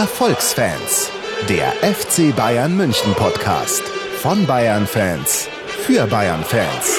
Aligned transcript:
Erfolgsfans, 0.00 1.10
der 1.46 1.72
FC 1.82 2.34
Bayern 2.34 2.74
München 2.74 3.12
Podcast 3.12 3.82
von 4.22 4.46
Bayern 4.46 4.86
Fans 4.86 5.46
für 5.66 6.06
Bayern 6.06 6.42
Fans. 6.42 6.98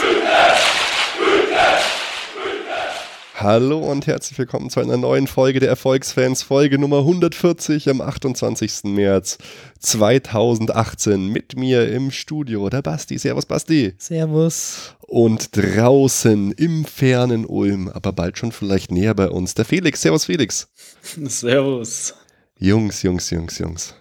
Hallo 3.33 3.79
und 3.79 4.05
herzlich 4.05 4.37
willkommen 4.37 4.69
zu 4.69 4.81
einer 4.81 4.97
neuen 4.97 5.25
Folge 5.25 5.59
der 5.59 5.69
Erfolgsfans, 5.69 6.43
Folge 6.43 6.77
Nummer 6.77 6.99
140 6.99 7.89
am 7.89 8.01
28. 8.01 8.83
März 8.83 9.39
2018. 9.79 11.27
Mit 11.27 11.55
mir 11.55 11.91
im 11.91 12.11
Studio 12.11 12.69
der 12.69 12.83
Basti. 12.83 13.17
Servus 13.17 13.47
Basti. 13.47 13.95
Servus. 13.97 14.93
Und 14.99 15.57
draußen 15.57 16.51
im 16.51 16.85
fernen 16.85 17.47
Ulm, 17.47 17.89
aber 17.89 18.13
bald 18.13 18.37
schon 18.37 18.51
vielleicht 18.51 18.91
näher 18.91 19.15
bei 19.15 19.27
uns, 19.27 19.55
der 19.55 19.65
Felix. 19.65 20.03
Servus 20.03 20.25
Felix. 20.25 20.67
Servus. 21.01 22.13
Jungs, 22.61 23.01
Jungs, 23.01 23.31
Jungs, 23.31 23.57
Jungs. 23.57 23.95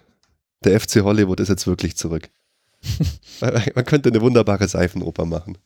Der 0.63 0.79
FC 0.79 1.01
Hollywood 1.01 1.39
ist 1.39 1.49
jetzt 1.49 1.65
wirklich 1.65 1.97
zurück. 1.97 2.29
Man 3.41 3.85
könnte 3.85 4.09
eine 4.09 4.21
wunderbare 4.21 4.67
Seifenoper 4.67 5.25
machen. 5.25 5.57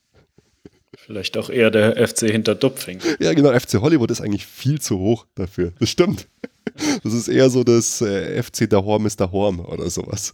Vielleicht 0.96 1.38
auch 1.38 1.50
eher 1.50 1.72
der 1.72 2.08
FC 2.08 2.22
hinter 2.22 2.56
Dupfing. 2.56 3.02
Ja, 3.20 3.34
genau. 3.34 3.52
FC 3.52 3.82
Hollywood 3.82 4.12
ist 4.12 4.22
eigentlich 4.22 4.46
viel 4.46 4.80
zu 4.80 4.98
hoch 4.98 5.28
dafür. 5.36 5.74
Das 5.78 5.90
stimmt. 5.90 6.30
Das 7.04 7.12
ist 7.12 7.28
eher 7.28 7.50
so 7.50 7.66
das 7.66 8.00
äh, 8.00 8.42
FC 8.42 8.70
der 8.70 8.86
Horm 8.86 9.06
ist 9.06 9.20
der 9.20 9.30
Horm 9.30 9.60
oder 9.60 9.90
sowas. 9.90 10.34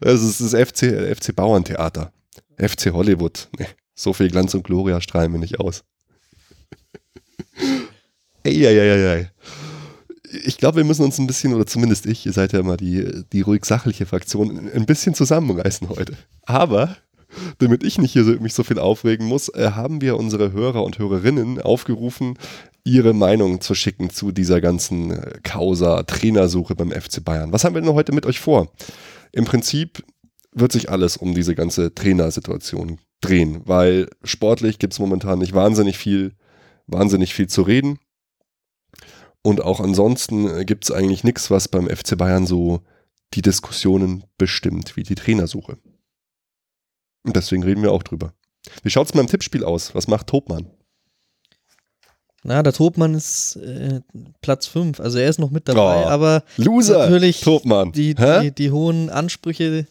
Das 0.00 0.22
ist 0.22 0.40
das 0.40 0.54
FC, 0.54 1.16
FC 1.16 1.36
Bauerntheater. 1.36 2.14
FC 2.56 2.92
Hollywood. 2.92 3.48
Nee, 3.58 3.66
so 3.94 4.14
viel 4.14 4.30
Glanz 4.30 4.54
und 4.54 4.64
Gloria 4.64 5.02
strahlen 5.02 5.32
wir 5.32 5.38
nicht 5.38 5.60
aus. 5.60 5.84
Eieieiei. 8.44 9.30
Ich 10.44 10.58
glaube, 10.58 10.78
wir 10.78 10.84
müssen 10.84 11.04
uns 11.04 11.18
ein 11.18 11.26
bisschen, 11.26 11.54
oder 11.54 11.66
zumindest 11.66 12.06
ich, 12.06 12.24
ihr 12.24 12.32
seid 12.32 12.52
ja 12.52 12.60
immer 12.60 12.76
die, 12.76 13.24
die 13.32 13.40
ruhig 13.40 13.64
sachliche 13.64 14.06
Fraktion, 14.06 14.70
ein 14.72 14.86
bisschen 14.86 15.14
zusammenreißen 15.14 15.88
heute. 15.88 16.14
Aber 16.44 16.96
damit 17.58 17.84
ich 17.84 17.98
nicht 17.98 18.12
hier 18.12 18.24
so, 18.24 18.32
mich 18.32 18.54
so 18.54 18.62
viel 18.62 18.78
aufregen 18.78 19.26
muss, 19.26 19.48
äh, 19.48 19.72
haben 19.74 20.00
wir 20.00 20.16
unsere 20.16 20.52
Hörer 20.52 20.82
und 20.84 20.98
Hörerinnen 20.98 21.60
aufgerufen, 21.60 22.38
ihre 22.84 23.12
Meinung 23.12 23.60
zu 23.60 23.74
schicken 23.74 24.10
zu 24.10 24.32
dieser 24.32 24.60
ganzen 24.60 25.10
äh, 25.10 25.38
Causa 25.42 26.02
Trainersuche 26.02 26.74
beim 26.74 26.90
FC 26.90 27.24
Bayern. 27.24 27.52
Was 27.52 27.64
haben 27.64 27.74
wir 27.74 27.82
denn 27.82 27.94
heute 27.94 28.12
mit 28.12 28.26
euch 28.26 28.40
vor? 28.40 28.72
Im 29.32 29.44
Prinzip 29.44 30.02
wird 30.52 30.72
sich 30.72 30.90
alles 30.90 31.16
um 31.16 31.34
diese 31.34 31.54
ganze 31.54 31.94
Trainersituation 31.94 32.98
drehen, 33.20 33.60
weil 33.64 34.08
sportlich 34.24 34.78
gibt 34.78 34.94
es 34.94 34.98
momentan 34.98 35.38
nicht 35.38 35.54
wahnsinnig 35.54 35.98
viel, 35.98 36.32
wahnsinnig 36.86 37.34
viel 37.34 37.48
zu 37.48 37.62
reden. 37.62 37.98
Und 39.42 39.62
auch 39.62 39.80
ansonsten 39.80 40.48
äh, 40.48 40.64
gibt 40.64 40.84
es 40.84 40.90
eigentlich 40.90 41.24
nichts, 41.24 41.50
was 41.50 41.68
beim 41.68 41.88
FC 41.88 42.16
Bayern 42.18 42.46
so 42.46 42.80
die 43.34 43.42
Diskussionen 43.42 44.24
bestimmt, 44.38 44.96
wie 44.96 45.02
die 45.02 45.14
Trainersuche. 45.14 45.78
Und 47.24 47.36
deswegen 47.36 47.62
reden 47.62 47.82
wir 47.82 47.92
auch 47.92 48.02
drüber. 48.02 48.34
Wie 48.82 48.90
schaut 48.90 49.06
es 49.06 49.12
beim 49.12 49.26
Tippspiel 49.26 49.64
aus? 49.64 49.94
Was 49.94 50.08
macht 50.08 50.26
Topmann? 50.26 50.66
Na, 52.42 52.62
der 52.62 52.72
Topmann 52.72 53.14
ist 53.14 53.56
äh, 53.56 54.00
Platz 54.40 54.66
5, 54.66 54.98
also 54.98 55.18
er 55.18 55.28
ist 55.28 55.38
noch 55.38 55.50
mit 55.50 55.68
dabei, 55.68 56.04
Oh, 56.04 56.08
aber 56.08 56.42
Loser, 56.56 57.00
natürlich 57.00 57.42
Topmann. 57.42 57.92
die, 57.92 58.14
die, 58.14 58.50
die 58.56 58.70
hohen 58.70 59.10
Ansprüche, 59.10 59.86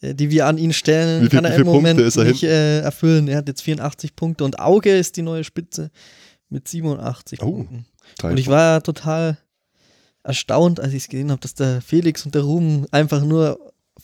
äh, 0.00 0.14
die 0.14 0.30
wir 0.30 0.46
an 0.46 0.56
ihn 0.56 0.72
stellen, 0.72 1.22
Wie 1.24 1.28
viel- 1.28 1.36
kann 1.42 1.44
er 1.44 1.56
im 1.56 1.66
Moment 1.66 2.00
er 2.00 2.24
nicht 2.24 2.42
äh, 2.42 2.80
erfüllen. 2.80 3.28
Er 3.28 3.36
hat 3.38 3.48
jetzt 3.48 3.60
84 3.62 4.16
Punkte 4.16 4.44
und 4.44 4.58
Auge 4.60 4.96
ist 4.96 5.16
die 5.18 5.22
neue 5.22 5.44
Spitze 5.44 5.90
mit 6.48 6.66
87 6.68 7.42
Oh, 7.42 7.52
Punkten. 7.52 7.84
Und 8.22 8.38
ich 8.38 8.48
war 8.48 8.74
ja 8.76 8.80
total 8.80 9.38
erstaunt, 10.22 10.80
als 10.80 10.92
ich 10.92 11.02
es 11.04 11.08
gesehen 11.08 11.30
habe, 11.30 11.40
dass 11.40 11.54
der 11.54 11.80
Felix 11.82 12.24
und 12.24 12.34
der 12.34 12.42
Ruben 12.42 12.86
einfach 12.90 13.22
nur 13.22 13.58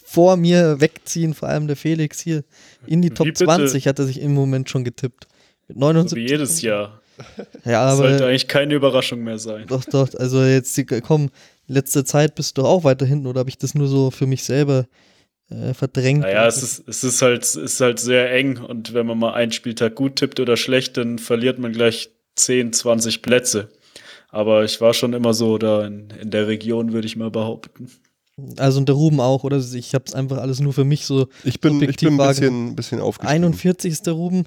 vor 0.04 0.37
mir 0.37 0.81
wegziehen, 0.81 1.34
vor 1.34 1.48
allem 1.48 1.66
der 1.66 1.76
Felix 1.76 2.21
hier 2.21 2.44
in 2.87 3.03
die 3.03 3.10
Wie 3.10 3.15
Top 3.15 3.26
bitte? 3.26 3.44
20 3.44 3.87
hat 3.87 3.98
er 3.98 4.04
sich 4.06 4.21
im 4.21 4.34
Moment 4.34 4.69
schon 4.69 4.84
getippt. 4.84 5.26
Mit 5.69 5.76
So 5.76 5.81
79 5.81 6.16
wie 6.16 6.28
jedes. 6.28 6.62
Jahr. 6.62 7.00
Ja, 7.65 7.87
Das 7.91 7.98
sollte 7.98 8.16
aber 8.16 8.26
eigentlich 8.28 8.48
keine 8.48 8.75
Überraschung 8.75 9.22
mehr 9.22 9.38
sein. 9.38 9.66
doch, 9.66 9.84
doch, 9.84 10.09
also 10.15 10.42
jetzt, 10.42 10.81
komm, 11.03 11.31
letzte 11.66 12.03
Zeit 12.04 12.34
bist 12.34 12.56
du 12.56 12.62
auch 12.65 12.82
weiter 12.84 13.04
hinten 13.04 13.27
oder 13.27 13.41
habe 13.41 13.50
ich 13.50 13.59
das 13.59 13.75
nur 13.75 13.88
so 13.88 14.10
für 14.10 14.27
mich 14.27 14.42
selber 14.42 14.87
äh, 15.50 15.75
verdrängt? 15.75 16.22
Naja, 16.22 16.47
es 16.47 16.62
ist, 16.62 16.88
es 16.88 17.04
ist 17.04 17.21
halt, 17.21 17.42
es 17.42 17.56
ist 17.56 17.81
halt 17.81 18.00
sehr 18.00 18.32
eng 18.32 18.56
und 18.56 18.94
wenn 18.94 19.04
man 19.06 19.19
mal 19.19 19.34
einen 19.34 19.53
Spieltag 19.53 19.97
gut 19.97 20.16
tippt 20.16 20.41
oder 20.41 20.56
schlecht, 20.56 20.97
dann 20.97 21.19
verliert 21.19 21.59
man 21.59 21.72
gleich 21.72 22.09
10, 22.37 22.72
20 22.72 23.21
Plätze. 23.21 23.69
Aber 24.32 24.64
ich 24.64 24.80
war 24.80 24.94
schon 24.94 25.12
immer 25.12 25.34
so 25.34 25.58
da 25.58 25.86
in, 25.86 26.10
in 26.10 26.30
der 26.30 26.46
Region, 26.46 26.92
würde 26.92 27.06
ich 27.06 27.16
mal 27.16 27.30
behaupten. 27.30 27.91
Also 28.56 28.78
und 28.78 28.88
der 28.88 28.94
Ruben 28.96 29.20
auch, 29.20 29.44
oder? 29.44 29.58
Ich 29.58 29.94
habe 29.94 30.04
es 30.06 30.14
einfach 30.14 30.38
alles 30.38 30.60
nur 30.60 30.72
für 30.72 30.84
mich 30.84 31.04
so. 31.04 31.28
Ich 31.44 31.60
bin, 31.60 31.82
ich 31.82 31.96
bin 31.96 32.18
ein 32.20 32.28
bisschen, 32.28 32.76
bisschen 32.76 33.00
aufgestiegen. 33.00 33.44
41 33.44 33.92
ist 33.92 34.06
der 34.06 34.14
Ruben, 34.14 34.44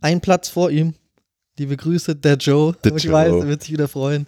ein 0.00 0.20
Platz 0.20 0.48
vor 0.48 0.70
ihm. 0.70 0.94
Liebe 1.58 1.76
Grüße, 1.76 2.16
der 2.16 2.36
Joe. 2.36 2.74
Der 2.84 2.94
ich 2.96 3.04
Joe. 3.04 3.12
weiß, 3.12 3.32
er 3.32 3.48
wird 3.48 3.62
sich 3.62 3.72
wieder 3.72 3.86
freuen. 3.88 4.26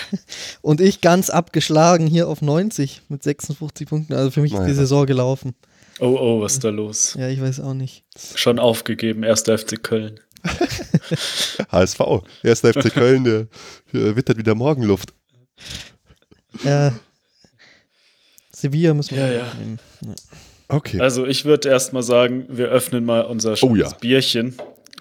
und 0.62 0.80
ich 0.80 1.00
ganz 1.00 1.30
abgeschlagen 1.30 2.06
hier 2.06 2.28
auf 2.28 2.42
90 2.42 3.02
mit 3.08 3.22
56 3.22 3.88
Punkten. 3.88 4.12
Also 4.12 4.30
für 4.30 4.42
mich 4.42 4.52
ist 4.52 4.58
Naja. 4.58 4.68
die 4.68 4.74
Saison 4.76 5.06
gelaufen. 5.06 5.54
Oh, 5.98 6.16
oh, 6.20 6.40
was 6.42 6.54
ist 6.54 6.64
da 6.64 6.68
los? 6.70 7.14
Ja, 7.18 7.28
ich 7.28 7.40
weiß 7.40 7.60
auch 7.60 7.74
nicht. 7.74 8.04
Schon 8.34 8.58
aufgegeben, 8.58 9.22
erster 9.22 9.56
FC 9.56 9.82
Köln. 9.82 10.20
HSV. 11.70 12.00
Erster 12.42 12.72
FC 12.72 12.92
Köln, 12.92 13.24
der, 13.24 13.46
der 13.92 14.16
wittert 14.16 14.38
wieder 14.38 14.54
Morgenluft. 14.54 15.12
Ja. 16.64 16.92
Sevilla 18.52 18.94
müssen 18.94 19.16
wir 19.16 19.26
Ja, 19.26 19.32
ja. 19.32 19.52
nehmen. 19.58 19.78
Okay. 20.68 21.00
Also 21.00 21.26
ich 21.26 21.44
würde 21.44 21.68
erst 21.68 21.92
mal 21.92 22.02
sagen, 22.02 22.46
wir 22.48 22.68
öffnen 22.68 23.04
mal 23.04 23.22
unser 23.22 23.52
Oh 23.62 23.74
ja. 23.74 23.86
schönes 23.86 23.94
Bierchen, 23.94 24.56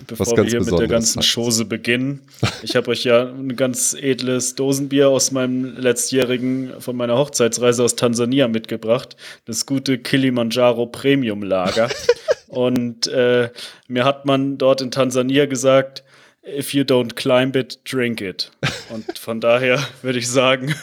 bevor 0.08 0.36
wir 0.36 0.44
hier 0.44 0.62
mit 0.62 0.78
der 0.78 0.88
ganzen 0.88 1.20
heißt. 1.22 1.34
Chose 1.34 1.66
beginnen. 1.66 2.22
Ich 2.64 2.76
habe 2.76 2.90
euch 2.92 3.04
ja 3.06 3.24
ein 3.30 3.56
ganz 3.56 3.94
edles 3.94 4.56
Dosenbier 4.56 5.10
aus 5.10 5.32
meinem 5.32 5.78
letztjährigen, 5.78 6.74
von 6.80 6.96
meiner 6.98 7.18
Hochzeitsreise 7.18 7.84
aus 7.84 7.96
Tansania 7.96 8.48
mitgebracht. 8.48 9.16
Das 9.46 9.66
gute 9.66 9.98
Kilimanjaro 9.98 10.88
Premium 10.88 11.44
Lager. 11.44 11.90
Und 12.52 13.08
äh, 13.08 13.50
mir 13.88 14.04
hat 14.04 14.26
man 14.26 14.58
dort 14.58 14.82
in 14.82 14.92
Tansania 14.92 15.46
gesagt, 15.46 16.04
if 16.46 16.74
you 16.74 16.84
don't 16.84 17.16
climb 17.16 17.56
it, 17.56 17.80
drink 17.86 18.20
it. 18.20 18.52
Und 18.90 19.18
von 19.18 19.40
daher 19.42 19.82
würde 20.02 20.20
ich 20.20 20.28
sagen, 20.28 20.76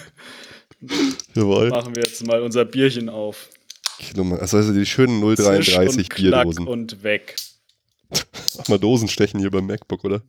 Jawohl. 1.34 1.68
machen 1.68 1.94
wir 1.94 2.02
jetzt 2.02 2.26
mal 2.26 2.40
unser 2.40 2.64
Bierchen 2.64 3.10
auf. 3.10 3.50
Kilometer. 3.98 4.40
Also 4.40 4.72
die 4.72 4.86
schönen 4.86 5.20
Zisch 5.36 5.44
0,33 5.46 5.88
und 5.88 6.10
klack 6.10 6.44
Bierdosen. 6.44 6.66
und 6.66 7.02
weg. 7.02 7.36
Mach 8.56 8.68
mal 8.68 8.78
Dosen 8.78 9.08
stechen 9.08 9.38
hier 9.38 9.50
beim 9.50 9.66
MacBook, 9.66 10.04
oder? 10.04 10.22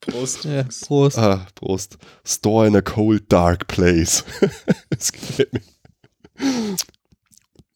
Prost. 0.00 0.46
Ja. 0.46 0.64
Prost. 0.86 1.18
Ah, 1.18 1.46
Prost. 1.54 1.98
Store 2.24 2.66
in 2.66 2.74
a 2.74 2.80
cold, 2.80 3.30
dark 3.30 3.66
place. 3.66 4.24
das 4.88 5.12
gefällt 5.12 5.52
mir. 5.52 5.62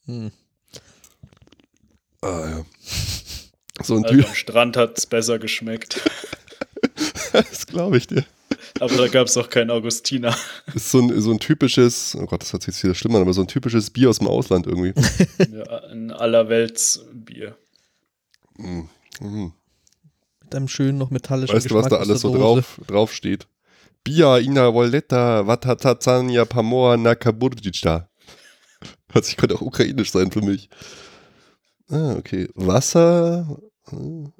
Hm. 0.06 0.32
Ah, 2.22 2.48
ja. 2.50 2.64
So 3.80 3.96
ein 3.96 4.04
Also 4.04 4.26
am 4.26 4.34
Strand 4.34 4.76
hat 4.76 4.98
es 4.98 5.06
besser 5.06 5.38
geschmeckt. 5.38 6.00
das 7.32 7.66
glaube 7.66 7.98
ich 7.98 8.08
dir. 8.08 8.24
Aber 8.80 8.96
da 8.96 9.08
gab 9.08 9.26
es 9.28 9.36
auch 9.36 9.48
kein 9.50 9.70
Augustiner. 9.70 10.36
Das 10.66 10.74
ist 10.76 10.90
so 10.90 11.00
ein, 11.00 11.20
so 11.20 11.30
ein 11.30 11.38
typisches, 11.38 12.16
oh 12.20 12.26
Gott, 12.26 12.42
das 12.42 12.52
hat 12.52 12.62
sich 12.62 12.74
jetzt 12.74 12.84
wieder 12.84 12.94
schlimm 12.94 13.14
an, 13.14 13.22
aber 13.22 13.32
so 13.32 13.40
ein 13.40 13.46
typisches 13.48 13.90
Bier 13.90 14.10
aus 14.10 14.18
dem 14.18 14.26
Ausland 14.26 14.66
irgendwie. 14.66 14.94
Ja, 15.52 15.84
ein 15.90 16.10
Allerweltsbier. 16.10 17.56
Mhm. 18.56 18.88
Mhm. 19.20 19.52
Mit 20.42 20.54
einem 20.54 20.68
schönen, 20.68 20.98
noch 20.98 21.10
metallischen 21.10 21.54
Weißt 21.54 21.70
du, 21.70 21.74
was 21.74 21.84
da 21.84 21.98
Geschmack 21.98 22.08
alles 22.08 22.20
so 22.22 22.34
drauf, 22.36 22.80
drauf 22.86 23.12
steht? 23.12 23.46
Bia 24.04 24.38
ina 24.38 24.72
voleta 24.72 25.46
vatatazania 25.46 26.44
pamoa 26.44 26.96
nakaburjica. 26.96 28.08
Hört 29.12 29.24
sich 29.24 29.36
könnte 29.36 29.56
auch 29.56 29.60
ukrainisch 29.60 30.10
sein 30.12 30.30
für 30.30 30.42
mich. 30.42 30.68
Ah, 31.90 32.14
okay. 32.16 32.48
Wasser. 32.54 33.58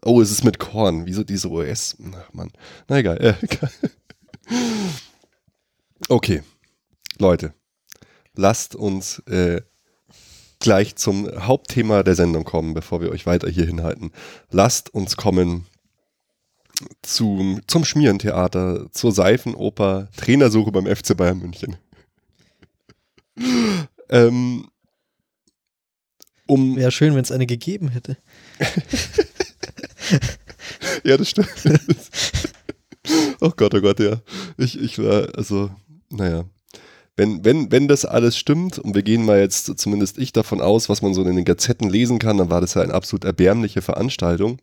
Oh, 0.05 0.21
es 0.21 0.31
ist 0.31 0.45
mit 0.45 0.59
Korn. 0.59 1.07
Wieso 1.07 1.25
diese 1.25 1.51
OS? 1.51 1.97
Ach 2.15 2.33
Mann. 2.33 2.51
Na 2.89 2.99
egal. 2.99 3.19
Äh. 3.19 3.35
Okay. 6.11 6.43
Leute. 7.19 7.53
Lasst 8.35 8.75
uns 8.75 9.19
äh, 9.27 9.61
gleich 10.59 10.97
zum 10.97 11.29
Hauptthema 11.47 12.03
der 12.03 12.15
Sendung 12.15 12.45
kommen, 12.45 12.73
bevor 12.73 13.03
wir 13.03 13.11
euch 13.11 13.27
weiter 13.27 13.51
hier 13.51 13.67
hinhalten. 13.67 14.13
Lasst 14.51 14.95
uns 14.95 15.17
kommen 15.17 15.67
zum, 17.03 17.61
zum 17.67 17.85
Schmierentheater, 17.85 18.91
zur 18.93 19.13
Seifenoper, 19.13 20.09
Trainersuche 20.17 20.73
beim 20.73 20.87
FC 20.87 21.17
Bayern 21.17 21.41
München. 21.41 21.77
ähm, 24.09 24.69
um, 26.49 26.77
Wäre 26.77 26.91
schön, 26.91 27.15
wenn 27.15 27.23
es 27.23 27.31
eine 27.31 27.47
gegeben 27.47 27.89
hätte. 27.89 28.17
ja, 31.05 31.17
das 31.17 31.31
stimmt. 31.31 31.49
oh 33.41 33.53
Gott, 33.57 33.75
oh 33.75 33.81
Gott, 33.81 34.01
ja. 34.01 34.21
Ich, 34.57 34.81
ich 34.81 34.99
war, 34.99 35.29
also, 35.37 35.71
naja. 36.11 36.45
wenn, 37.17 37.45
wenn, 37.45 37.71
wenn 37.71 37.87
das 37.87 38.05
alles 38.05 38.39
stimmt, 38.39 38.79
und 38.79 38.95
wir 38.95 39.03
gehen 39.03 39.25
mal 39.25 39.39
jetzt, 39.39 39.79
zumindest 39.79 40.19
ich 40.19 40.33
davon 40.33 40.61
aus, 40.61 40.89
was 40.89 41.03
man 41.03 41.15
so 41.15 41.23
in 41.23 41.37
den 41.37 41.45
Gazetten 41.45 41.91
lesen 41.91 42.19
kann, 42.19 42.39
dann 42.39 42.51
war 42.51 42.61
das 42.61 42.75
ja 42.75 42.83
eine 42.83 42.95
absolut 42.95 43.25
erbärmliche 43.25 43.83
Veranstaltung. 43.83 44.59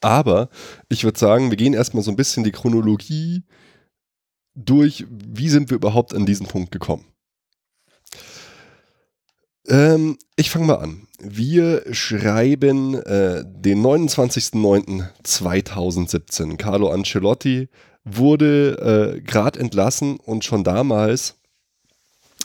Aber 0.00 0.48
ich 0.88 1.04
würde 1.04 1.18
sagen, 1.18 1.50
wir 1.50 1.56
gehen 1.56 1.74
erstmal 1.74 2.02
so 2.02 2.10
ein 2.10 2.16
bisschen 2.16 2.44
die 2.44 2.52
Chronologie 2.52 3.44
durch, 4.54 5.06
wie 5.10 5.48
sind 5.48 5.70
wir 5.70 5.76
überhaupt 5.76 6.14
an 6.14 6.26
diesen 6.26 6.46
Punkt 6.46 6.72
gekommen. 6.72 7.04
Ähm, 9.68 10.18
ich 10.36 10.50
fange 10.50 10.66
mal 10.66 10.76
an. 10.76 11.08
Wir 11.18 11.82
schreiben 11.92 12.94
äh, 12.94 13.44
den 13.46 13.82
29.09.2017. 13.82 16.56
Carlo 16.56 16.90
Ancelotti 16.90 17.68
wurde 18.04 19.16
äh, 19.16 19.20
gerade 19.20 19.60
entlassen 19.60 20.16
und 20.16 20.44
schon 20.44 20.64
damals 20.64 21.36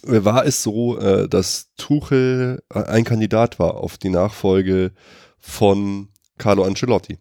äh, 0.04 0.24
war 0.24 0.46
es 0.46 0.62
so, 0.62 1.00
äh, 1.00 1.28
dass 1.28 1.72
Tuchel 1.78 2.62
äh, 2.74 2.84
ein 2.84 3.04
Kandidat 3.04 3.58
war 3.58 3.78
auf 3.78 3.98
die 3.98 4.10
Nachfolge 4.10 4.92
von 5.40 6.10
Carlo 6.38 6.64
Ancelotti. 6.64 7.18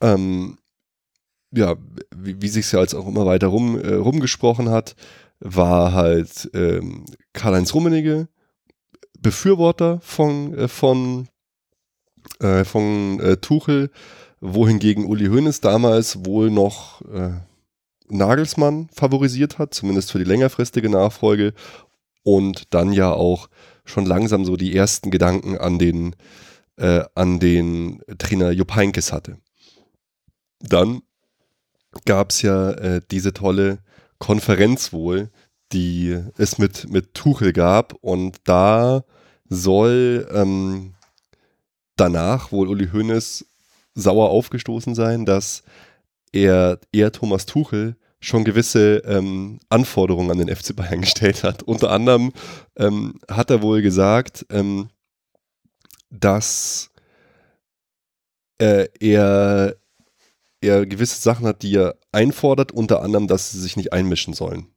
Ähm, 0.00 0.58
ja, 1.52 1.76
wie, 2.14 2.42
wie 2.42 2.48
sich 2.48 2.70
ja 2.72 2.80
jetzt 2.80 2.94
auch 2.94 3.06
immer 3.06 3.24
weiter 3.24 3.46
rum, 3.46 3.80
äh, 3.80 3.94
rumgesprochen 3.94 4.70
hat, 4.70 4.96
war 5.38 5.92
halt 5.92 6.50
ähm, 6.54 7.04
Karl-Heinz 7.32 7.72
Rummenigge 7.72 8.26
Befürworter 9.20 10.00
von, 10.02 10.54
äh, 10.54 10.68
von, 10.68 11.28
äh, 12.40 12.64
von 12.64 13.20
äh, 13.20 13.36
Tuchel, 13.38 13.90
wohingegen 14.40 15.06
Uli 15.06 15.26
Hoeneß 15.26 15.60
damals 15.60 16.24
wohl 16.24 16.50
noch 16.50 17.02
äh, 17.02 17.30
Nagelsmann 18.08 18.88
favorisiert 18.92 19.58
hat, 19.58 19.74
zumindest 19.74 20.12
für 20.12 20.18
die 20.18 20.24
längerfristige 20.24 20.88
Nachfolge 20.88 21.54
und 22.22 22.74
dann 22.74 22.92
ja 22.92 23.12
auch 23.12 23.48
schon 23.84 24.06
langsam 24.06 24.44
so 24.44 24.56
die 24.56 24.74
ersten 24.74 25.10
Gedanken 25.10 25.56
an 25.56 25.78
den, 25.78 26.14
äh, 26.76 27.04
an 27.14 27.40
den 27.40 28.02
Trainer 28.18 28.50
Jupp 28.50 28.74
Heynckes 28.74 29.12
hatte. 29.12 29.38
Dann 30.60 31.02
gab 32.04 32.30
es 32.30 32.42
ja 32.42 32.72
äh, 32.72 33.00
diese 33.10 33.32
tolle 33.32 33.78
Konferenz 34.18 34.92
wohl, 34.92 35.30
die 35.72 36.22
es 36.36 36.58
mit, 36.58 36.90
mit 36.90 37.14
Tuchel 37.14 37.52
gab. 37.52 37.94
Und 38.00 38.36
da 38.44 39.04
soll 39.48 40.28
ähm, 40.32 40.94
danach 41.96 42.52
wohl 42.52 42.68
Uli 42.68 42.88
Hoeneß 42.88 43.46
sauer 43.94 44.30
aufgestoßen 44.30 44.94
sein, 44.94 45.24
dass 45.24 45.62
er, 46.32 46.78
er 46.92 47.12
Thomas 47.12 47.46
Tuchel 47.46 47.96
schon 48.20 48.44
gewisse 48.44 48.98
ähm, 49.06 49.60
Anforderungen 49.68 50.30
an 50.30 50.38
den 50.38 50.54
FC 50.54 50.74
Bayern 50.74 51.00
gestellt 51.02 51.42
hat. 51.42 51.62
Unter 51.62 51.90
anderem 51.90 52.32
ähm, 52.76 53.18
hat 53.30 53.50
er 53.50 53.62
wohl 53.62 53.82
gesagt, 53.82 54.46
ähm, 54.50 54.88
dass 56.10 56.90
äh, 58.58 58.88
er, 59.00 59.76
er 60.60 60.86
gewisse 60.86 61.20
Sachen 61.20 61.46
hat, 61.46 61.62
die 61.62 61.76
er 61.76 61.96
einfordert, 62.12 62.72
unter 62.72 63.02
anderem, 63.02 63.26
dass 63.26 63.50
sie 63.50 63.60
sich 63.60 63.76
nicht 63.76 63.92
einmischen 63.92 64.34
sollen 64.34 64.68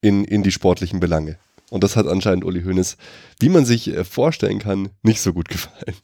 in, 0.00 0.24
in 0.24 0.42
die 0.42 0.52
sportlichen 0.52 1.00
Belange. 1.00 1.38
Und 1.70 1.84
das 1.84 1.96
hat 1.96 2.06
anscheinend 2.06 2.44
Uli 2.44 2.62
Hoeneß, 2.62 2.96
wie 3.38 3.48
man 3.48 3.64
sich 3.64 3.88
äh, 3.88 4.04
vorstellen 4.04 4.58
kann, 4.58 4.90
nicht 5.02 5.20
so 5.20 5.32
gut 5.32 5.48
gefallen. 5.50 5.96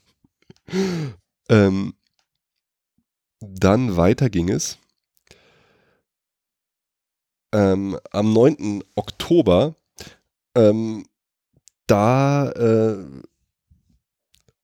ähm, 1.48 1.94
dann 3.40 3.96
weiter 3.96 4.30
ging 4.30 4.48
es. 4.48 4.78
Ähm, 7.52 7.98
am 8.10 8.32
9. 8.32 8.82
Oktober, 8.94 9.74
ähm, 10.56 11.06
da 11.86 12.50
äh, 12.50 12.96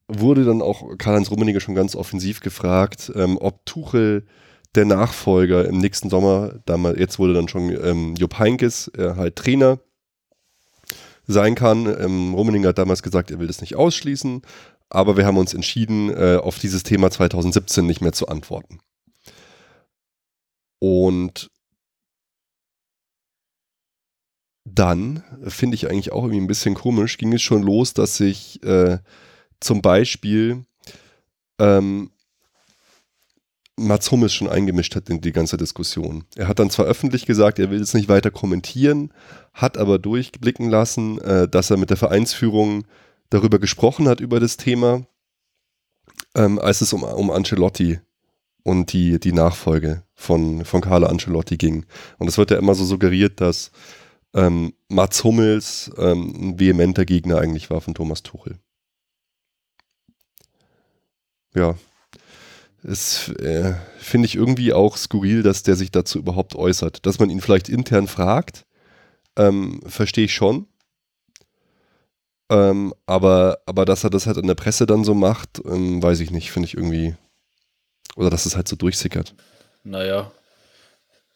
wurde 0.09 0.45
dann 0.45 0.63
auch 0.63 0.97
Karl-Heinz 0.99 1.31
Rummenigge 1.31 1.61
schon 1.61 1.75
ganz 1.75 1.95
offensiv 1.95 2.41
gefragt, 2.41 3.13
ähm, 3.15 3.39
ob 3.39 3.65
Tuchel 3.67 4.27
der 4.75 4.85
Nachfolger 4.87 5.67
im 5.67 5.79
nächsten 5.79 6.09
Sommer, 6.11 6.61
damals, 6.65 6.99
jetzt 6.99 7.19
wurde 7.19 7.35
dann 7.35 7.49
schon 7.49 7.71
ähm, 7.71 8.15
Jupp 8.17 8.39
Heinkes 8.39 8.89
äh, 8.97 9.15
halt 9.17 9.37
Trainer 9.37 9.81
sein 11.27 11.55
kann. 11.55 11.87
Ähm, 11.87 12.35
Rummening 12.35 12.67
hat 12.67 12.79
damals 12.79 13.03
gesagt, 13.03 13.31
er 13.31 13.39
will 13.39 13.47
das 13.47 13.61
nicht 13.61 13.77
ausschließen, 13.77 14.43
aber 14.89 15.17
wir 15.17 15.27
haben 15.27 15.39
uns 15.39 15.55
entschieden, 15.55 16.11
äh, 16.11 16.37
auf 16.37 16.59
dieses 16.59 16.83
Thema 16.83 17.11
2017 17.11 17.87
nicht 17.87 18.01
mehr 18.01 18.13
zu 18.13 18.29
antworten. 18.29 18.79
Und 20.79 21.51
dann 24.65 25.23
finde 25.47 25.75
ich 25.75 25.91
eigentlich 25.91 26.13
auch 26.13 26.25
irgendwie 26.25 26.41
ein 26.41 26.47
bisschen 26.47 26.75
komisch, 26.75 27.19
ging 27.19 27.33
es 27.33 27.43
schon 27.43 27.63
los, 27.63 27.95
dass 27.95 28.17
sich 28.17 28.63
äh, 28.63 28.99
zum 29.61 29.83
Beispiel 29.83 30.65
ähm, 31.59 32.12
Mats 33.77 34.11
Hummels 34.11 34.35
schon 34.35 34.49
eingemischt 34.49 34.95
hat 34.95 35.09
in 35.09 35.21
die 35.21 35.33
ganze 35.33 35.57
Diskussion. 35.57 36.25
Er 36.37 36.49
hat 36.49 36.59
dann 36.59 36.71
zwar 36.71 36.87
öffentlich 36.87 37.27
gesagt, 37.27 37.59
er 37.59 37.71
will 37.71 37.81
es 37.81 37.95
nicht 37.95 38.09
weiter 38.09 38.31
kommentieren, 38.31 39.13
hat 39.55 39.79
aber 39.79 39.99
durchblicken 39.99 40.69
lassen, 40.69 41.19
äh, 41.21 41.49
dass 41.49 41.71
er 41.71 41.79
mit 41.79 41.91
der 41.91 41.97
Vereinsführung 41.97 42.85
darüber 43.31 43.59
gesprochen 43.59 44.09
hat, 44.09 44.21
über 44.21 44.41
das 44.41 44.59
Thema, 44.59 45.07
ähm, 46.35 46.59
als 46.59 46.83
es 46.83 46.93
um, 46.93 47.03
um 47.03 47.31
Ancelotti 47.31 48.01
und 48.63 48.93
die, 48.93 49.19
die 49.19 49.33
Nachfolge 49.33 50.05
von, 50.15 50.65
von 50.65 50.83
Carlo 50.83 51.07
Ancelotti 51.07 51.57
ging. 51.57 51.87
Und 52.19 52.29
es 52.29 52.39
wird 52.39 52.51
ja 52.51 52.59
immer 52.59 52.75
so 52.75 52.85
suggeriert, 52.85 53.41
dass 53.41 53.71
ähm, 54.35 54.75
Mats 54.89 55.25
Hummels 55.25 55.91
ähm, 55.97 56.35
ein 56.37 56.61
vehementer 56.61 57.05
Gegner 57.05 57.39
eigentlich 57.39 57.71
war 57.71 57.81
von 57.81 57.95
Thomas 57.95 58.23
Tuchel. 58.23 58.59
Ja, 61.55 61.75
es 62.85 63.29
äh, 63.29 63.75
finde 63.99 64.27
ich 64.27 64.35
irgendwie 64.35 64.73
auch 64.73 64.97
skurril, 64.97 65.43
dass 65.43 65.63
der 65.63 65.77
sich 65.77 65.91
dazu 65.91 66.19
überhaupt 66.19 66.55
äußert. 66.55 67.07
Dass 67.07 67.19
man 67.19 67.31
ihn 67.31 67.41
vielleicht 67.41 67.69
intern 67.69 68.09
fragt, 68.09 68.65
ähm, 69.37 69.81
verstehe 69.87 70.25
ich 70.25 70.35
schon. 70.35 70.67
Ähm, 72.51 72.93
aber, 73.07 73.61
aber 73.67 73.85
dass 73.85 74.05
er 74.05 74.11
das 74.11 74.27
halt 74.27 74.37
in 74.37 74.47
der 74.47 74.55
Presse 74.55 74.87
dann 74.87 75.05
so 75.05 75.15
macht, 75.15 75.63
ähm, 75.65 76.03
weiß 76.03 76.21
ich 76.21 76.31
nicht, 76.31 76.53
finde 76.53 76.67
ich 76.67 76.77
irgendwie. 76.77 77.15
Oder 78.17 78.31
dass 78.31 78.47
es 78.47 78.57
halt 78.57 78.69
so 78.69 78.77
durchsickert. 78.77 79.35
Naja, 79.85 80.31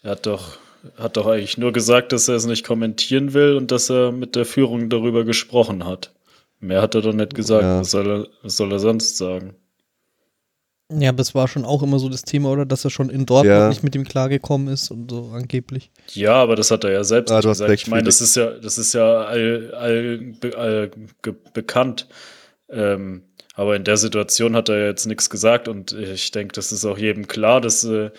er 0.03 0.11
hat 0.11 0.27
doch, 0.27 0.59
hat 0.99 1.17
doch 1.17 1.27
eigentlich 1.27 1.57
nur 1.57 1.73
gesagt, 1.73 2.13
dass 2.13 2.29
er 2.29 2.35
es 2.35 2.45
nicht 2.47 2.67
kommentieren 2.67 3.33
will 3.33 3.57
und 3.57 3.71
dass 3.71 3.89
er 3.89 4.13
mit 4.13 4.37
der 4.37 4.45
Führung 4.45 4.91
darüber 4.91 5.25
gesprochen 5.25 5.87
hat. 5.87 6.13
Mehr 6.61 6.83
hat 6.83 6.95
er 6.95 7.03
doch 7.03 7.15
nicht 7.15 7.35
gesagt. 7.35 7.63
Ja. 7.63 7.81
Was, 7.81 7.91
soll 7.91 8.11
er, 8.11 8.29
was 8.43 8.57
soll 8.57 8.73
er 8.73 8.79
sonst 8.79 9.17
sagen? 9.17 9.55
Ja, 10.93 11.09
aber 11.09 11.21
es 11.21 11.35
war 11.35 11.49
schon 11.49 11.65
auch 11.65 11.83
immer 11.83 11.99
so 11.99 12.09
das 12.09 12.23
Thema, 12.23 12.51
oder? 12.51 12.65
Dass 12.65 12.85
er 12.85 12.91
schon 12.91 13.11
in 13.11 13.27
Dortmund 13.27 13.57
ja. 13.57 13.69
nicht 13.69 13.83
mit 13.83 13.97
ihm 13.97 14.05
klargekommen 14.05 14.69
ist 14.69 14.91
und 14.93 15.11
so 15.11 15.33
angeblich. 15.35 15.91
Ja, 16.13 16.35
aber 16.35 16.55
das 16.55 16.71
hat 16.71 16.85
er 16.85 16.93
ja 16.93 17.03
selbst 17.03 17.33
ah, 17.33 17.41
gesagt. 17.41 17.73
Ich 17.73 17.89
meine, 17.89 18.05
das 18.05 18.21
ist 18.21 18.37
ja, 18.37 18.53
das 18.53 18.79
ist 18.79 18.93
ja 18.95 19.23
all, 19.23 19.75
all, 19.75 20.35
all 20.55 20.91
bekannt. 21.53 22.07
Ähm, 22.69 23.23
aber 23.55 23.75
in 23.75 23.83
der 23.83 23.97
Situation 23.97 24.55
hat 24.55 24.69
er 24.69 24.87
jetzt 24.87 25.07
nichts 25.07 25.29
gesagt 25.29 25.67
und 25.67 25.93
ich 25.93 26.31
denke, 26.31 26.53
das 26.53 26.71
ist 26.71 26.85
auch 26.85 26.99
jedem 26.99 27.27
klar, 27.27 27.61
dass, 27.61 27.83
äh, 27.85 28.11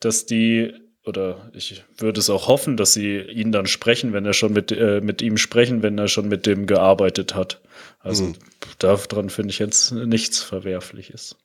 dass 0.00 0.24
die, 0.24 0.72
oder 1.04 1.50
ich 1.52 1.84
würde 1.98 2.20
es 2.20 2.30
auch 2.30 2.48
hoffen, 2.48 2.78
dass 2.78 2.94
sie 2.94 3.18
ihn 3.18 3.52
dann 3.52 3.66
sprechen, 3.66 4.14
wenn 4.14 4.24
er 4.24 4.34
schon 4.34 4.52
mit, 4.52 4.72
äh, 4.72 5.00
mit 5.02 5.20
ihm 5.20 5.36
sprechen, 5.36 5.82
wenn 5.82 5.98
er 5.98 6.08
schon 6.08 6.28
mit 6.28 6.46
dem 6.46 6.66
gearbeitet 6.66 7.34
hat. 7.34 7.60
Also 7.98 8.24
mhm. 8.24 8.34
daran 8.78 9.28
finde 9.28 9.50
ich 9.50 9.58
jetzt 9.58 9.92
nichts 9.92 10.40
Verwerfliches. 10.40 11.36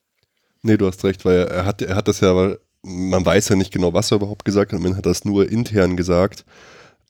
Nee, 0.62 0.78
du 0.78 0.88
hast 0.88 1.04
recht, 1.04 1.26
weil 1.26 1.48
er 1.48 1.66
hat, 1.66 1.82
er 1.82 1.96
hat 1.96 2.08
das 2.08 2.20
ja, 2.20 2.36
weil 2.36 2.60
man 2.84 3.26
weiß 3.26 3.50
ja 3.50 3.56
nicht 3.56 3.72
genau, 3.72 3.94
was 3.94 4.12
er 4.12 4.18
überhaupt 4.18 4.46
gesagt 4.46 4.74
hat, 4.74 4.80
man 4.80 4.96
hat 4.96 5.06
das 5.06 5.26
nur 5.26 5.50
intern 5.50 5.98
gesagt. 5.98 6.46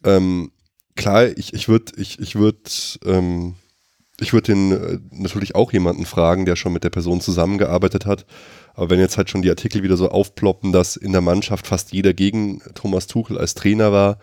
Ähm, 0.04 0.52
klar, 0.96 1.26
ich, 1.38 1.54
ich 1.54 1.68
würde, 1.68 1.94
ich, 1.98 2.20
ich 2.20 2.36
würde, 2.36 2.60
ähm, 3.06 3.56
ich 4.20 4.34
würde 4.34 4.54
den 4.54 4.72
äh, 4.72 5.00
natürlich 5.12 5.56
auch 5.56 5.72
jemanden 5.72 6.06
fragen, 6.06 6.46
der 6.46 6.56
schon 6.56 6.74
mit 6.74 6.84
der 6.84 6.90
Person 6.90 7.22
zusammengearbeitet 7.22 8.06
hat. 8.06 8.26
Aber 8.74 8.90
wenn 8.90 9.00
jetzt 9.00 9.18
halt 9.18 9.30
schon 9.30 9.42
die 9.42 9.50
Artikel 9.50 9.84
wieder 9.84 9.98
so 9.98 10.10
aufploppen, 10.10 10.72
dass 10.72 10.96
in 10.96 11.12
der 11.12 11.22
Mannschaft 11.22 11.68
fast 11.68 11.92
jeder 11.92 12.14
gegen 12.14 12.62
Thomas 12.76 13.08
Tuchel 13.08 13.38
als 13.38 13.54
Trainer 13.54 13.92
war, 13.92 14.20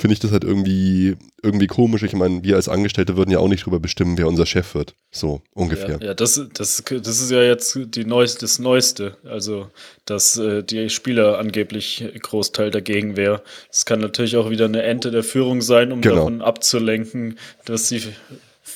finde 0.00 0.14
ich 0.14 0.20
das 0.20 0.32
halt 0.32 0.44
irgendwie, 0.44 1.16
irgendwie 1.42 1.66
komisch. 1.66 2.02
Ich 2.02 2.14
meine, 2.14 2.42
wir 2.42 2.56
als 2.56 2.68
Angestellte 2.68 3.16
würden 3.16 3.30
ja 3.30 3.38
auch 3.38 3.48
nicht 3.48 3.62
darüber 3.62 3.78
bestimmen, 3.78 4.18
wer 4.18 4.26
unser 4.26 4.46
Chef 4.46 4.74
wird. 4.74 4.94
So 5.10 5.42
ungefähr. 5.52 5.98
Ja, 6.00 6.08
ja 6.08 6.14
das, 6.14 6.40
das, 6.54 6.82
das 6.84 7.20
ist 7.20 7.30
ja 7.30 7.42
jetzt 7.42 7.78
die 7.94 8.04
Neueste, 8.04 8.40
das 8.40 8.58
Neueste. 8.58 9.16
Also, 9.24 9.68
dass 10.06 10.36
äh, 10.38 10.62
die 10.62 10.90
Spieler 10.90 11.38
angeblich 11.38 12.04
Großteil 12.20 12.70
dagegen 12.70 13.16
wäre. 13.16 13.42
Das 13.68 13.84
kann 13.84 14.00
natürlich 14.00 14.36
auch 14.36 14.50
wieder 14.50 14.64
eine 14.64 14.82
Ente 14.82 15.10
der 15.10 15.22
Führung 15.22 15.60
sein, 15.60 15.92
um 15.92 16.00
genau. 16.00 16.16
davon 16.16 16.42
abzulenken, 16.42 17.38
dass 17.64 17.88
sie, 17.88 18.02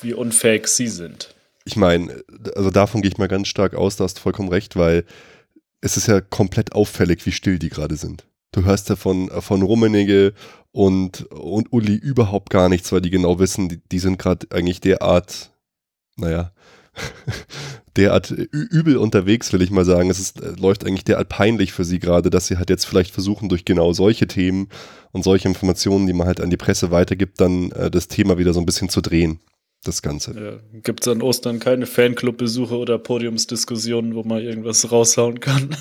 wie 0.03 0.13
unfähig 0.13 0.69
sie 0.69 0.89
sind. 0.89 1.35
Ich 1.65 1.77
meine, 1.77 2.23
also 2.55 2.71
davon 2.71 3.01
gehe 3.01 3.11
ich 3.11 3.19
mal 3.19 3.29
ganz 3.29 3.49
stark 3.49 3.75
aus, 3.75 3.97
da 3.97 4.05
hast 4.05 4.19
du 4.19 4.21
vollkommen 4.21 4.51
recht, 4.51 4.77
weil 4.77 5.05
es 5.81 5.97
ist 5.97 6.09
ja 6.09 6.21
komplett 6.21 6.73
auffällig, 6.73 7.25
wie 7.25 7.33
still 7.33 7.59
die 7.59 7.71
gerade 7.71 7.97
sind. 7.97 8.25
Du 8.53 8.65
hörst 8.65 8.89
ja 8.89 8.97
von, 8.97 9.31
von 9.41 9.63
Rummenigge 9.63 10.33
und, 10.75 11.31
und 11.31 11.73
Uli 11.73 11.95
überhaupt 11.95 12.51
gar 12.51 12.69
nichts, 12.69 12.91
weil 12.91 13.01
die 13.01 13.11
genau 13.11 13.39
wissen, 13.39 13.69
die, 13.69 13.81
die 13.93 14.01
sind 14.01 14.19
gerade 14.19 14.49
eigentlich 14.51 14.81
derart, 14.81 15.53
naja, 16.17 16.51
derart 17.97 18.31
übel 18.31 18.97
unterwegs, 18.97 19.53
will 19.53 19.63
ich 19.63 19.71
mal 19.71 19.85
sagen. 19.85 20.11
Es 20.11 20.19
ist, 20.19 20.43
äh, 20.43 20.51
läuft 20.59 20.85
eigentlich 20.85 21.05
derart 21.05 21.29
peinlich 21.29 21.73
für 21.73 21.85
sie 21.85 22.01
gerade, 22.01 22.29
dass 22.29 22.49
sie 22.49 22.57
halt 22.57 22.71
jetzt 22.71 22.87
vielleicht 22.87 23.13
versuchen, 23.13 23.49
durch 23.49 23.65
genau 23.65 23.93
solche 23.93 24.27
Themen 24.27 24.69
und 25.13 25.23
solche 25.23 25.47
Informationen, 25.47 26.09
die 26.09 26.13
man 26.13 26.27
halt 26.27 26.41
an 26.41 26.51
die 26.51 26.57
Presse 26.57 26.91
weitergibt, 26.91 27.41
dann 27.41 27.71
äh, 27.71 27.89
das 27.89 28.09
Thema 28.09 28.37
wieder 28.37 28.53
so 28.53 28.59
ein 28.59 28.67
bisschen 28.67 28.89
zu 28.89 29.01
drehen. 29.01 29.39
Das 29.85 30.03
Ganze. 30.03 30.33
Ja, 30.33 30.81
Gibt 30.81 31.07
es 31.07 31.09
an 31.09 31.23
Ostern 31.23 31.61
keine 31.61 31.87
Fanclub-Besuche 31.87 32.77
oder 32.77 32.99
Podiumsdiskussionen, 32.99 34.17
wo 34.17 34.25
man 34.25 34.43
irgendwas 34.43 34.91
raushauen 34.91 35.39
kann? 35.39 35.77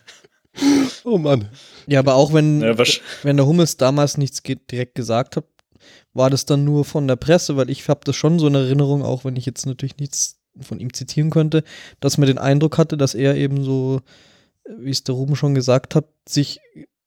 oh 1.04 1.16
Mann. 1.16 1.48
Ja, 1.88 2.00
aber 2.00 2.14
auch 2.14 2.32
wenn, 2.34 2.60
Ja, 2.60 2.76
wenn 3.22 3.36
der 3.36 3.46
Hummels 3.46 3.78
damals 3.78 4.18
nichts 4.18 4.42
ge 4.42 4.56
direkt 4.70 4.94
gesagt 4.94 5.36
hat, 5.36 5.44
war 6.12 6.28
das 6.28 6.44
dann 6.44 6.64
nur 6.64 6.84
von 6.84 7.08
der 7.08 7.16
Presse, 7.16 7.56
weil 7.56 7.70
ich 7.70 7.88
habe 7.88 8.00
das 8.04 8.14
schon 8.14 8.38
so 8.38 8.46
in 8.46 8.54
Erinnerung, 8.54 9.02
auch 9.02 9.24
wenn 9.24 9.36
ich 9.36 9.46
jetzt 9.46 9.64
natürlich 9.64 9.96
nichts 9.96 10.38
von 10.60 10.80
ihm 10.80 10.92
zitieren 10.92 11.30
könnte, 11.30 11.64
dass 12.00 12.18
man 12.18 12.26
den 12.26 12.38
Eindruck 12.38 12.76
hatte, 12.78 12.96
dass 12.96 13.14
er 13.14 13.36
eben 13.36 13.64
so, 13.64 14.00
wie 14.78 14.90
es 14.90 15.04
der 15.04 15.14
Ruben 15.14 15.36
schon 15.36 15.54
gesagt 15.54 15.94
hat, 15.94 16.06
sich 16.28 16.60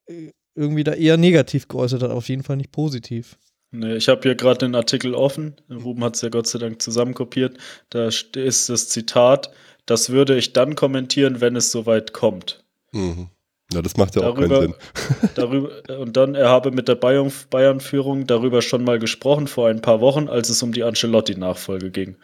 äh, 0.07 0.31
irgendwie 0.55 0.83
da 0.83 0.93
eher 0.93 1.17
negativ 1.17 1.67
geäußert 1.67 2.01
hat, 2.01 2.11
auf 2.11 2.29
jeden 2.29 2.43
Fall 2.43 2.57
nicht 2.57 2.71
positiv. 2.71 3.37
Nee, 3.71 3.95
ich 3.95 4.09
habe 4.09 4.21
hier 4.23 4.35
gerade 4.35 4.59
den 4.59 4.75
Artikel 4.75 5.13
offen. 5.13 5.55
Ruben 5.69 6.03
hat 6.03 6.15
es 6.15 6.21
ja 6.21 6.29
Gott 6.29 6.47
sei 6.47 6.59
Dank 6.59 6.81
zusammenkopiert. 6.81 7.57
Da 7.89 8.07
ist 8.07 8.69
das 8.69 8.89
Zitat: 8.89 9.51
Das 9.85 10.09
würde 10.09 10.37
ich 10.37 10.51
dann 10.51 10.75
kommentieren, 10.75 11.39
wenn 11.39 11.55
es 11.55 11.71
soweit 11.71 12.11
kommt. 12.11 12.65
Mhm. 12.91 13.29
Ja, 13.73 13.81
das 13.81 13.97
macht 13.97 14.15
ja 14.15 14.21
darüber, 14.21 14.57
auch 14.57 14.61
keinen 14.61 14.61
Sinn. 14.61 15.29
darüber, 15.35 15.99
und 15.99 16.17
dann, 16.17 16.35
er 16.35 16.49
habe 16.49 16.71
mit 16.71 16.87
der 16.87 16.95
Bayern-Führung 16.95 18.27
darüber 18.27 18.61
schon 18.61 18.83
mal 18.83 18.99
gesprochen 18.99 19.47
vor 19.47 19.69
ein 19.69 19.81
paar 19.81 20.01
Wochen, 20.01 20.27
als 20.27 20.49
es 20.49 20.61
um 20.61 20.73
die 20.73 20.83
Ancelotti-Nachfolge 20.83 21.91
ging. 21.91 22.17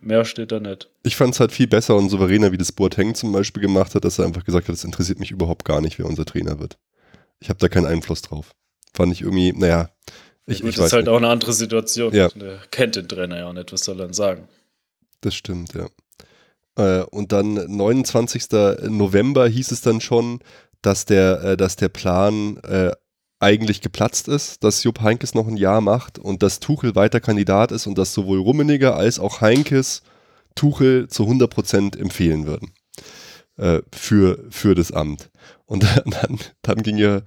Mehr 0.00 0.24
steht 0.24 0.50
da 0.52 0.58
nicht. 0.58 0.88
Ich 1.04 1.16
fand 1.16 1.34
es 1.34 1.40
halt 1.40 1.52
viel 1.52 1.68
besser 1.68 1.96
und 1.96 2.08
souveräner, 2.08 2.50
wie 2.52 2.58
das 2.58 2.72
Boateng 2.72 3.14
zum 3.14 3.32
Beispiel 3.32 3.62
gemacht 3.62 3.94
hat, 3.94 4.04
dass 4.04 4.18
er 4.18 4.26
einfach 4.26 4.44
gesagt 4.44 4.68
hat, 4.68 4.74
es 4.74 4.84
interessiert 4.84 5.20
mich 5.20 5.30
überhaupt 5.30 5.64
gar 5.64 5.80
nicht, 5.80 5.98
wer 5.98 6.06
unser 6.06 6.24
Trainer 6.24 6.58
wird. 6.58 6.76
Ich 7.38 7.48
habe 7.48 7.58
da 7.58 7.68
keinen 7.68 7.86
Einfluss 7.86 8.22
drauf. 8.22 8.52
Fand 8.94 9.12
ich 9.12 9.22
irgendwie, 9.22 9.52
naja, 9.52 9.90
ich, 10.46 10.60
ja, 10.60 10.66
ich 10.66 10.74
das 10.74 10.82
weiß 10.82 10.86
ist 10.86 10.92
halt 10.92 11.04
nicht. 11.04 11.12
auch 11.12 11.18
eine 11.18 11.28
andere 11.28 11.52
Situation. 11.52 12.14
Ja. 12.14 12.28
Der 12.28 12.58
kennt 12.70 12.96
den 12.96 13.08
Trainer 13.08 13.38
ja 13.38 13.48
auch 13.48 13.52
nicht, 13.52 13.72
was 13.72 13.84
soll 13.84 14.00
er 14.00 14.06
denn 14.06 14.14
sagen? 14.14 14.48
Das 15.20 15.34
stimmt, 15.34 15.74
ja. 15.74 15.88
Äh, 16.76 17.04
und 17.04 17.32
dann 17.32 17.54
29. 17.54 18.48
November 18.88 19.48
hieß 19.48 19.72
es 19.72 19.80
dann 19.80 20.00
schon, 20.00 20.40
dass 20.82 21.04
der, 21.04 21.42
äh, 21.42 21.56
dass 21.56 21.76
der 21.76 21.88
Plan 21.88 22.58
äh, 22.58 22.92
eigentlich 23.38 23.80
geplatzt 23.80 24.28
ist, 24.28 24.64
dass 24.64 24.82
Jupp 24.82 25.00
Heinkes 25.00 25.34
noch 25.34 25.46
ein 25.46 25.56
Jahr 25.56 25.80
macht 25.80 26.18
und 26.18 26.42
dass 26.42 26.60
Tuchel 26.60 26.94
weiter 26.94 27.20
Kandidat 27.20 27.70
ist 27.70 27.86
und 27.86 27.98
dass 27.98 28.14
sowohl 28.14 28.38
Rummeniger 28.38 28.96
als 28.96 29.18
auch 29.18 29.40
Heinkes 29.40 30.02
Tuchel 30.54 31.08
zu 31.08 31.24
100% 31.24 31.98
empfehlen 31.98 32.46
würden 32.46 32.72
äh, 33.58 33.82
für, 33.92 34.44
für 34.50 34.74
das 34.74 34.90
Amt. 34.90 35.30
Und 35.66 35.84
dann, 36.04 36.38
dann 36.62 36.82
ging 36.82 36.96
ja 36.96 37.20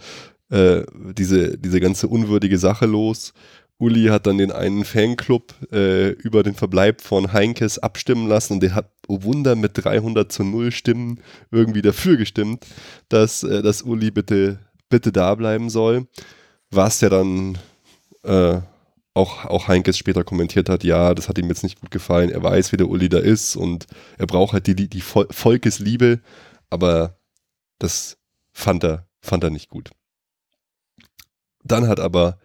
äh, 0.49 0.83
diese, 1.13 1.57
diese 1.57 1.79
ganze 1.79 2.07
unwürdige 2.07 2.57
Sache 2.57 2.85
los. 2.85 3.33
Uli 3.77 4.07
hat 4.07 4.27
dann 4.27 4.37
den 4.37 4.51
einen 4.51 4.83
Fanclub 4.83 5.53
äh, 5.71 6.09
über 6.09 6.43
den 6.43 6.55
Verbleib 6.55 7.01
von 7.01 7.31
Heinkes 7.31 7.79
abstimmen 7.79 8.27
lassen 8.27 8.53
und 8.53 8.59
der 8.61 8.75
hat, 8.75 8.91
oh 9.09 9.23
Wunder, 9.23 9.55
mit 9.55 9.71
300 9.73 10.31
zu 10.31 10.43
0 10.43 10.71
Stimmen 10.71 11.19
irgendwie 11.51 11.81
dafür 11.81 12.15
gestimmt, 12.17 12.65
dass, 13.09 13.43
äh, 13.43 13.61
dass 13.61 13.81
Uli 13.81 14.11
bitte, 14.11 14.59
bitte 14.89 15.11
da 15.11 15.35
bleiben 15.35 15.69
soll. 15.69 16.07
Was 16.71 17.01
ja 17.01 17.09
dann 17.09 17.57
äh, 18.23 18.59
auch, 19.13 19.45
auch 19.45 19.67
Heinkes 19.67 19.97
später 19.97 20.23
kommentiert 20.23 20.69
hat, 20.69 20.83
ja, 20.83 21.13
das 21.13 21.27
hat 21.27 21.37
ihm 21.37 21.47
jetzt 21.47 21.63
nicht 21.63 21.81
gut 21.81 21.91
gefallen, 21.91 22.29
er 22.29 22.43
weiß, 22.43 22.71
wie 22.71 22.77
der 22.77 22.87
Uli 22.87 23.09
da 23.09 23.17
ist 23.17 23.55
und 23.55 23.87
er 24.17 24.27
braucht 24.27 24.53
halt 24.53 24.67
die, 24.67 24.75
die, 24.75 24.87
die 24.87 25.01
Volkesliebe, 25.01 26.21
aber 26.69 27.17
das 27.79 28.17
fand 28.51 28.83
er, 28.83 29.07
fand 29.19 29.43
er 29.43 29.49
nicht 29.49 29.69
gut. 29.69 29.89
Dann 31.63 31.87
hat 31.87 31.99
aber 31.99 32.39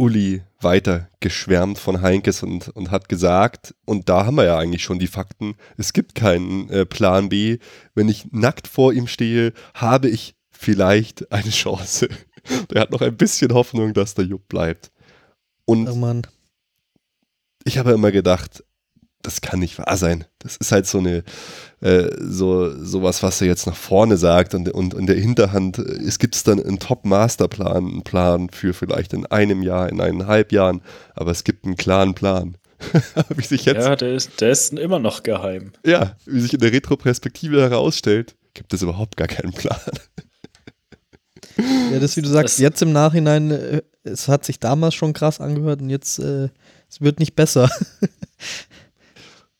Uli 0.00 0.42
weiter 0.60 1.10
geschwärmt 1.20 1.78
von 1.78 2.00
Heinkes 2.00 2.42
und, 2.42 2.68
und 2.70 2.90
hat 2.90 3.10
gesagt, 3.10 3.74
und 3.84 4.08
da 4.08 4.24
haben 4.24 4.36
wir 4.36 4.44
ja 4.44 4.58
eigentlich 4.58 4.82
schon 4.82 4.98
die 4.98 5.06
Fakten, 5.06 5.56
es 5.76 5.92
gibt 5.92 6.14
keinen 6.14 6.70
äh, 6.70 6.86
Plan 6.86 7.28
B. 7.28 7.58
Wenn 7.94 8.08
ich 8.08 8.32
nackt 8.32 8.66
vor 8.66 8.94
ihm 8.94 9.06
stehe, 9.06 9.52
habe 9.74 10.08
ich 10.08 10.36
vielleicht 10.50 11.30
eine 11.30 11.50
Chance. 11.50 12.08
Der 12.70 12.80
hat 12.80 12.92
noch 12.92 13.02
ein 13.02 13.16
bisschen 13.16 13.52
Hoffnung, 13.52 13.92
dass 13.92 14.14
der 14.14 14.24
Jupp 14.24 14.48
bleibt. 14.48 14.90
Und 15.66 15.86
Oh 15.86 15.94
Mann. 15.94 16.22
ich 17.64 17.76
habe 17.76 17.92
immer 17.92 18.10
gedacht, 18.10 18.64
das 19.22 19.40
kann 19.42 19.58
nicht 19.60 19.78
wahr 19.78 19.96
sein. 19.96 20.24
Das 20.38 20.56
ist 20.56 20.72
halt 20.72 20.86
so 20.86 20.98
eine, 20.98 21.22
äh, 21.80 22.08
so, 22.20 22.72
sowas, 22.82 23.22
was 23.22 23.40
er 23.40 23.46
jetzt 23.48 23.66
nach 23.66 23.76
vorne 23.76 24.16
sagt 24.16 24.54
und, 24.54 24.68
und 24.70 24.94
in 24.94 25.06
der 25.06 25.16
Hinterhand, 25.16 25.78
äh, 25.78 25.82
es 25.82 26.18
gibt 26.18 26.46
dann 26.48 26.62
einen 26.62 26.78
Top-Masterplan, 26.78 27.76
einen 27.86 28.02
Plan 28.02 28.48
für 28.50 28.72
vielleicht 28.72 29.12
in 29.12 29.26
einem 29.26 29.62
Jahr, 29.62 29.88
in 29.90 30.00
eineinhalb 30.00 30.52
Jahren, 30.52 30.80
aber 31.14 31.30
es 31.32 31.44
gibt 31.44 31.64
einen 31.66 31.76
klaren 31.76 32.14
Plan. 32.14 32.56
wie 33.36 33.42
sich 33.44 33.66
jetzt, 33.66 33.84
Ja, 33.84 33.94
der 33.94 34.14
ist, 34.14 34.40
der 34.40 34.50
ist 34.52 34.72
immer 34.72 34.98
noch 34.98 35.22
geheim. 35.22 35.72
ja, 35.84 36.16
wie 36.24 36.40
sich 36.40 36.54
in 36.54 36.60
der 36.60 36.72
Retroperspektive 36.72 37.60
herausstellt, 37.60 38.36
gibt 38.54 38.72
es 38.72 38.80
überhaupt 38.80 39.18
gar 39.18 39.28
keinen 39.28 39.52
Plan. 39.52 39.78
Ja, 41.92 41.98
das, 41.98 42.16
wie 42.16 42.22
du 42.22 42.28
sagst, 42.28 42.54
Das- 42.54 42.58
jetzt 42.62 42.80
im 42.80 42.92
Nachhinein, 42.92 43.50
äh, 43.50 43.82
es 44.02 44.28
hat 44.28 44.46
sich 44.46 44.60
damals 44.60 44.94
schon 44.94 45.12
krass 45.12 45.40
angehört 45.40 45.82
und 45.82 45.90
jetzt, 45.90 46.18
äh, 46.20 46.48
es 46.88 47.00
wird 47.02 47.18
nicht 47.20 47.36
besser. 47.36 47.68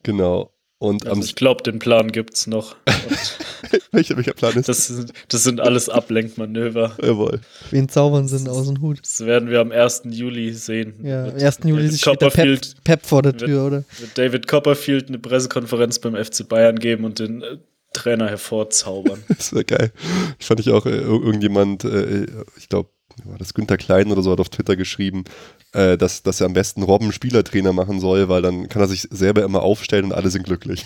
genau. 0.02 0.52
Und 0.82 1.06
Also 1.06 1.22
ich 1.22 1.34
glaube, 1.34 1.62
den 1.62 1.78
Plan 1.78 2.10
gibt's 2.10 2.46
noch. 2.46 2.74
Und 2.86 3.82
welcher, 3.92 4.16
welcher 4.16 4.32
Plan 4.32 4.54
ist 4.54 4.66
das, 4.66 4.86
sind, 4.86 5.12
das 5.28 5.44
sind 5.44 5.60
alles 5.60 5.90
Ablenkmanöver. 5.90 6.96
Jawohl. 7.02 7.40
Wen 7.70 7.86
zaubern 7.90 8.28
sind 8.28 8.48
aus 8.48 8.66
dem 8.66 8.80
Hut. 8.80 9.00
Das 9.02 9.20
werden 9.26 9.50
wir 9.50 9.60
am 9.60 9.72
1. 9.72 10.04
Juli 10.06 10.54
sehen. 10.54 10.94
Ja, 11.04 11.24
am 11.26 11.34
Wird 11.34 11.42
1. 11.42 11.58
Juli 11.64 11.82
David 11.84 11.98
steht 12.00 12.06
der 12.22 12.26
Pep, 12.30 12.32
Copperfield, 12.32 12.76
Pep 12.84 13.04
vor 13.04 13.20
der 13.22 13.32
wird- 13.34 13.44
Tür, 13.44 13.66
oder? 13.66 13.84
wird 13.98 14.16
David 14.16 14.46
Copperfield 14.48 15.08
eine 15.08 15.18
Pressekonferenz 15.18 15.98
beim 15.98 16.16
FC 16.16 16.48
Bayern 16.48 16.78
geben 16.78 17.04
und 17.04 17.18
den 17.18 17.42
äh, 17.42 17.58
Trainer 17.92 18.28
hervorzaubern. 18.30 19.22
Das 19.28 19.52
wäre 19.52 19.66
geil. 19.66 19.92
Ich 20.38 20.46
fand 20.46 20.60
ich 20.60 20.70
auch, 20.70 20.86
äh, 20.86 20.90
ir- 20.90 21.02
irgendjemand, 21.24 21.84
äh, 21.84 22.24
ich 22.56 22.70
glaube, 22.70 22.88
war 23.24 23.38
das 23.38 23.54
Günther 23.54 23.76
Klein 23.76 24.10
oder 24.10 24.22
so, 24.22 24.32
hat 24.32 24.40
auf 24.40 24.48
Twitter 24.48 24.76
geschrieben, 24.76 25.24
äh, 25.72 25.96
dass, 25.96 26.22
dass 26.22 26.40
er 26.40 26.46
am 26.46 26.52
besten 26.52 26.82
Robben 26.82 27.12
Spielertrainer 27.12 27.72
machen 27.72 28.00
soll, 28.00 28.28
weil 28.28 28.42
dann 28.42 28.68
kann 28.68 28.82
er 28.82 28.88
sich 28.88 29.02
selber 29.10 29.42
immer 29.42 29.62
aufstellen 29.62 30.06
und 30.06 30.12
alle 30.12 30.30
sind 30.30 30.44
glücklich. 30.44 30.84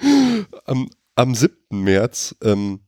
am, 0.64 0.88
am 1.14 1.34
7. 1.34 1.54
März 1.70 2.36
ähm, 2.42 2.80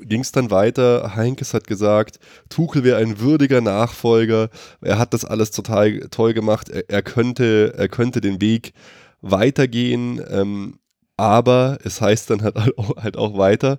ging 0.00 0.20
es 0.20 0.32
dann 0.32 0.50
weiter. 0.50 1.14
Heinkes 1.14 1.54
hat 1.54 1.66
gesagt, 1.66 2.18
Tuchel 2.48 2.84
wäre 2.84 2.98
ein 2.98 3.20
würdiger 3.20 3.60
Nachfolger. 3.60 4.50
Er 4.80 4.98
hat 4.98 5.14
das 5.14 5.24
alles 5.24 5.50
total 5.50 6.00
toll 6.10 6.34
gemacht. 6.34 6.68
Er, 6.68 6.88
er, 6.88 7.02
könnte, 7.02 7.74
er 7.76 7.88
könnte 7.88 8.20
den 8.20 8.40
Weg 8.40 8.72
weitergehen. 9.20 10.20
Ähm, 10.28 10.78
aber 11.16 11.78
es 11.84 12.00
heißt 12.00 12.30
dann 12.30 12.42
halt 12.42 12.56
auch, 12.78 12.96
halt 12.96 13.16
auch 13.16 13.36
weiter, 13.36 13.78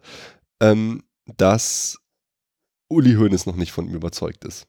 ähm, 0.62 1.04
dass 1.38 2.00
Uli 2.94 3.16
Hoeneß 3.16 3.46
noch 3.46 3.56
nicht 3.56 3.72
von 3.72 3.88
ihm 3.88 3.96
überzeugt 3.96 4.46
ist. 4.46 4.68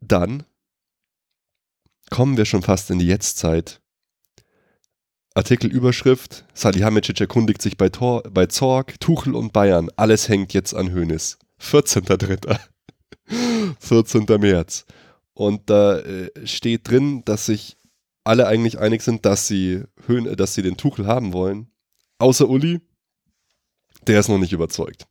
Dann 0.00 0.44
kommen 2.10 2.36
wir 2.36 2.44
schon 2.44 2.62
fast 2.62 2.90
in 2.90 2.98
die 2.98 3.06
Jetztzeit. 3.06 3.80
Artikelüberschrift: 5.34 6.44
Salihamidzic 6.54 7.20
erkundigt 7.20 7.62
sich 7.62 7.76
bei, 7.76 7.88
Tor, 7.88 8.22
bei 8.24 8.46
Zorg, 8.46 8.98
Tuchel 9.00 9.34
und 9.34 9.52
Bayern. 9.52 9.88
Alles 9.96 10.28
hängt 10.28 10.52
jetzt 10.52 10.74
an 10.74 10.92
Hoeneß. 10.92 11.38
14.3. 11.60 12.58
14. 13.78 14.24
März. 14.40 14.86
Und 15.34 15.70
da 15.70 15.98
äh, 16.00 16.46
steht 16.46 16.88
drin, 16.88 17.22
dass 17.24 17.46
sich 17.46 17.76
alle 18.24 18.46
eigentlich 18.46 18.78
einig 18.78 19.02
sind, 19.02 19.24
dass 19.24 19.46
sie, 19.46 19.84
Höhn, 20.06 20.36
dass 20.36 20.54
sie 20.54 20.62
den 20.62 20.76
Tuchel 20.76 21.06
haben 21.06 21.32
wollen. 21.32 21.70
Außer 22.18 22.48
Uli, 22.48 22.80
der 24.06 24.20
ist 24.20 24.28
noch 24.28 24.38
nicht 24.38 24.52
überzeugt. 24.52 25.06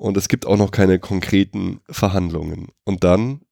Und 0.00 0.16
es 0.16 0.28
gibt 0.28 0.46
auch 0.46 0.56
noch 0.56 0.70
keine 0.70 0.98
konkreten 0.98 1.82
Verhandlungen. 1.90 2.68
Und 2.84 3.04
dann 3.04 3.42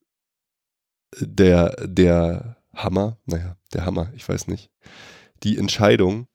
der, 1.20 1.76
der 1.86 2.56
Hammer, 2.72 3.18
naja, 3.26 3.58
der 3.74 3.84
Hammer, 3.84 4.10
ich 4.16 4.26
weiß 4.26 4.48
nicht. 4.48 4.70
Die 5.42 5.58
Entscheidung, 5.58 6.26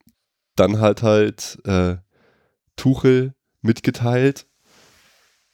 dann 0.54 0.78
halt 0.78 1.02
halt 1.02 1.58
äh, 1.64 1.96
Tuchel 2.76 3.34
mitgeteilt, 3.60 4.46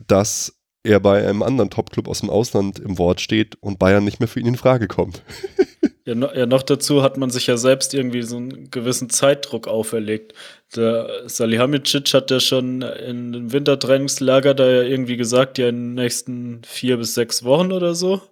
dass 0.06 0.58
er 0.82 1.00
bei 1.00 1.26
einem 1.26 1.42
anderen 1.42 1.70
Topclub 1.70 2.06
aus 2.06 2.20
dem 2.20 2.28
Ausland 2.28 2.78
im 2.78 2.98
Wort 2.98 3.22
steht 3.22 3.56
und 3.62 3.78
Bayern 3.78 4.04
nicht 4.04 4.20
mehr 4.20 4.28
für 4.28 4.40
ihn 4.40 4.46
in 4.46 4.56
Frage 4.58 4.88
kommt. 4.88 5.22
Ja, 6.06 6.14
no, 6.14 6.28
ja, 6.34 6.46
noch 6.46 6.62
dazu 6.62 7.02
hat 7.02 7.18
man 7.18 7.30
sich 7.30 7.46
ja 7.46 7.56
selbst 7.56 7.92
irgendwie 7.92 8.22
so 8.22 8.36
einen 8.36 8.70
gewissen 8.70 9.10
Zeitdruck 9.10 9.68
auferlegt. 9.68 10.32
Der 10.74 11.08
Salihamidzic 11.26 12.14
hat 12.14 12.30
ja 12.30 12.40
schon 12.40 12.82
in 12.82 13.32
dem 13.32 13.52
Wintertrainingslager 13.52 14.54
da 14.54 14.66
ja 14.66 14.82
irgendwie 14.82 15.16
gesagt, 15.16 15.58
ja 15.58 15.68
in 15.68 15.76
den 15.76 15.94
nächsten 15.94 16.62
vier 16.64 16.96
bis 16.96 17.14
sechs 17.14 17.44
Wochen 17.44 17.72
oder 17.72 17.94
so. 17.94 18.22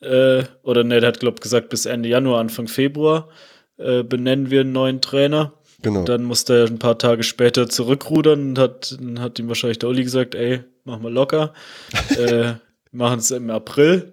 Äh, 0.00 0.44
oder 0.62 0.84
ne, 0.84 1.00
der 1.00 1.08
hat, 1.08 1.20
glaube 1.20 1.36
ich, 1.38 1.42
gesagt, 1.42 1.68
bis 1.70 1.86
Ende 1.86 2.08
Januar, 2.08 2.40
Anfang 2.40 2.68
Februar 2.68 3.28
äh, 3.78 4.02
benennen 4.02 4.50
wir 4.50 4.60
einen 4.60 4.72
neuen 4.72 5.00
Trainer. 5.00 5.52
Genau. 5.82 6.04
Dann 6.04 6.22
musste 6.22 6.60
er 6.60 6.66
ein 6.66 6.78
paar 6.78 6.98
Tage 6.98 7.24
später 7.24 7.68
zurückrudern 7.68 8.50
und 8.50 8.58
hat, 8.58 8.96
hat 9.18 9.38
ihm 9.38 9.48
wahrscheinlich 9.48 9.80
der 9.80 9.88
Uli 9.88 10.04
gesagt, 10.04 10.34
ey, 10.34 10.60
mach 10.84 11.00
mal 11.00 11.12
locker. 11.12 11.52
äh, 12.16 12.54
machen 12.92 13.18
es 13.18 13.30
im 13.32 13.50
April. 13.50 14.12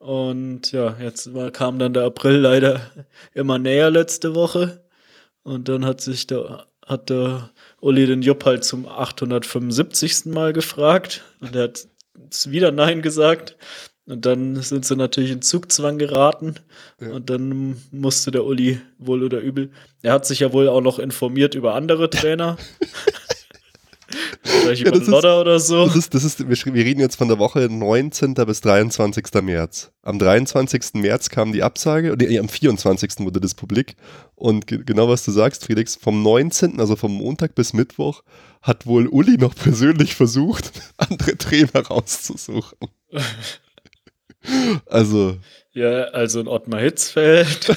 Und 0.00 0.72
ja, 0.72 0.96
jetzt 0.98 1.34
war, 1.34 1.50
kam 1.50 1.78
dann 1.78 1.92
der 1.92 2.04
April 2.04 2.36
leider 2.36 2.80
immer 3.34 3.58
näher 3.58 3.90
letzte 3.90 4.34
Woche. 4.34 4.82
Und 5.42 5.68
dann 5.68 5.84
hat 5.84 6.00
sich 6.00 6.26
der, 6.26 6.66
hat 6.86 7.10
der 7.10 7.50
Uli 7.80 8.06
den 8.06 8.22
Jupp 8.22 8.46
halt 8.46 8.64
zum 8.64 8.88
875. 8.88 10.24
Mal 10.24 10.54
gefragt. 10.54 11.22
Und 11.40 11.54
er 11.54 11.64
hat 11.64 11.86
wieder 12.46 12.72
Nein 12.72 13.02
gesagt. 13.02 13.58
Und 14.06 14.24
dann 14.24 14.56
sind 14.62 14.86
sie 14.86 14.96
natürlich 14.96 15.32
in 15.32 15.42
Zugzwang 15.42 15.98
geraten. 15.98 16.54
Ja. 16.98 17.10
Und 17.10 17.28
dann 17.28 17.76
musste 17.90 18.30
der 18.30 18.44
Uli 18.46 18.80
wohl 18.96 19.22
oder 19.22 19.40
übel. 19.40 19.70
Er 20.00 20.14
hat 20.14 20.24
sich 20.24 20.40
ja 20.40 20.54
wohl 20.54 20.68
auch 20.68 20.80
noch 20.80 20.98
informiert 20.98 21.54
über 21.54 21.74
andere 21.74 22.08
Trainer. 22.08 22.56
Vielleicht 24.42 24.82
Ja, 24.82 24.88
über 24.88 24.98
das 24.98 25.06
ist- 25.06 25.08
Lodder 25.08 25.40
oder 25.40 25.60
so. 25.60 25.86
Das 25.86 25.96
ist, 25.96 26.14
das 26.14 26.24
ist, 26.24 26.48
wir, 26.48 26.74
reden 26.84 27.00
jetzt 27.00 27.16
von 27.16 27.28
der 27.28 27.38
Woche 27.38 27.68
19. 27.70 28.34
bis 28.34 28.60
23. 28.60 29.42
März. 29.42 29.92
Am 30.02 30.18
23. 30.18 30.94
März 30.94 31.28
kam 31.28 31.52
die 31.52 31.62
Absage, 31.62 32.16
nee, 32.18 32.38
am 32.38 32.48
24. 32.48 33.20
wurde 33.20 33.40
das 33.40 33.54
publik. 33.54 33.96
Und 34.34 34.66
ge 34.66 34.82
genau 34.84 35.08
was 35.08 35.24
du 35.24 35.30
sagst, 35.30 35.66
Felix, 35.66 35.96
vom 35.96 36.22
19., 36.22 36.80
also 36.80 36.96
vom 36.96 37.12
Montag 37.14 37.54
bis 37.54 37.72
Mittwoch, 37.72 38.22
hat 38.62 38.86
wohl 38.86 39.06
Uli 39.06 39.36
noch 39.38 39.54
persönlich 39.54 40.14
versucht, 40.14 40.72
andere 40.96 41.36
Trainer 41.36 41.86
rauszusuchen. 41.86 42.78
Also, 44.86 45.36
Ja, 45.74 46.04
also 46.04 46.40
in 46.40 46.48
Ottmar 46.48 46.80
Hitzfeld. 46.80 47.76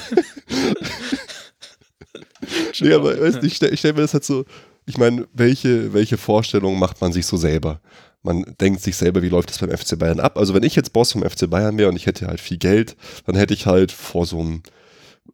nee, 2.80 2.92
aber 2.92 3.20
weißt, 3.20 3.42
ich 3.44 3.56
stelle 3.56 3.76
stell 3.76 3.92
mir 3.92 4.00
das 4.00 4.14
halt 4.14 4.24
so, 4.24 4.44
ich 4.86 4.98
meine, 4.98 5.26
welche, 5.32 5.92
welche 5.94 6.18
Vorstellungen 6.18 6.78
macht 6.78 7.00
man 7.00 7.12
sich 7.12 7.26
so 7.26 7.36
selber? 7.36 7.80
Man 8.22 8.44
denkt 8.60 8.80
sich 8.80 8.96
selber, 8.96 9.22
wie 9.22 9.28
läuft 9.28 9.50
das 9.50 9.58
beim 9.58 9.70
FC 9.70 9.98
Bayern 9.98 10.20
ab? 10.20 10.38
Also 10.38 10.54
wenn 10.54 10.62
ich 10.62 10.76
jetzt 10.76 10.92
Boss 10.92 11.12
vom 11.12 11.28
FC 11.28 11.48
Bayern 11.48 11.76
wäre 11.78 11.88
und 11.88 11.96
ich 11.96 12.06
hätte 12.06 12.26
halt 12.26 12.40
viel 12.40 12.58
Geld, 12.58 12.96
dann 13.26 13.36
hätte 13.36 13.54
ich 13.54 13.66
halt 13.66 13.92
vor 13.92 14.26
so 14.26 14.40
einem, 14.40 14.62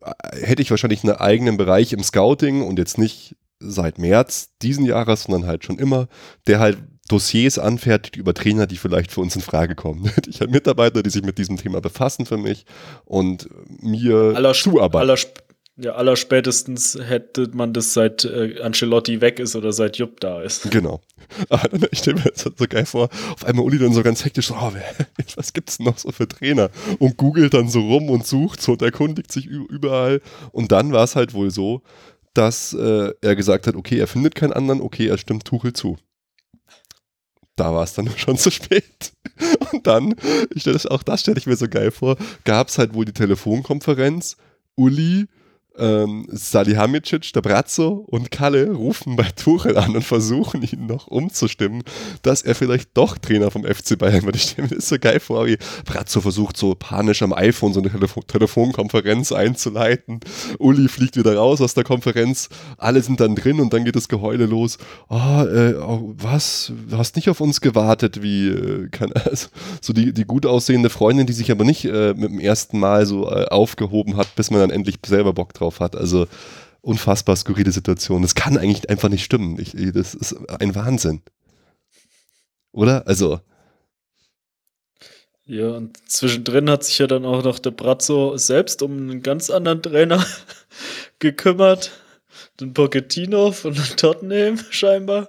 äh, 0.02 0.46
hätte 0.46 0.62
ich 0.62 0.70
wahrscheinlich 0.70 1.04
einen 1.04 1.16
eigenen 1.16 1.56
Bereich 1.56 1.92
im 1.92 2.02
Scouting 2.02 2.62
und 2.62 2.78
jetzt 2.78 2.98
nicht 2.98 3.36
seit 3.60 3.98
März 3.98 4.50
diesen 4.62 4.86
Jahres, 4.86 5.24
sondern 5.24 5.46
halt 5.46 5.64
schon 5.64 5.78
immer, 5.78 6.08
der 6.46 6.58
halt 6.58 6.78
Dossiers 7.08 7.58
anfertigt 7.58 8.16
über 8.16 8.34
Trainer, 8.34 8.66
die 8.66 8.76
vielleicht 8.76 9.10
für 9.10 9.20
uns 9.20 9.34
in 9.34 9.42
Frage 9.42 9.74
kommen. 9.74 10.10
Ich 10.28 10.40
halt 10.40 10.50
Mitarbeiter, 10.50 11.02
die 11.02 11.10
sich 11.10 11.24
mit 11.24 11.38
diesem 11.38 11.56
Thema 11.56 11.80
befassen 11.80 12.24
für 12.24 12.36
mich 12.36 12.64
und 13.04 13.48
mir 13.80 14.32
aller, 14.36 14.52
zuarbeiten. 14.52 15.10
aller, 15.10 15.18
ja, 15.80 15.92
allerspätestens 15.92 16.98
hätte 17.00 17.48
man 17.52 17.72
das 17.72 17.94
seit 17.94 18.24
äh, 18.24 18.60
Ancelotti 18.60 19.20
weg 19.20 19.38
ist 19.38 19.56
oder 19.56 19.72
seit 19.72 19.96
Jupp 19.96 20.20
da 20.20 20.42
ist. 20.42 20.70
Genau. 20.70 21.00
Ich 21.92 22.00
stelle 22.00 22.16
mir 22.16 22.30
das 22.30 22.44
halt 22.44 22.58
so 22.58 22.66
geil 22.68 22.86
vor, 22.86 23.08
auf 23.32 23.44
einmal 23.44 23.64
Uli 23.64 23.78
dann 23.78 23.92
so 23.92 24.02
ganz 24.02 24.24
hektisch 24.24 24.48
so, 24.48 24.54
oh, 24.54 24.72
was 25.36 25.52
gibt's 25.52 25.78
denn 25.78 25.86
noch 25.86 25.98
so 25.98 26.10
für 26.10 26.26
Trainer? 26.26 26.70
Und 26.98 27.16
googelt 27.16 27.54
dann 27.54 27.68
so 27.68 27.80
rum 27.80 28.10
und 28.10 28.26
sucht 28.26 28.60
so 28.60 28.72
und 28.72 28.82
erkundigt 28.82 29.30
sich 29.30 29.46
überall. 29.46 30.20
Und 30.52 30.72
dann 30.72 30.92
war 30.92 31.04
es 31.04 31.16
halt 31.16 31.32
wohl 31.32 31.50
so, 31.50 31.82
dass 32.34 32.72
äh, 32.74 33.12
er 33.20 33.36
gesagt 33.36 33.66
hat, 33.66 33.76
okay, 33.76 33.98
er 33.98 34.06
findet 34.06 34.34
keinen 34.34 34.52
anderen, 34.52 34.80
okay, 34.80 35.06
er 35.06 35.18
stimmt 35.18 35.44
Tuchel 35.44 35.72
zu. 35.72 35.96
Da 37.56 37.72
war 37.72 37.84
es 37.84 37.94
dann 37.94 38.10
schon 38.16 38.36
zu 38.36 38.50
spät. 38.50 39.12
Und 39.72 39.86
dann, 39.86 40.14
ich 40.54 40.62
stell 40.62 40.72
das, 40.72 40.86
auch 40.86 41.02
das 41.02 41.20
stelle 41.20 41.38
ich 41.38 41.46
mir 41.46 41.56
so 41.56 41.68
geil 41.68 41.90
vor, 41.90 42.16
gab 42.44 42.68
es 42.68 42.78
halt 42.78 42.94
wohl 42.94 43.04
die 43.04 43.12
Telefonkonferenz, 43.12 44.36
Uli, 44.76 45.26
ähm, 45.80 46.26
Salihamidzic, 46.30 47.32
der 47.32 47.40
Brazzo 47.40 48.04
und 48.06 48.30
Kalle 48.30 48.70
rufen 48.72 49.16
bei 49.16 49.28
Tuchel 49.34 49.76
an 49.76 49.96
und 49.96 50.02
versuchen 50.02 50.62
ihn 50.62 50.86
noch 50.86 51.06
umzustimmen, 51.06 51.82
dass 52.22 52.42
er 52.42 52.54
vielleicht 52.54 52.90
doch 52.94 53.18
Trainer 53.18 53.50
vom 53.50 53.64
FC 53.64 53.98
Bayern 53.98 54.24
wird. 54.24 54.36
Ich 54.36 54.42
stelle 54.42 54.68
mir 54.68 54.76
das 54.76 54.88
so 54.88 54.98
geil 54.98 55.20
vor, 55.20 55.46
wie 55.46 55.58
Brazzo 55.84 56.20
versucht 56.20 56.56
so 56.56 56.74
panisch 56.74 57.22
am 57.22 57.32
iPhone 57.32 57.72
so 57.72 57.80
eine 57.80 57.90
Telefo 57.90 58.22
Telefonkonferenz 58.22 59.32
einzuleiten. 59.32 60.20
Uli 60.58 60.88
fliegt 60.88 61.16
wieder 61.16 61.36
raus 61.36 61.60
aus 61.60 61.74
der 61.74 61.84
Konferenz, 61.84 62.48
alle 62.76 63.02
sind 63.02 63.20
dann 63.20 63.34
drin 63.34 63.60
und 63.60 63.72
dann 63.72 63.84
geht 63.84 63.96
das 63.96 64.08
Geheule 64.08 64.46
los. 64.46 64.78
Oh, 65.08 65.16
äh, 65.16 65.74
was? 65.78 66.72
Du 66.88 66.98
hast 66.98 67.16
nicht 67.16 67.28
auf 67.30 67.40
uns 67.40 67.60
gewartet, 67.60 68.22
wie 68.22 68.48
äh, 68.48 68.88
kann, 68.88 69.12
also, 69.12 69.48
so 69.80 69.92
die, 69.92 70.12
die 70.12 70.24
gut 70.24 70.46
aussehende 70.46 70.90
Freundin, 70.90 71.26
die 71.26 71.32
sich 71.32 71.50
aber 71.50 71.64
nicht 71.64 71.84
äh, 71.84 72.14
mit 72.14 72.30
dem 72.30 72.40
ersten 72.40 72.78
Mal 72.78 73.06
so 73.06 73.30
äh, 73.30 73.46
aufgehoben 73.46 74.16
hat, 74.16 74.34
bis 74.36 74.50
man 74.50 74.60
dann 74.60 74.70
endlich 74.70 74.96
selber 75.06 75.32
Bock 75.32 75.54
drauf 75.54 75.69
hat. 75.78 75.94
Also 75.94 76.26
unfassbar 76.80 77.36
skurrile 77.36 77.70
Situation. 77.70 78.22
Das 78.22 78.34
kann 78.34 78.56
eigentlich 78.58 78.90
einfach 78.90 79.08
nicht 79.10 79.22
stimmen. 79.24 79.60
Ich, 79.60 79.74
ich- 79.74 79.92
das 79.92 80.14
ist 80.14 80.34
ein 80.48 80.74
Wahnsinn. 80.74 81.20
Oder? 82.72 83.06
Also, 83.06 83.40
Ja, 85.44 85.68
und 85.70 85.96
zwischendrin 86.08 86.70
hat 86.70 86.84
sich 86.84 86.98
ja 86.98 87.06
dann 87.06 87.24
auch 87.24 87.42
noch 87.42 87.58
der 87.58 87.72
Brazzo 87.72 88.36
selbst 88.36 88.82
um 88.82 88.96
einen 88.96 89.22
ganz 89.22 89.50
anderen 89.50 89.82
Trainer 89.82 90.24
gekümmert. 91.18 91.90
Den 92.60 92.72
Pochettino 92.74 93.50
von 93.52 93.74
Tottenham 93.96 94.58
scheinbar, 94.70 95.28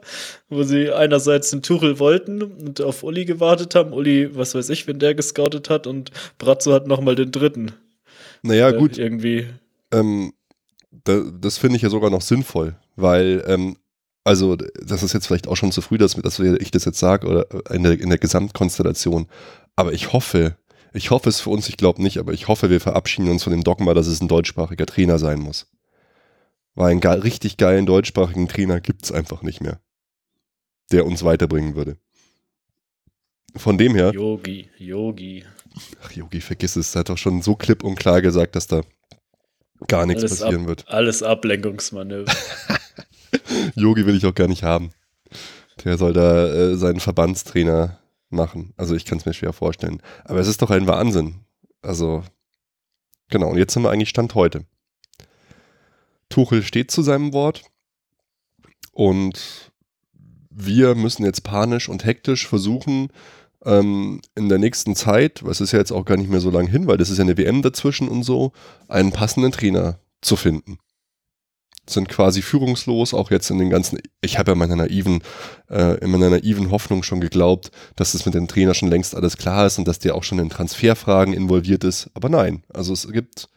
wo 0.50 0.64
sie 0.64 0.92
einerseits 0.92 1.50
den 1.50 1.64
Tuchel 1.64 1.98
wollten 1.98 2.44
und 2.44 2.82
auf 2.82 3.04
Uli 3.04 3.26
gewartet 3.26 3.74
haben. 3.74 3.94
Uli, 3.94 4.36
was 4.36 4.54
weiß 4.54 4.70
ich, 4.70 4.86
wenn 4.86 5.00
der 5.00 5.16
gescoutet 5.16 5.70
hat 5.70 5.88
und 5.88 6.12
Brazzo 6.38 6.74
hat 6.74 6.88
nochmal 6.88 7.16
den 7.16 7.32
dritten. 7.32 7.72
naja, 8.44 8.70
äh, 8.70 8.78
gut. 8.78 8.98
Irgendwie. 8.98 9.48
Ähm, 9.92 10.34
da, 10.92 11.22
das 11.40 11.58
finde 11.58 11.78
ich 11.78 11.82
ja 11.82 11.90
sogar 11.90 12.10
noch 12.10 12.22
sinnvoll, 12.22 12.76
weil, 12.96 13.44
ähm, 13.48 13.78
also, 14.24 14.56
das 14.56 15.04
ist 15.04 15.14
jetzt 15.14 15.28
vielleicht 15.28 15.48
auch 15.48 15.56
schon 15.56 15.72
zu 15.72 15.82
früh, 15.82 15.98
dass, 15.98 16.14
dass 16.14 16.40
ich 16.40 16.72
das 16.72 16.86
jetzt 16.86 17.00
sage, 17.00 17.28
oder 17.28 17.48
in 17.72 17.84
der, 17.84 18.00
in 18.00 18.10
der 18.10 18.20
Gesamtkonstellation. 18.20 19.28
Aber 19.76 19.94
ich 19.94 20.14
hoffe, 20.14 20.58
ich 20.94 21.10
hoffe 21.10 21.30
es 21.30 21.40
für 21.40 21.50
uns, 21.50 21.70
ich 21.70 21.78
glaube 21.78 22.02
nicht, 22.02 22.18
aber 22.18 22.34
ich 22.34 22.48
hoffe, 22.48 22.70
wir 22.70 22.82
verabschieden 22.82 23.30
uns 23.30 23.44
von 23.44 23.52
dem 23.52 23.64
Dogma, 23.64 23.94
dass 23.94 24.08
es 24.08 24.22
ein 24.22 24.28
deutschsprachiger 24.28 24.86
Trainer 24.86 25.18
sein 25.18 25.40
muss. 25.40 25.68
Weil 26.76 26.92
einen 26.92 27.02
ge 27.02 27.12
richtig 27.12 27.58
geilen 27.58 27.86
deutschsprachigen 27.86 28.48
Trainer 28.48 28.80
gibt 28.80 29.06
es 29.06 29.12
einfach 29.12 29.42
nicht 29.42 29.62
mehr, 29.62 29.82
der 30.92 31.06
uns 31.06 31.24
weiterbringen 31.24 31.76
würde. 31.76 31.98
Von 33.56 33.78
dem 33.78 33.96
her, 33.96 34.12
Yogi, 34.14 34.70
Yogi. 34.78 35.44
ach 36.04 36.12
Yogi, 36.12 36.40
vergiss 36.42 36.76
es, 36.76 36.96
er 36.96 37.00
hat 37.00 37.10
doch 37.10 37.18
schon 37.18 37.42
so 37.42 37.56
klipp 37.56 37.84
und 37.84 37.96
klar 37.96 38.22
gesagt, 38.22 38.56
dass 38.56 38.68
da 38.68 38.82
gar 39.88 40.06
nichts 40.06 40.24
Alles 40.24 40.40
passieren 40.40 40.68
wird. 40.68 40.88
Alles 40.88 41.24
Ablenkungsmanöver. 41.24 42.32
Yogi 43.76 44.06
will 44.06 44.16
ich 44.16 44.26
auch 44.26 44.36
gar 44.36 44.48
nicht 44.48 44.64
haben. 44.64 44.92
Der 45.84 45.98
soll 45.98 46.14
da 46.14 46.48
äh, 46.48 46.76
seinen 46.76 47.00
Verbandstrainer 47.00 48.00
machen. 48.30 48.74
Also 48.78 48.96
ich 48.96 49.06
kann 49.06 49.18
es 49.18 49.26
mir 49.26 49.34
schwer 49.34 49.54
vorstellen. 49.54 50.02
Aber 50.26 50.40
es 50.40 50.48
ist 50.48 50.62
doch 50.62 50.72
ein 50.72 50.88
Wahnsinn. 50.88 51.42
Also, 51.82 52.24
genau. 53.30 53.50
Und 53.50 53.58
jetzt 53.58 53.74
sind 53.74 53.84
wir 53.84 53.92
eigentlich 53.92 54.10
Stand 54.10 54.36
heute. 54.36 54.66
Tuchel 56.30 56.64
steht 56.64 56.92
zu 56.92 57.02
seinem 57.02 57.34
Wort 57.34 57.64
und 58.94 59.72
wir 60.50 60.96
müssen 60.96 61.26
jetzt 61.26 61.44
panisch 61.44 61.90
und 61.90 62.06
hektisch 62.06 62.48
versuchen, 62.48 63.10
ähm, 63.66 64.22
in 64.36 64.50
der 64.50 64.60
nächsten 64.60 64.96
Zeit, 64.96 65.44
was 65.44 65.62
ist 65.62 65.72
ja 65.72 65.80
jetzt 65.80 65.92
auch 65.92 66.06
gar 66.06 66.18
nicht 66.18 66.30
mehr 66.30 66.42
so 66.42 66.50
lange 66.50 66.70
hin, 66.70 66.88
weil 66.88 66.98
das 66.98 67.10
ist 67.10 67.18
ja 67.18 67.24
eine 67.24 67.38
WM 67.38 67.62
dazwischen 67.62 68.08
und 68.08 68.24
so, 68.24 68.52
einen 68.88 69.12
passenden 69.12 69.52
Trainer 69.52 70.00
zu 70.22 70.36
finden 70.36 70.78
sind 71.90 72.10
quasi 72.10 72.42
führungslos, 72.42 73.14
auch 73.14 73.32
jetzt 73.32 73.50
in 73.50 73.58
den 73.58 73.70
ganzen, 73.70 74.00
ich 74.22 74.38
habe 74.38 74.52
ja 74.52 74.56
meiner 74.56 74.76
naiven, 74.76 75.24
äh, 75.70 75.98
in 76.00 76.12
meiner 76.12 76.30
naiven 76.30 76.72
Hoffnung 76.72 77.04
schon 77.04 77.22
geglaubt, 77.22 77.72
dass 77.96 78.14
es 78.14 78.26
mit 78.26 78.36
dem 78.36 78.48
Trainer 78.48 78.74
schon 78.74 78.90
längst 78.90 79.16
alles 79.16 79.38
klar 79.38 79.66
ist 79.66 79.78
und 79.78 79.88
dass 79.88 80.00
der 80.00 80.16
auch 80.16 80.24
schon 80.24 80.40
in 80.40 80.50
Transferfragen 80.50 81.34
involviert 81.34 81.84
ist. 81.84 82.10
Aber 82.14 82.30
nein, 82.30 82.64
also 82.74 82.94
es 82.94 83.12
gibt 83.12 83.50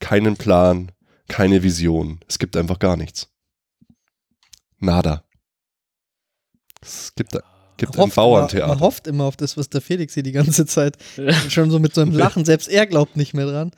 keinen 0.00 0.36
Plan, 0.36 0.92
keine 1.28 1.62
Vision. 1.62 2.20
Es 2.28 2.38
gibt 2.38 2.56
einfach 2.56 2.78
gar 2.78 2.96
nichts. 2.96 3.28
Nada. 4.78 5.24
Es 6.80 7.14
gibt, 7.14 7.38
gibt 7.76 7.94
ein 7.94 7.98
Hofft 8.02 8.16
immer- 8.16 8.24
Man 8.26 8.30
Bauerntheater. 8.32 8.80
hofft 8.80 9.06
immer 9.06 9.24
auf 9.24 9.36
das, 9.36 9.56
was 9.56 9.68
der 9.68 9.80
Felix 9.80 10.14
hier 10.14 10.22
die 10.22 10.32
ganze 10.32 10.66
Zeit 10.66 10.96
schon 11.48 11.70
so 11.70 11.78
mit 11.78 11.94
so 11.94 12.00
einem 12.00 12.12
Lachen, 12.12 12.44
selbst 12.44 12.68
er 12.68 12.86
glaubt 12.86 13.16
nicht 13.16 13.34
mehr 13.34 13.46
dran. 13.46 13.70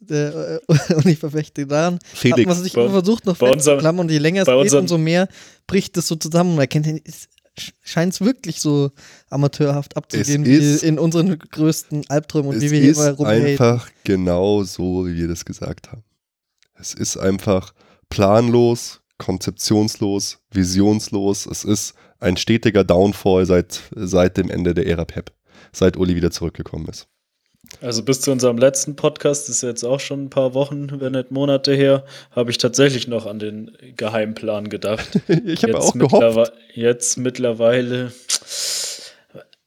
Der, 0.00 0.60
äh, 0.68 0.94
und 0.94 1.06
ich 1.06 1.18
verfechte 1.18 1.66
daran. 1.66 1.98
Felix, 2.14 2.40
Hat 2.40 2.46
man 2.46 2.62
sich 2.62 2.72
bei- 2.74 2.82
immer 2.82 2.90
versucht, 2.90 3.26
noch 3.26 3.34
unserem- 3.40 3.54
festzuklammern 3.54 4.06
und 4.06 4.10
je 4.12 4.18
länger 4.18 4.42
es 4.42 4.48
geht, 4.72 4.74
umso 4.80 4.98
mehr 4.98 5.28
bricht 5.66 5.96
es 5.96 6.06
so 6.08 6.16
zusammen. 6.16 6.50
Man 6.50 6.60
erkennt, 6.60 6.86
es 7.04 7.28
scheint 7.82 8.12
es 8.14 8.20
wirklich 8.20 8.60
so 8.60 8.90
amateurhaft 9.30 9.96
abzugehen 9.96 10.44
wie 10.46 10.54
ist- 10.54 10.84
in 10.84 10.98
unseren 10.98 11.36
größten 11.38 12.04
Albträumen 12.08 12.50
und 12.50 12.56
es 12.56 12.62
wie 12.62 12.70
wir 12.70 12.80
hier 12.80 12.90
ist 12.92 12.98
immer 12.98 13.10
rumhaten. 13.12 13.42
einfach 13.44 13.90
genau 14.04 14.62
so, 14.62 15.06
wie 15.06 15.16
wir 15.16 15.26
das 15.28 15.44
gesagt 15.44 15.90
haben. 15.90 16.04
Es 16.80 16.94
ist 16.94 17.16
einfach 17.16 17.74
planlos, 18.10 19.00
konzeptionslos, 19.18 20.38
visionslos. 20.52 21.46
Es 21.46 21.64
ist 21.64 21.94
ein 22.20 22.36
stetiger 22.36 22.84
Downfall 22.84 23.46
seit, 23.46 23.80
seit 23.94 24.36
dem 24.36 24.50
Ende 24.50 24.74
der 24.74 24.86
Ära 24.86 25.04
Pep, 25.04 25.32
seit 25.72 25.96
Uli 25.96 26.16
wieder 26.16 26.30
zurückgekommen 26.30 26.86
ist. 26.88 27.08
Also 27.80 28.02
bis 28.02 28.20
zu 28.22 28.32
unserem 28.32 28.56
letzten 28.56 28.96
Podcast, 28.96 29.48
das 29.48 29.56
ist 29.56 29.62
jetzt 29.62 29.84
auch 29.84 30.00
schon 30.00 30.24
ein 30.24 30.30
paar 30.30 30.54
Wochen, 30.54 31.00
wenn 31.00 31.12
nicht 31.12 31.30
Monate 31.30 31.74
her, 31.74 32.04
habe 32.30 32.50
ich 32.50 32.58
tatsächlich 32.58 33.08
noch 33.08 33.26
an 33.26 33.38
den 33.38 33.76
Geheimplan 33.96 34.68
gedacht. 34.68 35.20
Ich 35.44 35.62
habe 35.62 35.78
auch 35.78 35.92
gehofft. 35.92 36.52
Jetzt 36.74 37.18
mittlerweile 37.18 38.12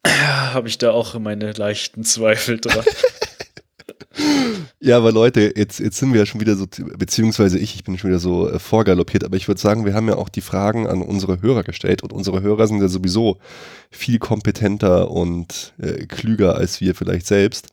habe 0.05 0.67
ich 0.67 0.77
da 0.77 0.91
auch 0.91 1.17
meine 1.19 1.51
leichten 1.51 2.03
Zweifel 2.03 2.59
dran. 2.59 2.83
Ja, 4.79 4.97
aber 4.97 5.11
Leute, 5.11 5.53
jetzt, 5.55 5.79
jetzt 5.79 5.97
sind 5.97 6.11
wir 6.13 6.21
ja 6.21 6.25
schon 6.25 6.41
wieder 6.41 6.55
so, 6.55 6.65
beziehungsweise 6.97 7.59
ich, 7.59 7.75
ich 7.75 7.83
bin 7.83 7.97
schon 7.97 8.09
wieder 8.09 8.19
so 8.19 8.49
äh, 8.49 8.57
vorgaloppiert, 8.57 9.23
aber 9.23 9.37
ich 9.37 9.47
würde 9.47 9.61
sagen, 9.61 9.85
wir 9.85 9.93
haben 9.93 10.07
ja 10.07 10.15
auch 10.15 10.29
die 10.29 10.41
Fragen 10.41 10.87
an 10.87 11.01
unsere 11.01 11.41
Hörer 11.41 11.63
gestellt 11.63 12.01
und 12.01 12.11
unsere 12.11 12.41
Hörer 12.41 12.67
sind 12.67 12.81
ja 12.81 12.87
sowieso 12.87 13.37
viel 13.91 14.17
kompetenter 14.17 15.11
und 15.11 15.73
äh, 15.79 16.05
klüger 16.07 16.55
als 16.55 16.81
wir 16.81 16.95
vielleicht 16.95 17.27
selbst. 17.27 17.67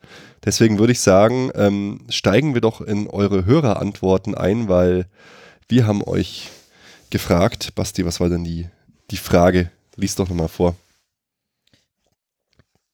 Deswegen 0.45 0.79
würde 0.79 0.93
ich 0.93 0.99
sagen, 0.99 1.51
ähm, 1.55 2.01
steigen 2.09 2.53
wir 2.53 2.61
doch 2.61 2.81
in 2.81 3.07
eure 3.07 3.45
Hörerantworten 3.45 4.35
ein, 4.35 4.69
weil 4.69 5.07
wir 5.67 5.85
haben 5.85 6.03
euch 6.03 6.49
gefragt, 7.09 7.73
Basti, 7.75 8.05
was 8.05 8.19
war 8.19 8.29
denn 8.29 8.43
die, 8.43 8.67
die 9.11 9.17
Frage? 9.17 9.71
Lies 9.95 10.15
doch 10.15 10.29
nochmal 10.29 10.47
vor. 10.47 10.75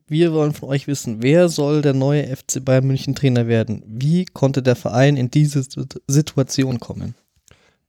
Wir 0.07 0.33
wollen 0.33 0.53
von 0.53 0.69
euch 0.69 0.87
wissen, 0.87 1.23
wer 1.23 1.49
soll 1.49 1.81
der 1.81 1.93
neue 1.93 2.23
FC 2.35 2.63
Bayern 2.63 2.85
München 2.85 3.15
Trainer 3.15 3.47
werden? 3.47 3.81
Wie 3.87 4.25
konnte 4.25 4.61
der 4.61 4.75
Verein 4.75 5.17
in 5.17 5.31
diese 5.31 5.63
Sit- 5.63 6.01
Situation 6.07 6.79
kommen? 6.79 7.15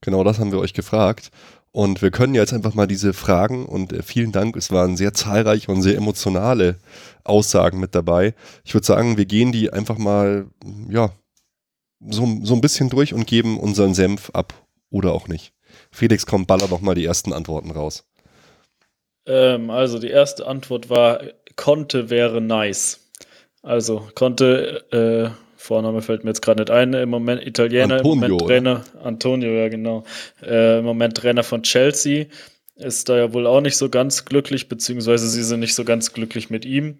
Genau 0.00 0.24
das 0.24 0.38
haben 0.38 0.50
wir 0.52 0.58
euch 0.58 0.72
gefragt. 0.72 1.30
Und 1.72 2.00
wir 2.00 2.10
können 2.10 2.34
ja 2.34 2.40
jetzt 2.40 2.54
einfach 2.54 2.72
mal 2.72 2.86
diese 2.86 3.12
Fragen 3.12 3.66
und 3.66 3.92
äh, 3.92 4.02
vielen 4.02 4.32
Dank, 4.32 4.56
es 4.56 4.70
waren 4.70 4.96
sehr 4.96 5.12
zahlreiche 5.12 5.70
und 5.70 5.82
sehr 5.82 5.96
emotionale 5.96 6.76
Aussagen 7.22 7.80
mit 7.80 7.94
dabei. 7.94 8.34
Ich 8.64 8.72
würde 8.72 8.86
sagen, 8.86 9.18
wir 9.18 9.26
gehen 9.26 9.52
die 9.52 9.70
einfach 9.70 9.98
mal, 9.98 10.46
ja, 10.88 11.10
so, 12.08 12.26
so 12.44 12.54
ein 12.54 12.62
bisschen 12.62 12.88
durch 12.88 13.12
und 13.12 13.26
geben 13.26 13.58
unseren 13.60 13.92
Senf 13.92 14.30
ab 14.30 14.54
oder 14.88 15.12
auch 15.12 15.28
nicht. 15.28 15.52
Felix, 15.90 16.24
komm, 16.24 16.46
baller 16.46 16.68
doch 16.68 16.80
mal 16.80 16.94
die 16.94 17.04
ersten 17.04 17.34
Antworten 17.34 17.70
raus. 17.70 18.04
ähm, 19.26 19.68
also 19.68 19.98
die 19.98 20.08
erste 20.08 20.46
Antwort 20.46 20.88
war, 20.88 21.20
Conte 21.56 22.10
wäre 22.10 22.40
nice. 22.40 23.00
Also 23.62 24.08
Conte, 24.14 24.84
äh, 24.92 25.30
Vorname 25.56 26.00
fällt 26.02 26.22
mir 26.22 26.30
jetzt 26.30 26.42
gerade 26.42 26.60
nicht 26.60 26.70
ein, 26.70 26.92
im 26.92 27.08
Moment 27.08 27.44
Italiener, 27.44 27.96
Antonio, 27.96 28.12
im 28.12 28.20
Moment 28.20 28.32
oder? 28.34 28.46
Trainer, 28.46 28.84
Antonio, 29.02 29.50
ja 29.50 29.68
genau, 29.68 30.04
äh, 30.42 30.78
im 30.78 30.84
Moment 30.84 31.16
Trainer 31.16 31.42
von 31.42 31.62
Chelsea, 31.62 32.26
ist 32.76 33.08
da 33.08 33.16
ja 33.16 33.32
wohl 33.32 33.46
auch 33.46 33.62
nicht 33.62 33.76
so 33.76 33.88
ganz 33.88 34.24
glücklich, 34.26 34.68
beziehungsweise 34.68 35.26
sie 35.28 35.42
sind 35.42 35.60
nicht 35.60 35.74
so 35.74 35.84
ganz 35.84 36.12
glücklich 36.12 36.50
mit 36.50 36.64
ihm. 36.64 36.98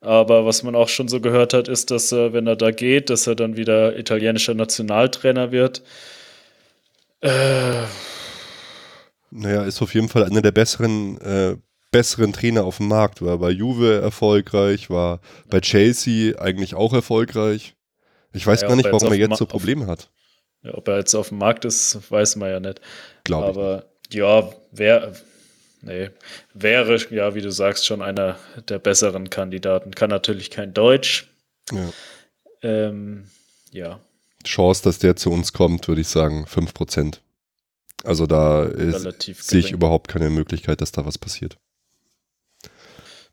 Aber 0.00 0.46
was 0.46 0.62
man 0.62 0.74
auch 0.74 0.88
schon 0.88 1.08
so 1.08 1.20
gehört 1.20 1.54
hat, 1.54 1.68
ist, 1.68 1.90
dass 1.90 2.10
er, 2.12 2.32
wenn 2.32 2.46
er 2.46 2.56
da 2.56 2.70
geht, 2.70 3.10
dass 3.10 3.26
er 3.26 3.34
dann 3.34 3.56
wieder 3.56 3.98
italienischer 3.98 4.54
Nationaltrainer 4.54 5.52
wird. 5.52 5.82
Äh, 7.20 7.82
Naja, 9.30 9.64
ist 9.64 9.82
auf 9.82 9.94
jeden 9.94 10.08
Fall 10.08 10.24
einer 10.24 10.40
der 10.40 10.52
besseren, 10.52 11.20
äh, 11.20 11.56
besseren 11.90 12.32
Trainer 12.32 12.64
auf 12.64 12.78
dem 12.78 12.88
Markt. 12.88 13.22
War 13.22 13.38
bei 13.38 13.50
Juve 13.50 14.00
erfolgreich, 14.00 14.90
war 14.90 15.20
bei 15.48 15.60
Chelsea 15.60 16.38
eigentlich 16.38 16.74
auch 16.74 16.92
erfolgreich. 16.92 17.74
Ich 18.32 18.46
weiß 18.46 18.62
Ja, 18.62 18.68
gar 18.68 18.76
nicht, 18.76 18.90
warum 18.92 19.08
er 19.12 19.18
jetzt 19.18 19.30
Ma- 19.30 19.36
so 19.36 19.44
auf- 19.44 19.50
Probleme 19.50 19.86
hat. 19.86 20.10
ja, 20.62 20.74
ob 20.74 20.86
er 20.88 20.98
jetzt 20.98 21.14
auf 21.14 21.30
dem 21.30 21.38
Markt 21.38 21.64
ist, 21.64 22.10
weiß 22.10 22.36
man 22.36 22.50
ja 22.50 22.60
nicht. 22.60 22.80
Glaube 23.24 23.50
ich. 23.50 23.56
Aber 23.56 23.86
ja, 24.10 24.50
wer, 24.72 25.12
nee, 25.82 26.10
wäre, 26.54 26.96
ja, 27.10 27.34
wie 27.34 27.40
du 27.40 27.50
sagst, 27.50 27.86
schon 27.86 28.02
einer 28.02 28.36
der 28.68 28.78
besseren 28.78 29.30
Kandidaten. 29.30 29.92
Kann 29.94 30.10
natürlich 30.10 30.50
kein 30.50 30.74
Deutsch. 30.74 31.28
Ja. 31.72 31.88
Ähm, 32.62 33.24
ja, 33.70 34.00
Chance, 34.44 34.82
dass 34.84 34.98
der 34.98 35.16
zu 35.16 35.30
uns 35.30 35.52
kommt, 35.52 35.88
würde 35.88 36.00
ich 36.00 36.08
sagen, 36.08 36.44
5%. 36.46 37.20
Also 38.04 38.26
da 38.26 38.64
ist, 38.64 39.06
sehe 39.42 39.60
ich 39.60 39.72
überhaupt 39.72 40.08
keine 40.08 40.30
Möglichkeit, 40.30 40.80
dass 40.80 40.92
da 40.92 41.04
was 41.04 41.18
passiert. 41.18 41.58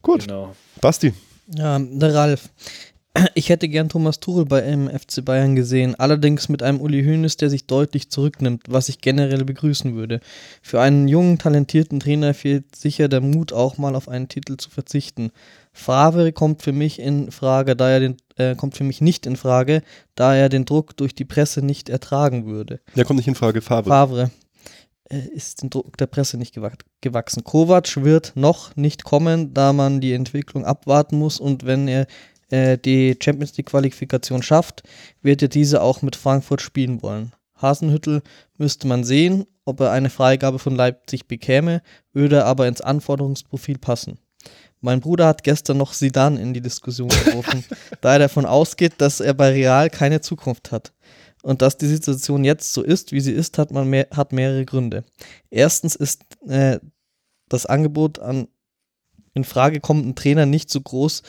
Gut, 0.05 0.27
Genau. 0.27 0.53
Basti. 0.81 1.13
Ja, 1.55 1.79
der 1.79 2.13
Ralf. 2.13 2.49
Ich 3.33 3.49
hätte 3.49 3.69
gern 3.69 3.89
Thomas 3.89 4.19
Tuchel 4.19 4.45
bei 4.45 4.61
einem 4.61 4.87
FC 4.89 5.23
Bayern 5.23 5.55
gesehen, 5.55 5.95
allerdings 5.95 6.49
mit 6.49 6.61
einem 6.61 6.81
Uli 6.81 7.01
Hoeneß, 7.03 7.37
der 7.37 7.49
sich 7.49 7.65
deutlich 7.65 8.11
zurücknimmt, 8.11 8.63
was 8.67 8.89
ich 8.89 8.99
generell 8.99 9.45
begrüßen 9.45 9.95
würde. 9.95 10.19
Für 10.61 10.81
einen 10.81 11.07
jungen, 11.07 11.39
talentierten 11.39 11.99
Trainer 12.01 12.33
fehlt 12.33 12.75
sicher 12.75 13.07
der 13.07 13.21
Mut, 13.21 13.51
auch 13.53 13.77
mal 13.77 13.95
auf 13.95 14.09
einen 14.09 14.27
Titel 14.27 14.57
zu 14.57 14.69
verzichten. 14.69 15.31
Favre 15.71 16.33
kommt 16.33 16.61
für 16.61 16.73
mich 16.73 16.99
in 16.99 17.31
Frage, 17.31 17.75
da 17.75 17.89
er 17.89 17.99
den 18.01 18.17
äh, 18.35 18.53
kommt 18.55 18.75
für 18.75 18.83
mich 18.83 18.99
nicht 19.01 19.25
in 19.25 19.37
Frage, 19.37 19.81
da 20.15 20.35
er 20.35 20.49
den 20.49 20.65
Druck 20.65 20.97
durch 20.97 21.15
die 21.15 21.25
Presse 21.25 21.65
nicht 21.65 21.89
ertragen 21.89 22.45
würde. 22.45 22.79
Der 22.95 23.05
kommt 23.05 23.17
nicht 23.17 23.27
in 23.29 23.35
Frage, 23.35 23.61
Favre. 23.61 23.89
Favre 23.89 24.31
ist 25.09 25.61
dem 25.61 25.69
Druck 25.69 25.97
der 25.97 26.07
Presse 26.07 26.37
nicht 26.37 26.53
gewach 26.53 26.75
gewachsen. 27.01 27.43
Kovac 27.43 28.03
wird 28.03 28.33
noch 28.35 28.75
nicht 28.75 29.03
kommen, 29.03 29.53
da 29.53 29.73
man 29.73 30.01
die 30.01 30.13
Entwicklung 30.13 30.65
abwarten 30.65 31.19
muss 31.19 31.39
und 31.39 31.65
wenn 31.65 31.87
er 31.87 32.07
äh, 32.49 32.77
die 32.77 33.17
Champions 33.21 33.55
League 33.57 33.67
Qualifikation 33.67 34.41
schafft, 34.41 34.83
wird 35.21 35.41
er 35.41 35.47
diese 35.47 35.81
auch 35.81 36.01
mit 36.01 36.15
Frankfurt 36.15 36.61
spielen 36.61 37.01
wollen. 37.01 37.33
Hasenhüttel 37.61 38.21
müsste 38.57 38.87
man 38.87 39.03
sehen, 39.03 39.45
ob 39.63 39.79
er 39.79 39.91
eine 39.91 40.09
Freigabe 40.09 40.59
von 40.59 40.75
Leipzig 40.75 41.27
bekäme, 41.27 41.81
würde 42.13 42.45
aber 42.45 42.67
ins 42.67 42.81
Anforderungsprofil 42.81 43.77
passen. 43.77 44.19
Mein 44.81 44.99
Bruder 44.99 45.27
hat 45.27 45.43
gestern 45.43 45.77
noch 45.77 45.93
Sidan 45.93 46.37
in 46.37 46.53
die 46.53 46.61
Diskussion 46.61 47.09
gerufen, 47.09 47.63
da 48.01 48.13
er 48.13 48.19
davon 48.19 48.45
ausgeht, 48.45 48.93
dass 48.99 49.19
er 49.19 49.33
bei 49.33 49.49
Real 49.49 49.89
keine 49.89 50.21
Zukunft 50.21 50.71
hat. 50.71 50.93
Und 51.45 51.61
dass 51.61 51.77
die 51.77 51.85
Situation 51.85 52.43
jetzt 52.43 52.73
so 52.73 52.81
ist, 52.81 53.11
wie 53.11 53.19
sie 53.19 53.31
ist, 53.31 53.59
hat 53.59 53.69
man 53.69 53.87
mehr, 53.87 54.07
hat 54.09 54.33
mehrere 54.33 54.65
Gründe. 54.65 55.03
Erstens 55.51 55.95
ist 55.95 56.23
äh, 56.47 56.79
das 57.49 57.67
Angebot 57.67 58.17
an 58.17 58.47
in 59.35 59.43
Frage 59.43 59.79
kommenden 59.79 60.15
Trainer 60.15 60.47
nicht 60.47 60.71
so 60.71 60.81
groß, 60.81 61.21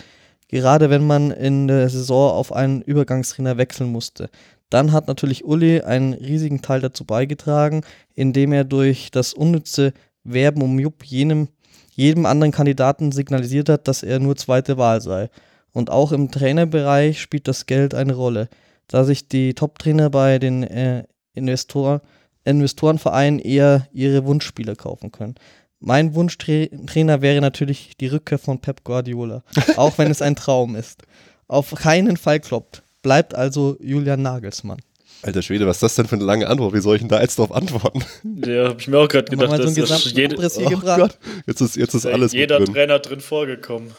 gerade 0.48 0.88
wenn 0.88 1.06
man 1.06 1.32
in 1.32 1.68
der 1.68 1.90
Saison 1.90 2.30
auf 2.30 2.50
einen 2.50 2.80
Übergangstrainer 2.80 3.58
wechseln 3.58 3.92
musste. 3.92 4.30
Dann 4.70 4.92
hat 4.92 5.06
natürlich 5.06 5.44
Uli 5.44 5.82
einen 5.82 6.14
riesigen 6.14 6.62
Teil 6.62 6.80
dazu 6.80 7.04
beigetragen, 7.04 7.82
indem 8.14 8.54
er 8.54 8.64
durch 8.64 9.10
das 9.10 9.34
unnütze 9.34 9.92
Werben 10.24 10.62
um 10.62 10.78
Jupp 10.78 11.04
jenem, 11.04 11.48
jedem 11.90 12.24
anderen 12.24 12.52
Kandidaten 12.52 13.12
signalisiert 13.12 13.68
hat, 13.68 13.86
dass 13.86 14.02
er 14.02 14.18
nur 14.18 14.36
zweite 14.36 14.78
Wahl 14.78 15.02
sei. 15.02 15.28
Und 15.72 15.90
auch 15.90 16.10
im 16.10 16.30
Trainerbereich 16.30 17.20
spielt 17.20 17.48
das 17.48 17.66
Geld 17.66 17.94
eine 17.94 18.14
Rolle, 18.14 18.48
da 18.88 19.04
sich 19.04 19.28
die 19.28 19.54
Top-Trainer 19.54 20.10
bei 20.10 20.38
den 20.38 20.62
äh, 20.62 21.04
Investor 21.34 22.02
Investorenvereinen 22.44 23.40
eher 23.40 23.88
ihre 23.92 24.24
Wunschspieler 24.24 24.76
kaufen 24.76 25.10
können. 25.10 25.34
Mein 25.80 26.14
Wunschtrainer 26.14 27.20
wäre 27.20 27.40
natürlich 27.40 27.96
die 27.98 28.06
Rückkehr 28.06 28.38
von 28.38 28.60
Pep 28.60 28.84
Guardiola, 28.84 29.42
auch 29.76 29.98
wenn 29.98 30.10
es 30.10 30.22
ein 30.22 30.36
Traum 30.36 30.76
ist. 30.76 31.02
Auf 31.48 31.74
keinen 31.74 32.16
Fall 32.16 32.40
kloppt. 32.40 32.82
Bleibt 33.02 33.34
also 33.34 33.76
Julian 33.80 34.22
Nagelsmann. 34.22 34.78
Alter 35.22 35.42
Schwede, 35.42 35.66
was 35.66 35.76
ist 35.76 35.82
das 35.82 35.94
denn 35.96 36.06
für 36.06 36.16
eine 36.16 36.24
lange 36.24 36.46
Antwort? 36.46 36.74
Wie 36.74 36.80
soll 36.80 36.96
ich 36.96 37.02
denn 37.02 37.08
da 37.08 37.20
jetzt 37.20 37.38
drauf 37.38 37.52
antworten? 37.52 38.04
Ja, 38.44 38.68
habe 38.68 38.80
ich 38.80 38.88
mir 38.88 38.98
auch 38.98 39.08
gerade 39.08 39.30
gedacht, 39.30 39.48
mal 39.48 39.56
so 39.56 39.64
dass 39.64 39.74
das 39.74 39.82
gesamten 39.88 40.16
jede, 40.16 40.34
Abriss 40.36 40.56
hier 40.56 40.66
Oh 40.66 40.70
gebracht. 40.70 40.98
Gott, 41.00 41.18
jetzt 41.46 41.60
ist, 41.60 41.76
jetzt 41.76 41.94
ist 41.94 42.04
da 42.04 42.10
alles 42.10 42.32
jeder 42.32 42.58
drin. 42.58 42.72
Trainer 42.72 42.98
drin 42.98 43.20
vorgekommen. 43.20 43.92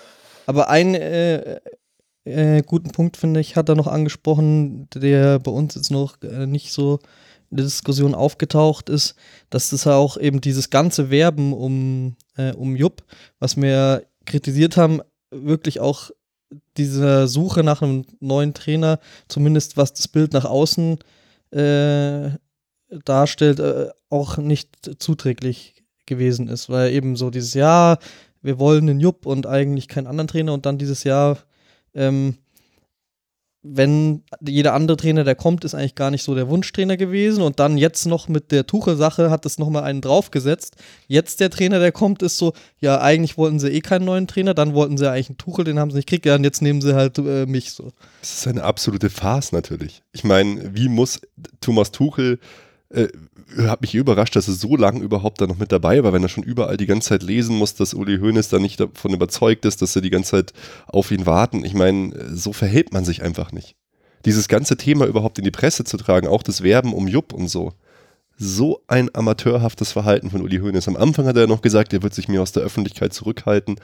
Aber 0.46 0.70
einen 0.70 0.96
äh, 0.96 1.60
äh, 2.28 2.64
guten 2.66 2.92
Punkt, 2.92 3.18
finde 3.18 3.40
ich, 3.40 3.56
hat 3.56 3.70
er 3.70 3.76
noch 3.76 3.88
angesprochen, 3.88 4.88
der 4.94 5.40
bei 5.40 5.52
uns 5.52 5.76
jetzt 5.76 5.92
noch 5.92 6.22
äh, 6.22 6.46
nicht 6.46 6.72
so 6.72 7.00
in 7.50 7.58
der 7.58 7.66
Diskussion 7.66 8.14
aufgetaucht 8.14 8.90
ist, 8.90 9.16
dass 9.50 9.70
das 9.70 9.88
auch 9.88 10.18
eben 10.18 10.42
dieses 10.42 10.70
ganze 10.70 11.10
Werben 11.10 11.54
um, 11.54 12.16
äh, 12.36 12.52
um 12.54 12.76
Jupp, 12.76 13.04
was 13.40 13.56
wir 13.56 14.04
kritisiert 14.26 14.76
haben, 14.78 15.02
wirklich 15.32 15.80
auch 15.80 16.12
diese 16.78 17.28
Suche 17.28 17.64
nach 17.64 17.82
einem 17.82 18.06
neuen 18.20 18.54
Trainer, 18.54 19.00
zumindest 19.28 19.78
was 19.78 19.94
das 19.94 20.08
Bild 20.08 20.34
nach 20.34 20.46
außen 20.46 21.00
äh, 21.52 22.30
darstellt, 23.06 23.60
äh, 23.60 23.90
auch 24.10 24.38
nicht 24.38 25.02
zuträglich 25.02 25.84
gewesen 26.06 26.48
ist, 26.48 26.70
weil 26.70 26.94
eben 26.94 27.16
so 27.16 27.30
dieses 27.30 27.54
Jahr, 27.54 28.00
wir 28.42 28.60
wollen 28.60 28.90
einen 28.90 29.00
Jupp 29.00 29.26
und 29.26 29.46
eigentlich 29.46 29.88
keinen 29.88 30.08
anderen 30.08 30.28
Trainer 30.28 30.54
und 30.54 30.66
dann 30.66 30.78
dieses 30.78 31.04
Jahr 31.04 31.38
ähm, 31.98 32.38
wenn 33.64 34.24
jeder 34.40 34.74
andere 34.74 34.98
Trainer, 34.98 35.24
der 35.24 35.36
kommt, 35.36 35.66
ist 35.66 35.76
eigentlich 35.76 35.96
gar 35.96 36.12
nicht 36.12 36.24
so 36.24 36.36
der 36.36 36.48
Wunschtrainer 36.48 36.96
gewesen 36.96 37.42
und 37.42 37.60
dann 37.60 37.78
jetzt 37.78 38.06
noch 38.06 38.28
mit 38.28 38.52
der 38.52 38.66
Tuchel-Sache 38.66 39.30
hat 39.30 39.46
es 39.46 39.58
nochmal 39.58 39.84
einen 39.84 40.02
draufgesetzt. 40.02 40.76
Jetzt 41.08 41.40
der 41.40 41.50
Trainer, 41.50 41.80
der 41.80 41.92
kommt, 41.92 42.22
ist 42.22 42.38
so, 42.38 42.54
ja, 42.80 43.02
eigentlich 43.02 43.38
wollten 43.38 43.60
sie 43.60 43.70
eh 43.70 43.82
keinen 43.82 44.06
neuen 44.06 44.28
Trainer, 44.28 44.54
dann 44.54 44.74
wollten 44.74 44.98
sie 44.98 45.10
eigentlich 45.10 45.30
einen 45.30 45.38
Tuchel, 45.38 45.66
den 45.66 45.80
haben 45.80 45.92
sie 45.92 45.98
nicht 45.98 46.08
gekriegt, 46.08 46.26
ja, 46.26 46.36
und 46.36 46.44
jetzt 46.44 46.62
nehmen 46.62 46.82
sie 46.82 46.96
halt 46.96 47.18
äh, 47.18 47.46
mich 47.46 47.72
so. 47.72 47.92
Das 48.22 48.34
ist 48.34 48.48
eine 48.48 48.64
absolute 48.64 49.10
Farce 49.10 49.52
natürlich. 49.52 50.04
Ich 50.14 50.24
meine, 50.24 50.76
wie 50.76 50.88
muss 50.88 51.20
Thomas 51.60 51.92
Tuchel 51.92 52.40
äh, 52.90 53.08
hat 53.60 53.82
mich 53.82 53.96
überrascht, 53.96 54.36
dass 54.36 54.48
er 54.48 54.54
so 54.54 54.76
lange 54.76 55.02
überhaupt 55.02 55.42
da 55.42 55.48
noch 55.48 55.58
mit 55.58 55.72
dabei 55.72 56.04
war, 56.04 56.14
wenn 56.14 56.24
er 56.24 56.30
schon 56.30 56.44
überall 56.44 56.78
die 56.78 56.86
ganze 56.86 57.10
Zeit 57.10 57.24
lesen 57.24 57.58
muss, 57.58 57.76
dass 57.76 57.94
Uli 57.94 58.18
Hoeneß 58.20 58.50
da 58.50 58.60
nicht 58.60 58.80
davon 58.80 59.14
überzeugt 59.14 59.66
ist, 59.66 59.82
dass 59.82 59.96
er 59.96 60.02
die 60.02 60.10
ganze 60.10 60.32
Zeit 60.32 60.54
auf 60.88 61.12
ihn 61.12 61.26
warten. 61.26 61.66
Ich 61.66 61.74
meine, 61.74 62.14
so 62.34 62.54
verhält 62.54 62.94
man 62.94 63.06
sich 63.06 63.24
einfach 63.24 63.52
nicht. 63.52 63.76
Dieses 64.26 64.48
ganze 64.48 64.78
Thema 64.78 65.06
überhaupt 65.06 65.38
in 65.38 65.44
die 65.44 65.52
Presse 65.52 65.84
zu 65.84 65.98
tragen, 65.98 66.28
auch 66.28 66.44
das 66.44 66.64
Werben 66.64 66.94
um 66.94 67.08
Jupp 67.08 67.34
und 67.34 67.48
so. 67.50 67.74
So 68.38 68.84
ein 68.88 69.14
amateurhaftes 69.14 69.92
Verhalten 69.92 70.30
von 70.30 70.42
Uli 70.42 70.60
Hoeneß. 70.60 70.88
Am 70.88 70.96
Anfang 70.96 71.26
hat 71.26 71.38
er 71.38 71.48
noch 71.48 71.62
gesagt, 71.62 71.94
er 71.94 72.04
wird 72.04 72.14
sich 72.14 72.28
mir 72.28 72.42
aus 72.42 72.52
der 72.52 72.64
Öffentlichkeit 72.64 73.14
zurückhalten, 73.14 73.80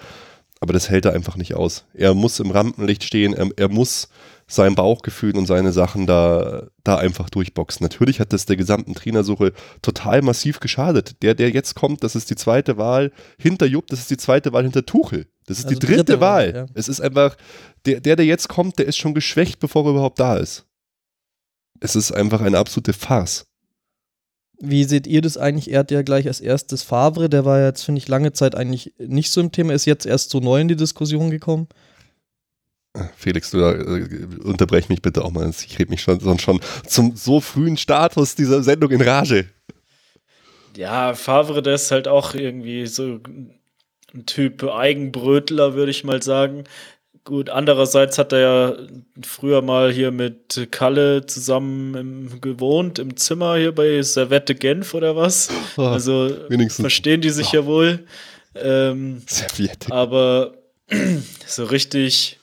aber 0.63 0.71
das 0.71 0.89
hält 0.89 1.03
er 1.03 1.11
einfach 1.11 1.35
nicht 1.35 1.55
aus. 1.55 1.83
Er 1.93 2.13
muss 2.13 2.39
im 2.39 2.49
Rampenlicht 2.49 3.03
stehen, 3.03 3.33
er, 3.33 3.49
er 3.57 3.67
muss 3.67 4.07
sein 4.47 4.75
Bauchgefühl 4.75 5.35
und 5.35 5.45
seine 5.45 5.73
Sachen 5.73 6.07
da, 6.07 6.67
da 6.85 6.95
einfach 6.95 7.29
durchboxen. 7.29 7.83
Natürlich 7.83 8.21
hat 8.21 8.31
das 8.31 8.45
der 8.45 8.55
gesamten 8.55 8.95
Trainersuche 8.95 9.51
total 9.81 10.21
massiv 10.21 10.61
geschadet. 10.61 11.21
Der, 11.21 11.35
der 11.35 11.49
jetzt 11.49 11.75
kommt, 11.75 12.01
das 12.01 12.15
ist 12.15 12.29
die 12.29 12.37
zweite 12.37 12.77
Wahl 12.77 13.11
hinter 13.37 13.65
Jupp, 13.65 13.87
das 13.87 13.99
ist 13.99 14.09
die 14.09 14.15
zweite 14.15 14.53
Wahl 14.53 14.63
hinter 14.63 14.85
Tuchel. 14.85 15.27
Das 15.47 15.59
ist 15.59 15.65
also 15.65 15.77
die 15.77 15.85
dritte, 15.85 16.05
dritte 16.05 16.21
Wahl. 16.21 16.53
Wahl 16.53 16.55
ja. 16.55 16.65
Es 16.75 16.87
ist 16.87 17.01
einfach, 17.01 17.35
der, 17.85 17.99
der, 17.99 18.15
der 18.15 18.25
jetzt 18.25 18.47
kommt, 18.47 18.79
der 18.79 18.85
ist 18.85 18.95
schon 18.95 19.13
geschwächt, 19.13 19.59
bevor 19.59 19.83
er 19.83 19.91
überhaupt 19.91 20.21
da 20.21 20.37
ist. 20.37 20.65
Es 21.81 21.97
ist 21.97 22.13
einfach 22.13 22.39
eine 22.39 22.57
absolute 22.57 22.93
Farce. 22.93 23.43
Wie 24.65 24.85
seht 24.85 25.07
ihr 25.07 25.21
das 25.21 25.37
eigentlich? 25.37 25.69
Er 25.69 25.79
hat 25.79 25.91
ja 25.91 26.03
gleich 26.03 26.25
als 26.25 26.39
erstes 26.39 26.83
Favre, 26.83 27.27
der 27.29 27.43
war 27.43 27.61
jetzt, 27.61 27.83
finde 27.83 27.99
ich, 27.99 28.07
lange 28.07 28.31
Zeit 28.31 28.55
eigentlich 28.55 28.93
nicht 28.97 29.29
so 29.29 29.41
im 29.41 29.51
Thema, 29.51 29.73
ist 29.73 29.83
jetzt 29.83 30.05
erst 30.05 30.29
so 30.29 30.39
neu 30.39 30.61
in 30.61 30.69
die 30.69 30.77
Diskussion 30.77 31.29
gekommen. 31.29 31.67
Felix, 33.17 33.51
du 33.51 33.57
äh, 33.57 34.25
unterbrech 34.41 34.87
mich 34.87 35.01
bitte 35.01 35.25
auch 35.25 35.31
mal. 35.31 35.49
Ich 35.49 35.79
rede 35.79 35.91
mich 35.91 36.01
schon, 36.01 36.21
sonst 36.21 36.43
schon 36.43 36.61
zum 36.87 37.13
so 37.17 37.41
frühen 37.41 37.75
Status 37.75 38.35
dieser 38.35 38.63
Sendung 38.63 38.91
in 38.91 39.01
Rage. 39.01 39.49
Ja, 40.77 41.13
Favre, 41.13 41.61
der 41.61 41.75
ist 41.75 41.91
halt 41.91 42.07
auch 42.07 42.33
irgendwie 42.33 42.87
so 42.87 43.19
ein 43.25 44.25
Typ 44.25 44.63
Eigenbrötler, 44.63 45.73
würde 45.73 45.91
ich 45.91 46.05
mal 46.05 46.23
sagen. 46.23 46.63
Gut, 47.25 47.49
andererseits 47.49 48.17
hat 48.17 48.33
er 48.33 48.39
ja 48.39 48.77
früher 49.25 49.61
mal 49.61 49.91
hier 49.93 50.11
mit 50.11 50.67
Kalle 50.71 51.25
zusammen 51.25 51.95
im, 51.95 52.41
gewohnt, 52.41 52.99
im 52.99 53.15
Zimmer 53.15 53.55
hier 53.55 53.73
bei 53.73 54.01
Servette 54.01 54.55
Genf 54.55 54.93
oder 54.93 55.15
was. 55.15 55.49
Oh, 55.77 55.83
also 55.83 56.35
wenigstens. 56.49 56.83
verstehen 56.83 57.21
die 57.21 57.29
sich 57.29 57.47
oh. 57.53 57.55
ja 57.55 57.65
wohl. 57.65 58.05
Ähm, 58.55 59.21
Serviette. 59.25 59.91
Aber 59.91 60.53
so 61.47 61.63
richtig 61.63 62.39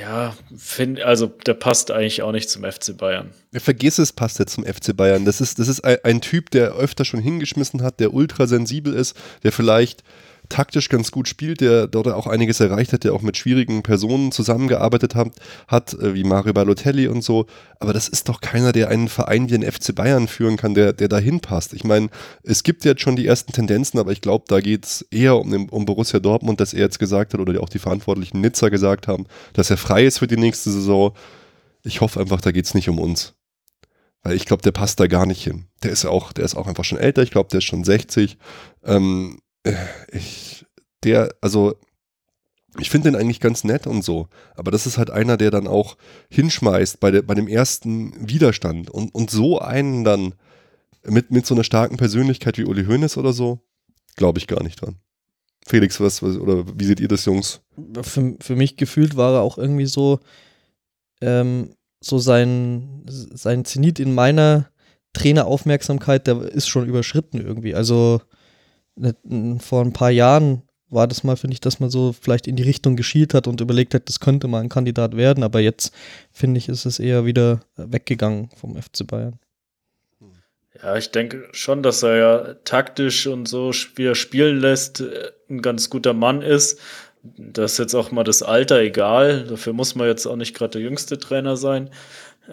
ja, 0.00 0.36
find, 0.56 1.00
also 1.02 1.26
der 1.26 1.54
passt 1.54 1.90
eigentlich 1.90 2.22
auch 2.22 2.32
nicht 2.32 2.50
zum 2.50 2.64
FC 2.64 2.96
Bayern. 2.96 3.30
Ja, 3.52 3.60
vergiss 3.60 3.98
es, 3.98 4.12
passt 4.12 4.40
er 4.40 4.46
zum 4.46 4.64
FC 4.64 4.96
Bayern. 4.96 5.24
Das 5.24 5.40
ist, 5.40 5.58
das 5.58 5.68
ist 5.68 5.80
ein, 5.84 5.98
ein 6.02 6.20
Typ, 6.20 6.50
der 6.50 6.72
öfter 6.72 7.04
schon 7.04 7.20
hingeschmissen 7.20 7.82
hat, 7.82 8.00
der 8.00 8.12
ultra 8.12 8.46
sensibel 8.46 8.92
ist, 8.92 9.16
der 9.42 9.52
vielleicht 9.52 10.02
taktisch 10.48 10.88
ganz 10.88 11.10
gut 11.10 11.28
spielt, 11.28 11.60
der 11.60 11.86
dort 11.86 12.08
auch 12.08 12.26
einiges 12.26 12.60
erreicht 12.60 12.92
hat, 12.92 13.04
der 13.04 13.12
auch 13.14 13.22
mit 13.22 13.36
schwierigen 13.36 13.82
Personen 13.82 14.32
zusammengearbeitet 14.32 15.14
hat, 15.14 15.32
hat 15.66 15.94
äh, 15.94 16.14
wie 16.14 16.24
Mario 16.24 16.52
Balotelli 16.52 17.08
und 17.08 17.22
so. 17.22 17.46
Aber 17.80 17.92
das 17.92 18.08
ist 18.08 18.28
doch 18.28 18.40
keiner, 18.40 18.72
der 18.72 18.88
einen 18.88 19.08
Verein 19.08 19.48
wie 19.48 19.58
den 19.58 19.70
FC 19.70 19.94
Bayern 19.94 20.28
führen 20.28 20.56
kann, 20.56 20.74
der, 20.74 20.92
der 20.92 21.08
dahin 21.08 21.40
passt. 21.40 21.72
Ich 21.72 21.84
meine, 21.84 22.08
es 22.42 22.62
gibt 22.62 22.84
jetzt 22.84 23.02
schon 23.02 23.16
die 23.16 23.26
ersten 23.26 23.52
Tendenzen, 23.52 23.98
aber 23.98 24.12
ich 24.12 24.20
glaube, 24.20 24.44
da 24.48 24.60
geht 24.60 24.84
es 24.84 25.02
eher 25.10 25.36
um, 25.36 25.68
um 25.68 25.84
Borussia 25.84 26.20
Dortmund, 26.20 26.60
dass 26.60 26.74
er 26.74 26.80
jetzt 26.80 26.98
gesagt 26.98 27.34
hat 27.34 27.40
oder 27.40 27.60
auch 27.62 27.68
die 27.68 27.78
Verantwortlichen 27.78 28.40
Nizza 28.40 28.68
gesagt 28.68 29.08
haben, 29.08 29.26
dass 29.52 29.70
er 29.70 29.76
frei 29.76 30.04
ist 30.04 30.18
für 30.18 30.26
die 30.26 30.36
nächste 30.36 30.70
Saison. 30.70 31.12
Ich 31.84 32.00
hoffe 32.00 32.20
einfach, 32.20 32.40
da 32.40 32.52
geht 32.52 32.64
es 32.64 32.74
nicht 32.74 32.88
um 32.88 32.98
uns. 32.98 33.34
Weil 34.22 34.34
ich 34.34 34.46
glaube, 34.46 34.62
der 34.62 34.72
passt 34.72 34.98
da 35.00 35.06
gar 35.06 35.26
nicht 35.26 35.42
hin. 35.42 35.66
Der 35.82 35.92
ist 35.92 36.04
auch, 36.04 36.32
der 36.32 36.44
ist 36.44 36.56
auch 36.56 36.66
einfach 36.66 36.84
schon 36.84 36.98
älter. 36.98 37.22
Ich 37.22 37.30
glaube, 37.30 37.50
der 37.50 37.58
ist 37.58 37.64
schon 37.64 37.84
60. 37.84 38.36
Ähm, 38.84 39.38
ich, 40.12 40.66
der, 41.04 41.34
also, 41.40 41.74
ich 42.78 42.90
finde 42.90 43.10
den 43.10 43.20
eigentlich 43.20 43.40
ganz 43.40 43.64
nett 43.64 43.86
und 43.86 44.02
so. 44.04 44.28
Aber 44.54 44.70
das 44.70 44.86
ist 44.86 44.98
halt 44.98 45.10
einer, 45.10 45.36
der 45.36 45.50
dann 45.50 45.66
auch 45.66 45.96
hinschmeißt 46.30 47.00
bei, 47.00 47.10
der, 47.10 47.22
bei 47.22 47.34
dem 47.34 47.48
ersten 47.48 48.28
Widerstand. 48.28 48.90
Und, 48.90 49.14
und 49.14 49.30
so 49.30 49.58
einen 49.58 50.04
dann 50.04 50.34
mit, 51.04 51.30
mit 51.30 51.46
so 51.46 51.54
einer 51.54 51.64
starken 51.64 51.96
Persönlichkeit 51.96 52.58
wie 52.58 52.64
Uli 52.64 52.84
Hoeneß 52.84 53.16
oder 53.16 53.32
so, 53.32 53.60
glaube 54.16 54.38
ich 54.38 54.46
gar 54.46 54.62
nicht 54.62 54.80
dran. 54.80 54.96
Felix, 55.66 56.00
was, 56.00 56.22
was, 56.22 56.36
oder 56.36 56.64
wie 56.78 56.84
seht 56.84 57.00
ihr 57.00 57.08
das, 57.08 57.24
Jungs? 57.24 57.60
Für, 58.02 58.36
für 58.40 58.56
mich 58.56 58.76
gefühlt 58.76 59.16
war 59.16 59.34
er 59.34 59.42
auch 59.42 59.58
irgendwie 59.58 59.86
so, 59.86 60.20
ähm, 61.20 61.74
so 62.00 62.18
sein, 62.18 63.04
sein 63.06 63.64
Zenit 63.64 63.98
in 63.98 64.14
meiner 64.14 64.70
Traineraufmerksamkeit, 65.12 66.26
der 66.26 66.40
ist 66.42 66.68
schon 66.68 66.86
überschritten 66.86 67.40
irgendwie. 67.40 67.74
Also 67.74 68.20
vor 69.60 69.84
ein 69.84 69.92
paar 69.92 70.10
Jahren 70.10 70.62
war 70.90 71.06
das 71.06 71.22
mal, 71.22 71.36
finde 71.36 71.54
ich, 71.54 71.60
dass 71.60 71.80
man 71.80 71.90
so 71.90 72.14
vielleicht 72.18 72.46
in 72.46 72.56
die 72.56 72.62
Richtung 72.62 72.96
geschielt 72.96 73.34
hat 73.34 73.46
und 73.46 73.60
überlegt 73.60 73.94
hat, 73.94 74.08
das 74.08 74.20
könnte 74.20 74.48
mal 74.48 74.62
ein 74.62 74.68
Kandidat 74.68 75.16
werden, 75.16 75.44
aber 75.44 75.60
jetzt 75.60 75.92
finde 76.32 76.58
ich, 76.58 76.68
ist 76.68 76.86
es 76.86 76.98
eher 76.98 77.26
wieder 77.26 77.60
weggegangen 77.76 78.48
vom 78.56 78.74
FC 78.74 79.06
Bayern. 79.06 79.38
Ja, 80.82 80.96
ich 80.96 81.10
denke 81.10 81.48
schon, 81.52 81.82
dass 81.82 82.02
er 82.02 82.16
ja 82.16 82.54
taktisch 82.64 83.26
und 83.26 83.48
so 83.48 83.72
wieder 83.96 84.14
spielen 84.14 84.60
lässt, 84.60 85.00
äh, 85.00 85.32
ein 85.50 85.60
ganz 85.60 85.90
guter 85.90 86.12
Mann 86.12 86.40
ist. 86.40 86.78
Das 87.22 87.72
ist 87.72 87.78
jetzt 87.78 87.94
auch 87.94 88.12
mal 88.12 88.22
das 88.22 88.42
Alter 88.42 88.80
egal. 88.80 89.44
Dafür 89.44 89.72
muss 89.72 89.96
man 89.96 90.06
jetzt 90.06 90.26
auch 90.26 90.36
nicht 90.36 90.54
gerade 90.54 90.72
der 90.72 90.82
jüngste 90.82 91.18
Trainer 91.18 91.56
sein. 91.56 91.90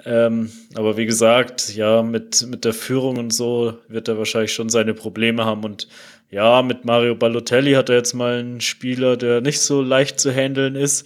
Ähm, 0.03 0.51
aber 0.73 0.97
wie 0.97 1.05
gesagt, 1.05 1.75
ja, 1.75 2.01
mit, 2.01 2.45
mit 2.47 2.65
der 2.65 2.73
Führung 2.73 3.17
und 3.17 3.31
so 3.31 3.77
wird 3.87 4.07
er 4.07 4.17
wahrscheinlich 4.17 4.53
schon 4.53 4.69
seine 4.69 4.95
Probleme 4.95 5.45
haben. 5.45 5.63
Und 5.63 5.87
ja, 6.29 6.61
mit 6.61 6.85
Mario 6.85 7.15
Balotelli 7.15 7.73
hat 7.73 7.89
er 7.89 7.95
jetzt 7.95 8.13
mal 8.13 8.39
einen 8.39 8.61
Spieler, 8.61 9.17
der 9.17 9.41
nicht 9.41 9.59
so 9.59 9.81
leicht 9.81 10.19
zu 10.19 10.31
handeln 10.31 10.75
ist, 10.75 11.05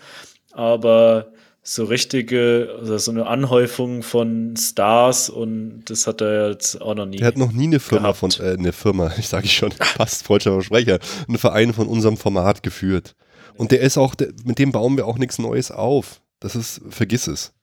aber 0.51 1.31
so 1.61 1.83
richtige, 1.83 2.75
also 2.79 2.97
so 2.97 3.11
eine 3.11 3.27
Anhäufung 3.27 4.01
von 4.01 4.55
Stars 4.57 5.29
und 5.29 5.83
das 5.85 6.07
hat 6.07 6.21
er 6.21 6.49
jetzt 6.49 6.81
auch 6.81 6.95
noch 6.95 7.05
nie. 7.05 7.19
Er 7.19 7.27
hat 7.27 7.37
noch 7.37 7.51
nie 7.51 7.65
eine 7.65 7.79
Firma 7.79 8.11
gehabt. 8.11 8.17
von, 8.17 8.31
äh, 8.45 8.53
eine 8.53 8.71
Firma, 8.71 9.11
ich 9.19 9.27
sage 9.27 9.45
ich 9.45 9.53
schon, 9.53 9.69
passt, 9.95 10.25
falscher 10.25 10.53
Versprecher, 10.53 10.99
einen 11.27 11.37
Verein 11.37 11.73
von 11.73 11.87
unserem 11.87 12.17
Format 12.17 12.63
geführt. 12.63 13.15
Und 13.55 13.71
der 13.71 13.81
ist 13.81 13.97
auch, 13.97 14.15
der, 14.15 14.29
mit 14.45 14.57
dem 14.57 14.71
bauen 14.71 14.97
wir 14.97 15.05
auch 15.05 15.17
nichts 15.17 15.37
Neues 15.37 15.69
auf. 15.69 16.21
Das 16.39 16.55
ist, 16.55 16.81
vergiss 16.89 17.27
es. 17.27 17.53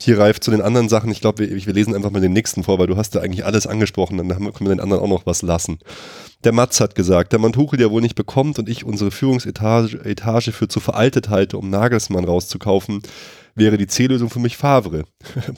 Hier 0.00 0.18
reift 0.18 0.44
zu 0.44 0.52
den 0.52 0.60
anderen 0.60 0.88
Sachen. 0.88 1.10
Ich 1.10 1.20
glaube, 1.20 1.50
wir, 1.50 1.66
wir, 1.66 1.72
lesen 1.72 1.94
einfach 1.94 2.12
mal 2.12 2.20
den 2.20 2.32
nächsten 2.32 2.62
vor, 2.62 2.78
weil 2.78 2.86
du 2.86 2.96
hast 2.96 3.16
ja 3.16 3.20
eigentlich 3.20 3.44
alles 3.44 3.66
angesprochen. 3.66 4.16
Dann 4.16 4.28
können 4.28 4.54
wir 4.60 4.68
den 4.68 4.80
anderen 4.80 5.02
auch 5.02 5.08
noch 5.08 5.26
was 5.26 5.42
lassen. 5.42 5.80
Der 6.44 6.52
Matz 6.52 6.78
hat 6.80 6.94
gesagt, 6.94 7.32
der 7.32 7.40
Mantuchel 7.40 7.80
ja 7.80 7.90
wohl 7.90 8.00
nicht 8.00 8.14
bekommt 8.14 8.60
und 8.60 8.68
ich 8.68 8.84
unsere 8.84 9.10
Führungsetage 9.10 9.98
Etage 10.04 10.50
für 10.50 10.68
zu 10.68 10.78
veraltet 10.78 11.30
halte, 11.30 11.58
um 11.58 11.68
Nagelsmann 11.68 12.24
rauszukaufen, 12.24 13.02
wäre 13.56 13.76
die 13.76 13.88
C-Lösung 13.88 14.30
für 14.30 14.38
mich 14.38 14.56
Favre. 14.56 15.04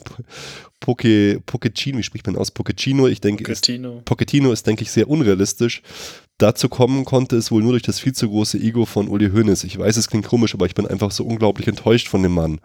Poke, 0.79 1.39
Pochettino, 1.45 1.99
wie 1.99 2.03
spricht 2.03 2.25
man 2.25 2.35
aus? 2.35 2.49
Pochettino, 2.49 3.07
ich 3.07 3.21
denke, 3.21 3.43
Pochettino. 3.43 3.97
Ist, 3.97 4.05
Pochettino 4.05 4.51
ist, 4.51 4.65
denke 4.65 4.81
ich, 4.81 4.89
sehr 4.89 5.07
unrealistisch. 5.07 5.83
Dazu 6.37 6.69
kommen 6.69 7.05
konnte 7.05 7.35
es 7.35 7.51
wohl 7.51 7.61
nur 7.61 7.73
durch 7.73 7.83
das 7.83 7.99
viel 7.99 8.13
zu 8.13 8.27
große 8.27 8.57
Ego 8.57 8.85
von 8.85 9.07
Uli 9.07 9.29
Hoeneß. 9.29 9.63
Ich 9.63 9.77
weiß, 9.77 9.95
es 9.97 10.07
klingt 10.07 10.27
komisch, 10.27 10.55
aber 10.55 10.65
ich 10.65 10.73
bin 10.73 10.87
einfach 10.87 11.11
so 11.11 11.23
unglaublich 11.23 11.67
enttäuscht 11.67 12.07
von 12.07 12.23
dem 12.23 12.33
Mann. 12.33 12.59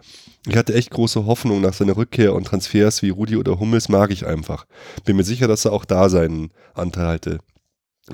Ich 0.47 0.55
hatte 0.55 0.73
echt 0.73 0.89
große 0.89 1.25
Hoffnung 1.25 1.61
nach 1.61 1.73
seiner 1.73 1.95
Rückkehr 1.95 2.33
und 2.33 2.45
Transfers 2.45 3.03
wie 3.03 3.09
Rudi 3.09 3.37
oder 3.37 3.59
Hummels 3.59 3.87
mag 3.87 4.11
ich 4.11 4.25
einfach. 4.25 4.65
Bin 5.05 5.15
mir 5.15 5.23
sicher, 5.23 5.47
dass 5.47 5.65
er 5.65 5.73
auch 5.73 5.85
da 5.85 6.09
seinen 6.09 6.51
Anteil 6.73 7.07
hatte. 7.07 7.39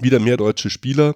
Wieder 0.01 0.19
mehr 0.19 0.35
deutsche 0.35 0.69
Spieler, 0.69 1.15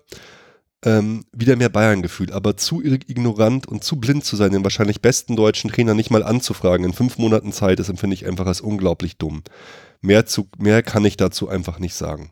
ähm, 0.85 1.25
wieder 1.33 1.55
mehr 1.55 1.69
Bayern-Gefühl, 1.69 2.31
aber 2.31 2.55
zu 2.55 2.81
ignorant 2.83 3.67
und 3.67 3.83
zu 3.83 3.97
blind 3.97 4.23
zu 4.23 4.35
sein, 4.35 4.51
den 4.51 4.63
wahrscheinlich 4.63 5.01
besten 5.01 5.35
deutschen 5.35 5.71
Trainer 5.71 5.93
nicht 5.93 6.11
mal 6.11 6.23
anzufragen 6.23 6.85
in 6.85 6.93
fünf 6.93 7.17
Monaten 7.17 7.51
Zeit, 7.51 7.79
das 7.79 7.89
empfinde 7.89 8.13
ich 8.13 8.25
einfach 8.25 8.45
als 8.45 8.61
unglaublich 8.61 9.17
dumm. 9.17 9.43
Mehr, 10.01 10.25
zu, 10.25 10.47
mehr 10.57 10.83
kann 10.83 11.03
ich 11.03 11.17
dazu 11.17 11.49
einfach 11.49 11.79
nicht 11.79 11.95
sagen. 11.95 12.31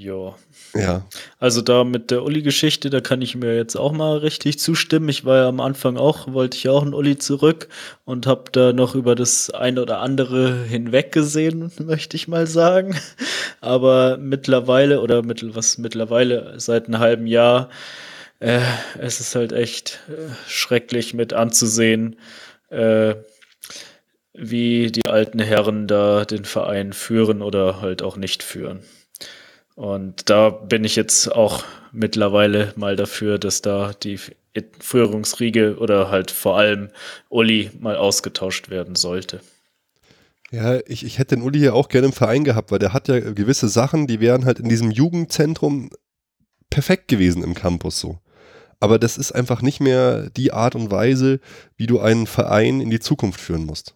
Ja. 0.00 0.36
Ja. 0.74 1.06
Also 1.38 1.62
da 1.62 1.84
mit 1.84 2.10
der 2.10 2.22
Uli-Geschichte, 2.22 2.90
da 2.90 3.00
kann 3.00 3.22
ich 3.22 3.34
mir 3.34 3.56
jetzt 3.56 3.76
auch 3.76 3.92
mal 3.92 4.18
richtig 4.18 4.58
zustimmen. 4.58 5.08
Ich 5.08 5.24
war 5.24 5.36
ja 5.38 5.48
am 5.48 5.60
Anfang 5.60 5.96
auch, 5.96 6.32
wollte 6.32 6.56
ich 6.56 6.68
auch 6.68 6.82
einen 6.82 6.94
Uli 6.94 7.18
zurück 7.18 7.68
und 8.04 8.26
habe 8.26 8.44
da 8.52 8.72
noch 8.72 8.94
über 8.94 9.14
das 9.14 9.50
eine 9.50 9.82
oder 9.82 10.00
andere 10.00 10.64
hinweggesehen, 10.64 11.72
möchte 11.78 12.16
ich 12.16 12.28
mal 12.28 12.46
sagen. 12.46 12.96
Aber 13.60 14.18
mittlerweile 14.18 15.00
oder 15.00 15.22
mit, 15.22 15.54
was 15.54 15.78
mittlerweile 15.78 16.54
seit 16.58 16.86
einem 16.86 16.98
halben 16.98 17.26
Jahr 17.26 17.68
äh, 18.40 18.60
es 18.98 19.20
ist 19.20 19.34
halt 19.34 19.52
echt 19.52 20.00
äh, 20.08 20.30
schrecklich 20.48 21.14
mit 21.14 21.32
anzusehen, 21.32 22.16
äh, 22.70 23.16
wie 24.32 24.92
die 24.92 25.06
alten 25.06 25.40
Herren 25.40 25.88
da 25.88 26.24
den 26.24 26.44
Verein 26.44 26.92
führen 26.92 27.42
oder 27.42 27.80
halt 27.80 28.02
auch 28.02 28.16
nicht 28.16 28.42
führen. 28.42 28.80
Und 29.78 30.28
da 30.28 30.50
bin 30.50 30.82
ich 30.82 30.96
jetzt 30.96 31.32
auch 31.32 31.62
mittlerweile 31.92 32.72
mal 32.74 32.96
dafür, 32.96 33.38
dass 33.38 33.62
da 33.62 33.92
die 33.92 34.18
Führungsriege 34.80 35.76
oder 35.78 36.10
halt 36.10 36.32
vor 36.32 36.58
allem 36.58 36.88
Uli 37.28 37.70
mal 37.78 37.94
ausgetauscht 37.94 38.70
werden 38.70 38.96
sollte. 38.96 39.40
Ja, 40.50 40.80
ich, 40.88 41.04
ich 41.04 41.20
hätte 41.20 41.36
den 41.36 41.44
Uli 41.44 41.60
ja 41.60 41.74
auch 41.74 41.88
gerne 41.88 42.08
im 42.08 42.12
Verein 42.12 42.42
gehabt, 42.42 42.72
weil 42.72 42.80
der 42.80 42.92
hat 42.92 43.06
ja 43.06 43.20
gewisse 43.20 43.68
Sachen, 43.68 44.08
die 44.08 44.18
wären 44.18 44.46
halt 44.46 44.58
in 44.58 44.68
diesem 44.68 44.90
Jugendzentrum 44.90 45.90
perfekt 46.70 47.06
gewesen 47.06 47.44
im 47.44 47.54
Campus 47.54 48.00
so. 48.00 48.18
Aber 48.80 48.98
das 48.98 49.16
ist 49.16 49.30
einfach 49.30 49.62
nicht 49.62 49.78
mehr 49.78 50.28
die 50.30 50.52
Art 50.52 50.74
und 50.74 50.90
Weise, 50.90 51.38
wie 51.76 51.86
du 51.86 52.00
einen 52.00 52.26
Verein 52.26 52.80
in 52.80 52.90
die 52.90 52.98
Zukunft 52.98 53.40
führen 53.40 53.64
musst. 53.64 53.94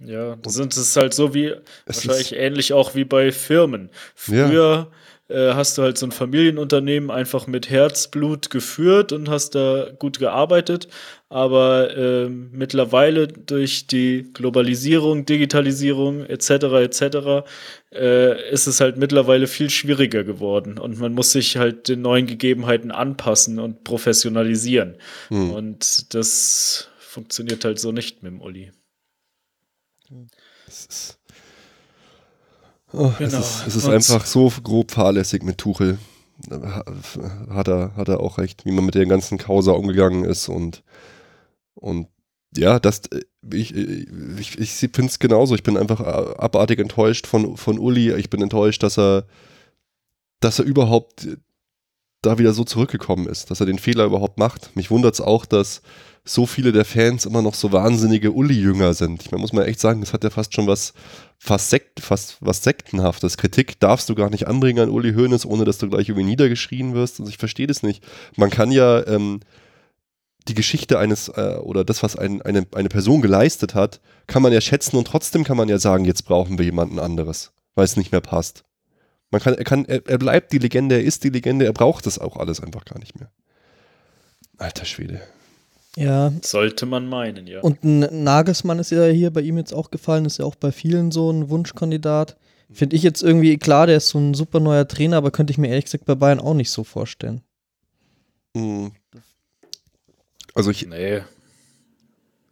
Ja, 0.00 0.34
das 0.34 0.56
ist 0.56 0.96
halt 0.96 1.14
so 1.14 1.32
wie, 1.32 1.54
wahrscheinlich 1.86 2.34
ähnlich 2.34 2.72
auch 2.72 2.96
wie 2.96 3.04
bei 3.04 3.30
Firmen. 3.30 3.88
Früher 4.16 4.52
ja 4.52 4.88
äh, 5.32 5.54
hast 5.54 5.78
du 5.78 5.82
halt 5.82 5.98
so 5.98 6.06
ein 6.06 6.12
Familienunternehmen 6.12 7.10
einfach 7.10 7.46
mit 7.46 7.70
Herzblut 7.70 8.50
geführt 8.50 9.12
und 9.12 9.28
hast 9.28 9.54
da 9.54 9.88
gut 9.98 10.18
gearbeitet. 10.18 10.88
Aber 11.28 11.96
äh, 11.96 12.28
mittlerweile 12.28 13.26
durch 13.28 13.86
die 13.86 14.30
Globalisierung, 14.34 15.24
Digitalisierung 15.24 16.26
etc. 16.26 16.50
etc. 16.50 17.46
Äh, 17.90 18.50
ist 18.50 18.66
es 18.66 18.80
halt 18.80 18.98
mittlerweile 18.98 19.46
viel 19.46 19.70
schwieriger 19.70 20.24
geworden 20.24 20.78
und 20.78 20.98
man 20.98 21.14
muss 21.14 21.32
sich 21.32 21.56
halt 21.56 21.88
den 21.88 22.02
neuen 22.02 22.26
Gegebenheiten 22.26 22.90
anpassen 22.90 23.58
und 23.58 23.84
professionalisieren. 23.84 24.96
Hm. 25.28 25.50
Und 25.52 26.14
das 26.14 26.88
funktioniert 26.98 27.64
halt 27.64 27.78
so 27.78 27.92
nicht 27.92 28.22
mit 28.22 28.32
dem 28.32 28.40
Uli. 28.42 28.72
Das 30.66 30.86
ist 30.86 31.18
Oh, 32.92 33.12
genau. 33.18 33.38
Es 33.38 33.56
ist, 33.56 33.66
es 33.66 33.76
ist 33.76 33.88
einfach 33.88 34.26
so 34.26 34.52
grob 34.62 34.90
fahrlässig 34.90 35.42
mit 35.42 35.58
Tuchel. 35.58 35.98
Hat 37.50 37.68
er, 37.68 37.94
hat 37.96 38.08
er 38.08 38.20
auch 38.20 38.38
recht, 38.38 38.64
wie 38.64 38.72
man 38.72 38.84
mit 38.84 38.94
der 38.94 39.06
ganzen 39.06 39.38
Causa 39.38 39.72
umgegangen 39.72 40.24
ist 40.24 40.48
und, 40.48 40.82
und 41.74 42.08
ja, 42.56 42.78
das, 42.78 43.02
ich, 43.52 43.74
ich, 43.74 44.58
ich 44.58 44.70
finde 44.72 45.06
es 45.06 45.18
genauso. 45.18 45.54
Ich 45.54 45.62
bin 45.62 45.76
einfach 45.76 46.00
abartig 46.00 46.80
enttäuscht 46.80 47.26
von, 47.26 47.56
von 47.56 47.78
Uli. 47.78 48.12
Ich 48.14 48.28
bin 48.28 48.42
enttäuscht, 48.42 48.82
dass 48.82 48.98
er, 48.98 49.24
dass 50.40 50.58
er 50.58 50.66
überhaupt 50.66 51.28
da 52.20 52.38
wieder 52.38 52.52
so 52.52 52.64
zurückgekommen 52.64 53.26
ist, 53.26 53.50
dass 53.50 53.60
er 53.60 53.66
den 53.66 53.78
Fehler 53.78 54.04
überhaupt 54.04 54.38
macht. 54.38 54.74
Mich 54.76 54.90
wundert 54.90 55.14
es 55.14 55.20
auch, 55.20 55.46
dass 55.46 55.82
so 56.24 56.46
viele 56.46 56.70
der 56.70 56.84
Fans 56.84 57.26
immer 57.26 57.42
noch 57.42 57.54
so 57.54 57.72
wahnsinnige 57.72 58.30
Uli-Jünger 58.30 58.94
sind. 58.94 59.22
Ich 59.22 59.32
meine, 59.32 59.40
muss 59.40 59.52
man 59.52 59.64
echt 59.64 59.80
sagen, 59.80 60.00
das 60.00 60.12
hat 60.12 60.22
ja 60.22 60.30
fast 60.30 60.54
schon 60.54 60.68
was, 60.68 60.94
fast, 61.36 61.70
Sekt, 61.70 62.00
fast 62.00 62.36
was 62.40 62.62
Sektenhaftes. 62.62 63.36
Kritik 63.36 63.80
darfst 63.80 64.08
du 64.08 64.14
gar 64.14 64.30
nicht 64.30 64.46
anbringen 64.46 64.84
an 64.84 64.90
Uli 64.90 65.14
Hoeneß, 65.14 65.44
ohne 65.46 65.64
dass 65.64 65.78
du 65.78 65.88
gleich 65.88 66.08
irgendwie 66.08 66.26
niedergeschrien 66.26 66.94
wirst. 66.94 67.18
Also 67.18 67.28
ich 67.28 67.38
verstehe 67.38 67.66
das 67.66 67.82
nicht. 67.82 68.04
Man 68.36 68.50
kann 68.50 68.70
ja 68.70 69.04
ähm, 69.08 69.40
die 70.46 70.54
Geschichte 70.54 70.98
eines 70.98 71.28
äh, 71.28 71.56
oder 71.60 71.84
das, 71.84 72.04
was 72.04 72.14
ein, 72.14 72.40
eine, 72.42 72.66
eine 72.72 72.88
Person 72.88 73.20
geleistet 73.20 73.74
hat, 73.74 74.00
kann 74.28 74.42
man 74.42 74.52
ja 74.52 74.60
schätzen 74.60 74.96
und 74.96 75.06
trotzdem 75.06 75.42
kann 75.42 75.56
man 75.56 75.68
ja 75.68 75.78
sagen, 75.78 76.04
jetzt 76.04 76.22
brauchen 76.22 76.56
wir 76.56 76.64
jemanden 76.64 77.00
anderes, 77.00 77.52
weil 77.74 77.84
es 77.84 77.96
nicht 77.96 78.12
mehr 78.12 78.20
passt. 78.20 78.64
Man 79.30 79.40
kann, 79.40 79.54
er, 79.54 79.64
kann, 79.64 79.86
er, 79.86 80.06
er 80.06 80.18
bleibt 80.18 80.52
die 80.52 80.58
Legende, 80.58 80.96
er 80.96 81.02
ist 81.02 81.24
die 81.24 81.30
Legende, 81.30 81.64
er 81.64 81.72
braucht 81.72 82.06
das 82.06 82.18
auch 82.18 82.36
alles 82.36 82.60
einfach 82.60 82.84
gar 82.84 82.98
nicht 82.98 83.18
mehr. 83.18 83.30
Alter 84.58 84.84
Schwede. 84.84 85.22
Ja. 85.96 86.32
Sollte 86.42 86.86
man 86.86 87.06
meinen, 87.06 87.46
ja. 87.46 87.60
Und 87.60 87.84
ein 87.84 88.24
Nagelsmann 88.24 88.78
ist 88.78 88.90
ja 88.90 89.06
hier 89.06 89.30
bei 89.30 89.42
ihm 89.42 89.58
jetzt 89.58 89.74
auch 89.74 89.90
gefallen, 89.90 90.24
ist 90.24 90.38
ja 90.38 90.44
auch 90.44 90.54
bei 90.54 90.72
vielen 90.72 91.10
so 91.10 91.30
ein 91.30 91.50
Wunschkandidat. 91.50 92.36
Finde 92.72 92.96
ich 92.96 93.02
jetzt 93.02 93.22
irgendwie, 93.22 93.58
klar, 93.58 93.86
der 93.86 93.98
ist 93.98 94.08
so 94.08 94.18
ein 94.18 94.32
super 94.32 94.58
neuer 94.58 94.88
Trainer, 94.88 95.18
aber 95.18 95.30
könnte 95.30 95.50
ich 95.50 95.58
mir 95.58 95.68
ehrlich 95.68 95.84
gesagt 95.84 96.06
bei 96.06 96.14
Bayern 96.14 96.40
auch 96.40 96.54
nicht 96.54 96.70
so 96.70 96.84
vorstellen. 96.84 97.42
Mhm. 98.54 98.92
Also 100.54 100.70
ich. 100.70 100.86
Nee. 100.86 101.22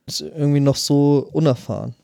Ist 0.07 0.20
irgendwie 0.20 0.61
noch 0.61 0.76
so 0.76 1.29
unerfahren. 1.33 1.94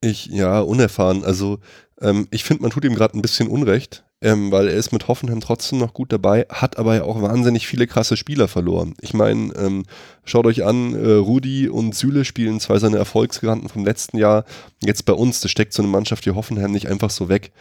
Ich, 0.00 0.26
ja, 0.26 0.60
unerfahren. 0.60 1.24
Also 1.24 1.58
ähm, 2.00 2.28
ich 2.30 2.44
finde, 2.44 2.62
man 2.62 2.70
tut 2.70 2.84
ihm 2.84 2.94
gerade 2.94 3.18
ein 3.18 3.22
bisschen 3.22 3.48
Unrecht 3.48 4.04
ähm, 4.24 4.50
weil 4.50 4.68
er 4.68 4.74
ist 4.74 4.90
mit 4.90 5.06
Hoffenheim 5.06 5.40
trotzdem 5.40 5.78
noch 5.78 5.92
gut 5.92 6.10
dabei, 6.10 6.46
hat 6.48 6.78
aber 6.78 6.96
ja 6.96 7.02
auch 7.04 7.20
wahnsinnig 7.20 7.66
viele 7.66 7.86
krasse 7.86 8.16
Spieler 8.16 8.48
verloren. 8.48 8.94
Ich 9.02 9.12
meine, 9.12 9.52
ähm, 9.54 9.84
schaut 10.24 10.46
euch 10.46 10.64
an, 10.64 10.94
äh, 10.94 11.12
Rudi 11.12 11.68
und 11.68 11.94
Süle 11.94 12.24
spielen 12.24 12.58
zwei 12.58 12.78
seine 12.78 12.96
Erfolgsgaranten 12.96 13.68
vom 13.68 13.84
letzten 13.84 14.16
Jahr. 14.16 14.46
Jetzt 14.82 15.04
bei 15.04 15.12
uns, 15.12 15.40
das 15.40 15.50
steckt 15.50 15.74
so 15.74 15.82
eine 15.82 15.90
Mannschaft 15.90 16.24
wie 16.24 16.30
Hoffenheim 16.30 16.72
nicht 16.72 16.88
einfach 16.88 17.10
so 17.10 17.28
weg. 17.28 17.52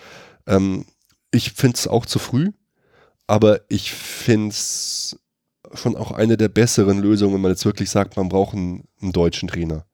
Ähm, 0.48 0.86
ich 1.32 1.52
finde 1.52 1.76
es 1.76 1.86
auch 1.86 2.06
zu 2.06 2.18
früh, 2.18 2.52
aber 3.28 3.60
ich 3.68 3.92
finde 3.92 4.50
es 4.50 5.20
schon 5.74 5.98
auch 5.98 6.12
eine 6.12 6.38
der 6.38 6.48
besseren 6.48 7.00
Lösungen, 7.00 7.34
wenn 7.34 7.42
man 7.42 7.52
jetzt 7.52 7.66
wirklich 7.66 7.90
sagt, 7.90 8.16
man 8.16 8.30
braucht 8.30 8.56
einen, 8.56 8.86
einen 9.02 9.12
deutschen 9.12 9.50
Trainer. 9.50 9.86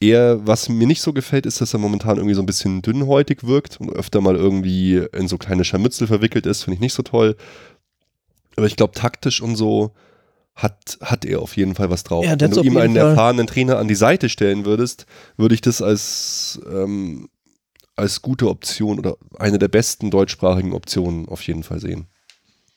Eher, 0.00 0.46
was 0.46 0.70
mir 0.70 0.86
nicht 0.86 1.02
so 1.02 1.12
gefällt, 1.12 1.44
ist, 1.44 1.60
dass 1.60 1.74
er 1.74 1.78
momentan 1.78 2.16
irgendwie 2.16 2.34
so 2.34 2.42
ein 2.42 2.46
bisschen 2.46 2.80
dünnhäutig 2.80 3.44
wirkt 3.44 3.80
und 3.80 3.90
öfter 3.90 4.22
mal 4.22 4.34
irgendwie 4.34 4.96
in 5.12 5.28
so 5.28 5.36
kleine 5.36 5.64
Scharmützel 5.64 6.06
verwickelt 6.06 6.46
ist. 6.46 6.62
Finde 6.62 6.76
ich 6.76 6.80
nicht 6.80 6.94
so 6.94 7.02
toll. 7.02 7.36
Aber 8.56 8.66
ich 8.66 8.76
glaube, 8.76 8.94
taktisch 8.94 9.42
und 9.42 9.56
so 9.56 9.92
hat, 10.54 10.98
hat 11.02 11.24
er 11.26 11.42
auf 11.42 11.54
jeden 11.56 11.74
Fall 11.74 11.90
was 11.90 12.02
drauf. 12.02 12.24
Ja, 12.24 12.34
Wenn 12.38 12.50
du 12.50 12.62
ihm 12.62 12.78
einen 12.78 12.96
Fall. 12.96 13.10
erfahrenen 13.10 13.46
Trainer 13.46 13.78
an 13.78 13.88
die 13.88 13.94
Seite 13.94 14.30
stellen 14.30 14.64
würdest, 14.64 15.04
würde 15.36 15.54
ich 15.54 15.60
das 15.60 15.82
als, 15.82 16.60
ähm, 16.70 17.28
als 17.94 18.22
gute 18.22 18.48
Option 18.48 18.98
oder 18.98 19.16
eine 19.38 19.58
der 19.58 19.68
besten 19.68 20.10
deutschsprachigen 20.10 20.72
Optionen 20.72 21.28
auf 21.28 21.42
jeden 21.42 21.62
Fall 21.62 21.78
sehen 21.80 22.06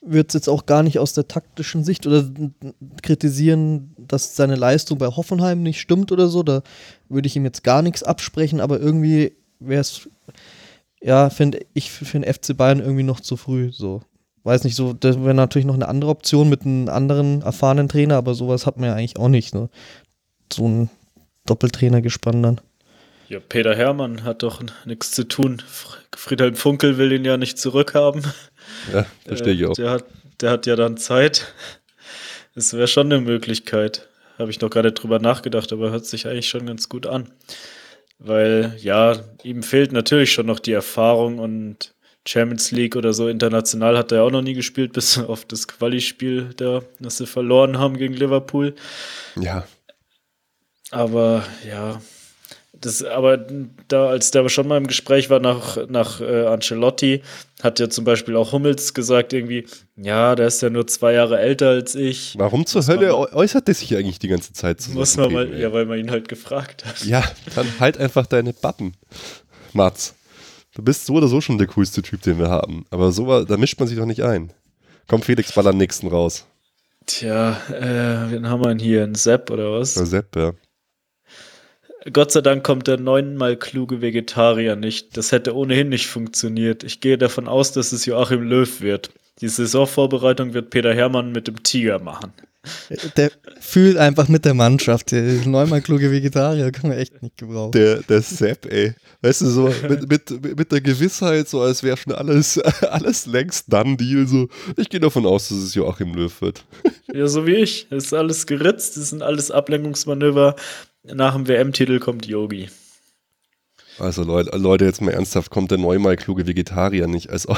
würde 0.06 0.28
es 0.28 0.34
jetzt 0.34 0.50
auch 0.50 0.66
gar 0.66 0.84
nicht 0.84 1.00
aus 1.00 1.14
der 1.14 1.28
taktischen 1.28 1.84
Sicht 1.84 2.06
oder 2.06 2.30
kritisieren, 3.02 3.96
dass 3.98 4.36
seine 4.36 4.56
Leistung 4.56 4.98
bei 4.98 5.08
Hoffenheim 5.08 5.64
nicht 5.64 5.80
stimmt 5.80 6.12
oder 6.12 6.28
so. 6.28 6.44
Da 6.44 6.62
würde 7.10 7.28
ich 7.28 7.36
ihm 7.36 7.46
jetzt 7.46 7.64
gar 7.64 7.82
nichts 7.82 8.04
absprechen, 8.04 8.60
aber 8.60 8.80
irgendwie 8.80 9.34
wäre 9.60 9.82
es, 9.82 10.10
ja, 11.02 11.30
finde 11.30 11.66
ich 11.74 11.92
für 11.92 12.20
den 12.20 12.32
FC 12.32 12.56
Bayern 12.56 12.80
irgendwie 12.80 13.04
noch 13.04 13.20
zu 13.20 13.38
früh. 13.38 13.72
So. 13.72 14.02
Weiß 14.44 14.66
nicht, 14.66 14.76
so, 14.76 14.94
das 14.94 15.22
wäre 15.24 15.34
natürlich 15.34 15.66
noch 15.66 15.74
eine 15.74 15.88
andere 15.88 16.12
Option 16.12 16.50
mit 16.50 16.64
einem 16.64 16.90
anderen 16.90 17.42
erfahrenen 17.42 17.88
Trainer, 17.88 18.18
aber 18.18 18.34
sowas 18.34 18.66
hat 18.66 18.78
man 18.78 18.90
ja 18.90 18.96
eigentlich 18.96 19.18
auch 19.18 19.30
nicht. 19.30 19.56
Ne? 19.56 19.70
So 20.52 20.68
ein 20.68 20.90
Doppeltrainer 21.46 22.02
gespannt 22.02 22.44
dann. 22.44 22.62
Ja, 23.30 23.40
Peter 23.40 23.76
Hermann 23.76 24.24
hat 24.24 24.44
doch 24.44 24.62
nichts 24.86 25.12
zu 25.12 25.24
tun. 25.28 25.62
Friedhelm 26.16 26.56
Funkel 26.56 26.98
will 26.98 27.14
ihn 27.14 27.26
ja 27.26 27.38
nicht 27.38 27.58
zurückhaben. 27.58 28.24
Ja, 28.92 29.06
verstehe 29.26 29.54
ich 29.54 29.62
äh, 29.62 29.66
auch. 29.66 29.74
Der 29.74 29.92
hat, 29.92 30.06
der 30.42 30.52
hat 30.52 30.66
ja 30.66 30.76
dann 30.76 30.98
Zeit. 30.98 31.54
Das 32.56 32.74
wäre 32.74 32.88
schon 32.88 33.12
eine 33.12 33.22
Möglichkeit. 33.22 34.08
Habe 34.38 34.52
ich 34.52 34.62
noch 34.62 34.74
nicht 34.74 34.96
drüber 34.96 35.20
nachgedacht, 35.20 35.72
aber 35.72 35.92
hört 35.92 36.06
sich 36.06 36.28
eigentlich 36.28 36.50
schon 36.50 36.66
ganz 36.66 36.90
gut 36.90 37.06
an. 37.06 37.32
Weil, 38.20 38.76
ja, 38.80 39.20
ihm 39.44 39.64
fehlt 39.64 39.92
natürlich 39.92 40.32
schon 40.32 40.46
noch 40.46 40.60
die 40.60 40.72
Erfahrung 40.72 41.40
und 41.40 41.94
Champions 42.26 42.72
League 42.72 42.96
oder 42.96 43.14
so 43.14 43.28
international 43.28 43.98
hat 43.98 44.12
er 44.12 44.24
auch 44.24 44.32
noch 44.32 44.42
nie 44.42 44.54
gespielt, 44.54 44.94
bis 44.94 45.18
auf 45.20 45.46
das 45.46 45.68
Quali-Spiel 45.68 46.54
da, 46.56 46.82
das 47.00 47.18
sie 47.18 47.28
verloren 47.28 47.78
haben 47.78 47.98
gegen 47.98 48.14
Liverpool. 48.14 48.76
Ja. 49.40 49.68
Aber 50.92 51.44
ja, 51.68 52.02
das, 52.86 53.04
aber 53.04 53.38
da, 53.88 54.08
als 54.08 54.32
der 54.32 54.48
schon 54.50 54.68
mal 54.68 54.78
im 54.78 54.88
Gespräch 54.88 55.30
war 55.30 55.40
nach, 55.40 55.78
nach 55.90 56.22
äh, 56.22 56.46
Ancelotti, 56.46 57.22
hat 57.62 57.80
ja 57.80 57.90
zum 57.90 58.06
Beispiel 58.06 58.36
auch 58.36 58.52
Hummels 58.52 58.94
gesagt, 58.94 59.34
irgendwie, 59.34 59.66
ja, 59.96 60.36
der 60.36 60.48
ist 60.48 60.62
ja 60.62 60.70
nur 60.70 60.86
zwei 60.88 61.14
Jahre 61.14 61.40
älter 61.40 61.70
als 61.70 61.96
ich. 61.96 62.36
Warum 62.38 62.66
zur 62.66 62.86
Hölle 62.86 63.12
man, 63.12 63.34
äußert 63.34 63.68
der 63.68 63.76
sich 63.76 63.96
eigentlich 63.96 64.20
die 64.20 64.28
ganze 64.28 64.54
Zeit 64.54 64.82
so? 64.82 64.92
Muss 64.92 65.18
man 65.18 65.32
mal, 65.32 65.58
ja, 65.58 65.72
weil 65.72 65.86
man 65.86 65.98
ihn 65.98 66.12
halt 66.12 66.28
gefragt 66.28 66.86
hat. 66.86 67.04
Ja, 67.06 67.24
dann 67.56 67.68
halt 67.80 67.98
einfach 67.98 68.26
deine 68.28 68.54
Bappen, 68.54 68.94
Mats. 69.74 70.16
Du 70.76 70.82
bist 70.82 71.06
so 71.06 71.14
oder 71.14 71.28
so 71.28 71.40
schon 71.40 71.58
der 71.58 71.68
coolste 71.68 72.02
Typ, 72.02 72.22
den 72.24 72.40
wir 72.40 72.50
haben. 72.50 72.86
Aber 72.90 73.12
so, 73.12 73.46
da 73.46 73.58
mischt 73.58 73.80
man 73.80 73.88
sich 73.88 73.98
doch 73.98 74.06
nicht 74.06 74.24
ein. 74.24 74.52
Komm, 75.08 75.22
Felix, 75.22 75.52
ball 75.54 75.68
am 75.68 75.78
nächsten 75.78 76.08
raus. 76.08 76.46
Tja, 77.06 77.58
äh, 77.70 78.32
wen 78.32 78.50
haben 78.50 78.64
wir 78.64 78.70
denn 78.70 78.80
hier? 78.80 79.04
Ein 79.04 79.16
Sepp 79.16 79.52
oder 79.52 79.72
was? 79.72 79.98
Ein 79.98 80.06
Sepp, 80.06 80.36
ja. 80.36 80.54
Gott 82.12 82.32
sei 82.32 82.42
Dank 82.42 82.64
kommt 82.64 82.88
der 82.88 83.00
neunmal 83.00 83.56
kluge 83.56 84.02
Vegetarier 84.02 84.76
nicht. 84.76 85.16
Das 85.16 85.32
hätte 85.32 85.56
ohnehin 85.56 85.90
nicht 85.90 86.08
funktioniert. 86.08 86.84
Ich 86.84 87.00
gehe 87.00 87.18
davon 87.18 87.48
aus, 87.48 87.72
dass 87.72 87.94
es 87.94 88.06
Joachim 88.06 88.42
Löw 88.44 88.82
wird. 88.82 89.12
Die 89.42 89.48
Saisonvorbereitung 89.48 90.54
wird 90.54 90.70
Peter 90.70 90.94
Hermann 90.94 91.32
mit 91.32 91.48
dem 91.48 91.64
Tiger 91.64 92.00
machen. 92.00 92.34
Der 93.18 93.30
fühlt 93.60 93.98
einfach 93.98 94.30
mit 94.30 94.46
der 94.46 94.54
Mannschaft. 94.54 95.12
Der 95.12 95.24
neunmal 95.46 95.82
kluge 95.82 96.12
Vegetarier 96.12 96.72
kann 96.72 96.90
man 96.90 96.98
echt 96.98 97.22
nicht 97.22 97.38
gebrauchen. 97.38 97.72
Der, 97.72 98.02
der 98.04 98.22
Sepp, 98.22 98.72
ey. 98.72 98.94
Weißt 99.22 99.42
du, 99.42 99.46
so 99.48 99.74
mit, 99.90 100.10
mit, 100.10 100.58
mit 100.58 100.72
der 100.72 100.82
Gewissheit, 100.82 101.50
so 101.50 101.62
als 101.62 101.84
wäre 101.84 101.98
schon 101.98 102.14
alles, 102.14 102.58
alles 102.82 103.26
längst 103.26 103.72
done 103.72 103.98
Deal. 103.98 104.28
So. 104.28 104.48
Ich 104.78 104.90
gehe 104.90 105.00
davon 105.00 105.26
aus, 105.26 105.50
dass 105.50 105.58
es 105.58 105.76
Joachim 105.76 106.14
Löw 106.14 106.42
wird. 106.42 106.66
Ja, 107.14 107.28
so 107.28 107.46
wie 107.46 107.58
ich. 107.58 107.86
Es 107.92 108.06
ist 108.06 108.14
alles 108.14 108.48
geritzt, 108.48 108.98
es 108.98 109.12
sind 109.12 109.22
alles 109.22 109.52
Ablenkungsmanöver. 109.52 110.56
Nach 111.04 111.34
dem 111.36 111.48
WM-Titel 111.48 112.00
kommt 112.00 112.26
Yogi. 112.26 112.70
Also 114.00 114.24
Leute, 114.24 114.58
Leute, 114.58 114.86
jetzt 114.86 115.02
mal 115.02 115.12
ernsthaft, 115.12 115.52
kommt 115.52 115.70
der 115.70 115.78
neunmal 115.78 116.16
kluge 116.16 116.48
Vegetarier 116.48 117.08
nicht 117.08 117.30
als 117.30 117.46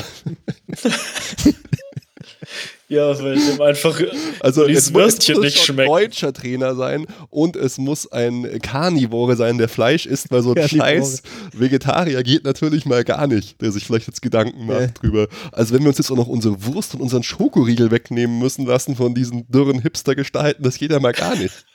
Ja, 2.87 3.17
weil 3.19 3.35
dem 3.35 3.59
einfach 3.61 3.99
also 4.41 4.67
dieses 4.67 4.85
es 4.87 4.91
muss, 4.93 5.01
Würstchen 5.01 5.33
es 5.33 5.37
muss 5.37 5.45
nicht 5.45 5.57
schon 5.65 5.75
schmeckt. 5.75 5.89
deutscher 5.89 6.33
Trainer 6.33 6.75
sein 6.75 7.07
und 7.31 7.55
es 7.55 7.79
muss 7.79 8.11
ein 8.11 8.59
Karnivore 8.61 9.35
sein, 9.35 9.57
der 9.57 9.69
Fleisch 9.69 10.05
isst, 10.05 10.29
weil 10.29 10.43
so 10.43 10.49
ein 10.49 10.55
Karnivore. 10.55 10.79
scheiß 11.01 11.23
Vegetarier 11.53 12.21
geht 12.21 12.43
natürlich 12.43 12.85
mal 12.85 13.03
gar 13.03 13.25
nicht, 13.25 13.59
der 13.61 13.71
sich 13.71 13.85
vielleicht 13.85 14.05
jetzt 14.07 14.21
Gedanken 14.21 14.67
macht 14.67 14.79
Nee. 14.79 14.87
drüber. 15.01 15.27
Also 15.51 15.73
wenn 15.73 15.81
wir 15.81 15.89
uns 15.89 15.97
jetzt 15.97 16.11
auch 16.11 16.15
noch 16.15 16.27
unsere 16.27 16.63
Wurst 16.63 16.93
und 16.93 17.01
unseren 17.01 17.23
Schokoriegel 17.23 17.89
wegnehmen 17.89 18.37
müssen 18.37 18.67
lassen 18.67 18.95
von 18.95 19.15
diesen 19.15 19.47
dürren 19.51 19.81
Hipster-Gestalten, 19.81 20.61
das 20.61 20.77
geht 20.77 20.91
ja 20.91 20.99
mal 20.99 21.13
gar 21.13 21.35
nicht. 21.35 21.65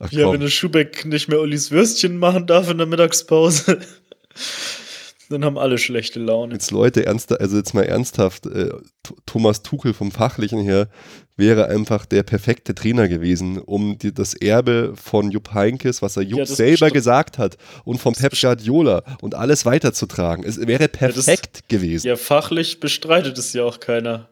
Ach, 0.00 0.10
Ja, 0.12 0.30
wenn 0.32 0.40
der 0.40 0.48
Schubeck 0.48 1.04
nicht 1.04 1.28
mehr 1.28 1.40
Ulis 1.40 1.70
Würstchen 1.70 2.18
machen 2.18 2.46
darf 2.46 2.70
in 2.70 2.78
der 2.78 2.86
Mittagspause, 2.86 3.80
dann 5.28 5.44
haben 5.44 5.58
alle 5.58 5.76
schlechte 5.78 6.20
Laune. 6.20 6.52
Jetzt 6.54 6.70
Leute, 6.70 7.04
ernst, 7.06 7.32
also 7.40 7.56
jetzt 7.56 7.74
mal 7.74 7.82
ernsthaft, 7.82 8.46
äh, 8.46 8.68
Th- 8.70 9.16
Thomas 9.26 9.62
Tuchel 9.62 9.92
vom 9.92 10.12
Fachlichen 10.12 10.60
her 10.60 10.88
wäre 11.36 11.66
einfach 11.66 12.06
der 12.06 12.22
perfekte 12.22 12.74
Trainer 12.74 13.08
gewesen, 13.08 13.58
um 13.58 13.98
die, 13.98 14.14
das 14.14 14.34
Erbe 14.34 14.94
von 14.96 15.30
Jupp 15.32 15.52
Heynckes, 15.52 16.00
was 16.00 16.16
er 16.16 16.22
Jupp 16.22 16.38
Ja, 16.38 16.44
das 16.44 16.56
selber 16.56 16.90
gesagt 16.90 17.38
hat, 17.38 17.56
und 17.84 17.98
von 18.00 18.14
Pep 18.14 18.40
Guardiola 18.40 19.02
und 19.20 19.34
alles 19.34 19.66
weiterzutragen. 19.66 20.44
Es 20.44 20.58
wäre 20.64 20.88
das- 20.88 20.96
perfekt 20.98 21.68
gewesen. 21.68 22.06
Ja, 22.06 22.16
fachlich 22.16 22.78
bestreitet 22.80 23.36
es 23.36 23.52
ja 23.52 23.64
auch 23.64 23.80
keiner. 23.80 24.28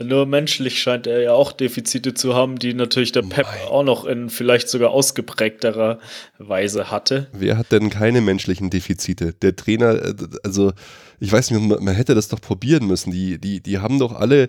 Nur 0.00 0.26
menschlich 0.26 0.80
scheint 0.80 1.06
er 1.06 1.20
ja 1.20 1.32
auch 1.32 1.52
Defizite 1.52 2.14
zu 2.14 2.34
haben, 2.34 2.58
die 2.58 2.72
natürlich 2.72 3.12
der 3.12 3.22
Pep 3.22 3.46
Mei. 3.46 3.64
auch 3.68 3.82
noch 3.82 4.04
in 4.04 4.30
vielleicht 4.30 4.68
sogar 4.68 4.90
ausgeprägterer 4.90 5.98
Weise 6.38 6.90
hatte. 6.90 7.26
Wer 7.32 7.58
hat 7.58 7.72
denn 7.72 7.90
keine 7.90 8.20
menschlichen 8.20 8.70
Defizite? 8.70 9.32
Der 9.32 9.56
Trainer, 9.56 9.94
äh, 9.94 10.14
also 10.44 10.72
ich 11.20 11.32
weiß 11.32 11.50
nicht, 11.50 11.80
man 11.80 11.94
hätte 11.94 12.14
das 12.14 12.28
doch 12.28 12.40
probieren 12.40 12.86
müssen. 12.86 13.10
Die, 13.10 13.38
die, 13.38 13.60
die 13.60 13.78
haben 13.78 13.98
doch 13.98 14.12
alle, 14.12 14.44
äh, 14.44 14.48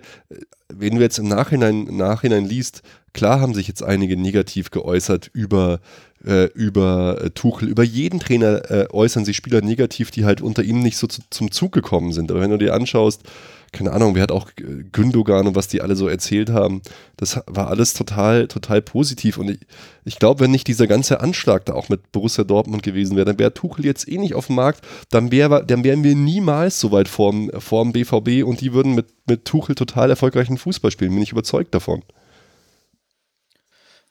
wenn 0.68 0.94
du 0.94 1.00
jetzt 1.00 1.18
im 1.18 1.26
Nachhinein, 1.26 1.84
Nachhinein 1.96 2.44
liest, 2.44 2.82
klar 3.12 3.40
haben 3.40 3.54
sich 3.54 3.66
jetzt 3.66 3.82
einige 3.82 4.16
negativ 4.16 4.70
geäußert 4.70 5.30
über, 5.32 5.80
äh, 6.24 6.46
über 6.52 7.20
äh, 7.22 7.30
Tuchel. 7.30 7.68
Über 7.68 7.82
jeden 7.82 8.20
Trainer 8.20 8.70
äh, 8.70 8.86
äußern 8.90 9.24
sich 9.24 9.36
Spieler 9.36 9.62
negativ, 9.62 10.10
die 10.10 10.24
halt 10.24 10.40
unter 10.40 10.62
ihm 10.62 10.80
nicht 10.80 10.96
so 10.96 11.06
zu, 11.06 11.22
zum 11.30 11.50
Zug 11.50 11.72
gekommen 11.72 12.12
sind. 12.12 12.30
Aber 12.30 12.40
wenn 12.40 12.50
du 12.50 12.58
dir 12.58 12.74
anschaust, 12.74 13.22
keine 13.72 13.92
Ahnung, 13.92 14.14
wer 14.14 14.22
hat 14.22 14.32
auch 14.32 14.48
äh, 14.58 14.84
Gündogan 14.92 15.46
und 15.46 15.54
was 15.54 15.68
die 15.68 15.80
alle 15.80 15.96
so 15.96 16.08
erzählt 16.08 16.50
haben, 16.50 16.82
das 17.16 17.40
war 17.46 17.68
alles 17.68 17.94
total, 17.94 18.48
total 18.48 18.82
positiv. 18.82 19.38
Und 19.38 19.50
ich, 19.50 19.60
ich 20.04 20.18
glaube, 20.18 20.40
wenn 20.40 20.50
nicht 20.50 20.66
dieser 20.66 20.86
ganze 20.86 21.20
Anschlag 21.20 21.64
da 21.66 21.74
auch 21.74 21.88
mit 21.88 22.12
Borussia 22.12 22.44
Dortmund 22.44 22.82
gewesen 22.82 23.16
wäre, 23.16 23.26
dann 23.26 23.38
wäre 23.38 23.54
Tuchel 23.54 23.84
jetzt 23.84 24.08
eh 24.08 24.18
nicht 24.18 24.34
auf 24.34 24.48
dem 24.48 24.56
Markt, 24.56 24.84
dann, 25.10 25.30
wär, 25.30 25.62
dann 25.62 25.84
wären 25.84 26.04
wir 26.04 26.16
niemals 26.16 26.80
so 26.80 26.90
weit 26.92 27.08
vorm, 27.08 27.50
vorm 27.58 27.92
BVB 27.92 28.44
und 28.44 28.60
die 28.60 28.72
würden 28.72 28.94
mit, 28.94 29.06
mit 29.26 29.44
Tuchel 29.44 29.74
total 29.74 30.10
erfolgreichen 30.10 30.58
Fußball 30.58 30.90
spielen, 30.90 31.14
bin 31.14 31.22
ich 31.22 31.32
überzeugt 31.32 31.74
davon. 31.74 32.02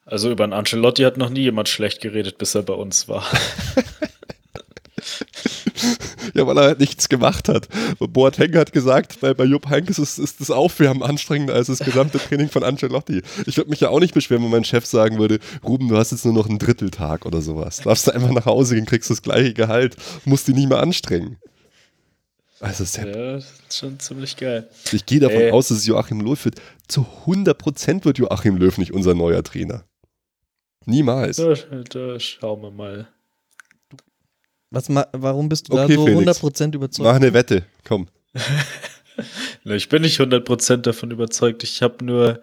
Also 0.10 0.32
über 0.32 0.44
einen 0.44 0.54
Ancelotti 0.54 1.04
hat 1.04 1.18
noch 1.18 1.30
nie 1.30 1.42
jemand 1.42 1.70
schlecht 1.70 2.02
geredet, 2.02 2.40
bis 2.40 2.56
er 2.56 2.64
bei 2.64 2.74
uns 2.74 3.08
war. 3.08 3.26
Ja, 6.36 6.46
weil 6.46 6.58
er 6.58 6.64
halt 6.66 6.80
nichts 6.80 7.10
gemacht 7.10 7.50
hat. 7.50 7.68
Boateng 8.00 8.56
hat 8.56 8.72
gesagt, 8.72 9.20
bei, 9.20 9.34
bei 9.34 9.46
Jupp 9.46 9.68
Heynckes 9.68 9.98
ist, 9.98 10.20
ist 10.20 10.40
das 10.40 10.52
Aufwärmen 10.52 11.02
anstrengender 11.02 11.56
als 11.56 11.68
das 11.68 11.80
gesamte 11.80 12.18
Training 12.30 12.50
von 12.50 12.64
Ancelotti. 12.64 13.24
Ich 13.46 13.58
würde 13.58 13.70
mich 13.70 13.80
ja 13.80 13.90
auch 13.90 14.00
nicht 14.00 14.14
beschweren, 14.14 14.44
wenn 14.44 14.52
mein 14.52 14.64
Chef 14.64 14.86
sagen 14.86 15.18
würde, 15.18 15.40
Ruben, 15.64 15.88
du 15.88 15.98
hast 15.98 16.12
jetzt 16.12 16.26
nur 16.26 16.34
noch 16.34 16.48
einen 16.48 16.60
Dritteltag 16.60 17.26
oder 17.26 17.42
sowas. 17.42 17.78
Darfst 17.78 18.08
du 18.08 18.12
einfach 18.12 18.32
nach 18.32 18.46
Hause 18.46 18.76
gehen, 18.76 18.86
kriegst 18.86 19.10
das 19.10 19.22
gleiche 19.22 19.54
Gehalt, 19.54 19.96
musst 20.24 20.48
dich 20.48 20.56
nicht 20.56 20.70
mehr 20.70 20.80
anstrengen. 20.80 21.38
Also 22.60 22.84
Sepp, 22.84 23.08
ja, 23.08 23.34
das 23.34 23.46
ist 23.68 23.78
schon 23.78 24.00
ziemlich 24.00 24.38
geil. 24.38 24.70
ich 24.92 25.06
gehe 25.06 25.20
davon 25.20 25.42
Ey. 25.42 25.52
aus, 25.52 25.70
dass 25.70 25.80
es 25.80 25.88
Joachim 25.88 26.22
Löw 26.22 26.44
wird. 26.46 26.62
Zu 26.88 27.06
100% 27.26 28.06
wird 28.06 28.18
Joachim 28.18 28.58
Löw 28.58 28.78
nicht 28.78 28.94
unser 28.94 29.14
neuer 29.14 29.44
Trainer. 29.44 29.86
Niemals. 30.86 31.38
Da, 31.38 31.54
da 31.90 32.20
schauen 32.20 32.62
wir 32.62 32.72
mal. 32.72 33.08
Was, 34.72 34.88
warum 34.90 35.50
bist 35.50 35.70
du 35.70 35.74
Okay, 35.80 35.96
da 35.96 36.02
so 36.02 36.06
Felix. 36.06 36.40
100% 36.44 36.76
überzeugt? 36.76 37.06
Mach 37.08 37.16
eine 37.16 37.34
Wette, 37.34 37.64
komm. 37.88 38.08
Ich 39.66 39.90
bin 39.90 40.02
nicht 40.04 40.20
100% 40.22 40.78
davon 40.78 41.12
überzeugt. 41.12 41.64
Ich 41.64 41.82
habe 41.84 42.06
nur, 42.06 42.40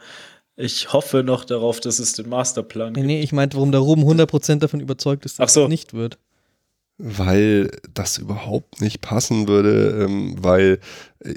ich 0.57 0.93
hoffe 0.93 1.23
noch 1.25 1.45
darauf, 1.45 1.81
dass 1.81 1.99
es 1.99 2.13
den 2.13 2.29
Masterplan 2.29 2.93
Nee, 2.93 3.01
gibt. 3.01 3.07
nee, 3.07 3.21
ich 3.23 3.33
meinte, 3.33 3.57
warum 3.57 3.73
der 3.73 3.81
Ruben 3.81 4.03
100% 4.03 4.59
davon 4.59 4.81
überzeugt 4.81 5.25
ist, 5.25 5.39
dass 5.39 5.49
Ach 5.49 5.55
so. 5.55 5.63
es 5.65 5.69
nicht 5.71 5.95
wird. 5.95 6.19
Weil 6.99 7.71
das 7.93 8.17
überhaupt 8.17 8.81
nicht 8.81 9.03
passen 9.03 9.49
würde, 9.49 10.05
ähm, 10.05 10.37
weil 10.39 10.81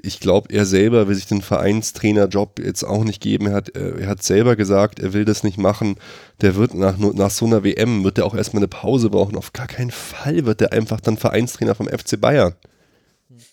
ich 0.04 0.20
glaube, 0.20 0.54
er 0.54 0.66
selber 0.66 1.08
will 1.08 1.16
sich 1.16 1.28
den 1.28 1.42
Vereinstrainerjob 1.42 2.60
jetzt 2.60 2.84
auch 2.84 3.04
nicht 3.04 3.22
geben. 3.22 3.48
Er 3.48 3.54
hat, 3.54 3.76
äh, 3.76 4.00
er 4.00 4.08
hat 4.08 4.24
selber 4.24 4.56
gesagt, 4.56 5.00
er 5.00 5.14
will 5.14 5.26
das 5.26 5.44
nicht 5.44 5.58
machen. 5.58 5.96
Der 6.42 6.56
wird 6.56 6.74
nach, 6.74 6.98
nach 6.98 7.32
so 7.32 7.46
einer 7.46 7.64
WM, 7.64 8.04
wird 8.04 8.18
er 8.18 8.26
auch 8.26 8.36
erstmal 8.36 8.62
eine 8.62 8.68
Pause 8.68 9.10
brauchen. 9.10 9.36
Auf 9.36 9.52
gar 9.52 9.68
keinen 9.68 9.92
Fall 9.92 10.46
wird 10.46 10.62
er 10.62 10.72
einfach 10.72 11.02
dann 11.02 11.18
Vereinstrainer 11.18 11.76
vom 11.76 11.88
FC 11.88 12.20
Bayern. 12.20 12.54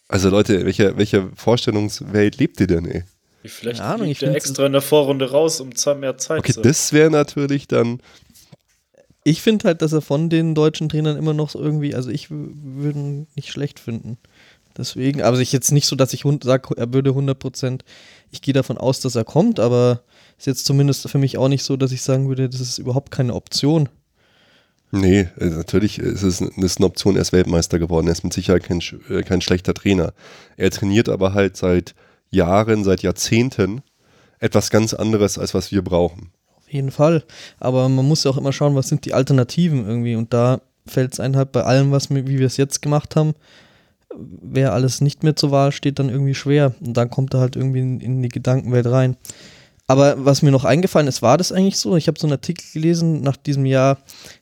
Also 0.09 0.31
Leute, 0.31 0.65
welcher, 0.65 0.97
welcher 0.97 1.29
Vorstellungswelt 1.35 2.39
lebt 2.39 2.61
ihr 2.61 2.69
denn, 2.69 2.87
ey? 2.87 3.05
Vielleicht 3.45 3.81
Ahnung, 3.81 4.07
fliegt 4.07 4.23
ich 4.23 4.29
er 4.29 4.35
extra 4.35 4.67
in 4.67 4.73
der 4.73 4.83
Vorrunde 4.83 5.31
raus, 5.31 5.61
um 5.61 5.75
zwei 5.75 5.95
mehr 5.95 6.19
Zeit 6.19 6.41
Okay, 6.41 6.53
zu 6.53 6.63
das 6.63 6.93
wäre 6.93 7.11
natürlich 7.11 7.69
dann, 7.69 8.01
Ich 9.29 9.43
finde 9.43 9.67
halt, 9.67 9.83
dass 9.83 9.93
er 9.93 10.03
von 10.03 10.31
den 10.31 10.55
deutschen 10.55 10.89
Trainern 10.89 11.17
immer 11.17 11.35
noch 11.35 11.53
irgendwie, 11.57 11.97
also 11.97 12.11
ich 12.11 12.29
würde 12.31 12.97
ihn 12.97 13.27
nicht 13.35 13.51
schlecht 13.51 13.81
finden. 13.81 14.19
Deswegen, 14.79 15.21
aber 15.21 15.41
ich 15.41 15.51
jetzt 15.51 15.73
nicht 15.73 15.89
so, 15.89 15.97
dass 15.97 16.13
ich 16.13 16.23
sage, 16.45 16.77
er 16.77 16.95
würde 16.95 17.11
100%, 17.11 17.81
ich 18.31 18.41
gehe 18.41 18.55
davon 18.55 18.79
aus, 18.79 19.01
dass 19.01 19.17
er 19.17 19.25
kommt, 19.25 19.59
aber 19.59 20.03
ist 20.39 20.47
jetzt 20.47 20.65
zumindest 20.65 21.11
für 21.11 21.19
mich 21.19 21.39
auch 21.39 21.49
nicht 21.49 21.65
so, 21.65 21.77
dass 21.77 21.91
ich 21.91 22.03
sagen 22.03 22.29
würde, 22.29 22.49
das 22.49 22.61
ist 22.61 22.79
überhaupt 22.79 23.11
keine 23.11 23.35
Option. 23.35 23.89
Nee, 24.93 25.27
äh, 25.41 25.47
natürlich 25.47 25.99
ist 25.99 26.23
es 26.23 26.41
ist 26.41 26.79
eine 26.79 26.87
Option, 26.87 27.17
er 27.17 27.23
ist 27.23 27.33
Weltmeister 27.33 27.81
geworden. 27.81 28.07
Er 28.07 28.13
ist 28.13 28.23
mit 28.23 28.33
Sicherheit 28.33 28.63
kein, 28.63 28.81
äh, 29.09 29.25
kein 29.25 29.41
schlechter 29.41 29.75
Trainer. 29.75 30.13
Er 30.57 30.71
trainiert 30.71 31.09
aber 31.09 31.35
halt 31.35 31.57
seit 31.57 31.97
Jahren, 32.31 32.85
seit 32.85 33.03
Jahrzehnten 33.03 33.83
etwas 34.39 34.71
ganz 34.71 34.95
anderes, 34.95 35.37
als 35.37 35.53
was 35.53 35.73
wir 35.73 35.83
brauchen. 35.83 36.31
Jeden 36.69 36.91
Fall. 36.91 37.25
Aber 37.59 37.89
man 37.89 38.07
muss 38.07 38.25
ja 38.25 38.31
auch 38.31 38.37
immer 38.37 38.53
schauen, 38.53 38.75
was 38.75 38.89
sind 38.89 39.05
die 39.05 39.15
Alternativen 39.15 39.87
irgendwie. 39.87 40.17
Und 40.17 40.33
da 40.33 40.61
fällt 40.87 41.13
es 41.13 41.21
einem 41.21 41.37
halt 41.37 41.53
bei 41.53 41.63
allem, 41.63 41.93
was 41.93 42.11
wir, 42.11 42.27
wie 42.27 42.39
wir 42.39 42.47
es 42.47 42.57
jetzt 42.57 42.83
gemacht 42.83 43.17
haben, 43.17 43.35
wer 44.15 44.73
alles 44.73 45.01
nicht 45.01 45.23
mehr 45.23 45.37
zur 45.37 45.51
Wahl 45.51 45.73
steht, 45.73 45.99
dann 45.99 46.09
irgendwie 46.09 46.35
schwer. 46.35 46.75
Und 46.81 46.97
dann 46.97 47.11
kommt 47.11 47.35
er 47.35 47.41
halt 47.41 47.57
irgendwie 47.57 47.81
in, 47.81 48.01
in 48.01 48.23
die 48.23 48.29
Gedankenwelt 48.29 48.87
rein. 48.87 49.17
Aber 49.89 50.25
was 50.25 50.43
mir 50.43 50.51
noch 50.51 50.65
eingefallen 50.65 51.07
ist, 51.07 51.23
war 51.23 51.39
das 51.39 51.53
eigentlich 51.53 51.79
so? 51.79 51.97
Ich 51.97 52.09
habe 52.09 52.19
so 52.19 52.27
einen 52.27 52.33
Artikel 52.33 52.65
gelesen 52.73 53.21
nach 53.21 53.37
diesem 53.37 53.67
Jahr 53.67 53.99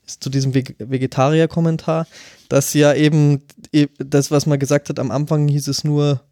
zu 0.06 0.30
diesem 0.30 0.54
Veg 0.54 0.74
Vegetarier-Kommentar, 0.78 2.06
dass 2.48 2.72
ja 2.72 2.94
eben 2.94 3.42
e- 3.72 3.88
das, 3.98 4.30
was 4.30 4.46
man 4.46 4.58
gesagt 4.58 4.88
hat, 4.88 4.98
am 4.98 5.10
Anfang 5.10 5.46
hieß 5.48 5.68
es 5.68 5.84
nur, 5.84 6.22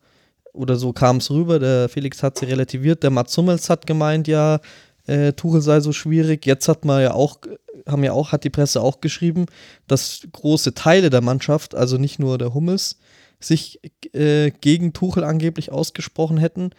oder 0.54 0.76
so 0.76 0.94
kam 0.94 1.18
es 1.18 1.30
rüber, 1.30 1.58
der 1.58 1.90
Felix 1.90 2.22
hat 2.22 2.38
sie 2.38 2.46
relativiert, 2.46 3.02
der 3.02 3.10
Mats 3.10 3.36
Hummels 3.36 3.68
hat 3.68 3.86
gemeint, 3.86 4.28
ja, 4.28 4.60
äh, 5.06 5.32
Tuchel 5.32 5.60
sei 5.60 5.80
so 5.80 5.92
schwierig. 5.92 6.46
Jetzt 6.46 6.68
hat 6.68 6.84
man 6.84 7.02
ja 7.02 7.14
auch, 7.14 7.38
haben 7.86 8.04
ja 8.04 8.12
auch, 8.12 8.32
hat 8.32 8.44
die 8.44 8.50
Presse 8.50 8.80
auch 8.80 9.00
geschrieben, 9.00 9.46
dass 9.86 10.26
große 10.32 10.74
Teile 10.74 11.10
der 11.10 11.20
Mannschaft, 11.20 11.74
also 11.74 11.98
nicht 11.98 12.18
nur 12.18 12.38
der 12.38 12.54
Hummels, 12.54 12.98
sich 13.40 13.80
äh, 14.14 14.50
gegen 14.50 14.92
Tuchel 14.92 15.24
angeblich 15.24 15.72
ausgesprochen 15.72 16.38
hätten. 16.38 16.70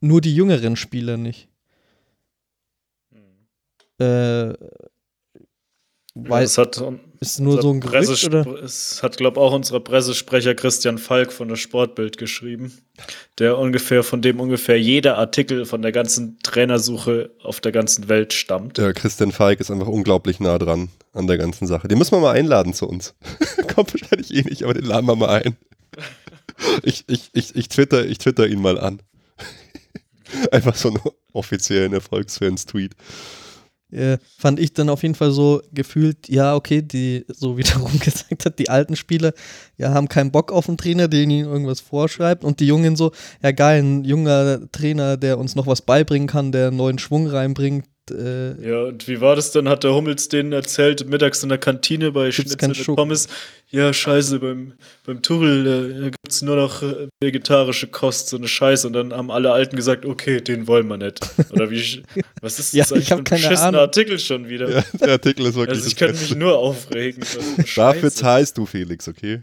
Nur 0.00 0.20
die 0.20 0.34
jüngeren 0.34 0.76
Spieler 0.76 1.16
nicht. 1.16 1.48
Äh, 3.98 4.54
weil 6.14 6.44
es 6.44 6.58
hat, 6.58 6.82
ist 7.22 7.38
nur 7.38 7.52
unser 7.52 7.62
so 7.62 7.70
ein 7.70 7.80
Gerücht 7.80 8.24
oder? 8.24 8.62
Es 8.62 9.02
hat, 9.02 9.16
glaube 9.16 9.38
ich, 9.38 9.46
auch 9.46 9.52
unser 9.52 9.78
Pressesprecher 9.78 10.54
Christian 10.54 10.98
Falk 10.98 11.32
von 11.32 11.48
der 11.48 11.56
Sportbild 11.56 12.18
geschrieben, 12.18 12.72
der 13.38 13.58
ungefähr, 13.58 14.02
von 14.02 14.20
dem 14.20 14.40
ungefähr 14.40 14.78
jeder 14.78 15.18
Artikel 15.18 15.64
von 15.64 15.82
der 15.82 15.92
ganzen 15.92 16.38
Trainersuche 16.42 17.30
auf 17.42 17.60
der 17.60 17.70
ganzen 17.70 18.08
Welt 18.08 18.32
stammt. 18.32 18.76
Der 18.76 18.92
Christian 18.92 19.30
Falk 19.30 19.60
ist 19.60 19.70
einfach 19.70 19.86
unglaublich 19.86 20.40
nah 20.40 20.58
dran 20.58 20.88
an 21.12 21.28
der 21.28 21.38
ganzen 21.38 21.68
Sache. 21.68 21.86
Den 21.86 21.98
müssen 21.98 22.12
wir 22.12 22.20
mal 22.20 22.34
einladen 22.34 22.74
zu 22.74 22.88
uns. 22.88 23.14
Kommt 23.74 23.94
wahrscheinlich 23.94 24.34
eh 24.34 24.42
nicht, 24.42 24.64
aber 24.64 24.74
den 24.74 24.84
laden 24.84 25.06
wir 25.06 25.16
mal 25.16 25.42
ein. 25.42 25.56
Ich, 26.82 27.04
ich, 27.06 27.30
ich, 27.32 27.54
ich, 27.54 27.68
twitter, 27.68 28.04
ich 28.04 28.18
twitter 28.18 28.48
ihn 28.48 28.60
mal 28.60 28.80
an. 28.80 29.00
Einfach 30.50 30.74
so 30.74 30.90
nur, 30.90 31.14
offiziellen 31.32 31.92
Erfolgsfans-Tweet. 31.92 32.96
Äh, 33.92 34.18
fand 34.38 34.58
ich 34.58 34.72
dann 34.72 34.88
auf 34.88 35.02
jeden 35.02 35.14
Fall 35.14 35.32
so 35.32 35.60
gefühlt, 35.72 36.28
ja, 36.28 36.54
okay, 36.54 36.82
die, 36.82 37.24
so 37.28 37.58
wie 37.58 37.62
der 37.62 37.76
Rum 37.76 37.98
gesagt 37.98 38.44
hat, 38.44 38.58
die 38.58 38.70
alten 38.70 38.96
Spieler, 38.96 39.32
ja, 39.76 39.92
haben 39.92 40.08
keinen 40.08 40.32
Bock 40.32 40.50
auf 40.50 40.68
einen 40.68 40.78
Trainer, 40.78 41.08
der 41.08 41.22
ihnen 41.22 41.46
irgendwas 41.46 41.80
vorschreibt. 41.80 42.44
Und 42.44 42.60
die 42.60 42.66
Jungen 42.66 42.96
so, 42.96 43.12
ja 43.42 43.52
geil, 43.52 43.82
ein 43.82 44.04
junger 44.04 44.60
Trainer, 44.72 45.16
der 45.16 45.38
uns 45.38 45.54
noch 45.54 45.66
was 45.66 45.82
beibringen 45.82 46.28
kann, 46.28 46.52
der 46.52 46.70
neuen 46.70 46.98
Schwung 46.98 47.26
reinbringt, 47.26 47.84
äh, 48.10 48.68
ja, 48.68 48.82
und 48.84 49.06
wie 49.06 49.20
war 49.20 49.36
das 49.36 49.52
dann? 49.52 49.68
Hat 49.68 49.84
der 49.84 49.94
Hummels 49.94 50.28
denen 50.28 50.52
erzählt, 50.52 51.06
mittags 51.08 51.42
in 51.42 51.48
der 51.48 51.58
Kantine 51.58 52.10
bei 52.10 52.32
Schnitzel 52.32 52.88
und 52.88 52.96
Pommes? 52.96 53.28
Ja, 53.70 53.92
scheiße, 53.92 54.40
beim, 54.40 54.74
beim 55.06 55.22
Tuchel 55.22 55.66
äh, 55.66 56.10
gibt 56.10 56.28
es 56.28 56.42
nur 56.42 56.56
noch 56.56 56.82
äh, 56.82 57.08
vegetarische 57.20 57.86
Kost, 57.86 58.28
so 58.28 58.36
eine 58.36 58.48
Scheiße. 58.48 58.88
Und 58.88 58.92
dann 58.94 59.12
haben 59.12 59.30
alle 59.30 59.52
Alten 59.52 59.76
gesagt, 59.76 60.04
okay, 60.04 60.40
den 60.40 60.66
wollen 60.66 60.88
wir 60.88 60.96
nicht. 60.96 61.20
Oder 61.52 61.70
wie, 61.70 62.02
was 62.40 62.58
ist 62.58 62.74
das 62.74 62.90
ja, 62.90 62.96
eigentlich 62.96 63.08
für 63.08 63.16
ein 63.16 63.24
beschissener 63.24 63.80
Artikel 63.80 64.18
schon 64.18 64.48
wieder? 64.48 64.68
Ja, 64.68 64.84
der 65.00 65.10
Artikel 65.12 65.46
ist 65.46 65.54
wirklich 65.54 65.78
Also 65.78 65.88
ich 65.88 65.96
kann 65.96 66.10
mich 66.10 66.34
nur 66.34 66.58
aufregen. 66.58 67.22
Dafür 67.76 68.10
zahlst 68.10 68.58
du, 68.58 68.66
Felix, 68.66 69.06
okay? 69.08 69.42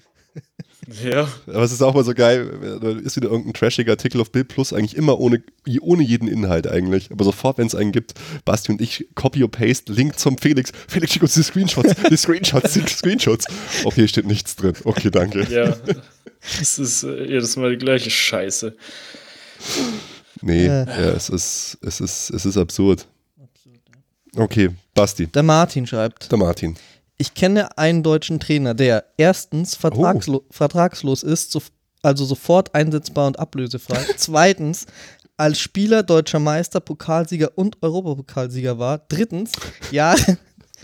Ja. 1.03 1.27
Aber 1.47 1.63
es 1.63 1.71
ist 1.71 1.81
auch 1.81 1.93
mal 1.93 2.03
so 2.03 2.13
geil, 2.13 2.79
da 2.81 2.89
ist 2.89 3.15
wieder 3.15 3.29
irgendein 3.29 3.53
trashiger 3.53 3.91
Artikel 3.91 4.21
auf 4.21 4.31
Bild 4.31 4.47
Plus, 4.47 4.73
eigentlich 4.73 4.95
immer 4.95 5.19
ohne, 5.19 5.43
ohne 5.81 6.03
jeden 6.03 6.27
Inhalt 6.27 6.67
eigentlich. 6.67 7.11
Aber 7.11 7.23
sofort, 7.23 7.57
wenn 7.57 7.67
es 7.67 7.75
einen 7.75 7.91
gibt, 7.91 8.13
Basti 8.45 8.71
und 8.71 8.81
ich, 8.81 9.07
Copy 9.15 9.43
und 9.43 9.51
Paste, 9.51 9.91
Link 9.91 10.17
zum 10.17 10.37
Felix. 10.37 10.71
Felix, 10.87 11.13
schick 11.13 11.21
uns 11.21 11.33
die 11.33 11.43
Screenshots, 11.43 11.95
die 12.09 12.17
Screenshots, 12.17 12.73
die 12.73 12.87
Screenshots. 12.87 13.45
Okay, 13.83 14.07
steht 14.07 14.25
nichts 14.25 14.55
drin. 14.55 14.73
Okay, 14.83 15.11
danke. 15.11 15.47
Ja, 15.49 15.75
es 16.59 16.79
ist 16.79 17.03
äh, 17.03 17.25
jedes 17.25 17.55
Mal 17.55 17.71
die 17.71 17.77
gleiche 17.77 18.09
Scheiße. 18.09 18.75
Nee, 20.41 20.67
ja, 20.67 20.85
ja 20.85 21.11
es, 21.11 21.29
ist, 21.29 21.77
es, 21.81 21.99
ist, 21.99 22.29
es 22.29 22.45
ist 22.45 22.57
absurd. 22.57 23.07
Okay, 24.35 24.69
Basti. 24.93 25.27
Der 25.27 25.43
Martin 25.43 25.85
schreibt. 25.87 26.31
Der 26.31 26.37
Martin. 26.37 26.75
Ich 27.21 27.33
kenne 27.33 27.77
einen 27.77 28.01
deutschen 28.01 28.39
Trainer, 28.39 28.73
der 28.73 29.03
erstens 29.17 29.75
vertragslo 29.75 30.37
oh. 30.37 30.45
vertragslos 30.51 31.21
ist, 31.21 31.51
so, 31.51 31.61
also 32.01 32.23
sofort 32.23 32.73
einsetzbar 32.73 33.27
und 33.27 33.37
ablösefrei. 33.37 33.99
Zweitens 34.15 34.85
als 35.35 35.59
Spieler 35.59 36.01
deutscher 36.01 36.39
Meister, 36.39 36.79
Pokalsieger 36.79 37.57
und 37.57 37.77
Europapokalsieger 37.81 38.79
war. 38.79 38.99
Drittens 39.09 39.51
Jahre, 39.91 40.37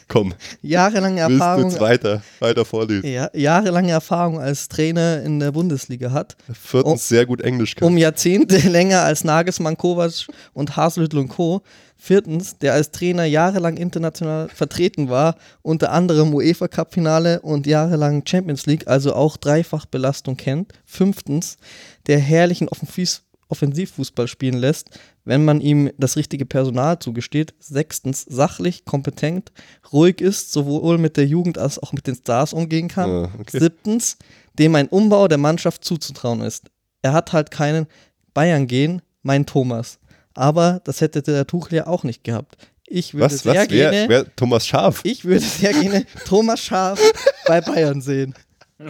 Komm. 0.07 0.33
Jahrelange 0.61 1.21
Erfahrung. 1.21 1.69
Jetzt 1.69 1.79
weiter, 1.79 2.21
weiter 2.39 2.63
vorlesen. 2.63 3.07
Ja, 3.07 3.29
jahrelange 3.33 3.91
Erfahrung 3.91 4.39
als 4.39 4.67
Trainer 4.67 5.21
in 5.23 5.39
der 5.39 5.51
Bundesliga 5.51 6.11
hat. 6.11 6.35
Viertens 6.53 6.91
um, 6.91 6.97
sehr 6.97 7.25
gut 7.25 7.41
Englisch 7.41 7.75
kann. 7.75 7.87
Um 7.87 7.97
Jahrzehnte 7.97 8.57
länger 8.69 9.01
als 9.01 9.23
Nagelsmann, 9.23 9.77
Kovac 9.77 10.27
und 10.53 10.75
Haselhüttl 10.75 11.17
und 11.17 11.29
Co. 11.29 11.63
Viertens, 11.97 12.59
der 12.59 12.73
als 12.73 12.91
Trainer 12.91 13.23
jahrelang 13.23 13.77
international 13.77 14.49
vertreten 14.49 15.09
war, 15.09 15.37
unter 15.63 15.91
anderem 15.91 16.33
UEFA 16.33 16.67
Cup 16.67 16.93
Finale 16.93 17.41
und 17.41 17.65
jahrelang 17.65 18.23
Champions 18.27 18.65
League, 18.67 18.87
also 18.87 19.15
auch 19.15 19.37
Dreifachbelastung 19.37 20.37
kennt. 20.37 20.73
Fünftens, 20.85 21.57
der 22.05 22.19
herrlichen 22.19 22.69
Offensiv 22.69 23.21
Offensivfußball 23.47 24.27
spielen 24.27 24.57
lässt, 24.57 24.89
wenn 25.23 25.45
man 25.45 25.61
ihm 25.61 25.91
das 25.97 26.17
richtige 26.17 26.45
Personal 26.45 26.99
zugesteht. 26.99 27.53
Sechstens, 27.59 28.25
sachlich, 28.27 28.85
kompetent, 28.85 29.51
ruhig 29.93 30.21
ist, 30.21 30.51
sowohl 30.51 30.97
mit 30.97 31.17
der 31.17 31.27
Jugend 31.27 31.57
als 31.57 31.79
auch 31.79 31.93
mit 31.93 32.07
den 32.07 32.15
Stars 32.15 32.53
umgehen 32.53 32.87
kann. 32.87 33.09
Ah, 33.09 33.31
okay. 33.39 33.59
Siebtens, 33.59 34.17
dem 34.57 34.75
ein 34.75 34.87
Umbau 34.87 35.27
der 35.27 35.37
Mannschaft 35.37 35.83
zuzutrauen 35.83 36.41
ist. 36.41 36.65
Er 37.01 37.13
hat 37.13 37.33
halt 37.33 37.51
keinen 37.51 37.87
Bayern 38.33 38.67
gehen, 38.67 39.01
mein 39.21 39.45
Thomas. 39.45 39.99
Aber 40.33 40.81
das 40.83 41.01
hätte 41.01 41.21
der 41.21 41.47
Tuchel 41.47 41.77
ja 41.77 41.87
auch 41.87 42.03
nicht 42.03 42.23
gehabt. 42.23 42.57
Ich 42.87 43.13
würde 43.13 43.33
was, 43.33 43.43
sehr 43.43 43.55
was, 43.55 43.67
gerne. 43.67 44.05
Wer, 44.07 44.09
wer, 44.09 44.35
Thomas 44.35 44.67
Schaf? 44.67 45.01
Ich 45.03 45.25
würde 45.25 45.41
sehr 45.41 45.73
gerne 45.73 46.05
Thomas 46.25 46.59
Schaf 46.59 46.99
bei 47.47 47.61
Bayern 47.61 48.01
sehen. 48.01 48.35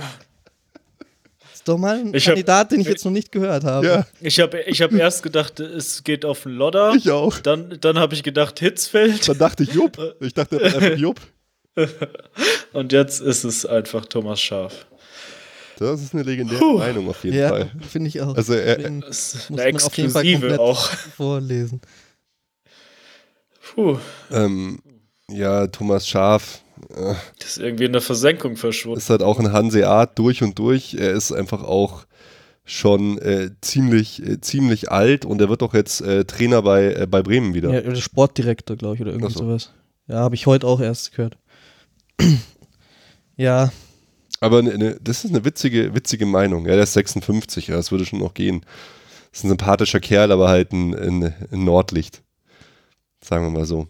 Doch 1.65 1.77
mal 1.77 1.97
ein 1.99 2.13
Ich 2.13 2.25
Kandidat, 2.25 2.59
hab- 2.59 2.69
den 2.69 2.79
ich 2.81 2.87
jetzt 2.87 3.03
noch 3.05 3.11
nicht 3.11 3.31
gehört 3.31 3.63
habe. 3.63 3.85
Ja, 3.85 4.07
Ich 4.21 4.39
habe 4.39 4.61
ich 4.61 4.81
hab 4.81 4.91
erst 4.93 5.23
gedacht, 5.23 5.59
es 5.59 6.03
geht 6.03 6.23
auf 6.23 6.43
den 6.43 6.53
Lodder. 6.53 6.93
ich 6.95 7.09
auch. 7.11 7.39
Dann, 7.39 7.77
dann 7.81 7.97
habe 7.99 8.13
ich 8.13 8.23
gedacht, 8.23 8.59
Hitzfeld. 8.59 9.27
Dann 9.27 9.37
dachte 9.37 9.63
ich 9.63 9.73
Jupp. 9.73 10.15
Ich 10.21 10.33
dachte 10.33 10.61
einfach 10.63 10.97
Jupp. 10.97 11.19
Und 12.73 12.91
jetzt 12.93 13.19
ist 13.19 13.43
es 13.43 13.65
einfach 13.65 14.05
Thomas 14.05 14.39
Schaf. 14.39 14.85
Das 15.77 16.01
ist 16.01 16.13
eine 16.13 16.23
legendäre 16.23 16.59
Puh. 16.59 16.77
Meinung 16.77 17.09
auf 17.09 17.21
jeden 17.25 17.37
Ja, 17.37 17.49
Fall. 17.49 17.71
finde 17.89 18.07
ich 18.07 18.21
auch. 18.21 18.35
Also 18.37 18.53
er- 18.53 18.77
Deswegen 18.77 19.01
Das 19.01 19.33
ist 19.35 19.49
muss 19.49 19.59
eine 19.59 19.73
man 19.73 19.81
auf 19.83 19.97
jeden 19.97 20.11
Fall 20.11 20.23
komplett 20.31 20.59
auch. 20.59 20.89
vorlesen. 21.17 21.81
Puh, 23.73 23.97
Ähm, 24.31 24.79
ja, 25.29 25.67
Thomas 25.67 26.07
Schaf 26.07 26.61
äh, 26.61 26.64
das 27.39 27.49
ist 27.49 27.57
irgendwie 27.57 27.85
in 27.85 27.93
der 27.93 28.01
Versenkung 28.01 28.57
verschwunden. 28.57 28.97
ist 28.97 29.09
halt 29.09 29.23
auch 29.23 29.39
ein 29.39 29.51
Hanseat 29.51 30.17
durch 30.19 30.43
und 30.43 30.59
durch. 30.59 30.95
Er 30.95 31.11
ist 31.11 31.31
einfach 31.31 31.63
auch 31.63 32.05
schon 32.65 33.19
äh, 33.19 33.51
ziemlich, 33.61 34.25
äh, 34.25 34.41
ziemlich 34.41 34.91
alt 34.91 35.23
und 35.23 35.39
er 35.39 35.49
wird 35.49 35.61
doch 35.61 35.73
jetzt 35.73 36.01
äh, 36.01 36.25
Trainer 36.25 36.63
bei, 36.63 36.93
äh, 36.93 37.07
bei 37.07 37.21
Bremen 37.21 37.53
wieder. 37.53 37.71
Ja, 37.71 37.81
der 37.81 37.95
Sportdirektor, 37.95 38.75
glaube 38.75 38.95
ich, 38.95 39.01
oder 39.01 39.11
irgendwie 39.11 39.31
so. 39.33 39.39
sowas. 39.39 39.71
Ja, 40.07 40.17
habe 40.17 40.35
ich 40.35 40.47
heute 40.47 40.67
auch 40.67 40.79
erst 40.79 41.11
gehört. 41.15 41.37
ja, 43.37 43.71
Aber 44.39 44.63
ne, 44.63 44.77
ne, 44.77 44.99
das 45.01 45.23
ist 45.23 45.31
eine 45.31 45.45
witzige, 45.45 45.93
witzige 45.93 46.25
Meinung. 46.25 46.65
Ja, 46.65 46.73
der 46.73 46.83
ist 46.83 46.93
56, 46.93 47.67
ja, 47.67 47.75
das 47.75 47.91
würde 47.91 48.05
schon 48.05 48.19
noch 48.19 48.33
gehen. 48.33 48.65
Ist 49.31 49.43
ein 49.43 49.49
sympathischer 49.49 49.99
Kerl, 49.99 50.31
aber 50.31 50.49
halt 50.49 50.71
ein, 50.71 50.95
ein, 50.95 51.33
ein 51.51 51.63
Nordlicht. 51.63 52.23
Sagen 53.23 53.45
wir 53.45 53.51
mal 53.51 53.65
so. 53.65 53.87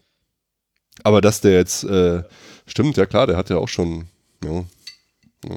Aber 1.04 1.22
dass 1.22 1.42
der 1.42 1.54
jetzt, 1.54 1.84
äh, 1.84 2.24
stimmt, 2.68 2.98
ja 2.98 3.06
klar, 3.06 3.28
der 3.28 3.38
hat 3.38 3.50
ja 3.50 3.58
auch 3.58 3.68
schon, 3.68 4.08
ja, 4.44 4.64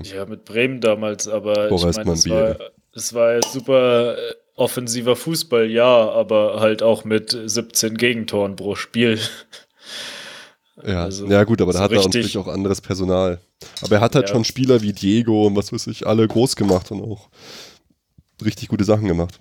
Ja, 0.02 0.26
mit 0.26 0.44
Bremen 0.44 0.80
damals, 0.80 1.28
aber 1.28 1.70
ich 1.70 1.82
meine, 1.96 2.12
es 2.12 2.28
war, 2.28 2.56
es 2.92 3.14
war 3.14 3.32
ja 3.34 3.42
super 3.42 4.18
äh, 4.18 4.34
offensiver 4.56 5.16
Fußball, 5.16 5.70
ja, 5.70 6.11
aber 6.11 6.61
halt 6.61 6.82
auch 6.82 7.04
mit 7.04 7.36
17 7.44 7.96
Gegentoren 7.96 8.56
pro 8.56 8.74
Spiel. 8.74 9.18
ja, 10.84 11.04
Also, 11.04 11.26
ja 11.26 11.44
gut, 11.44 11.61
aber 11.61 11.72
da 11.72 11.80
hat 11.80 11.92
er 11.92 12.02
natürlich 12.02 12.36
auch 12.38 12.48
anderes 12.48 12.80
Personal. 12.80 13.40
Aber 13.82 13.96
er 13.96 14.00
hat 14.00 14.14
halt 14.14 14.28
Ja. 14.28 14.34
schon 14.34 14.44
Spieler 14.44 14.82
wie 14.82 14.92
Diego 14.92 15.46
und 15.46 15.56
was 15.56 15.72
weiß 15.72 15.86
ich, 15.88 16.06
alle 16.06 16.26
groß 16.26 16.56
gemacht 16.56 16.90
und 16.90 17.02
auch 17.02 17.28
richtig 18.44 18.68
gute 18.68 18.84
Sachen 18.84 19.06
gemacht. 19.06 19.40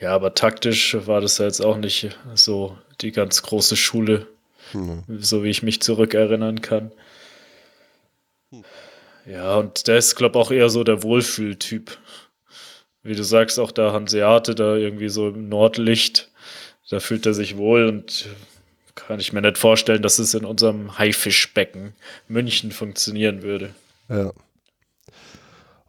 Ja, 0.00 0.14
aber 0.14 0.34
taktisch 0.34 0.96
war 1.06 1.20
das 1.20 1.38
ja 1.38 1.44
jetzt 1.44 1.64
auch 1.64 1.76
nicht 1.76 2.16
so 2.34 2.76
die 3.02 3.12
ganz 3.12 3.42
große 3.42 3.76
Schule, 3.76 4.26
Hm. 4.72 5.04
so 5.20 5.42
wie 5.44 5.50
ich 5.50 5.62
mich 5.62 5.80
zurückerinnern 5.82 6.60
kann. 6.60 6.92
Ja, 9.26 9.56
und 9.56 9.86
der 9.86 9.98
ist, 9.98 10.16
glaube 10.16 10.38
ich, 10.38 10.44
auch 10.44 10.50
eher 10.50 10.70
so 10.70 10.84
der 10.84 11.02
Wohlfühltyp. 11.02 11.96
Wie 13.02 13.14
du 13.14 13.24
sagst, 13.24 13.58
auch 13.58 13.70
der 13.70 13.92
Hanseate 13.92 14.54
da 14.54 14.76
irgendwie 14.76 15.08
so 15.08 15.28
im 15.28 15.48
Nordlicht, 15.48 16.30
da 16.90 17.00
fühlt 17.00 17.24
er 17.26 17.34
sich 17.34 17.56
wohl 17.56 17.86
und 17.86 18.28
kann 18.94 19.20
ich 19.20 19.32
mir 19.32 19.40
nicht 19.40 19.58
vorstellen, 19.58 20.02
dass 20.02 20.18
es 20.18 20.34
in 20.34 20.44
unserem 20.44 20.98
Haifischbecken 20.98 21.94
München 22.28 22.72
funktionieren 22.72 23.42
würde. 23.42 23.74
Ja. 24.08 24.32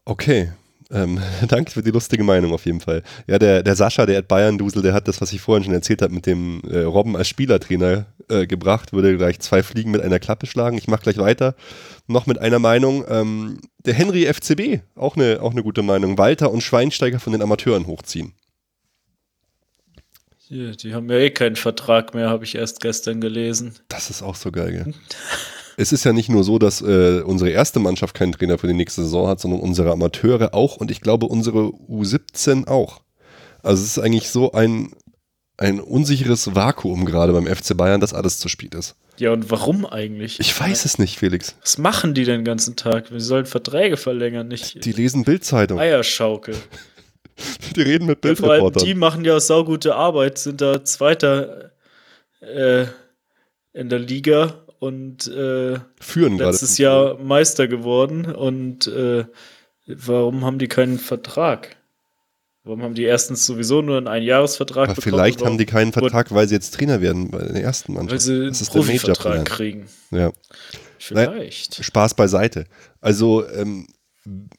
Okay. 0.06 0.52
Ähm, 0.92 1.20
danke 1.48 1.72
für 1.72 1.82
die 1.82 1.92
lustige 1.92 2.24
Meinung 2.24 2.54
auf 2.54 2.66
jeden 2.66 2.82
Fall. 2.82 3.04
Ja, 3.28 3.40
der, 3.40 3.64
der 3.64 3.76
Sascha, 3.76 4.06
der 4.06 4.20
at 4.20 4.28
Bayern-Dusel, 4.28 4.82
der 4.82 4.94
hat 4.94 5.08
das, 5.08 5.22
was 5.22 5.32
ich 5.34 5.42
vorhin 5.42 5.64
schon 5.64 5.74
erzählt 5.74 6.02
habe, 6.02 6.14
mit 6.14 6.26
dem 6.26 6.62
äh, 6.70 6.80
Robben 6.80 7.16
als 7.16 7.28
Spielertrainer 7.30 8.06
äh, 8.30 8.46
gebracht, 8.46 8.94
würde 8.94 9.18
gleich 9.18 9.40
zwei 9.40 9.64
Fliegen 9.64 9.92
mit 9.92 10.02
einer 10.02 10.20
Klappe 10.20 10.46
schlagen. 10.48 10.78
Ich 10.78 10.88
mache 10.88 11.04
gleich 11.04 11.18
weiter. 11.18 11.56
Noch 12.08 12.26
mit 12.26 12.40
einer 12.40 12.60
Meinung. 12.60 13.06
Ähm, 13.08 13.60
der 13.86 13.94
Henry 13.94 14.32
FCB, 14.32 14.82
auch 14.96 15.16
eine, 15.16 15.42
auch 15.42 15.52
eine 15.52 15.64
gute 15.64 15.82
Meinung. 15.82 16.18
Walter 16.18 16.52
und 16.52 16.62
Schweinsteiger 16.62 17.20
von 17.20 17.34
den 17.34 17.42
Amateuren 17.42 17.88
hochziehen. 17.88 18.34
Die, 20.50 20.76
die 20.76 20.94
haben 20.94 21.10
ja 21.10 21.16
eh 21.16 21.30
keinen 21.30 21.56
Vertrag 21.56 22.14
mehr, 22.14 22.30
habe 22.30 22.44
ich 22.44 22.56
erst 22.56 22.82
gestern 22.82 23.22
gelesen. 23.22 23.76
Das 23.88 24.10
ist 24.10 24.22
auch 24.22 24.36
so 24.36 24.52
geil, 24.52 24.72
gell? 24.72 24.94
Es 25.82 25.92
ist 25.92 26.04
ja 26.04 26.14
nicht 26.14 26.30
nur 26.30 26.44
so, 26.44 26.60
dass 26.60 26.82
äh, 26.82 27.22
unsere 27.26 27.50
erste 27.50 27.80
Mannschaft 27.80 28.14
keinen 28.14 28.34
Trainer 28.34 28.60
für 28.60 28.68
die 28.68 28.76
nächste 28.76 29.02
Saison 29.02 29.28
hat, 29.28 29.40
sondern 29.40 29.62
unsere 29.62 29.92
Amateure 29.92 30.54
auch 30.54 30.78
und 30.78 30.92
ich 30.92 31.02
glaube 31.02 31.26
unsere 31.26 31.70
U17 31.90 32.68
auch. 32.68 33.02
Also 33.64 33.82
es 33.84 33.98
ist 33.98 34.04
eigentlich 34.04 34.30
so 34.30 34.52
ein, 34.52 34.92
ein 35.58 35.80
unsicheres 35.80 36.56
Vakuum 36.56 37.06
gerade 37.06 37.34
beim 37.34 37.48
FC 37.48 37.76
Bayern, 37.76 38.00
dass 38.00 38.14
alles 38.14 38.38
zu 38.38 38.48
spät 38.48 38.76
ist. 38.76 38.96
Ja, 39.18 39.32
und 39.32 39.50
warum 39.50 39.88
eigentlich? 39.88 40.40
Ich 40.40 40.60
weiß 40.60 40.86
es 40.86 41.00
nicht, 41.00 41.18
Felix. 41.18 41.56
Was 41.62 41.80
machen 41.80 42.14
die 42.14 42.26
den 42.26 42.44
ganzen 42.46 42.76
Tag? 42.76 43.12
Wir 43.12 43.20
sollen 43.20 43.48
Verträge 43.48 43.98
verlängern, 43.98 44.48
nicht 44.48 44.86
Die 44.86 44.92
lesen 44.92 45.24
Bildzeitung. 45.24 45.80
Eierschaukel. 45.80 46.56
Die 47.76 47.82
reden 47.82 48.06
mit 48.06 48.24
Ja, 48.24 48.36
vor 48.36 48.52
allem 48.52 48.66
die 48.66 48.70
Bildreportern. 48.72 49.00
machen 49.00 49.26
ja 49.26 49.40
saugute 49.40 49.96
Arbeit, 49.96 50.38
sind 50.38 50.62
da 50.62 50.84
Zweiter 50.84 51.72
äh, 52.42 52.86
in 53.74 53.90
der 53.90 54.00
Liga 54.00 54.61
und 54.82 55.28
äh, 55.28 55.80
Führen 56.00 56.40
letztes 56.40 56.80
Jahr 56.80 57.20
Meister 57.20 57.68
geworden. 57.68 58.26
Und 58.26 58.88
äh, 58.88 59.26
warum 59.86 60.44
haben 60.44 60.58
die 60.58 60.68
keinen 60.68 60.98
Vertrag? 60.98 61.78
Warum 62.64 62.82
haben 62.82 62.96
die 62.96 63.04
erstens 63.04 63.46
sowieso 63.46 63.84
nur 63.84 63.98
einen 63.98 64.08
Einjahresvertrag 64.08 64.90
Aber 64.90 64.96
bekommen? 64.96 65.14
vielleicht 65.14 65.46
haben 65.46 65.60
die 65.60 65.68
keinen 65.68 65.92
Vertrag, 65.92 66.34
weil 66.34 66.48
sie 66.48 66.56
jetzt 66.56 66.74
Trainer 66.74 67.00
werden 67.00 67.30
bei 67.30 67.44
der 67.44 67.62
ersten 67.62 67.94
Mannschaft. 67.94 68.12
Weil 68.12 68.20
sie 68.22 68.34
das 68.34 68.42
einen 68.42 68.50
ist 68.50 68.74
der 68.74 68.80
Profivertrag 68.80 69.46
kriegen. 69.46 69.86
Ja. 70.10 70.32
Vielleicht. 70.98 71.86
Spaß 71.86 72.16
beiseite. 72.16 72.66
Also 73.02 73.48
ähm, 73.50 73.86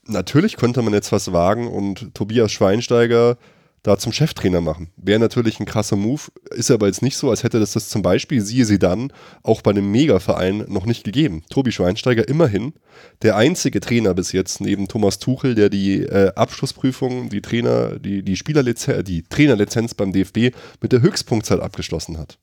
natürlich 0.04 0.56
könnte 0.56 0.82
man 0.82 0.92
jetzt 0.94 1.10
was 1.10 1.32
wagen 1.32 1.66
und 1.66 2.14
Tobias 2.14 2.52
Schweinsteiger 2.52 3.38
da 3.82 3.98
zum 3.98 4.12
Cheftrainer 4.12 4.60
machen. 4.60 4.92
Wäre 4.96 5.18
natürlich 5.18 5.58
ein 5.58 5.66
krasser 5.66 5.96
Move, 5.96 6.22
ist 6.50 6.70
aber 6.70 6.86
jetzt 6.86 7.02
nicht 7.02 7.16
so, 7.16 7.30
als 7.30 7.42
hätte 7.42 7.58
das 7.58 7.72
das 7.72 7.88
zum 7.88 8.02
Beispiel, 8.02 8.40
siehe 8.40 8.64
sie 8.64 8.78
dann, 8.78 9.12
auch 9.42 9.60
bei 9.60 9.72
einem 9.72 9.90
Megaverein 9.90 10.64
noch 10.68 10.86
nicht 10.86 11.02
gegeben. 11.02 11.42
Tobi 11.50 11.72
Schweinsteiger 11.72 12.28
immerhin 12.28 12.74
der 13.22 13.36
einzige 13.36 13.80
Trainer 13.80 14.14
bis 14.14 14.32
jetzt 14.32 14.60
neben 14.60 14.86
Thomas 14.86 15.18
Tuchel, 15.18 15.54
der 15.54 15.68
die 15.68 16.02
äh, 16.02 16.32
Abschlussprüfung, 16.34 17.28
die 17.28 17.42
Trainer, 17.42 17.98
die, 17.98 18.22
die 18.22 18.36
Spielerlizenz, 18.36 19.04
die 19.04 19.22
Trainerlizenz 19.22 19.94
beim 19.94 20.12
DFB 20.12 20.54
mit 20.80 20.92
der 20.92 21.02
Höchstpunktzahl 21.02 21.60
abgeschlossen 21.60 22.18
hat. 22.18 22.38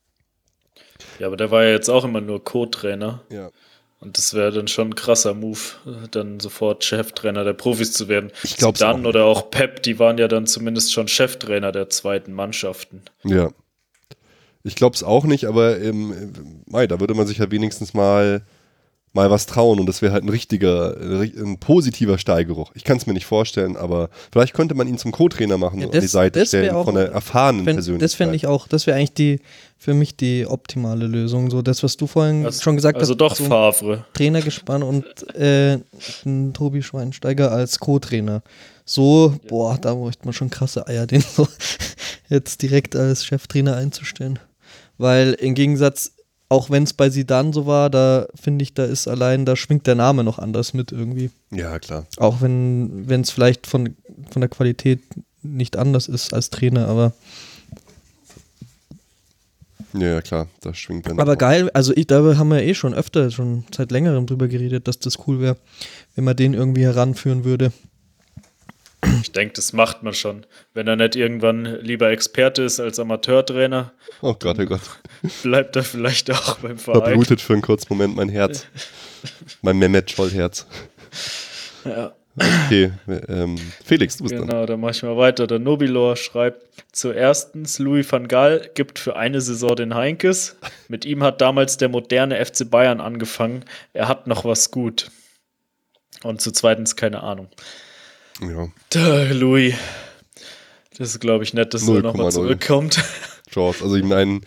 Ja, 1.18 1.26
aber 1.26 1.36
der 1.36 1.50
war 1.50 1.64
ja 1.64 1.70
jetzt 1.70 1.88
auch 1.88 2.04
immer 2.04 2.20
nur 2.20 2.44
Co-Trainer. 2.44 3.22
Ja. 3.30 3.50
Und 4.00 4.16
das 4.16 4.32
wäre 4.32 4.50
dann 4.50 4.66
schon 4.66 4.88
ein 4.88 4.94
krasser 4.94 5.34
Move, 5.34 5.58
dann 6.10 6.40
sofort 6.40 6.84
Cheftrainer 6.84 7.44
der 7.44 7.52
Profis 7.52 7.92
zu 7.92 8.08
werden. 8.08 8.32
Ich 8.42 8.56
glaub's 8.56 8.80
Dann 8.80 9.04
oder 9.04 9.26
auch 9.26 9.50
Pep, 9.50 9.82
die 9.82 9.98
waren 9.98 10.16
ja 10.16 10.26
dann 10.26 10.46
zumindest 10.46 10.92
schon 10.94 11.06
Cheftrainer 11.06 11.70
der 11.70 11.90
zweiten 11.90 12.32
Mannschaften. 12.32 13.02
Ja. 13.24 13.50
Ich 14.62 14.74
glaube 14.74 14.96
es 14.96 15.02
auch 15.02 15.24
nicht, 15.24 15.44
aber 15.44 15.78
ähm, 15.80 16.12
äh, 16.12 16.70
mei, 16.70 16.86
da 16.86 16.98
würde 16.98 17.14
man 17.14 17.26
sich 17.26 17.38
ja 17.38 17.50
wenigstens 17.50 17.92
mal, 17.92 18.42
mal 19.12 19.28
was 19.30 19.46
trauen 19.46 19.80
und 19.80 19.86
das 19.86 20.02
wäre 20.02 20.12
halt 20.12 20.22
ein 20.22 20.28
richtiger, 20.28 20.96
ein 20.96 21.58
positiver 21.58 22.16
Steigeruch. 22.16 22.70
Ich 22.74 22.84
kann 22.84 22.96
es 22.96 23.06
mir 23.08 23.12
nicht 23.12 23.26
vorstellen, 23.26 23.76
aber 23.76 24.08
vielleicht 24.30 24.54
könnte 24.54 24.76
man 24.76 24.86
ihn 24.86 24.98
zum 24.98 25.10
Co-Trainer 25.10 25.58
machen 25.58 25.80
Ja, 25.80 25.86
und 25.86 25.94
an 25.94 26.00
die 26.00 26.04
das- 26.06 26.12
Seite 26.12 26.38
das 26.38 26.48
stellen 26.48 26.74
auch- 26.76 26.84
von 26.84 26.94
der 26.94 27.10
erfahrenen 27.10 27.64
Fänd, 27.64 27.76
Persönlichkeit. 27.78 28.04
das 28.04 28.14
fände 28.14 28.36
ich 28.36 28.46
auch, 28.46 28.68
das 28.68 28.86
wäre 28.86 28.96
eigentlich 28.96 29.14
die, 29.14 29.40
für 29.78 29.94
mich 29.94 30.16
die 30.16 30.46
optimale 30.46 31.06
Lösung. 31.08 31.50
So 31.50 31.60
das, 31.60 31.82
was 31.82 31.96
du 31.96 32.06
vorhin 32.06 32.44
Also, 32.46 32.62
schon 32.62 32.76
gesagt 32.76 32.98
also 32.98 33.14
hast. 33.14 33.18
doch 33.20 33.34
so 33.34 33.44
ein 33.44 33.48
Favre. 33.50 34.04
Trainergespann 34.12 34.82
und 34.84 35.04
äh, 35.34 35.78
ein 36.24 36.52
Tobi 36.52 36.82
Schweinsteiger 36.82 37.50
als 37.50 37.80
Co-Trainer. 37.80 38.42
So, 38.84 39.34
boah, 39.48 39.76
da 39.80 39.94
bräuchte 39.94 40.24
man 40.24 40.34
schon 40.34 40.50
krasse 40.50 40.86
Eier, 40.86 41.06
den 41.08 41.20
so 41.22 41.48
jetzt 42.28 42.62
direkt 42.62 42.94
als 42.94 43.24
Cheftrainer 43.24 43.74
einzustellen. 43.76 44.38
Weil 44.98 45.32
im 45.34 45.54
Gegensatz, 45.54 46.12
auch 46.50 46.68
wenn 46.68 46.82
es 46.82 46.92
bei 46.92 47.08
Sidan 47.08 47.52
so 47.52 47.64
war, 47.64 47.88
da 47.88 48.26
finde 48.34 48.64
ich, 48.64 48.74
da 48.74 48.84
ist 48.84 49.06
allein, 49.06 49.46
da 49.46 49.54
schwingt 49.54 49.86
der 49.86 49.94
Name 49.94 50.24
noch 50.24 50.38
anders 50.38 50.74
mit 50.74 50.90
irgendwie. 50.90 51.30
Ja, 51.52 51.78
klar. 51.78 52.06
Auch 52.16 52.40
wenn 52.42 53.08
es 53.08 53.30
vielleicht 53.30 53.66
von, 53.68 53.94
von 54.30 54.40
der 54.40 54.48
Qualität 54.48 55.00
nicht 55.42 55.76
anders 55.76 56.08
ist 56.08 56.34
als 56.34 56.50
Trainer, 56.50 56.88
aber 56.88 57.12
Ja, 59.94 60.08
ja, 60.08 60.20
klar, 60.22 60.48
das 60.60 60.76
schwingt 60.76 61.06
dann. 61.06 61.20
Aber 61.20 61.32
auch. 61.34 61.38
geil, 61.38 61.70
also 61.70 61.92
ich, 61.96 62.08
da 62.08 62.36
haben 62.36 62.50
wir 62.50 62.62
eh 62.62 62.74
schon 62.74 62.94
öfter, 62.94 63.30
schon 63.30 63.64
seit 63.74 63.92
längerem 63.92 64.26
drüber 64.26 64.48
geredet, 64.48 64.88
dass 64.88 64.98
das 64.98 65.26
cool 65.26 65.40
wäre, 65.40 65.56
wenn 66.16 66.24
man 66.24 66.36
den 66.36 66.54
irgendwie 66.54 66.82
heranführen 66.82 67.44
würde. 67.44 67.72
Ich 69.22 69.32
denke, 69.32 69.54
das 69.54 69.72
macht 69.72 70.02
man 70.02 70.12
schon. 70.14 70.44
Wenn 70.74 70.86
er 70.86 70.96
nicht 70.96 71.16
irgendwann 71.16 71.64
lieber 71.80 72.10
Experte 72.10 72.62
ist 72.62 72.80
als 72.80 72.98
Amateurtrainer, 72.98 73.92
Oh 74.20 74.34
Gott, 74.34 74.58
oh 74.58 74.66
Gott. 74.66 74.80
bleibt 75.42 75.76
er 75.76 75.84
vielleicht 75.84 76.30
auch 76.30 76.58
beim 76.58 76.78
Verein. 76.78 77.02
Verblutet 77.02 77.40
für 77.40 77.54
einen 77.54 77.62
kurzen 77.62 77.86
Moment 77.90 78.16
mein 78.16 78.28
Herz. 78.28 78.66
mein 79.62 79.78
Mehmet 79.78 80.10
Scholl-Herz. 80.10 80.66
Ja. 81.84 82.12
Okay, 82.66 82.92
ähm, 83.28 83.56
Felix, 83.84 84.16
du 84.16 84.24
bist 84.24 84.34
dran. 84.36 84.46
Genau, 84.46 84.64
dann 84.64 84.80
mache 84.80 84.92
ich 84.92 85.02
mal 85.02 85.16
weiter. 85.16 85.46
Der 85.46 85.58
Nobilor 85.58 86.16
schreibt: 86.16 86.64
Zuerstens, 86.92 87.78
Louis 87.78 88.10
van 88.10 88.28
Gaal 88.28 88.70
gibt 88.74 88.98
für 88.98 89.16
eine 89.16 89.40
Saison 89.40 89.74
den 89.74 89.94
Heinkes. 89.94 90.56
Mit 90.88 91.04
ihm 91.04 91.22
hat 91.24 91.40
damals 91.40 91.76
der 91.76 91.88
moderne 91.88 92.42
FC 92.44 92.70
Bayern 92.70 93.00
angefangen. 93.00 93.64
Er 93.92 94.08
hat 94.08 94.26
noch 94.26 94.44
was 94.44 94.70
gut. 94.70 95.10
Und 96.22 96.40
zu 96.40 96.52
zweitens, 96.52 96.96
keine 96.96 97.22
Ahnung. 97.22 97.48
Ja, 98.42 98.68
Der 98.94 99.34
Louis. 99.34 99.74
Das 100.96 101.10
ist, 101.10 101.20
glaube 101.20 101.44
ich, 101.44 101.54
nett, 101.54 101.72
dass 101.74 101.82
er 101.88 101.94
0,0. 101.94 102.02
nochmal 102.02 102.32
zurückkommt. 102.32 103.02
Chance. 103.50 103.82
Also 103.82 103.96
ich 103.96 104.04
meine, 104.04 104.40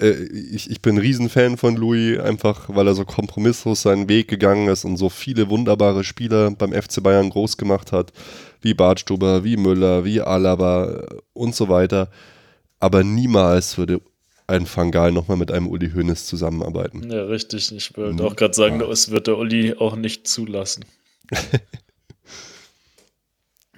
äh, 0.00 0.10
ich, 0.10 0.70
ich 0.70 0.82
bin 0.82 0.96
ein 0.96 0.98
Riesenfan 0.98 1.56
von 1.56 1.76
Louis, 1.76 2.18
einfach 2.18 2.68
weil 2.68 2.86
er 2.88 2.94
so 2.94 3.04
kompromisslos 3.04 3.82
seinen 3.82 4.08
Weg 4.08 4.26
gegangen 4.28 4.68
ist 4.68 4.84
und 4.84 4.96
so 4.96 5.08
viele 5.08 5.48
wunderbare 5.50 6.02
Spieler 6.02 6.50
beim 6.50 6.72
FC 6.72 7.02
Bayern 7.02 7.30
groß 7.30 7.56
gemacht 7.58 7.92
hat, 7.92 8.12
wie 8.60 8.74
Bartstuber, 8.74 9.44
wie 9.44 9.56
Müller, 9.56 10.04
wie 10.04 10.20
Alaba 10.20 10.86
äh, 10.90 11.06
und 11.32 11.54
so 11.54 11.68
weiter. 11.68 12.10
Aber 12.80 13.04
niemals 13.04 13.78
würde 13.78 14.00
ein 14.48 14.66
Fangal 14.66 15.12
nochmal 15.12 15.36
mit 15.36 15.52
einem 15.52 15.68
Uli 15.68 15.90
Hoeneß 15.92 16.26
zusammenarbeiten. 16.26 17.08
Ja, 17.08 17.22
richtig. 17.24 17.70
Ich 17.70 17.96
wollte 17.96 18.14
Mhm. 18.14 18.28
auch 18.28 18.34
gerade 18.34 18.54
sagen, 18.54 18.80
das 18.80 19.10
wird 19.12 19.28
der 19.28 19.38
Uli 19.38 19.74
auch 19.78 19.94
nicht 19.94 20.26
zulassen. 20.26 20.84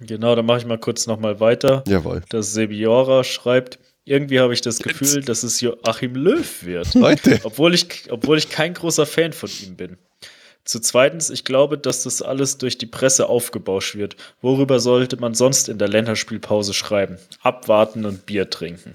genau, 0.06 0.34
dann 0.34 0.46
mache 0.46 0.58
ich 0.58 0.66
mal 0.66 0.78
kurz 0.78 1.06
nochmal 1.06 1.40
weiter. 1.40 1.82
Jawohl. 1.86 2.22
dass 2.30 2.52
Sebiora 2.52 3.24
schreibt, 3.24 3.78
irgendwie 4.04 4.40
habe 4.40 4.52
ich 4.52 4.60
das 4.60 4.78
Gefühl, 4.80 5.22
dass 5.22 5.42
es 5.42 5.60
Joachim 5.60 6.14
Löw 6.14 6.64
wird. 6.64 6.94
Leute. 6.94 7.40
obwohl, 7.44 7.74
ich, 7.74 8.10
obwohl 8.10 8.38
ich 8.38 8.48
kein 8.50 8.74
großer 8.74 9.06
Fan 9.06 9.32
von 9.32 9.48
ihm 9.64 9.76
bin. 9.76 9.96
Zu 10.64 10.78
zweitens, 10.80 11.28
ich 11.30 11.44
glaube, 11.44 11.76
dass 11.76 12.04
das 12.04 12.22
alles 12.22 12.56
durch 12.58 12.78
die 12.78 12.86
Presse 12.86 13.28
aufgebauscht 13.28 13.96
wird. 13.96 14.16
Worüber 14.40 14.78
sollte 14.78 15.16
man 15.16 15.34
sonst 15.34 15.68
in 15.68 15.78
der 15.78 15.88
Länderspielpause 15.88 16.72
schreiben? 16.72 17.18
Abwarten 17.42 18.04
und 18.04 18.26
Bier 18.26 18.48
trinken. 18.48 18.94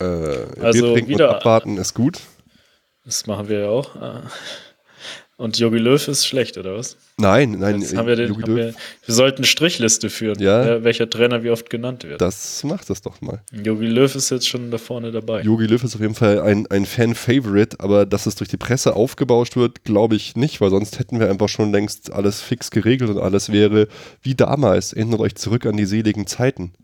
Äh, 0.00 0.04
Also 0.04 0.82
Bier 0.84 0.92
trinken 0.94 1.10
wieder- 1.10 1.36
abwarten 1.36 1.76
ist 1.76 1.92
gut. 1.94 2.20
Das 3.04 3.26
machen 3.26 3.48
wir 3.48 3.60
ja 3.60 3.68
auch. 3.68 3.94
Und 5.40 5.58
Jogi 5.58 5.78
Löw 5.78 6.06
ist 6.06 6.26
schlecht, 6.26 6.58
oder 6.58 6.76
was? 6.76 6.98
Nein, 7.16 7.52
nein. 7.58 7.80
Jetzt 7.80 7.96
haben 7.96 8.06
wir, 8.06 8.14
den, 8.14 8.28
Jogi 8.28 8.42
haben 8.42 8.56
wir, 8.56 8.74
wir 9.06 9.14
sollten 9.14 9.38
eine 9.38 9.46
Strichliste 9.46 10.10
führen, 10.10 10.38
Ja. 10.38 10.84
welcher 10.84 11.08
Trainer 11.08 11.42
wie 11.42 11.48
oft 11.48 11.70
genannt 11.70 12.04
wird. 12.04 12.20
das 12.20 12.62
macht 12.62 12.90
das 12.90 13.00
doch 13.00 13.22
mal. 13.22 13.40
Jogi 13.50 13.86
Löw 13.86 14.14
ist 14.14 14.28
jetzt 14.30 14.46
schon 14.46 14.70
da 14.70 14.76
vorne 14.76 15.12
dabei. 15.12 15.40
Jogi 15.40 15.64
Löw 15.64 15.82
ist 15.82 15.94
auf 15.94 16.00
jeden 16.02 16.14
Fall 16.14 16.42
ein, 16.42 16.66
ein 16.70 16.84
Fan-Favorite, 16.84 17.80
aber 17.80 18.04
dass 18.04 18.26
es 18.26 18.34
durch 18.34 18.50
die 18.50 18.58
Presse 18.58 18.94
aufgebauscht 18.94 19.56
wird, 19.56 19.82
glaube 19.84 20.14
ich 20.14 20.36
nicht, 20.36 20.60
weil 20.60 20.68
sonst 20.68 20.98
hätten 20.98 21.18
wir 21.18 21.30
einfach 21.30 21.48
schon 21.48 21.72
längst 21.72 22.12
alles 22.12 22.42
fix 22.42 22.70
geregelt 22.70 23.08
und 23.08 23.18
alles 23.18 23.50
wäre 23.50 23.88
wie 24.20 24.34
damals. 24.34 24.92
Erinnert 24.92 25.20
euch 25.20 25.36
zurück 25.36 25.64
an 25.64 25.78
die 25.78 25.86
seligen 25.86 26.26
Zeiten. 26.26 26.74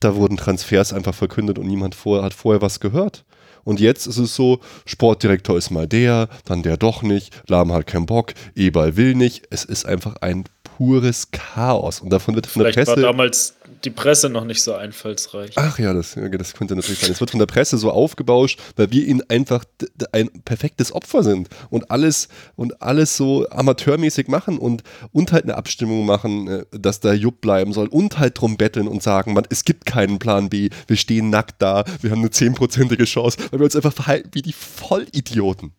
Da 0.00 0.16
wurden 0.16 0.36
Transfers 0.36 0.92
einfach 0.92 1.14
verkündet 1.14 1.60
und 1.60 1.68
niemand 1.68 1.94
vor, 1.94 2.24
hat 2.24 2.34
vorher 2.34 2.60
was 2.60 2.80
gehört. 2.80 3.24
Und 3.66 3.80
jetzt 3.80 4.06
ist 4.06 4.16
es 4.16 4.36
so, 4.36 4.60
Sportdirektor 4.86 5.58
ist 5.58 5.70
mal 5.70 5.88
der, 5.88 6.28
dann 6.44 6.62
der 6.62 6.76
doch 6.76 7.02
nicht, 7.02 7.34
Lahm 7.48 7.72
hat 7.72 7.88
keinen 7.88 8.06
Bock, 8.06 8.32
Eberl 8.54 8.96
will 8.96 9.16
nicht. 9.16 9.48
Es 9.50 9.64
ist 9.64 9.84
einfach 9.86 10.14
ein 10.20 10.44
pures 10.62 11.32
Chaos. 11.32 12.00
Und 12.00 12.10
davon 12.10 12.36
wird 12.36 12.46
von 12.46 12.62
der 12.62 12.72
Vielleicht 12.72 12.86
war 12.86 12.94
Presse... 12.94 13.06
damals 13.06 13.56
die 13.86 13.90
Presse 13.90 14.28
noch 14.28 14.44
nicht 14.44 14.62
so 14.62 14.74
einfallsreich. 14.74 15.52
Ach 15.54 15.78
ja, 15.78 15.94
das, 15.94 16.16
das 16.16 16.54
könnte 16.54 16.74
natürlich 16.74 16.98
sein. 16.98 17.12
Es 17.12 17.20
wird 17.20 17.30
von 17.30 17.38
der 17.38 17.46
Presse 17.46 17.78
so 17.78 17.90
aufgebauscht, 17.90 18.60
weil 18.74 18.90
wir 18.90 19.06
ihnen 19.06 19.22
einfach 19.28 19.64
ein 20.12 20.28
perfektes 20.44 20.92
Opfer 20.92 21.22
sind 21.22 21.48
und 21.70 21.90
alles 21.90 22.28
und 22.56 22.82
alles 22.82 23.16
so 23.16 23.48
amateurmäßig 23.48 24.26
machen 24.26 24.58
und, 24.58 24.82
und 25.12 25.30
halt 25.30 25.44
eine 25.44 25.56
Abstimmung 25.56 26.04
machen, 26.04 26.48
äh, 26.48 26.64
dass 26.72 27.00
da 27.00 27.12
Jupp 27.12 27.40
bleiben 27.40 27.72
soll 27.72 27.86
und 27.86 28.18
halt 28.18 28.40
drum 28.40 28.56
betteln 28.56 28.88
und 28.88 29.02
sagen, 29.02 29.32
man, 29.32 29.44
es 29.50 29.64
gibt 29.64 29.86
keinen 29.86 30.18
Plan 30.18 30.50
B, 30.50 30.70
wir 30.88 30.96
stehen 30.96 31.30
nackt 31.30 31.62
da, 31.62 31.84
wir 32.02 32.10
haben 32.10 32.20
eine 32.20 32.30
zehnprozentige 32.30 33.04
Chance, 33.04 33.38
weil 33.50 33.60
wir 33.60 33.64
uns 33.64 33.76
einfach 33.76 33.92
verhalten 33.92 34.30
wie 34.32 34.42
die 34.42 34.52
Vollidioten, 34.52 35.72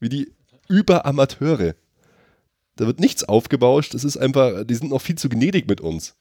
wie 0.00 0.10
die 0.10 0.32
Überamateure. 0.68 1.74
Da 2.76 2.86
wird 2.86 3.00
nichts 3.00 3.24
aufgebauscht, 3.24 3.94
es 3.94 4.04
ist 4.04 4.18
einfach, 4.18 4.64
die 4.64 4.74
sind 4.74 4.90
noch 4.90 5.00
viel 5.00 5.16
zu 5.16 5.30
gnädig 5.30 5.66
mit 5.66 5.80
uns. 5.80 6.14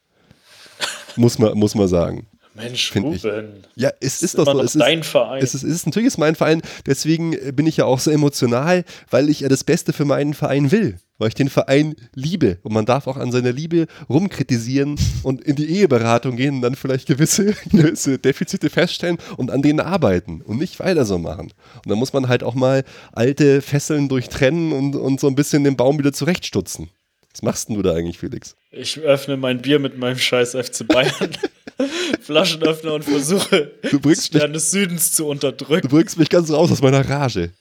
Muss 1.16 1.39
man, 1.39 1.57
muss 1.57 1.76
man 1.76 1.88
sagen. 1.88 2.28
Mensch. 2.55 2.95
Ruben. 2.95 3.64
Ja, 3.76 3.89
es 3.99 4.16
ist, 4.16 4.24
ist 4.24 4.38
doch 4.38 4.45
so. 4.45 4.59
Es 4.59 4.76
ist, 4.76 4.82
dein 4.82 5.03
Verein. 5.03 5.41
Es 5.41 5.55
ist, 5.55 5.64
es 5.64 5.74
ist 5.74 5.86
natürlich 5.88 6.07
ist 6.07 6.18
mein 6.18 6.36
Verein, 6.36 6.61
deswegen 6.86 7.34
äh, 7.34 7.51
bin 7.51 7.66
ich 7.66 7.78
ja 7.78 7.86
auch 7.86 7.99
so 7.99 8.11
emotional, 8.11 8.84
weil 9.09 9.30
ich 9.30 9.39
ja 9.39 9.49
das 9.49 9.64
Beste 9.64 9.91
für 9.91 10.05
meinen 10.05 10.36
Verein 10.36 10.72
will, 10.72 10.99
weil 11.18 11.30
ich 11.30 11.34
den 11.34 11.49
Verein 11.49 11.95
liebe. 12.14 12.59
Und 12.61 12.74
man 12.74 12.86
darf 12.86 13.07
auch 13.07 13.18
an 13.18 13.32
seiner 13.32 13.51
Liebe 13.51 13.88
rumkritisieren 14.07 14.99
und 15.24 15.41
in 15.41 15.55
die 15.55 15.70
Eheberatung 15.70 16.36
gehen 16.36 16.55
und 16.55 16.61
dann 16.61 16.76
vielleicht 16.76 17.07
gewisse, 17.07 17.53
gewisse 17.72 18.20
Defizite 18.20 18.70
feststellen 18.70 19.18
und 19.38 19.49
an 19.49 19.64
denen 19.64 19.80
arbeiten 19.80 20.41
und 20.41 20.59
nicht 20.59 20.80
weiter 20.80 21.05
so 21.05 21.18
machen. 21.18 21.53
Und 21.76 21.89
dann 21.89 21.97
muss 21.97 22.14
man 22.14 22.28
halt 22.28 22.43
auch 22.43 22.55
mal 22.55 22.84
alte 23.14 23.61
Fesseln 23.61 24.09
durchtrennen 24.09 24.74
und, 24.74 24.95
und 24.95 25.20
so 25.20 25.28
ein 25.28 25.36
bisschen 25.36 25.64
den 25.64 25.76
Baum 25.76 25.97
wieder 25.97 26.14
zurechtstutzen. 26.14 26.89
Was 27.34 27.41
machst 27.41 27.69
denn 27.69 27.75
du 27.75 27.81
da 27.81 27.93
eigentlich, 27.93 28.19
Felix? 28.19 28.55
Ich 28.71 28.99
öffne 28.99 29.38
mein 29.38 29.61
Bier 29.61 29.79
mit 29.79 29.97
meinem 29.97 30.17
scheiß 30.17 30.51
FC 30.51 30.88
Bayern. 30.88 31.31
Flaschenöffner 32.21 32.93
und 32.93 33.03
versuche, 33.03 33.71
Du 33.89 33.99
bringst 33.99 34.31
mich- 34.34 34.41
Stern 34.41 34.53
des 34.53 34.71
Südens 34.71 35.11
zu 35.11 35.23
Du 35.23 35.29
unterdrücken. 35.31 35.88
bringst 35.88 36.17
mich 36.17 36.29
ganz 36.29 36.51
raus 36.51 36.71
aus 36.71 36.81
meiner 36.81 37.07
Rage. 37.09 37.51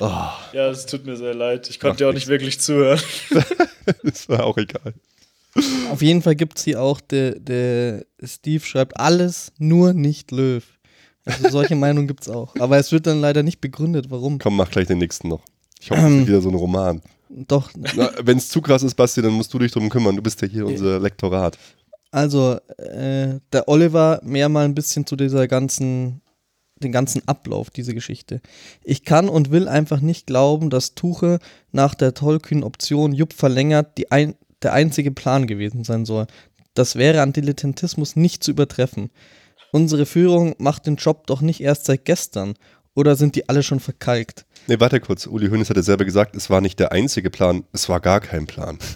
Ja, 0.00 0.70
es 0.70 0.84
tut 0.86 1.06
mir 1.06 1.16
sehr 1.16 1.34
leid. 1.34 1.70
Ich 1.70 1.80
konnte 1.80 2.04
ja 2.04 2.10
auch 2.10 2.14
nicht 2.14 2.26
wirklich 2.28 2.60
zuhören. 2.60 3.00
Das 4.02 4.28
war 4.28 4.42
auch 4.44 4.56
egal. 4.58 4.94
Auf 5.92 6.02
jeden 6.02 6.20
Fall 6.20 6.34
gibt 6.34 6.58
es 6.58 6.64
hier 6.64 6.82
auch, 6.82 7.00
der, 7.00 7.38
der 7.38 8.04
Steve 8.20 8.64
schreibt 8.64 8.98
alles, 8.98 9.52
nur 9.58 9.92
nicht 9.92 10.32
Löw. 10.32 10.64
Also 11.24 11.48
solche 11.50 11.76
Meinungen 11.76 12.08
gibt 12.08 12.22
es 12.22 12.28
auch. 12.28 12.52
Aber 12.58 12.78
es 12.78 12.90
wird 12.90 13.06
dann 13.06 13.20
leider 13.20 13.44
nicht 13.44 13.60
begründet, 13.60 14.06
warum. 14.10 14.40
Komm, 14.40 14.56
mach 14.56 14.70
gleich 14.72 14.88
den 14.88 14.98
nächsten 14.98 15.28
noch. 15.28 15.42
Ich 15.80 15.90
hoffe, 15.92 16.00
es 16.04 16.12
ist 16.22 16.26
wieder 16.26 16.40
so 16.40 16.48
ein 16.48 16.56
Roman. 16.56 17.00
Doch, 17.28 17.70
Wenn 18.22 18.38
es 18.38 18.48
zu 18.48 18.60
krass 18.60 18.82
ist, 18.82 18.94
Basti, 18.94 19.22
dann 19.22 19.32
musst 19.32 19.52
du 19.52 19.58
dich 19.58 19.72
drum 19.72 19.88
kümmern. 19.88 20.16
Du 20.16 20.22
bist 20.22 20.40
ja 20.42 20.48
hier 20.48 20.66
unser 20.66 21.00
Lektorat. 21.00 21.58
Also, 22.10 22.58
äh, 22.78 23.40
der 23.52 23.68
Oliver 23.68 24.20
mehr 24.22 24.48
mal 24.48 24.64
ein 24.64 24.74
bisschen 24.74 25.06
zu 25.06 25.16
dieser 25.16 25.48
ganzen, 25.48 26.22
den 26.82 26.92
ganzen 26.92 27.26
Ablauf, 27.26 27.70
diese 27.70 27.94
Geschichte. 27.94 28.40
Ich 28.84 29.04
kann 29.04 29.28
und 29.28 29.50
will 29.50 29.68
einfach 29.68 30.00
nicht 30.00 30.26
glauben, 30.26 30.70
dass 30.70 30.94
Tuche 30.94 31.40
nach 31.72 31.94
der 31.94 32.14
tollkühnen 32.14 32.64
Option 32.64 33.12
Jupp 33.12 33.32
verlängert 33.32 33.98
die 33.98 34.12
ein, 34.12 34.34
der 34.62 34.72
einzige 34.72 35.10
Plan 35.10 35.46
gewesen 35.46 35.84
sein 35.84 36.04
soll. 36.04 36.26
Das 36.74 36.96
wäre 36.96 37.22
an 37.22 37.32
Dilettantismus 37.32 38.16
nicht 38.16 38.44
zu 38.44 38.52
übertreffen. 38.52 39.10
Unsere 39.72 40.06
Führung 40.06 40.54
macht 40.58 40.86
den 40.86 40.96
Job 40.96 41.26
doch 41.26 41.40
nicht 41.40 41.60
erst 41.60 41.86
seit 41.86 42.04
gestern. 42.04 42.54
Oder 42.94 43.16
sind 43.16 43.34
die 43.34 43.48
alle 43.48 43.62
schon 43.62 43.80
verkalkt? 43.80 44.45
Nee, 44.68 44.80
warte 44.80 45.00
kurz. 45.00 45.26
Uli 45.26 45.48
Hoeneß 45.48 45.70
hat 45.70 45.76
ja 45.76 45.82
selber 45.82 46.04
gesagt, 46.04 46.34
es 46.36 46.50
war 46.50 46.60
nicht 46.60 46.78
der 46.80 46.92
einzige 46.92 47.30
Plan, 47.30 47.64
es 47.72 47.88
war 47.88 48.00
gar 48.00 48.20
kein 48.20 48.46
Plan. 48.46 48.78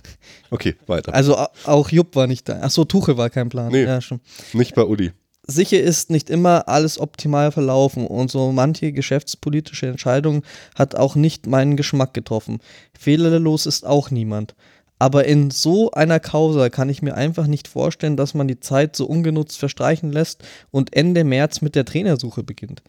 Okay, 0.52 0.74
weiter. 0.88 1.14
Also 1.14 1.36
auch 1.64 1.90
Jupp 1.90 2.16
war 2.16 2.26
nicht 2.26 2.48
da. 2.48 2.60
Achso, 2.60 2.84
Tuchel 2.84 3.16
war 3.16 3.30
kein 3.30 3.48
Plan. 3.50 3.70
Nee. 3.70 3.84
Ja, 3.84 4.00
schon. 4.00 4.20
Nicht 4.52 4.74
bei 4.74 4.82
Uli. 4.82 5.12
Sicher 5.46 5.80
ist 5.80 6.10
nicht 6.10 6.28
immer 6.28 6.68
alles 6.68 6.98
optimal 6.98 7.52
verlaufen 7.52 8.04
und 8.04 8.32
so 8.32 8.50
manche 8.50 8.90
geschäftspolitische 8.90 9.86
Entscheidung 9.86 10.42
hat 10.74 10.96
auch 10.96 11.14
nicht 11.14 11.46
meinen 11.46 11.76
Geschmack 11.76 12.14
getroffen. 12.14 12.58
Fehlerlos 12.98 13.66
ist 13.66 13.86
auch 13.86 14.10
niemand. 14.10 14.56
Aber 15.00 15.24
in 15.24 15.50
so 15.50 15.90
einer 15.92 16.20
Causa 16.20 16.68
kann 16.68 16.90
ich 16.90 17.00
mir 17.00 17.14
einfach 17.14 17.46
nicht 17.46 17.68
vorstellen, 17.68 18.18
dass 18.18 18.34
man 18.34 18.48
die 18.48 18.60
Zeit 18.60 18.94
so 18.94 19.06
ungenutzt 19.06 19.58
verstreichen 19.58 20.12
lässt 20.12 20.44
und 20.70 20.94
Ende 20.94 21.24
März 21.24 21.62
mit 21.62 21.74
der 21.74 21.86
Trainersuche 21.86 22.42
beginnt. 22.42 22.82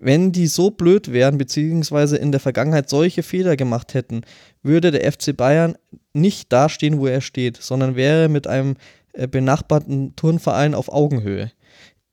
Wenn 0.00 0.32
die 0.32 0.48
so 0.48 0.72
blöd 0.72 1.12
wären, 1.12 1.38
beziehungsweise 1.38 2.16
in 2.16 2.32
der 2.32 2.40
Vergangenheit 2.40 2.90
solche 2.90 3.22
Fehler 3.22 3.54
gemacht 3.54 3.94
hätten, 3.94 4.22
würde 4.64 4.90
der 4.90 5.10
FC 5.12 5.36
Bayern 5.36 5.76
nicht 6.12 6.52
dastehen, 6.52 6.98
wo 6.98 7.06
er 7.06 7.20
steht, 7.20 7.56
sondern 7.62 7.94
wäre 7.94 8.28
mit 8.28 8.48
einem 8.48 8.74
äh, 9.12 9.28
benachbarten 9.28 10.16
Turnverein 10.16 10.74
auf 10.74 10.92
Augenhöhe. 10.92 11.52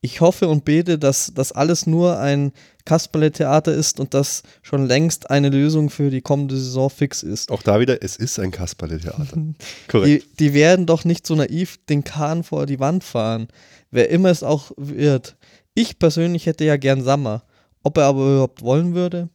Ich 0.03 0.19
hoffe 0.19 0.47
und 0.47 0.65
bete, 0.65 0.97
dass 0.97 1.31
das 1.35 1.51
alles 1.51 1.85
nur 1.85 2.17
ein 2.17 2.53
Kasperle-Theater 2.85 3.71
ist 3.71 3.99
und 3.99 4.15
dass 4.15 4.41
schon 4.63 4.87
längst 4.87 5.29
eine 5.29 5.49
Lösung 5.49 5.91
für 5.91 6.09
die 6.09 6.21
kommende 6.21 6.55
Saison 6.55 6.89
fix 6.89 7.21
ist. 7.21 7.51
Auch 7.51 7.61
da 7.61 7.79
wieder, 7.79 8.01
es 8.01 8.15
ist 8.15 8.39
ein 8.39 8.49
Kasperle-Theater. 8.49 9.37
Korrekt. 9.87 10.23
Die, 10.23 10.35
die 10.37 10.53
werden 10.55 10.87
doch 10.87 11.05
nicht 11.05 11.27
so 11.27 11.35
naiv 11.35 11.77
den 11.87 12.03
Kahn 12.03 12.43
vor 12.43 12.65
die 12.65 12.79
Wand 12.79 13.03
fahren. 13.03 13.47
Wer 13.91 14.09
immer 14.09 14.29
es 14.29 14.41
auch 14.41 14.71
wird. 14.75 15.35
Ich 15.75 15.99
persönlich 15.99 16.47
hätte 16.47 16.65
ja 16.65 16.77
gern 16.77 17.03
Sammer. 17.03 17.43
Ob 17.83 17.97
er 17.97 18.05
aber 18.05 18.21
überhaupt 18.21 18.63
wollen 18.63 18.95
würde? 18.95 19.29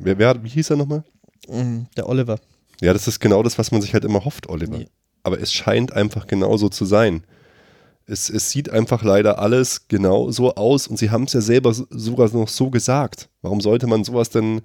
Wer, 0.00 0.18
wer, 0.18 0.42
wie 0.42 0.48
hieß 0.48 0.70
er 0.70 0.76
nochmal? 0.76 1.04
Mm, 1.48 1.82
Der 1.96 2.08
Oliver. 2.08 2.38
Ja, 2.80 2.92
das 2.92 3.06
ist 3.06 3.20
genau 3.20 3.44
das, 3.44 3.58
was 3.58 3.70
man 3.70 3.80
sich 3.80 3.94
halt 3.94 4.04
immer 4.04 4.24
hofft, 4.24 4.48
Oliver. 4.48 4.78
Ja. 4.78 4.86
Aber 5.22 5.40
es 5.40 5.52
scheint 5.52 5.92
einfach 5.92 6.26
genauso 6.26 6.68
zu 6.68 6.84
sein. 6.84 7.22
Es, 8.06 8.28
es 8.30 8.50
sieht 8.50 8.70
einfach 8.70 9.02
leider 9.02 9.38
alles 9.38 9.88
genau 9.88 10.30
so 10.30 10.54
aus 10.54 10.86
und 10.86 10.98
sie 10.98 11.10
haben 11.10 11.24
es 11.24 11.32
ja 11.32 11.40
selber 11.40 11.72
sogar 11.72 12.28
noch 12.32 12.48
so 12.48 12.70
gesagt. 12.70 13.28
Warum 13.42 13.60
sollte 13.60 13.86
man 13.86 14.04
sowas 14.04 14.30
denn 14.30 14.62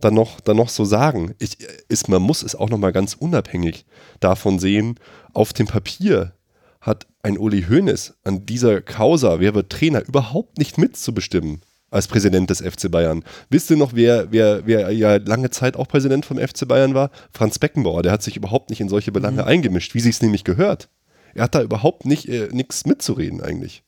dann 0.00 0.14
noch, 0.14 0.40
dann 0.40 0.56
noch 0.56 0.68
so 0.68 0.84
sagen? 0.84 1.34
Ich, 1.38 1.58
ist, 1.88 2.08
man 2.08 2.22
muss 2.22 2.42
es 2.42 2.54
auch 2.54 2.70
nochmal 2.70 2.92
ganz 2.92 3.14
unabhängig 3.14 3.84
davon 4.20 4.58
sehen. 4.58 4.98
Auf 5.32 5.52
dem 5.52 5.66
Papier 5.66 6.32
hat 6.80 7.06
ein 7.22 7.38
Uli 7.38 7.64
Hoeneß 7.68 8.14
an 8.24 8.44
dieser 8.44 8.82
Causa, 8.82 9.38
wer 9.38 9.54
wird 9.54 9.70
Trainer, 9.70 10.06
überhaupt 10.06 10.58
nicht 10.58 10.78
mitzubestimmen 10.78 11.62
als 11.92 12.08
Präsident 12.08 12.50
des 12.50 12.60
FC 12.60 12.90
Bayern. 12.90 13.22
Wisst 13.50 13.70
ihr 13.70 13.76
noch, 13.76 13.92
wer, 13.94 14.32
wer, 14.32 14.66
wer 14.66 14.90
ja 14.90 15.16
lange 15.16 15.50
Zeit 15.50 15.76
auch 15.76 15.86
Präsident 15.86 16.24
vom 16.24 16.38
FC 16.38 16.66
Bayern 16.66 16.94
war? 16.94 17.10
Franz 17.32 17.58
Beckenbauer. 17.58 18.02
Der 18.02 18.12
hat 18.12 18.22
sich 18.22 18.36
überhaupt 18.36 18.70
nicht 18.70 18.80
in 18.80 18.88
solche 18.88 19.12
Belange 19.12 19.44
eingemischt, 19.44 19.94
wie 19.94 20.00
sich 20.00 20.16
es 20.16 20.22
nämlich 20.22 20.42
gehört. 20.42 20.88
Er 21.34 21.44
hat 21.44 21.54
da 21.54 21.62
überhaupt 21.62 22.04
nicht 22.04 22.28
äh, 22.28 22.48
nichts 22.52 22.84
mitzureden 22.86 23.40
eigentlich. 23.40 23.82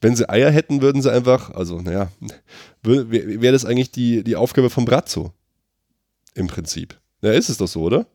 Wenn 0.00 0.14
sie 0.14 0.28
Eier 0.28 0.50
hätten, 0.50 0.82
würden 0.82 1.02
sie 1.02 1.10
einfach, 1.10 1.50
also 1.50 1.80
naja, 1.80 2.10
wäre 2.82 3.40
wär 3.40 3.52
das 3.52 3.64
eigentlich 3.64 3.90
die, 3.90 4.22
die 4.22 4.36
Aufgabe 4.36 4.70
von 4.70 4.84
Brazzo. 4.84 5.32
Im 6.34 6.48
Prinzip. 6.48 7.00
Ja, 7.22 7.32
ist 7.32 7.48
es 7.48 7.56
doch 7.56 7.66
so, 7.66 7.82
oder? 7.82 8.06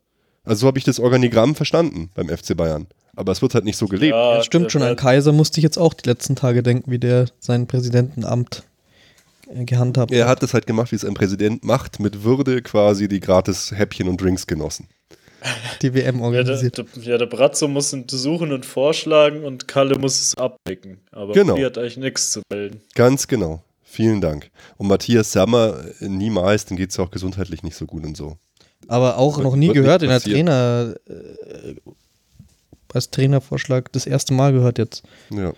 Also 0.43 0.61
so 0.61 0.67
habe 0.67 0.77
ich 0.77 0.83
das 0.85 0.99
Organigramm 0.99 1.55
verstanden 1.55 2.09
beim 2.13 2.29
FC 2.29 2.55
Bayern. 2.55 2.87
Aber 3.15 3.31
es 3.31 3.41
wird 3.41 3.55
halt 3.55 3.65
nicht 3.65 3.77
so 3.77 3.87
gelebt. 3.87 4.13
Ja, 4.13 4.37
Ja, 4.37 4.43
stimmt 4.43 4.71
schon, 4.71 4.83
an 4.83 4.95
Kaiser 4.95 5.33
musste 5.33 5.59
ich 5.59 5.63
jetzt 5.63 5.77
auch 5.77 5.93
die 5.93 6.07
letzten 6.07 6.35
Tage 6.35 6.63
denken, 6.63 6.89
wie 6.91 6.99
der 6.99 7.25
sein 7.39 7.67
Präsidentenamt 7.67 8.63
äh, 9.53 9.65
gehandhabt 9.65 10.11
Er 10.11 10.25
hat. 10.25 10.31
hat 10.37 10.43
das 10.43 10.53
halt 10.53 10.67
gemacht, 10.67 10.91
wie 10.91 10.95
es 10.95 11.03
ein 11.03 11.15
Präsident 11.15 11.65
macht, 11.65 11.99
mit 11.99 12.23
Würde 12.23 12.61
quasi 12.61 13.07
die 13.07 13.19
gratis 13.19 13.71
Häppchen 13.71 14.07
und 14.07 14.21
Drinks 14.21 14.47
genossen. 14.47 14.87
Die 15.81 15.93
WM 15.93 16.03
Ja 16.05 16.11
der, 16.11 16.21
organisiert. 16.39 16.77
der, 16.77 16.85
ja, 17.03 17.17
der 17.17 17.25
Brazzo 17.25 17.67
muss 17.67 17.93
untersuchen 17.93 18.51
und 18.51 18.65
vorschlagen 18.65 19.43
und 19.43 19.67
Kalle 19.67 19.97
muss 19.97 20.19
es 20.21 20.35
abnicken. 20.37 20.99
Aber 21.11 21.33
Genau. 21.33 21.53
Uli 21.53 21.63
hat 21.63 21.77
eigentlich 21.77 21.97
nichts 21.97 22.31
zu 22.31 22.41
melden. 22.51 22.81
Ganz 22.95 23.27
genau. 23.27 23.63
Vielen 23.83 24.21
Dank. 24.21 24.49
Und 24.77 24.87
Matthias 24.87 25.31
Sammer 25.31 25.79
äh, 25.99 26.07
niemals, 26.07 26.65
dem 26.65 26.77
geht 26.77 26.91
es 26.91 26.97
ja 26.97 27.03
auch 27.03 27.11
gesundheitlich 27.11 27.63
nicht 27.63 27.75
so 27.75 27.85
gut 27.85 28.05
und 28.05 28.15
so. 28.15 28.37
Aber 28.87 29.17
auch 29.17 29.37
Wird- 29.37 29.43
noch 29.45 29.55
nie 29.55 29.69
gehört 29.73 30.03
in 30.03 30.09
der. 30.09 30.19
Trainer, 30.21 30.95
äh, 31.07 31.75
als 32.93 33.09
Trainervorschlag 33.09 33.91
das 33.93 34.05
erste 34.05 34.33
Mal 34.33 34.51
gehört 34.53 34.77
jetzt. 34.77 35.03
Ja. 35.29 35.53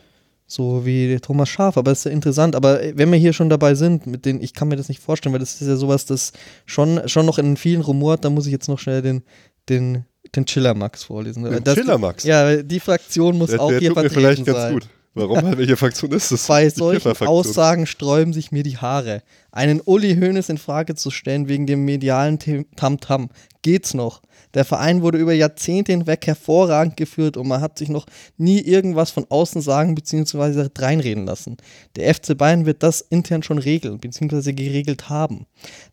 So 0.45 0.85
wie 0.85 1.17
Thomas 1.19 1.49
Schaf, 1.49 1.77
aber 1.77 1.91
es 1.91 1.99
ist 1.99 2.05
ja 2.05 2.11
interessant. 2.11 2.55
Aber 2.55 2.83
äh, 2.83 2.93
wenn 2.95 3.11
wir 3.11 3.17
hier 3.17 3.33
schon 3.33 3.49
dabei 3.49 3.73
sind, 3.75 4.05
mit 4.05 4.25
denen, 4.25 4.41
ich 4.41 4.53
kann 4.53 4.67
mir 4.67 4.75
das 4.75 4.87
nicht 4.89 5.01
vorstellen, 5.01 5.33
weil 5.33 5.39
das 5.39 5.59
ist 5.59 5.67
ja 5.67 5.75
sowas, 5.75 6.05
das 6.05 6.31
schon, 6.65 7.01
schon 7.07 7.25
noch 7.25 7.39
in 7.39 7.57
vielen 7.57 7.81
rumort, 7.81 8.23
da 8.23 8.29
muss 8.29 8.45
ich 8.45 8.51
jetzt 8.51 8.67
noch 8.67 8.77
schnell 8.77 9.01
den, 9.01 9.23
den, 9.69 10.05
den 10.35 10.45
Chiller 10.45 10.73
Max 10.73 11.03
vorlesen. 11.03 11.43
Den 11.43 11.63
Das- 11.63 11.75
Chiller 11.75 11.97
Max? 11.97 12.23
Ja, 12.23 12.61
die 12.63 12.79
Fraktion 12.79 13.37
muss 13.37 13.51
Der, 13.51 13.61
auch 13.61 13.69
der 13.69 13.79
hier 13.79 13.89
tut 13.89 13.97
mir 13.97 14.09
vertreten 14.09 14.21
vielleicht 14.21 14.45
ganz 14.45 14.57
sein. 14.57 14.73
gut. 14.73 14.87
Warum? 15.15 15.57
Welche 15.57 15.77
Fraktion 15.77 16.11
ist 16.11 16.31
das? 16.31 16.47
Bei 16.47 16.67
solchen. 16.69 17.27
Aussagen 17.27 17.85
sträuben 17.85 18.33
sich 18.33 18.51
mir 18.51 18.63
die 18.63 18.77
Haare. 18.77 19.21
Einen 19.51 19.79
Uli 19.79 20.15
Hoeneß 20.15 20.49
in 20.49 20.57
Frage 20.57 20.95
zu 20.95 21.11
stellen 21.11 21.47
wegen 21.47 21.67
dem 21.67 21.85
medialen 21.85 22.39
Tamtam. 22.75 23.29
Geht's 23.61 23.93
noch? 23.93 24.21
Der 24.55 24.65
Verein 24.65 25.01
wurde 25.01 25.19
über 25.19 25.33
Jahrzehnte 25.33 25.91
hinweg 25.91 26.25
hervorragend 26.25 26.97
geführt 26.97 27.37
und 27.37 27.47
man 27.47 27.61
hat 27.61 27.77
sich 27.77 27.89
noch 27.89 28.05
nie 28.37 28.59
irgendwas 28.59 29.11
von 29.11 29.25
außen 29.29 29.61
sagen 29.61 29.95
bzw. 29.95 30.67
reinreden 30.77 31.25
lassen. 31.25 31.57
Der 31.95 32.13
FC 32.13 32.35
Bayern 32.37 32.65
wird 32.65 32.81
das 32.81 33.01
intern 33.01 33.43
schon 33.43 33.59
regeln 33.59 33.99
bzw. 33.99 34.53
geregelt 34.53 35.09
haben. 35.09 35.45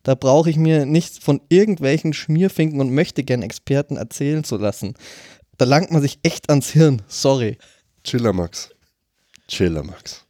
Da 0.03 0.15
brauche 0.15 0.49
ich 0.49 0.57
mir 0.57 0.85
nicht 0.85 1.23
von 1.23 1.41
irgendwelchen 1.49 2.13
Schmierfinken 2.13 2.81
und 2.81 2.91
möchtegern 2.91 3.43
Experten 3.43 3.97
erzählen 3.97 4.43
zu 4.43 4.57
lassen. 4.57 4.95
Da 5.57 5.65
langt 5.65 5.91
man 5.91 6.01
sich 6.01 6.19
echt 6.23 6.49
ans 6.49 6.69
Hirn. 6.69 7.03
Sorry. 7.07 7.57
Chiller 8.03 8.33
Max. 8.33 8.69
Chiller 9.51 9.83
Max. 9.83 10.25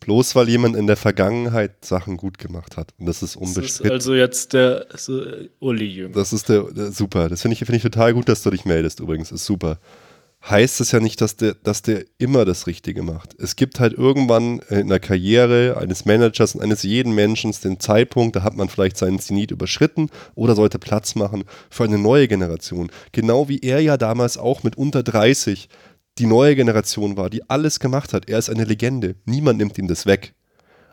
Bloß 0.00 0.34
weil 0.34 0.48
jemand 0.50 0.76
in 0.76 0.86
der 0.86 0.96
Vergangenheit 0.96 1.84
Sachen 1.84 2.16
gut 2.18 2.36
gemacht 2.38 2.76
hat. 2.76 2.92
Und 2.98 3.06
das 3.06 3.22
ist 3.22 3.36
Das 3.36 3.42
ist 3.42 3.56
unbestritten. 3.56 3.92
also 3.92 4.14
jetzt 4.14 4.52
der 4.52 4.86
so, 4.96 5.24
äh, 5.24 5.48
Uli-Jünger. 5.60 6.14
Das 6.14 6.32
ist 6.32 6.48
der, 6.48 6.64
der 6.64 6.90
super. 6.92 7.28
Das 7.28 7.40
finde 7.40 7.54
ich, 7.54 7.60
find 7.60 7.76
ich 7.76 7.82
total 7.82 8.12
gut, 8.12 8.28
dass 8.28 8.42
du 8.42 8.50
dich 8.50 8.64
meldest 8.66 9.00
übrigens. 9.00 9.32
Ist 9.32 9.46
super. 9.46 9.78
Heißt 10.50 10.82
es 10.82 10.92
ja 10.92 11.00
nicht, 11.00 11.22
dass 11.22 11.36
der, 11.36 11.54
dass 11.54 11.80
der 11.80 12.04
immer 12.18 12.44
das 12.44 12.66
Richtige 12.66 13.02
macht. 13.02 13.34
Es 13.40 13.56
gibt 13.56 13.80
halt 13.80 13.94
irgendwann 13.94 14.58
in 14.68 14.88
der 14.88 15.00
Karriere 15.00 15.78
eines 15.78 16.04
Managers 16.04 16.54
und 16.54 16.60
eines 16.60 16.82
jeden 16.82 17.14
Menschen 17.14 17.52
den 17.64 17.80
Zeitpunkt, 17.80 18.36
da 18.36 18.42
hat 18.42 18.54
man 18.54 18.68
vielleicht 18.68 18.98
seinen 18.98 19.20
Zenit 19.20 19.52
überschritten 19.52 20.10
oder 20.34 20.54
sollte 20.54 20.78
Platz 20.78 21.14
machen 21.14 21.44
für 21.70 21.84
eine 21.84 21.96
neue 21.96 22.28
Generation. 22.28 22.90
Genau 23.12 23.48
wie 23.48 23.60
er 23.60 23.80
ja 23.80 23.96
damals 23.96 24.36
auch 24.36 24.64
mit 24.64 24.76
unter 24.76 25.02
30 25.02 25.70
die 26.18 26.26
neue 26.26 26.54
Generation 26.54 27.16
war, 27.16 27.30
die 27.30 27.48
alles 27.50 27.80
gemacht 27.80 28.12
hat. 28.12 28.28
Er 28.28 28.38
ist 28.38 28.50
eine 28.50 28.64
Legende. 28.64 29.16
Niemand 29.24 29.58
nimmt 29.58 29.78
ihm 29.78 29.88
das 29.88 30.06
weg. 30.06 30.34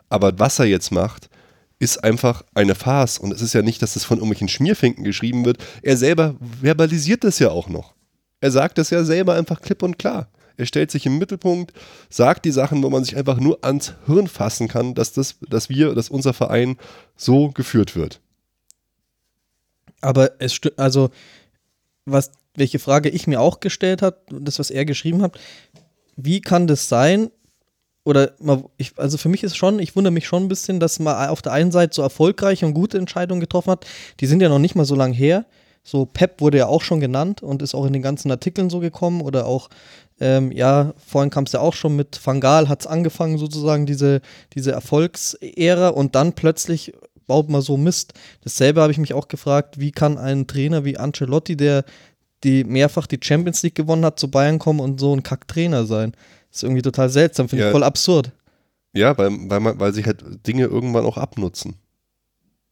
Aber 0.08 0.38
was 0.38 0.58
er 0.58 0.66
jetzt 0.66 0.90
macht, 0.90 1.30
ist 1.78 2.04
einfach 2.04 2.44
eine 2.54 2.74
Farce. 2.74 3.18
Und 3.18 3.32
es 3.32 3.42
ist 3.42 3.54
ja 3.54 3.62
nicht, 3.62 3.82
dass 3.82 3.96
es 3.96 4.04
von 4.04 4.18
irgendwelchen 4.18 4.48
Schmierfinken 4.48 5.04
geschrieben 5.04 5.44
wird. 5.44 5.58
Er 5.82 5.96
selber 5.96 6.36
verbalisiert 6.60 7.24
das 7.24 7.38
ja 7.38 7.50
auch 7.50 7.68
noch. 7.68 7.94
Er 8.40 8.50
sagt 8.50 8.78
das 8.78 8.90
ja 8.90 9.04
selber 9.04 9.34
einfach 9.34 9.60
klipp 9.60 9.82
und 9.82 9.98
klar. 9.98 10.28
Er 10.56 10.66
stellt 10.66 10.90
sich 10.90 11.06
im 11.06 11.18
Mittelpunkt, 11.18 11.72
sagt 12.10 12.44
die 12.44 12.50
Sachen, 12.50 12.82
wo 12.82 12.90
man 12.90 13.04
sich 13.04 13.16
einfach 13.16 13.38
nur 13.38 13.64
ans 13.64 13.94
Hirn 14.06 14.28
fassen 14.28 14.68
kann, 14.68 14.94
dass, 14.94 15.12
das, 15.12 15.36
dass 15.48 15.68
wir, 15.68 15.94
dass 15.94 16.08
unser 16.08 16.34
Verein 16.34 16.76
so 17.16 17.50
geführt 17.50 17.96
wird. 17.96 18.20
Aber 20.00 20.32
es 20.40 20.54
stimmt, 20.54 20.78
also, 20.78 21.10
was, 22.04 22.32
welche 22.54 22.78
Frage 22.78 23.08
ich 23.08 23.26
mir 23.26 23.40
auch 23.40 23.60
gestellt 23.60 24.02
habe, 24.02 24.18
das, 24.30 24.58
was 24.58 24.70
er 24.70 24.84
geschrieben 24.84 25.22
hat, 25.22 25.38
wie 26.16 26.40
kann 26.40 26.66
das 26.66 26.88
sein? 26.88 27.30
Oder 28.04 28.32
mal, 28.40 28.64
ich, 28.78 28.98
also 28.98 29.16
für 29.16 29.28
mich 29.28 29.44
ist 29.44 29.56
schon, 29.56 29.78
ich 29.78 29.94
wundere 29.94 30.12
mich 30.12 30.26
schon 30.26 30.44
ein 30.44 30.48
bisschen, 30.48 30.80
dass 30.80 30.98
man 30.98 31.28
auf 31.28 31.40
der 31.40 31.52
einen 31.52 31.70
Seite 31.70 31.94
so 31.94 32.02
erfolgreiche 32.02 32.66
und 32.66 32.74
gute 32.74 32.98
Entscheidungen 32.98 33.40
getroffen 33.40 33.70
hat. 33.70 33.86
Die 34.20 34.26
sind 34.26 34.42
ja 34.42 34.48
noch 34.48 34.58
nicht 34.58 34.74
mal 34.74 34.84
so 34.84 34.96
lange 34.96 35.14
her. 35.14 35.46
so 35.84 36.04
Pep 36.04 36.40
wurde 36.40 36.58
ja 36.58 36.66
auch 36.66 36.82
schon 36.82 37.00
genannt 37.00 37.42
und 37.42 37.62
ist 37.62 37.74
auch 37.74 37.86
in 37.86 37.92
den 37.92 38.02
ganzen 38.02 38.30
Artikeln 38.30 38.70
so 38.70 38.80
gekommen 38.80 39.20
oder 39.20 39.46
auch, 39.46 39.68
ähm, 40.20 40.52
ja, 40.52 40.94
vorhin 41.04 41.30
kam 41.30 41.44
es 41.44 41.52
ja 41.52 41.60
auch 41.60 41.74
schon 41.74 41.96
mit 41.96 42.16
Fangal, 42.16 42.68
hat 42.68 42.80
es 42.80 42.86
angefangen 42.86 43.38
sozusagen, 43.38 43.86
diese, 43.86 44.20
diese 44.54 44.72
Erfolgsära 44.72 45.88
und 45.88 46.14
dann 46.14 46.34
plötzlich 46.34 46.92
baut 47.26 47.48
man 47.48 47.62
so 47.62 47.76
Mist. 47.76 48.14
Dasselbe 48.44 48.82
habe 48.82 48.92
ich 48.92 48.98
mich 48.98 49.14
auch 49.14 49.28
gefragt, 49.28 49.80
wie 49.80 49.92
kann 49.92 50.18
ein 50.18 50.46
Trainer 50.46 50.84
wie 50.84 50.98
Ancelotti, 50.98 51.56
der 51.56 51.84
die 52.44 52.64
mehrfach 52.64 53.06
die 53.06 53.20
Champions 53.22 53.62
League 53.62 53.74
gewonnen 53.74 54.04
hat, 54.04 54.18
zu 54.18 54.30
Bayern 54.30 54.58
kommen 54.58 54.80
und 54.80 54.98
so 55.00 55.14
ein 55.14 55.22
Kacktrainer 55.22 55.86
sein? 55.86 56.12
Das 56.50 56.58
ist 56.58 56.62
irgendwie 56.64 56.82
total 56.82 57.08
seltsam, 57.08 57.48
finde 57.48 57.64
Ja. 57.64 57.68
ich 57.68 57.72
voll 57.72 57.84
absurd. 57.84 58.32
Ja, 58.94 59.16
weil, 59.16 59.30
weil, 59.48 59.60
man, 59.60 59.80
weil 59.80 59.92
sich 59.94 60.06
halt 60.06 60.22
Dinge 60.46 60.64
irgendwann 60.64 61.06
auch 61.06 61.16
abnutzen. 61.16 61.76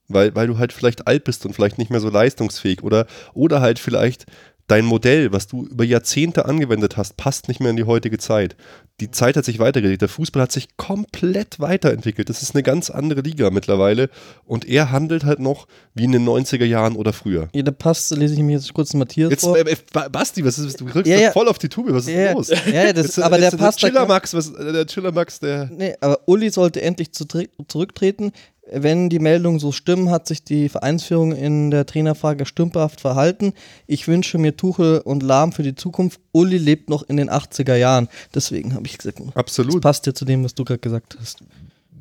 Weil, 0.09 0.35
weil 0.35 0.49
du 0.49 0.59
halt 0.59 0.73
vielleicht 0.73 1.07
alt 1.07 1.25
bist 1.25 1.47
und 1.47 1.55
vielleicht 1.55 1.79
nicht 1.79 1.91
mehr 1.91 2.01
so 2.01 2.11
leistungsfähig 2.11 2.83
oder, 2.83 3.07
oder 3.33 3.61
halt 3.61 3.79
vielleicht 3.79 4.27
dein 4.71 4.85
Modell, 4.85 5.33
was 5.33 5.47
du 5.49 5.67
über 5.67 5.85
Jahrzehnte 5.85 6.45
angewendet 6.45 6.97
hast, 6.97 7.17
passt 7.17 7.49
nicht 7.49 7.61
mehr 7.61 7.71
in 7.71 7.77
die 7.77 7.85
heutige 7.85 8.19
Zeit. 8.19 8.57
Die 9.01 9.11
Zeit 9.11 9.37
hat 9.37 9.45
sich 9.47 9.59
weitergedreht. 9.59 10.03
Der 10.03 10.09
Fußball 10.11 10.43
hat 10.43 10.53
sich 10.53 10.77
komplett 10.77 11.59
weiterentwickelt. 11.59 12.29
Das 12.29 12.43
ist 12.43 12.55
eine 12.55 12.63
ganz 12.63 12.91
andere 12.91 13.23
Liga 13.23 13.51
mittlerweile. 13.51 14.11
Und 14.45 14.69
er 14.69 14.91
handelt 14.93 15.25
halt 15.25 15.41
noch 15.41 15.67
wie 15.95 16.05
in 16.05 16.13
den 16.13 16.29
90er 16.29 16.67
Jahren 16.67 16.97
oder 16.97 17.13
früher. 17.15 17.49
Ja, 17.55 17.63
da 17.63 17.71
passt, 17.71 18.11
lese 18.15 18.35
ich 18.35 18.41
mir 18.41 18.53
jetzt 18.57 18.73
kurz 18.75 18.93
Matthias 18.93 19.31
Jetzt, 19.31 19.41
vor. 19.41 19.57
äh, 19.57 19.63
äh, 19.63 19.77
Ba- 19.93 20.09
Basti, 20.09 20.45
was 20.45 20.59
ist, 20.59 20.81
du 20.81 20.85
rückst 20.85 21.07
Ja, 21.11 21.19
ja. 21.19 21.33
voll 21.33 21.49
auf 21.49 21.59
die 21.59 21.69
Tube, 21.71 21.93
was 21.93 22.07
ist 22.07 22.13
Ja, 22.15 22.33
los? 22.33 22.49
ja, 22.51 22.93
das- 22.93 23.07
Jetzt, 23.07 23.19
aber 23.23 23.39
der 23.39 23.49
jetzt 23.51 23.59
passt 23.59 23.83
da 23.83 23.89
Chiller 23.89 24.07
Max, 24.07 24.35
was, 24.35 24.51
äh, 24.53 24.73
der 24.73 24.87
Chiller 24.87 25.13
Max, 25.13 25.41
der. 25.41 25.71
Nee, 25.73 25.95
aber 26.01 26.21
Uli 26.27 26.51
sollte 26.51 26.83
endlich 26.83 27.13
zu, 27.13 27.25
zurücktreten. 27.69 28.33
Wenn 28.73 29.09
die 29.09 29.19
Meldungen 29.19 29.59
so 29.59 29.73
stimmen, 29.73 30.11
hat 30.11 30.29
sich 30.29 30.45
die 30.45 30.69
Vereinsführung 30.69 31.33
in 31.33 31.71
der 31.71 31.87
Trainerfrage 31.87 32.47
stümperhaft 32.47 33.01
verhalten. 33.01 33.53
Ich 33.87 34.07
wünsche 34.07 34.39
mir 34.39 34.57
Tuchel 34.57 34.99
und 34.99 35.23
Lahm 35.23 35.53
für 35.53 35.65
die 35.65 35.75
Zukunft. 35.75 36.21
Uli 36.33 36.59
lebt 36.59 36.89
noch 36.89 37.03
in 37.03 37.17
den 37.17 37.31
80er 37.31 37.75
Jahren. 37.75 38.09
Deswegen 38.35 38.75
habe 38.75 38.87
ich 38.87 38.99
gesagt, 38.99 39.21
das 39.21 39.35
Absolut. 39.35 39.83
passt 39.83 40.07
ja 40.07 40.15
zu 40.15 40.25
dem, 40.25 40.45
was 40.45 40.55
du 40.55 40.65
gerade 40.65 40.79
gesagt 40.79 41.17
hast. 41.21 41.41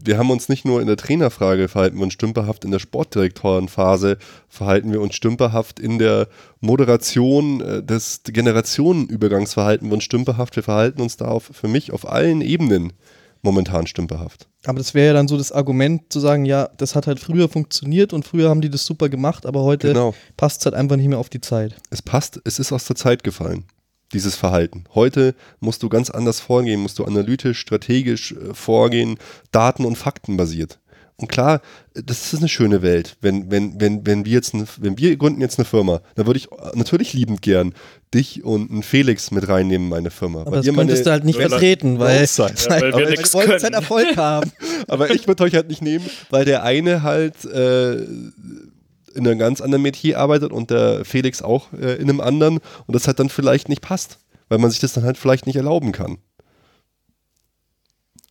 wir 0.04 0.18
haben 0.18 0.30
uns 0.30 0.48
nicht 0.48 0.64
nur 0.64 0.80
in 0.80 0.88
der 0.88 0.98
Trainerfrage 0.98 1.68
verhalten 1.68 1.98
wir 1.98 2.04
uns 2.04 2.14
stümperhaft, 2.14 2.64
in 2.66 2.72
der 2.72 2.80
Sportdirektorenphase 2.80 4.18
verhalten 4.48 4.92
wir 4.92 5.02
uns 5.02 5.16
stümperhaft, 5.16 5.80
in 5.80 5.98
der 5.98 6.28
Moderation 6.62 7.62
äh, 7.62 7.84
des 7.84 8.22
Generationenübergangs 8.24 9.54
verhalten 9.54 9.88
wir 9.88 9.94
uns 9.96 10.04
stümperhaft. 10.04 10.56
Wir 10.56 10.64
verhalten 10.64 11.02
uns 11.02 11.18
da 11.18 11.26
auf, 11.26 11.50
für 11.52 11.68
mich 11.68 11.92
auf 11.92 12.08
allen 12.08 12.42
Ebenen 12.42 12.94
momentan 13.42 13.88
stümperhaft. 13.88 14.49
Aber 14.66 14.78
das 14.78 14.94
wäre 14.94 15.08
ja 15.08 15.14
dann 15.14 15.28
so 15.28 15.38
das 15.38 15.52
Argument 15.54 16.12
zu 16.12 16.20
sagen, 16.20 16.44
ja, 16.46 16.70
das 16.78 16.94
hat 16.96 17.08
halt 17.08 17.20
früher 17.20 17.48
funktioniert 17.48 18.12
und 18.12 18.26
früher 18.28 18.50
haben 18.50 18.60
die 18.62 18.70
das 18.70 18.86
super 18.86 19.08
gemacht, 19.08 19.46
aber 19.46 19.64
heute 19.64 19.88
Genau. 19.90 20.14
passt 20.36 20.60
es 20.62 20.66
halt 20.66 20.76
einfach 20.76 20.98
nicht 20.98 21.08
mehr 21.08 21.18
auf 21.18 21.30
die 21.30 21.40
Zeit. 21.42 21.76
Es 21.90 22.02
passt, 22.02 22.42
es 22.44 22.60
ist 22.60 22.74
aus 22.74 22.84
der 22.86 22.98
Zeit 22.98 23.24
gefallen, 23.24 23.64
dieses 24.12 24.36
Verhalten. 24.36 24.84
Heute 24.94 25.34
musst 25.62 25.82
du 25.82 25.88
ganz 25.88 26.10
anders 26.10 26.42
vorgehen, 26.42 26.82
musst 26.82 27.00
du 27.00 27.06
analytisch, 27.06 27.58
strategisch 27.60 28.34
äh, 28.34 28.54
vorgehen, 28.54 29.18
Daten- 29.54 29.86
und 29.86 29.98
Fakten 29.98 30.36
basiert. 30.36 30.80
Und 31.20 31.28
klar, 31.28 31.62
das 31.94 32.34
ist 32.34 32.40
eine 32.40 32.48
schöne 32.48 32.82
Welt. 32.82 33.18
Wenn, 33.20 33.52
wenn, 33.52 33.80
wenn, 33.80 34.06
wenn 34.06 34.26
wir 34.26 34.32
jetzt, 34.32 34.54
eine, 34.54 34.66
wenn 34.78 34.98
wir 34.98 35.18
gründen 35.18 35.42
jetzt 35.42 35.60
eine 35.60 35.66
Firma, 35.66 36.02
dann 36.16 36.28
würde 36.28 36.40
ich 36.40 36.48
natürlich 36.74 37.14
liebend 37.14 37.42
gern 37.42 37.74
dich 38.14 38.44
und 38.46 38.72
einen 38.72 38.84
Felix 38.84 39.30
mit 39.32 39.48
reinnehmen 39.48 39.88
in 39.88 39.90
meine 39.90 40.12
Firma. 40.12 40.42
Aber 40.42 40.52
Weil 40.52 40.58
das 40.60 40.66
ihr 40.68 40.74
könntest 40.74 41.06
du 41.06 41.12
halt 41.12 41.26
nicht 41.26 41.40
vertreten, 41.40 42.00
weil. 42.00 42.20
Ja, 42.40 42.82
weil 42.82 42.94
wir 42.94 43.08
wolltest 43.08 43.34
können. 43.34 43.64
halt 43.64 43.74
Erfolg 43.74 44.18
haben. 44.18 44.52
Aber 44.88 45.12
ich 45.12 45.28
würde 45.28 45.44
euch 45.44 45.56
halt 45.56 45.68
nicht 45.68 45.82
nehmen, 45.82 46.06
weil 46.30 46.46
der 46.46 46.64
eine 46.64 47.04
halt 47.04 47.44
äh, 47.46 47.96
in 47.96 49.28
einem 49.28 49.40
ganz 49.40 49.62
anderen 49.62 49.82
Metier 49.82 50.20
arbeitet 50.20 50.52
und 50.52 50.70
der 50.70 51.04
Felix 51.06 51.42
auch 51.42 51.74
äh, 51.74 51.96
in 51.96 52.10
einem 52.10 52.22
anderen 52.22 52.60
und 52.88 52.96
das 52.96 53.08
halt 53.08 53.20
dann 53.20 53.30
vielleicht 53.30 53.68
nicht 53.68 53.82
passt, 53.82 54.20
weil 54.48 54.60
man 54.60 54.72
sich 54.72 54.80
das 54.80 54.94
dann 54.94 55.04
halt 55.04 55.18
vielleicht 55.18 55.48
nicht 55.48 55.56
erlauben 55.56 55.92
kann. 55.92 56.20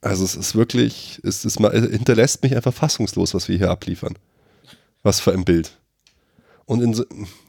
Also 0.00 0.24
es 0.24 0.36
ist 0.36 0.54
wirklich, 0.54 1.20
es 1.24 1.44
ist 1.44 1.58
mal, 1.58 1.74
es 1.74 1.90
hinterlässt 1.90 2.42
mich 2.42 2.54
einfach 2.54 2.74
fassungslos, 2.74 3.34
was 3.34 3.48
wir 3.48 3.56
hier 3.56 3.70
abliefern. 3.70 4.14
Was 5.02 5.20
für 5.20 5.32
ein 5.32 5.44
Bild. 5.44 5.76
Und 6.66 6.82
in 6.82 6.94
so, 6.94 7.04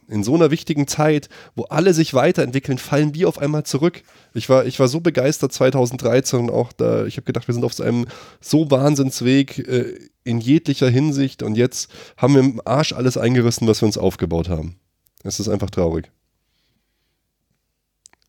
in 0.08 0.24
so 0.24 0.34
einer 0.34 0.50
wichtigen 0.50 0.88
Zeit, 0.88 1.30
wo 1.56 1.64
alle 1.66 1.94
sich 1.94 2.14
weiterentwickeln, 2.14 2.78
fallen 2.78 3.14
wir 3.14 3.28
auf 3.28 3.38
einmal 3.38 3.64
zurück. 3.64 4.02
Ich 4.34 4.50
war, 4.50 4.66
ich 4.66 4.80
war 4.80 4.88
so 4.88 5.02
begeistert 5.02 5.54
2013 5.54 6.40
und 6.40 6.50
auch 6.50 6.72
da, 6.74 7.06
ich 7.06 7.18
habe 7.18 7.26
gedacht, 7.26 7.48
wir 7.48 7.54
sind 7.54 7.64
auf 7.64 7.74
so 7.74 7.84
einem 7.84 8.08
so 8.42 8.72
Wahnsinnsweg 8.72 9.60
äh, 9.60 10.00
in 10.24 10.40
jeglicher 10.40 10.90
Hinsicht 10.90 11.44
und 11.44 11.56
jetzt 11.56 11.92
haben 12.18 12.34
wir 12.34 12.42
im 12.42 12.62
Arsch 12.66 12.94
alles 12.94 13.18
eingerissen, 13.18 13.68
was 13.68 13.82
wir 13.82 13.88
uns 13.88 13.98
aufgebaut 13.98 14.50
haben. 14.50 14.80
Es 15.24 15.40
ist 15.40 15.50
einfach 15.50 15.70
traurig. 15.70 16.10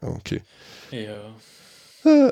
Okay. 0.00 0.42
Ja. 0.90 1.34
Äh, 2.04 2.28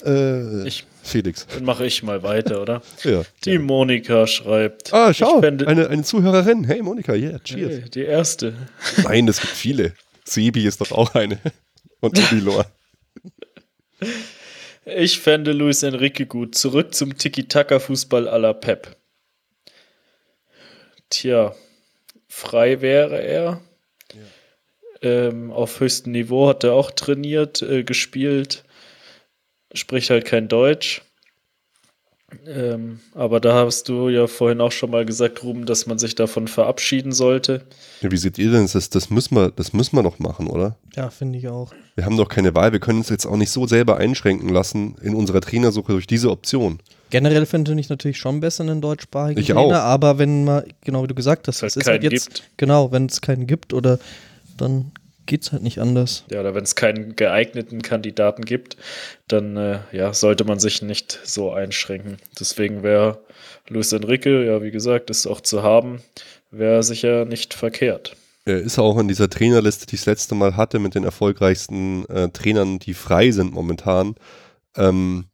äh, 0.62 0.66
Ich, 0.66 0.84
Felix. 1.02 1.46
dann 1.46 1.64
mache 1.64 1.84
ich 1.86 2.02
mal 2.02 2.22
weiter, 2.22 2.62
oder? 2.62 2.82
Ja. 3.04 3.22
Die 3.44 3.58
Monika 3.58 4.26
schreibt. 4.26 4.92
Ah, 4.92 5.12
schau, 5.12 5.40
eine, 5.40 5.88
eine 5.88 6.02
Zuhörerin. 6.02 6.64
Hey 6.64 6.82
Monika, 6.82 7.14
yeah, 7.14 7.38
cheers. 7.40 7.72
Hey, 7.72 7.90
die 7.90 8.02
erste. 8.04 8.54
Nein, 9.04 9.28
es 9.28 9.40
gibt 9.40 9.52
viele. 9.52 9.94
Sebi 10.24 10.66
ist 10.66 10.80
doch 10.80 10.92
auch 10.92 11.14
eine. 11.14 11.38
Und 12.00 12.18
Ubilor. 12.18 12.66
Ich 14.84 15.18
fände 15.18 15.52
Luis 15.52 15.82
Enrique 15.82 16.26
gut. 16.26 16.54
Zurück 16.54 16.94
zum 16.94 17.16
Tiki-Taka-Fußball 17.18 18.28
à 18.28 18.36
la 18.38 18.52
Pep. 18.52 18.96
Tja, 21.10 21.54
frei 22.28 22.80
wäre 22.80 23.20
er. 23.20 23.60
Ähm, 25.00 25.52
auf 25.52 25.80
höchstem 25.80 26.12
Niveau 26.12 26.48
hat 26.48 26.64
er 26.64 26.74
auch 26.74 26.90
trainiert, 26.90 27.62
äh, 27.62 27.84
gespielt. 27.84 28.64
Spricht 29.74 30.10
halt 30.10 30.24
kein 30.24 30.48
Deutsch. 30.48 31.02
Ähm, 32.46 33.00
aber 33.14 33.40
da 33.40 33.64
hast 33.64 33.88
du 33.88 34.10
ja 34.10 34.26
vorhin 34.26 34.60
auch 34.60 34.72
schon 34.72 34.90
mal 34.90 35.06
gesagt, 35.06 35.42
Ruben, 35.42 35.64
dass 35.64 35.86
man 35.86 35.98
sich 35.98 36.14
davon 36.14 36.46
verabschieden 36.46 37.12
sollte. 37.12 37.62
Ja, 38.02 38.10
wie 38.10 38.18
seht 38.18 38.36
ihr 38.36 38.50
denn 38.50 38.68
das? 38.70 38.90
Das 38.90 39.08
müssen 39.08 39.34
wir, 39.34 39.50
das 39.50 39.72
müssen 39.72 39.96
wir 39.96 40.02
doch 40.02 40.18
machen, 40.18 40.46
oder? 40.46 40.76
Ja, 40.94 41.08
finde 41.08 41.38
ich 41.38 41.48
auch. 41.48 41.72
Wir 41.94 42.04
haben 42.04 42.18
doch 42.18 42.28
keine 42.28 42.54
Wahl. 42.54 42.72
Wir 42.72 42.80
können 42.80 42.98
uns 42.98 43.08
jetzt 43.08 43.24
auch 43.24 43.36
nicht 43.38 43.50
so 43.50 43.66
selber 43.66 43.96
einschränken 43.96 44.50
lassen 44.50 44.96
in 45.00 45.14
unserer 45.14 45.40
Trainersuche 45.40 45.92
durch 45.92 46.06
diese 46.06 46.30
Option. 46.30 46.80
Generell 47.08 47.46
finde 47.46 47.78
ich 47.80 47.88
natürlich 47.88 48.18
schon 48.18 48.40
besser 48.40 48.62
einen 48.62 48.82
deutschsprachigen 48.82 49.40
Ich 49.40 49.46
Trainer, 49.46 49.60
auch. 49.60 49.72
aber 49.72 50.18
wenn 50.18 50.44
man, 50.44 50.64
genau 50.84 51.02
wie 51.04 51.08
du 51.08 51.14
gesagt 51.14 51.48
hast, 51.48 51.62
es 51.62 51.76
es 51.76 51.76
ist 51.78 51.86
halt 51.86 52.02
jetzt, 52.02 52.26
gibt. 52.34 52.50
genau, 52.58 52.92
wenn 52.92 53.06
es 53.06 53.22
keinen 53.22 53.46
gibt 53.46 53.72
oder 53.72 53.98
dann 54.58 54.92
geht 55.28 55.42
es 55.42 55.52
halt 55.52 55.62
nicht 55.62 55.78
anders. 55.78 56.24
Ja, 56.32 56.40
oder 56.40 56.56
wenn 56.56 56.64
es 56.64 56.74
keinen 56.74 57.14
geeigneten 57.14 57.82
Kandidaten 57.82 58.44
gibt, 58.44 58.76
dann 59.28 59.56
äh, 59.56 59.78
ja, 59.92 60.12
sollte 60.12 60.44
man 60.44 60.58
sich 60.58 60.82
nicht 60.82 61.20
so 61.22 61.52
einschränken. 61.52 62.16
Deswegen 62.40 62.82
wäre 62.82 63.22
Luis 63.68 63.92
Enrique, 63.92 64.44
ja, 64.44 64.60
wie 64.62 64.72
gesagt, 64.72 65.10
ist 65.10 65.26
auch 65.28 65.40
zu 65.40 65.62
haben, 65.62 66.02
wäre 66.50 66.82
sicher 66.82 67.24
nicht 67.26 67.54
verkehrt. 67.54 68.16
Er 68.44 68.58
ist 68.58 68.78
auch 68.78 68.98
in 68.98 69.08
dieser 69.08 69.28
Trainerliste, 69.28 69.86
die 69.86 69.94
ich 69.94 70.00
das 70.00 70.06
letzte 70.06 70.34
Mal 70.34 70.56
hatte, 70.56 70.78
mit 70.78 70.94
den 70.94 71.04
erfolgreichsten 71.04 72.06
äh, 72.06 72.30
Trainern, 72.30 72.78
die 72.78 72.94
frei 72.94 73.30
sind 73.30 73.52
momentan. 73.52 74.16
Ähm, 74.76 75.27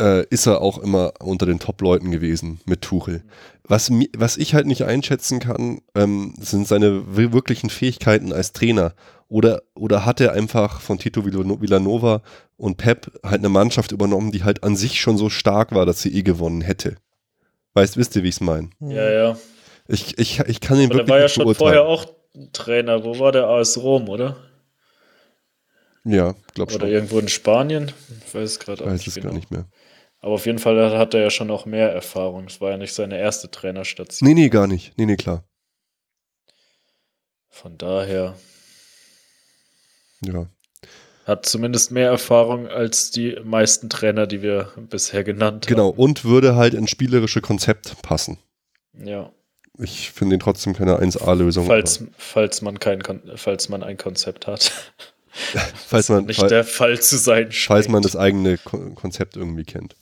äh, 0.00 0.26
ist 0.30 0.46
er 0.46 0.60
auch 0.62 0.78
immer 0.78 1.12
unter 1.20 1.46
den 1.46 1.58
Top-Leuten 1.60 2.10
gewesen 2.10 2.60
mit 2.64 2.80
Tuchel. 2.82 3.22
Was, 3.62 3.90
was 4.16 4.36
ich 4.38 4.54
halt 4.54 4.66
nicht 4.66 4.82
einschätzen 4.84 5.38
kann, 5.38 5.80
ähm, 5.94 6.34
sind 6.40 6.66
seine 6.66 7.16
wi- 7.16 7.32
wirklichen 7.32 7.70
Fähigkeiten 7.70 8.32
als 8.32 8.52
Trainer. 8.52 8.94
Oder, 9.28 9.62
oder 9.76 10.04
hat 10.04 10.20
er 10.20 10.32
einfach 10.32 10.80
von 10.80 10.98
Tito 10.98 11.20
Villano- 11.20 11.60
Villanova 11.60 12.22
und 12.56 12.78
Pep 12.78 13.12
halt 13.24 13.38
eine 13.38 13.48
Mannschaft 13.48 13.92
übernommen, 13.92 14.32
die 14.32 14.42
halt 14.42 14.64
an 14.64 14.74
sich 14.74 15.00
schon 15.00 15.16
so 15.16 15.28
stark 15.30 15.72
war, 15.72 15.86
dass 15.86 16.02
sie 16.02 16.12
eh 16.12 16.22
gewonnen 16.22 16.62
hätte. 16.62 16.96
Weißt, 17.74 17.96
wisst 17.96 18.16
ihr, 18.16 18.24
wie 18.24 18.28
ich 18.28 18.34
es 18.36 18.40
meine? 18.40 18.70
Ja, 18.80 19.08
ja. 19.10 19.38
Ich, 19.86 20.18
ich, 20.18 20.40
ich 20.40 20.60
kann 20.60 20.78
ihn 20.78 20.86
Aber 20.90 20.94
der 20.94 20.98
wirklich 21.06 21.08
war 21.10 21.18
ja 21.20 21.28
schon 21.28 21.44
beurteilen. 21.44 21.74
vorher 21.74 21.82
auch 21.84 22.06
Trainer. 22.52 23.04
Wo 23.04 23.18
war 23.20 23.30
der 23.30 23.46
AS 23.46 23.76
Rom, 23.78 24.08
oder? 24.08 24.36
Ja, 26.04 26.34
glaub 26.54 26.70
schon. 26.72 26.80
Oder 26.80 26.90
irgendwo 26.90 27.18
in 27.18 27.28
Spanien? 27.28 27.92
Ich 28.26 28.34
weiß 28.34 28.50
es 28.50 28.58
gerade 28.58 28.82
Ich 28.82 28.88
auch 28.88 28.92
weiß 28.92 28.98
nicht 29.00 29.08
es 29.08 29.14
genau. 29.14 29.28
gar 29.28 29.34
nicht 29.34 29.50
mehr. 29.50 29.66
Aber 30.20 30.34
auf 30.34 30.46
jeden 30.46 30.58
Fall 30.58 30.98
hat 30.98 31.14
er 31.14 31.22
ja 31.22 31.30
schon 31.30 31.50
auch 31.50 31.64
mehr 31.66 31.90
Erfahrung. 31.92 32.44
Es 32.46 32.60
war 32.60 32.70
ja 32.72 32.76
nicht 32.76 32.92
seine 32.92 33.18
erste 33.18 33.50
Trainerstation. 33.50 34.28
Nee, 34.28 34.34
nee, 34.34 34.48
gar 34.50 34.66
nicht. 34.66 34.92
Nee, 34.98 35.06
nee, 35.06 35.16
klar. 35.16 35.44
Von 37.48 37.78
daher 37.78 38.36
Ja. 40.22 40.46
hat 41.24 41.46
zumindest 41.46 41.90
mehr 41.90 42.08
Erfahrung 42.10 42.68
als 42.68 43.10
die 43.10 43.36
meisten 43.44 43.88
Trainer, 43.88 44.26
die 44.26 44.42
wir 44.42 44.72
bisher 44.90 45.24
genannt 45.24 45.66
Genau. 45.66 45.92
haben. 45.92 45.98
Und 45.98 46.24
würde 46.24 46.54
halt 46.54 46.74
ins 46.74 46.90
spielerische 46.90 47.40
Konzept 47.40 48.00
passen. 48.02 48.38
Ja. 48.92 49.32
Ich 49.78 50.10
finde 50.10 50.36
ihn 50.36 50.40
trotzdem 50.40 50.74
keine 50.74 50.98
1A-Lösung. 50.98 51.64
Falls, 51.66 52.04
falls, 52.18 52.60
man 52.60 52.78
kein 52.78 53.02
falls 53.36 53.70
man 53.70 53.82
ein 53.82 53.96
Konzept 53.96 54.46
hat. 54.46 54.92
falls 55.86 56.08
man, 56.08 56.24
nicht 56.24 56.40
fall, 56.40 56.48
der 56.48 56.64
Fall 56.64 57.00
zu 57.00 57.16
sein 57.16 57.52
falls 57.52 57.88
man 57.88 58.02
scheint. 58.02 58.04
das 58.04 58.16
eigene 58.16 58.58
Ko 58.58 58.78
Konzept 58.94 59.36
irgendwie 59.36 59.64
kennt. 59.64 59.96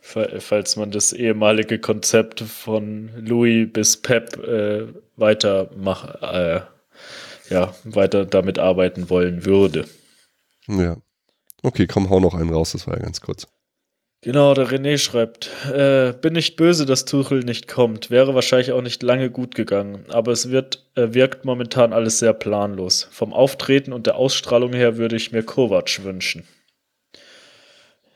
falls 0.00 0.76
man 0.76 0.90
das 0.90 1.12
ehemalige 1.12 1.78
Konzept 1.78 2.40
von 2.40 3.10
Louis 3.16 3.68
bis 3.72 3.96
Pep 3.96 4.36
äh, 4.38 4.86
weiter 5.16 5.70
mach, 5.76 6.22
äh, 6.22 6.60
ja, 7.50 7.74
weiter 7.84 8.24
damit 8.24 8.58
arbeiten 8.58 9.10
wollen 9.10 9.44
würde. 9.44 9.86
Ja. 10.68 10.96
Okay, 11.62 11.86
komm, 11.86 12.08
hau 12.08 12.20
noch 12.20 12.34
einen 12.34 12.52
raus, 12.52 12.72
das 12.72 12.86
war 12.86 12.94
ja 12.96 13.02
ganz 13.02 13.20
kurz. 13.20 13.46
Genau, 14.22 14.52
der 14.52 14.66
René 14.66 14.98
schreibt, 14.98 15.48
äh, 15.72 16.12
bin 16.12 16.32
nicht 16.32 16.56
böse, 16.56 16.86
dass 16.86 17.04
Tuchel 17.04 17.40
nicht 17.44 17.68
kommt. 17.68 18.10
Wäre 18.10 18.34
wahrscheinlich 18.34 18.72
auch 18.72 18.82
nicht 18.82 19.04
lange 19.04 19.30
gut 19.30 19.54
gegangen. 19.54 20.04
Aber 20.08 20.32
es 20.32 20.50
wird, 20.50 20.84
äh, 20.96 21.14
wirkt 21.14 21.44
momentan 21.44 21.92
alles 21.92 22.18
sehr 22.18 22.32
planlos. 22.32 23.08
Vom 23.12 23.32
Auftreten 23.32 23.92
und 23.92 24.08
der 24.08 24.16
Ausstrahlung 24.16 24.72
her 24.72 24.96
würde 24.96 25.14
ich 25.14 25.30
mir 25.30 25.44
Kovac 25.44 26.02
wünschen. 26.02 26.42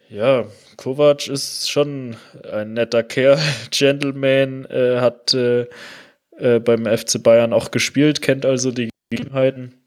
Ja, 0.08 0.46
Kovac 0.76 1.28
ist 1.28 1.70
schon 1.70 2.16
ein 2.50 2.72
netter 2.72 3.04
Kerl, 3.04 3.38
Gentleman, 3.70 4.64
äh, 4.64 4.98
hat 4.98 5.32
äh, 5.34 5.66
äh, 6.36 6.58
beim 6.58 6.84
FC 6.84 7.22
Bayern 7.22 7.52
auch 7.52 7.70
gespielt, 7.70 8.20
kennt 8.20 8.44
also 8.44 8.72
die 8.72 8.90
Gegebenheiten. 9.10 9.81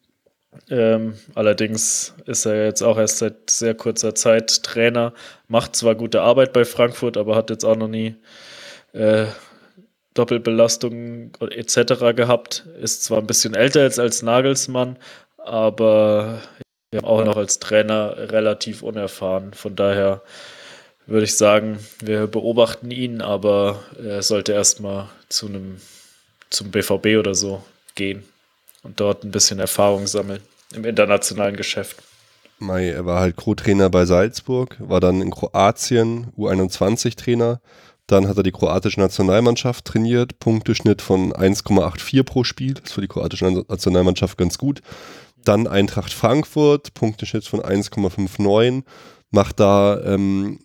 Ähm, 0.70 1.16
allerdings 1.36 2.14
ist 2.26 2.46
er 2.46 2.66
jetzt 2.66 2.82
auch 2.82 2.98
erst 2.98 3.20
seit 3.20 3.50
sehr 3.50 3.76
kurzer 3.76 4.16
Zeit 4.16 4.64
Trainer, 4.64 5.14
macht 5.48 5.76
zwar 5.76 5.96
gute 5.96 6.22
Arbeit 6.22 6.54
bei 6.54 6.66
Frankfurt, 6.66 7.18
aber 7.18 7.36
hat 7.36 7.50
jetzt 7.50 7.66
auch 7.66 7.76
noch 7.76 7.88
nie 7.88 8.16
äh, 8.94 9.26
Doppelbelastungen 10.14 11.34
etc. 11.40 12.16
gehabt. 12.16 12.66
Ist 12.82 13.04
zwar 13.04 13.20
ein 13.20 13.28
bisschen 13.28 13.54
älter 13.54 13.84
jetzt 13.84 14.00
als 14.00 14.22
Nagelsmann, 14.22 14.98
aber 15.38 16.42
auch 17.04 17.26
noch 17.26 17.38
als 17.38 17.60
Trainer 17.60 18.16
relativ 18.32 18.82
unerfahren. 18.82 19.54
Von 19.54 19.76
daher 19.76 20.22
würde 21.06 21.26
ich 21.26 21.36
sagen, 21.36 21.80
wir 22.00 22.28
beobachten 22.28 22.92
ihn, 22.92 23.22
aber 23.22 23.84
er 24.02 24.24
sollte 24.24 24.54
erstmal 24.54 25.10
zu 25.30 25.48
einem 25.48 25.82
zum 26.50 26.72
BVB 26.72 27.18
oder 27.20 27.36
so 27.36 27.64
gehen 27.96 28.24
und 28.86 29.00
dort 29.00 29.24
ein 29.24 29.32
bisschen 29.32 29.60
Erfahrung 29.60 30.08
sammeln 30.08 30.42
im 30.74 30.86
internationalen 30.86 31.58
Geschäft. 31.58 31.98
Mai, 32.60 32.90
er 32.90 33.06
war 33.06 33.20
halt 33.20 33.36
Co-Trainer 33.36 33.90
bei 33.90 34.06
Salzburg, 34.06 34.78
war 34.80 35.02
dann 35.02 35.22
in 35.22 35.32
Kroatien 35.32 36.32
U21-Trainer. 36.38 37.60
Dann 38.08 38.28
hat 38.28 38.38
er 38.38 38.44
die 38.44 38.52
kroatische 38.52 39.00
Nationalmannschaft 39.00 39.84
trainiert, 39.84 40.40
Punkteschnitt 40.40 41.02
von 41.02 41.34
1,84 41.34 42.24
pro 42.24 42.44
Spiel, 42.44 42.76
das 42.76 42.86
ist 42.86 42.94
für 42.94 43.02
die 43.02 43.08
kroatische 43.08 43.46
Nationalmannschaft 43.68 44.38
ganz 44.38 44.60
gut. 44.60 44.82
Dann 45.44 45.68
Eintracht 45.68 46.14
Frankfurt, 46.14 46.94
Punkteschnitt 46.94 47.46
von 47.46 47.62
1,59, 47.62 48.84
macht 49.32 49.60
da 49.60 50.00
ähm, 50.06 50.60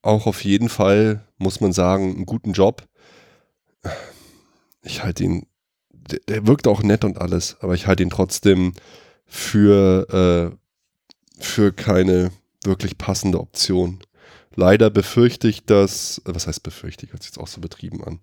auch 0.00 0.26
auf 0.26 0.42
jeden 0.42 0.70
Fall, 0.70 1.22
muss 1.36 1.60
man 1.60 1.72
sagen, 1.72 2.14
einen 2.14 2.26
guten 2.26 2.52
Job. 2.54 2.82
Ich 4.82 5.04
halte 5.04 5.24
ihn 5.24 5.46
der, 6.10 6.20
der 6.28 6.46
wirkt 6.46 6.66
auch 6.66 6.82
nett 6.82 7.04
und 7.04 7.18
alles, 7.18 7.56
aber 7.60 7.74
ich 7.74 7.86
halte 7.86 8.02
ihn 8.02 8.10
trotzdem 8.10 8.72
für, 9.26 10.52
äh, 10.52 11.42
für 11.42 11.72
keine 11.72 12.30
wirklich 12.64 12.98
passende 12.98 13.40
Option. 13.40 14.00
Leider 14.54 14.90
befürchte 14.90 15.48
ich, 15.48 15.64
dass, 15.64 16.20
was 16.24 16.46
heißt 16.46 16.62
befürchte 16.62 17.06
ich, 17.06 17.12
hört 17.12 17.22
sich 17.22 17.32
jetzt 17.32 17.38
auch 17.38 17.46
so 17.46 17.60
betrieben 17.60 18.04
an, 18.04 18.20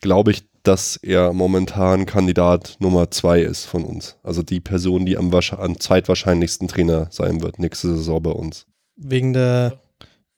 glaube 0.00 0.30
ich, 0.30 0.44
dass 0.62 0.96
er 0.96 1.32
momentan 1.32 2.06
Kandidat 2.06 2.76
Nummer 2.78 3.10
zwei 3.10 3.40
ist 3.40 3.64
von 3.64 3.84
uns. 3.84 4.16
Also 4.22 4.42
die 4.42 4.60
Person, 4.60 5.06
die 5.06 5.16
am, 5.16 5.32
am 5.34 5.80
zweitwahrscheinlichsten 5.80 6.68
Trainer 6.68 7.08
sein 7.10 7.42
wird 7.42 7.58
nächste 7.58 7.88
Saison 7.88 8.22
bei 8.22 8.30
uns. 8.30 8.66
Wegen 8.96 9.32
der 9.32 9.81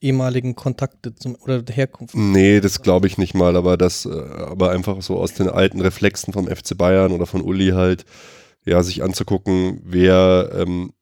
ehemaligen 0.05 0.55
Kontakte 0.55 1.15
zum, 1.15 1.35
oder 1.35 1.61
der 1.61 1.75
Herkunft? 1.75 2.15
Nee, 2.15 2.61
das 2.61 2.81
glaube 2.81 3.07
ich 3.07 3.17
nicht 3.17 3.33
mal, 3.33 3.55
aber 3.55 3.77
das, 3.77 4.05
äh, 4.05 4.09
aber 4.09 4.71
einfach 4.71 5.01
so 5.01 5.17
aus 5.17 5.33
den 5.33 5.49
alten 5.49 5.81
Reflexen 5.81 6.33
vom 6.33 6.47
FC 6.47 6.77
Bayern 6.77 7.11
oder 7.11 7.25
von 7.25 7.41
Uli 7.41 7.69
halt, 7.69 8.05
ja, 8.65 8.81
sich 8.83 9.03
anzugucken, 9.03 9.81
wer, 9.83 10.51
ähm, 10.53 10.93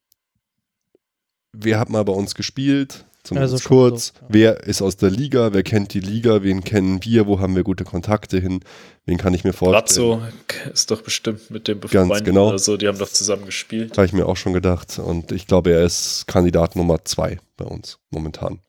wer 1.51 1.79
hat 1.79 1.89
mal 1.89 2.03
bei 2.03 2.13
uns 2.13 2.35
gespielt, 2.35 3.05
zumindest 3.23 3.53
also 3.53 3.67
kurz, 3.67 4.07
so, 4.07 4.13
ja. 4.21 4.27
wer 4.29 4.63
ist 4.63 4.81
aus 4.81 4.97
der 4.97 5.09
Liga, 5.09 5.53
wer 5.53 5.63
kennt 5.63 5.93
die 5.93 5.99
Liga, 5.99 6.43
wen 6.43 6.63
kennen 6.63 7.03
wir, 7.03 7.27
wo 7.27 7.39
haben 7.39 7.55
wir 7.55 7.63
gute 7.63 7.83
Kontakte 7.83 8.39
hin, 8.39 8.61
wen 9.05 9.17
kann 9.17 9.33
ich 9.33 9.43
mir 9.43 9.53
vorstellen. 9.53 10.19
Brazzo 10.19 10.71
ist 10.71 10.91
doch 10.91 11.01
bestimmt 11.01 11.51
mit 11.51 11.67
dem 11.67 11.79
Befreundet 11.79 12.23
genau. 12.23 12.49
oder 12.49 12.59
so, 12.59 12.77
die 12.77 12.87
haben 12.87 12.97
doch 12.97 13.09
zusammen 13.09 13.45
gespielt. 13.45 13.97
Habe 13.97 14.05
ich 14.05 14.13
mir 14.13 14.27
auch 14.27 14.37
schon 14.37 14.53
gedacht 14.53 14.99
und 14.99 15.31
ich 15.31 15.47
glaube, 15.47 15.71
er 15.71 15.83
ist 15.83 16.25
Kandidat 16.27 16.75
Nummer 16.75 17.03
zwei 17.05 17.39
bei 17.57 17.65
uns 17.65 17.99
momentan. 18.09 18.59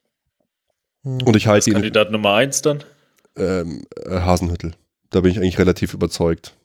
Hm. 1.05 1.21
Und 1.21 1.35
ich 1.37 1.47
halte 1.47 1.69
ihn. 1.69 1.75
Kandidat 1.75 2.11
Nummer 2.11 2.33
eins 2.33 2.61
dann? 2.61 2.83
Ähm, 3.37 3.85
äh, 4.05 4.19
Hasenhüttel. 4.19 4.73
Da 5.11 5.21
bin 5.21 5.31
ich 5.31 5.37
eigentlich 5.37 5.59
relativ 5.59 5.93
überzeugt, 5.93 6.55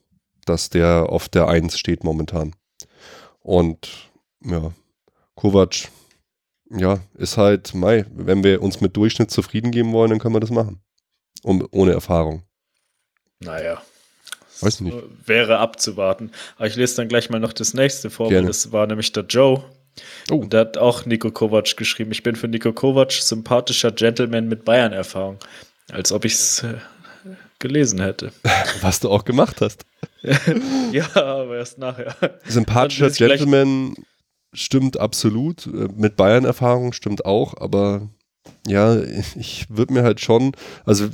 dass 0.47 0.70
der 0.70 1.07
auf 1.09 1.28
der 1.28 1.47
Eins 1.47 1.78
steht 1.78 2.03
momentan. 2.03 2.57
Und 3.41 4.11
ja, 4.45 4.72
Kovac, 5.36 5.88
ja, 6.70 7.01
ist 7.14 7.36
halt, 7.36 7.74
Mai, 7.74 8.05
wenn 8.14 8.43
wir 8.43 8.62
uns 8.62 8.80
mit 8.80 8.97
Durchschnitt 8.97 9.30
zufrieden 9.30 9.70
geben 9.70 9.93
wollen, 9.93 10.11
dann 10.11 10.18
können 10.18 10.34
wir 10.34 10.41
das 10.41 10.51
machen. 10.51 10.80
Um, 11.43 11.66
ohne 11.70 11.93
Erfahrung. 11.93 12.43
Naja. 13.41 13.82
Weiß 14.61 14.80
nicht. 14.80 14.97
Wäre 15.24 15.59
abzuwarten. 15.59 16.32
Aber 16.57 16.66
ich 16.66 16.76
lese 16.76 16.97
dann 16.97 17.09
gleich 17.09 17.30
mal 17.30 17.41
noch 17.41 17.53
das 17.53 17.72
nächste 17.72 18.11
vor, 18.11 18.28
Gerne. 18.28 18.49
das 18.49 18.72
war 18.72 18.86
nämlich 18.86 19.12
der 19.12 19.24
Joe. 19.24 19.64
Oh. 20.30 20.36
Und 20.36 20.53
der 20.53 20.61
hat 20.61 20.78
auch 20.78 21.07
Nico 21.07 21.30
Kovac 21.30 21.76
geschrieben. 21.76 22.12
Ich 22.12 22.22
bin 22.22 22.36
für 22.36 22.49
Nico 22.49 22.72
Kovac 22.72 23.12
sympathischer 23.12 23.93
Gentleman 23.93 24.49
mit 24.49 24.64
Bayern-Erfahrung. 24.64 25.38
Als 25.91 26.12
ob 26.12 26.24
ich 26.24 26.34
es 26.34 26.62
äh, 26.62 26.74
gelesen 27.59 28.01
hätte. 28.01 28.32
Was 28.80 29.01
du 29.01 29.11
auch 29.11 29.24
gemacht 29.24 29.61
hast. 29.61 29.84
ja, 30.93 31.09
aber 31.14 31.57
erst 31.57 31.78
nachher. 31.78 32.14
Sympathischer 32.47 33.11
Gentleman 33.11 33.95
stimmt 34.53 34.99
absolut. 34.99 35.66
Äh, 35.66 35.88
mit 35.95 36.16
Bayern-Erfahrung 36.16 36.93
stimmt 36.93 37.24
auch, 37.24 37.57
aber 37.61 38.09
ja, 38.66 39.01
ich 39.01 39.66
würde 39.68 39.93
mir 39.93 40.03
halt 40.03 40.20
schon, 40.20 40.53
also 40.84 41.09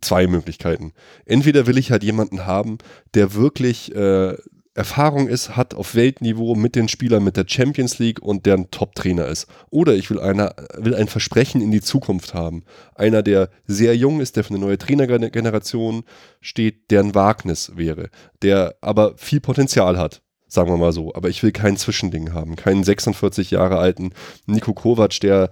zwei 0.00 0.26
Möglichkeiten. 0.26 0.92
Entweder 1.26 1.66
will 1.66 1.78
ich 1.78 1.90
halt 1.90 2.02
jemanden 2.02 2.46
haben, 2.46 2.78
der 3.14 3.34
wirklich 3.34 3.94
äh, 3.94 4.36
Erfahrung 4.80 5.28
ist, 5.28 5.56
hat 5.56 5.74
auf 5.74 5.94
Weltniveau 5.94 6.54
mit 6.54 6.74
den 6.74 6.88
Spielern 6.88 7.22
mit 7.22 7.36
der 7.36 7.44
Champions 7.46 7.98
League 7.98 8.22
und 8.22 8.46
der 8.46 8.54
ein 8.54 8.70
Top-Trainer 8.70 9.26
ist. 9.26 9.46
Oder 9.68 9.94
ich 9.94 10.08
will, 10.08 10.18
einer, 10.18 10.54
will 10.74 10.94
ein 10.94 11.06
Versprechen 11.06 11.60
in 11.60 11.70
die 11.70 11.82
Zukunft 11.82 12.32
haben. 12.32 12.64
Einer, 12.94 13.22
der 13.22 13.50
sehr 13.66 13.94
jung 13.94 14.22
ist, 14.22 14.36
der 14.36 14.44
für 14.44 14.54
eine 14.54 14.64
neue 14.64 14.78
Trainergeneration 14.78 16.04
steht, 16.40 16.90
der 16.90 17.00
ein 17.00 17.14
Wagnis 17.14 17.72
wäre, 17.76 18.08
der 18.40 18.74
aber 18.80 19.18
viel 19.18 19.40
Potenzial 19.40 19.98
hat. 19.98 20.22
Sagen 20.48 20.70
wir 20.70 20.78
mal 20.78 20.92
so. 20.92 21.14
Aber 21.14 21.28
ich 21.28 21.42
will 21.42 21.52
kein 21.52 21.76
Zwischending 21.76 22.32
haben. 22.32 22.56
Keinen 22.56 22.82
46 22.82 23.50
Jahre 23.50 23.76
alten 23.76 24.12
Nico 24.46 24.72
Kovac, 24.72 25.20
der 25.20 25.50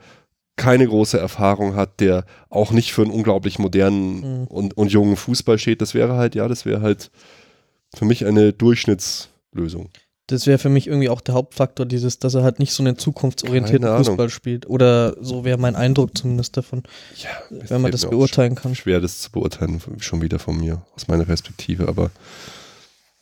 keine 0.56 0.88
große 0.88 1.18
Erfahrung 1.18 1.76
hat, 1.76 2.00
der 2.00 2.24
auch 2.48 2.72
nicht 2.72 2.94
für 2.94 3.02
einen 3.02 3.12
unglaublich 3.12 3.58
modernen 3.58 4.40
mhm. 4.40 4.46
und, 4.46 4.74
und 4.78 4.90
jungen 4.90 5.16
Fußball 5.16 5.58
steht. 5.58 5.82
Das 5.82 5.92
wäre 5.92 6.16
halt, 6.16 6.34
ja, 6.34 6.48
das 6.48 6.64
wäre 6.64 6.80
halt 6.80 7.10
für 7.94 8.04
mich 8.04 8.26
eine 8.26 8.52
Durchschnittslösung. 8.52 9.90
Das 10.28 10.46
wäre 10.46 10.58
für 10.58 10.68
mich 10.68 10.86
irgendwie 10.86 11.08
auch 11.08 11.22
der 11.22 11.34
Hauptfaktor, 11.34 11.86
dieses, 11.86 12.18
dass 12.18 12.34
er 12.34 12.42
halt 12.42 12.58
nicht 12.58 12.74
so 12.74 12.82
einen 12.82 12.98
zukunftsorientierten 12.98 13.88
Fußball 13.96 14.28
spielt. 14.28 14.68
Oder 14.68 15.16
so 15.22 15.44
wäre 15.44 15.56
mein 15.56 15.74
Eindruck 15.74 16.16
zumindest 16.18 16.54
davon, 16.56 16.82
ja, 17.16 17.30
wenn 17.48 17.80
man 17.80 17.90
das 17.90 18.08
beurteilen 18.08 18.54
kann. 18.54 18.74
Schwer, 18.74 19.00
das 19.00 19.22
zu 19.22 19.32
beurteilen, 19.32 19.80
schon 20.00 20.20
wieder 20.20 20.38
von 20.38 20.58
mir, 20.58 20.82
aus 20.94 21.08
meiner 21.08 21.24
Perspektive, 21.24 21.88
aber. 21.88 22.10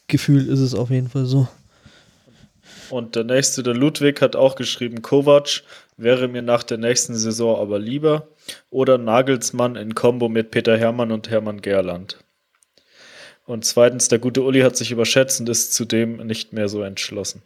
Gefühl 0.08 0.48
ist 0.48 0.60
es 0.60 0.74
auf 0.74 0.90
jeden 0.90 1.08
Fall 1.08 1.26
so. 1.26 1.46
Und 2.90 3.16
der 3.16 3.24
nächste, 3.24 3.62
der 3.62 3.74
Ludwig, 3.74 4.20
hat 4.20 4.34
auch 4.34 4.56
geschrieben: 4.56 5.02
Kovac 5.02 5.62
wäre 5.96 6.28
mir 6.28 6.42
nach 6.42 6.62
der 6.64 6.78
nächsten 6.78 7.14
Saison 7.14 7.60
aber 7.60 7.78
lieber. 7.78 8.28
Oder 8.70 8.98
Nagelsmann 8.98 9.76
in 9.76 9.94
Kombo 9.94 10.28
mit 10.28 10.50
Peter 10.50 10.76
Hermann 10.76 11.10
und 11.12 11.30
Hermann 11.30 11.60
Gerland. 11.62 12.18
Und 13.46 13.64
zweitens, 13.64 14.08
der 14.08 14.18
gute 14.18 14.42
Uli 14.42 14.60
hat 14.60 14.76
sich 14.76 14.90
überschätzt 14.90 15.40
und 15.40 15.48
ist 15.48 15.72
zudem 15.72 16.16
nicht 16.26 16.52
mehr 16.52 16.68
so 16.68 16.82
entschlossen. 16.82 17.42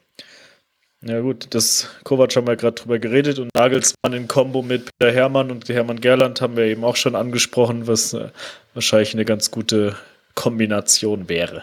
Ja 1.03 1.21
gut, 1.21 1.47
das 1.51 1.89
Kovac 2.05 2.37
haben 2.37 2.47
wir 2.47 2.57
gerade 2.57 2.75
drüber 2.75 2.99
geredet 2.99 3.39
und 3.39 3.55
Nagelsmann 3.55 4.13
in 4.13 4.29
Kombo 4.29 4.61
mit 4.61 4.91
Peter 4.99 5.13
Hermann 5.13 5.51
und 5.51 5.67
Hermann 5.69 6.01
Gerland 6.01 6.43
haben 6.43 6.57
wir 6.57 6.65
eben 6.65 6.85
auch 6.85 6.97
schon 6.97 7.15
angesprochen, 7.15 7.87
was 7.87 8.13
äh, 8.13 8.29
wahrscheinlich 8.75 9.15
eine 9.15 9.25
ganz 9.25 9.51
gute 9.51 9.97
Kombination 10.35 11.29
wäre. 11.31 11.63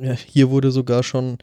Ja, 0.00 0.12
hier 0.12 0.50
wurde 0.50 0.70
sogar 0.70 1.02
schon, 1.02 1.38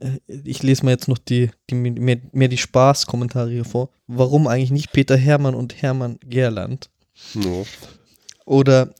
äh, 0.00 0.18
ich 0.26 0.62
lese 0.62 0.86
mal 0.86 0.92
jetzt 0.92 1.08
noch 1.08 1.18
die, 1.18 1.50
die 1.68 1.74
mehr, 1.74 2.18
mehr 2.32 2.48
die 2.48 2.58
Spaßkommentare 2.58 3.50
hier 3.50 3.66
vor. 3.66 3.90
Warum 4.06 4.46
eigentlich 4.46 4.70
nicht 4.70 4.92
Peter 4.92 5.18
Hermann 5.18 5.54
und 5.54 5.82
Hermann 5.82 6.18
Gerland? 6.24 6.88
No. 7.34 7.66
Oder 8.46 8.94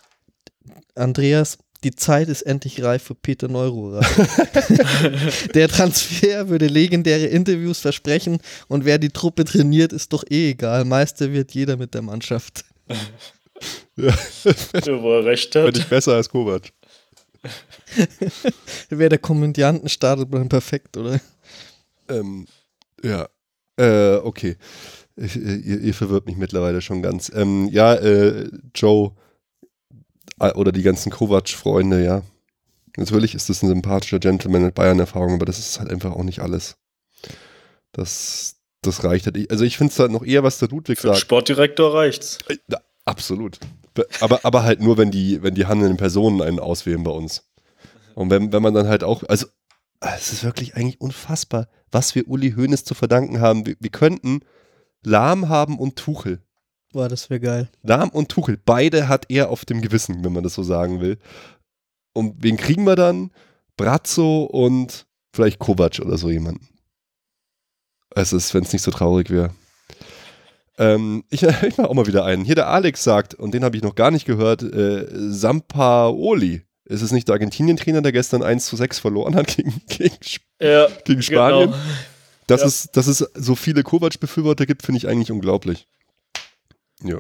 Andreas, 0.95 1.57
die 1.85 1.95
Zeit 1.95 2.29
ist 2.29 2.43
endlich 2.43 2.83
reif 2.83 3.03
für 3.03 3.15
Peter 3.15 3.49
Neururer. 3.49 4.01
Der 5.55 5.69
Transfer 5.69 6.49
würde 6.49 6.67
legendäre 6.67 7.27
Interviews 7.27 7.81
versprechen 7.81 8.39
und 8.69 8.85
wer 8.85 8.99
die 8.99 9.11
Truppe 9.11 9.45
trainiert, 9.45 9.93
ist 9.93 10.13
doch 10.13 10.25
eh 10.31 10.51
egal. 10.51 10.85
Meister 10.85 11.33
wird 11.33 11.53
jeder 11.53 11.77
mit 11.77 11.95
der 11.95 12.03
Mannschaft. 12.03 12.65
Ja. 13.95 14.13
Wo 14.43 15.19
er 15.19 15.25
recht 15.25 15.55
hat. 15.55 15.67
Finde 15.67 15.81
ich 15.81 15.87
besser 15.87 16.15
als 16.15 16.29
Kovac. 16.29 16.73
Wäre 18.89 19.11
der 19.11 19.19
Kommandiantenstapelplan 19.19 20.49
perfekt, 20.49 20.97
oder? 20.97 21.21
Ähm, 22.09 22.47
ja. 23.05 23.29
Äh, 23.77 24.17
okay. 24.17 24.57
Ich, 25.15 25.37
ihr, 25.37 25.81
ihr 25.81 25.95
verwirrt 25.95 26.27
mich 26.27 26.37
mittlerweile 26.37 26.81
schon 26.81 27.03
ganz. 27.03 27.31
Ähm, 27.33 27.69
ja, 27.71 27.95
äh, 27.95 28.49
Joe 28.75 29.09
äh, 29.09 29.32
oder 30.39 30.73
die 30.73 30.83
ganzen 30.83 31.11
Kovac-Freunde, 31.11 32.05
ja. 32.05 32.23
Natürlich 32.97 33.35
ist 33.35 33.49
das 33.49 33.63
ein 33.63 33.69
sympathischer 33.69 34.19
Gentleman 34.19 34.63
mit 34.65 34.75
Bayern-Erfahrung, 34.75 35.35
aber 35.35 35.47
das 35.47 35.59
ist 35.59 35.79
halt 35.81 35.91
einfach 35.91 36.13
auch 36.13 36.25
nicht 36.25 36.41
alles. 36.41 36.77
Das, 37.93 38.57
das 38.83 39.05
reicht 39.05 39.27
halt. 39.27 39.51
Also 39.51 39.65
ich 39.65 39.79
finde 39.79 39.93
es 39.93 39.99
halt 39.99 40.11
noch 40.11 40.25
eher, 40.25 40.43
was 40.43 40.59
der 40.59 40.69
Ludwig 40.69 40.99
Für 40.99 41.09
sagt. 41.09 41.21
Sportdirektor 41.21 41.95
reicht's. 41.95 42.39
Äh, 42.49 42.57
ja, 42.71 42.79
Absolut. 43.05 43.59
Be- 43.95 44.07
Aber, 44.21 44.41
aber 44.45 44.63
halt 44.63 44.81
nur, 44.81 44.97
wenn 44.97 45.11
die, 45.11 45.43
wenn 45.43 45.55
die 45.55 45.67
handelnden 45.67 45.97
Personen 45.97 46.41
einen 46.41 46.59
auswählen 46.61 47.03
bei 47.03 47.11
uns. 47.11 47.45
Und 48.15 48.31
wenn, 48.31 48.53
wenn 48.53 48.63
man 48.63 48.75
dann 48.75 48.89
halt 48.89 49.05
auch, 49.05 49.23
also 49.25 49.47
es 50.01 50.33
ist 50.33 50.45
wirklich 50.45 50.77
eigentlich 50.77 51.01
unfassbar, 51.01 51.69
was 51.91 52.15
wir 52.15 52.29
Uli 52.29 52.53
Hoeneß 52.53 52.85
zu 52.85 52.95
verdanken 52.95 53.41
haben. 53.41 53.67
Wir, 53.67 53.77
wir 53.81 53.91
könnten 53.91 54.41
Lahm 55.03 55.49
haben 55.49 55.79
und 55.79 55.97
Tuchel. 55.97 56.41
Boah, 56.93 57.09
das 57.09 57.31
wäre 57.31 57.41
geil. 57.41 57.69
Lahm 57.83 58.11
und 58.11 58.29
Tuchel, 58.29 58.59
beide 58.63 59.09
hat 59.09 59.27
er 59.29 59.51
auf 59.51 59.65
dem 59.65 59.81
Gewissen, 59.81 60.25
wenn 60.25 60.33
man 60.33 60.43
das 60.45 60.55
so 60.55 60.63
sagen 60.63 61.01
will. 61.01 61.19
Und 62.13 62.43
wen 62.43 62.57
kriegen 62.59 62.85
wir 62.85 62.97
dann? 62.97 63.31
Brazzo 63.77 64.45
und 64.45 65.07
vielleicht 65.35 65.59
Kovac 65.59 65.99
oder 66.01 66.19
so 66.19 66.31
jemanden. 66.31 66.69
Es 68.15 68.33
ist, 68.35 68.53
wenn 68.53 68.65
es 68.65 68.73
nicht 68.75 68.83
so 68.83 68.91
traurig 68.91 69.31
wäre. 69.31 69.55
Ähm, 70.79 71.25
ich 71.31 71.43
ich 71.63 71.79
mache 71.79 71.89
auch 71.89 71.95
mal 71.95 72.07
wieder 72.07 72.25
einen. 72.25 72.45
Hier 72.45 72.55
der 72.55 72.69
Alex 72.69 73.03
sagt, 73.03 73.35
und 73.35 73.55
den 73.55 73.65
habe 73.65 73.77
ich 73.77 73.83
noch 73.83 73.95
gar 73.95 74.11
nicht 74.11 74.27
gehört, 74.27 74.63
äh, 74.63 75.07
Sampaoli. 75.11 76.63
Ist 76.85 77.01
es 77.03 77.13
nicht 77.13 77.29
der 77.29 77.35
Argentinien-Trainer, 77.35 78.03
der 78.03 78.13
gestern 78.13 78.43
1 78.43 78.67
zu 78.67 78.77
6 78.77 78.99
verloren 78.99 79.35
hat 79.35 79.47
gegen, 79.57 79.81
gegen, 79.89 80.17
Ja, 80.61 80.89
gegen 81.05 81.23
Spanien? 81.23 81.71
genau. 81.71 81.83
Dass, 82.49 82.61
Ja. 82.63 82.67
es, 82.67 82.91
dass 82.93 83.07
es 83.07 83.19
so 83.35 83.55
viele 83.55 83.83
Kovac-Befürworter 83.83 84.67
gibt, 84.67 84.83
finde 84.83 84.99
ich 84.99 85.09
eigentlich 85.09 85.31
unglaublich. 85.31 85.87
Ja. 87.05 87.19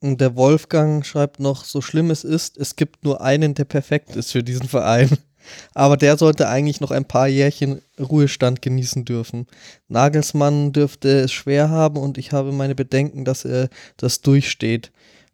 Und 0.00 0.20
der 0.20 0.36
Wolfgang 0.36 1.06
schreibt 1.06 1.40
noch, 1.40 1.64
so 1.64 1.80
schlimm 1.80 2.10
es 2.10 2.24
ist, 2.24 2.58
es 2.58 2.76
gibt 2.76 3.04
nur 3.04 3.22
einen, 3.22 3.54
der 3.54 3.64
perfekt 3.64 4.16
ist 4.16 4.32
für 4.32 4.42
diesen 4.42 4.68
Verein. 4.68 5.08
Aber 5.74 5.96
der 5.96 6.18
sollte 6.18 6.48
eigentlich 6.48 6.80
noch 6.80 6.90
ein 6.90 7.06
paar 7.06 7.26
Jährchen 7.26 7.80
Ruhestand 7.98 8.60
genießen 8.60 9.04
dürfen. 9.04 9.46
Nagelsmann 9.88 10.72
dürfte 10.72 11.20
es 11.20 11.32
schwer 11.32 11.70
haben 11.70 11.96
und 11.96 12.18
ich 12.18 12.32
habe 12.32 12.52
meine 12.52 12.74
Bedenken, 12.74 13.24
dass 13.24 13.44
er 13.44 13.68
das 13.96 14.20
durchsteht. 14.20 14.90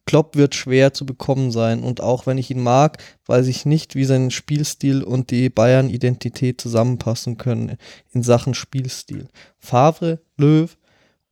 Klopp 0.07 0.37
wird 0.37 0.55
schwer 0.55 0.93
zu 0.93 1.07
bekommen 1.07 1.51
sein 1.51 1.83
und 1.83 2.01
auch 2.01 2.27
wenn 2.27 2.39
ich 2.39 2.51
ihn 2.51 2.63
mag, 2.63 2.99
weiß 3.27 3.47
ich 3.47 3.67
nicht, 3.67 3.95
wie 3.95 4.05
sein 4.05 4.31
Spielstil 4.31 5.03
und 5.03 5.31
die 5.31 5.51
Bayern-Identität 5.51 6.61
zusammenpassen 6.61 7.37
können 7.39 7.77
in 8.13 8.23
Sachen 8.23 8.55
Spielstil. 8.55 9.29
Favre, 9.59 10.21
Löw 10.37 10.77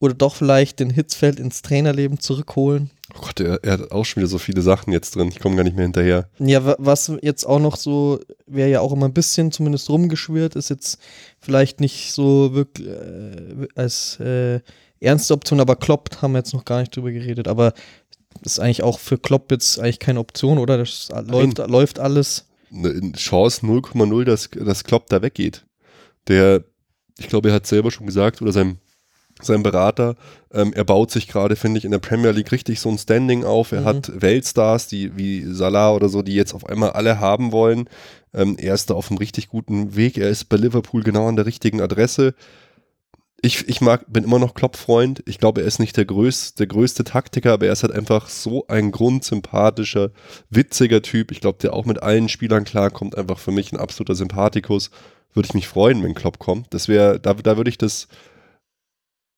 oder 0.01 0.15
doch 0.15 0.35
vielleicht 0.37 0.81
den 0.81 0.91
Hitzfeld 0.91 1.41
ins 1.41 1.63
Trainerleben 1.63 2.21
zurückholen. 2.21 2.91
Oh 3.17 3.21
Gott, 3.23 3.41
er, 3.41 3.63
er 3.65 3.73
hat 3.73 3.91
auch 3.91 4.05
schon 4.05 4.21
wieder 4.21 4.29
so 4.31 4.39
viele 4.39 4.61
Sachen 4.63 4.93
jetzt 4.93 5.17
drin. 5.17 5.29
Ich 5.29 5.41
komme 5.41 5.57
gar 5.57 5.65
nicht 5.65 5.75
mehr 5.77 5.85
hinterher. 5.87 6.29
Ja, 6.39 6.65
wa- 6.65 6.77
was 6.79 7.11
jetzt 7.23 7.45
auch 7.45 7.59
noch 7.59 7.77
so, 7.77 8.21
wäre 8.47 8.69
ja 8.71 8.81
auch 8.81 8.93
immer 8.93 9.07
ein 9.07 9.15
bisschen 9.15 9.51
zumindest 9.51 9.89
rumgeschwirrt, 9.91 10.55
ist 10.57 10.69
jetzt 10.71 10.99
vielleicht 11.41 11.81
nicht 11.81 12.13
so 12.13 12.53
wirklich 12.55 12.87
äh, 12.87 13.67
als 13.75 14.21
äh, 14.21 14.61
ernste 15.01 15.35
Option, 15.35 15.59
aber 15.61 15.77
Klopp 15.77 16.21
haben 16.23 16.33
wir 16.33 16.39
jetzt 16.39 16.53
noch 16.55 16.65
gar 16.65 16.81
nicht 16.81 16.95
drüber 16.95 17.11
geredet, 17.11 17.49
aber 17.49 17.73
ist 18.43 18.61
eigentlich 18.61 18.83
auch 18.83 18.99
für 18.99 19.19
Klopp 19.19 19.51
jetzt 19.51 19.81
eigentlich 19.81 19.99
keine 19.99 20.21
Option, 20.21 20.59
oder? 20.59 20.77
Das 20.79 21.09
läuft, 21.27 21.59
läuft 21.59 21.99
alles. 21.99 22.45
Eine 22.73 23.13
Chance 23.13 23.65
0,0, 23.67 24.25
dass, 24.25 24.51
dass 24.51 24.85
Klopp 24.85 25.09
da 25.09 25.23
weggeht. 25.23 25.65
Der, 26.29 26.63
ich 27.19 27.29
glaube, 27.29 27.49
er 27.49 27.55
hat 27.55 27.67
selber 27.67 27.91
schon 27.91 28.07
gesagt, 28.07 28.43
oder 28.43 28.53
sein, 28.53 28.79
sein 29.43 29.63
Berater, 29.63 30.15
ähm, 30.53 30.73
er 30.73 30.85
baut 30.85 31.11
sich 31.11 31.29
gerade, 31.29 31.57
finde 31.57 31.79
ich, 31.79 31.85
in 31.85 31.91
der 31.91 31.99
Premier 31.99 32.31
League 32.31 32.53
richtig 32.53 32.81
so 32.81 32.89
ein 32.89 32.99
Standing 32.99 33.45
auf. 33.45 33.73
Er 33.73 33.83
Mhm. 33.83 33.85
hat 33.85 34.23
Weltstars, 34.23 34.87
die 34.89 35.17
wie 35.17 35.43
Salah 35.45 35.93
oder 35.93 36.09
so, 36.09 36.23
die 36.23 36.35
jetzt 36.35 36.55
auf 36.55 36.67
einmal 36.67 36.91
alle 36.91 37.21
haben 37.21 37.53
wollen. 37.53 37.89
Ähm, 38.35 38.57
er 38.59 38.75
ist 38.75 38.91
da 38.91 38.95
auf 38.95 39.11
einem 39.11 39.19
richtig 39.19 39.49
guten 39.49 39.97
Weg. 39.97 40.19
Er 40.19 40.29
ist 40.29 40.47
bei 40.49 40.57
Liverpool 40.57 41.03
genau 41.03 41.29
an 41.29 41.37
der 41.37 41.47
richtigen 41.47 41.81
Adresse. 41.81 42.35
Ich, 43.41 43.69
ich 43.69 43.81
mag, 43.81 44.05
bin 44.09 44.25
immer 44.25 44.41
noch 44.41 44.55
Klopp-Freund. 44.55 45.23
Ich 45.27 45.39
glaube, 45.39 45.61
er 45.61 45.67
ist 45.69 45.79
nicht 45.79 45.97
der, 45.97 46.05
größ, 46.05 46.55
der 46.55 46.67
größte 46.67 47.05
Taktiker, 47.05 47.53
aber 47.53 47.67
er 47.67 47.73
ist 47.73 47.85
halt 47.85 47.93
einfach 47.93 48.29
so 48.29 48.67
ein 48.67 48.91
grundsympathischer, 48.91 50.11
witziger 50.51 51.03
Typ. 51.03 51.31
Ich 51.31 51.41
glaube, 51.41 51.59
der 51.63 51.73
auch 51.73 51.85
mit 51.85 52.03
allen 52.03 52.29
Spielern 52.29 52.65
klarkommt. 52.65 53.17
Einfach 53.17 53.39
für 53.39 53.53
mich 53.53 53.73
ein 53.73 53.79
absoluter 53.79 54.17
Sympathikus. 54.17 54.91
Würde 55.35 55.47
ich 55.47 55.55
mich 55.55 55.69
freuen, 55.69 56.03
wenn 56.03 56.15
Klopp 56.15 56.41
kommt. 56.41 56.75
Das 56.75 56.89
wäre, 56.89 57.21
da, 57.21 57.35
da 57.35 57.57
würde 57.57 57.71
ich 57.71 57.79
das, 57.79 58.09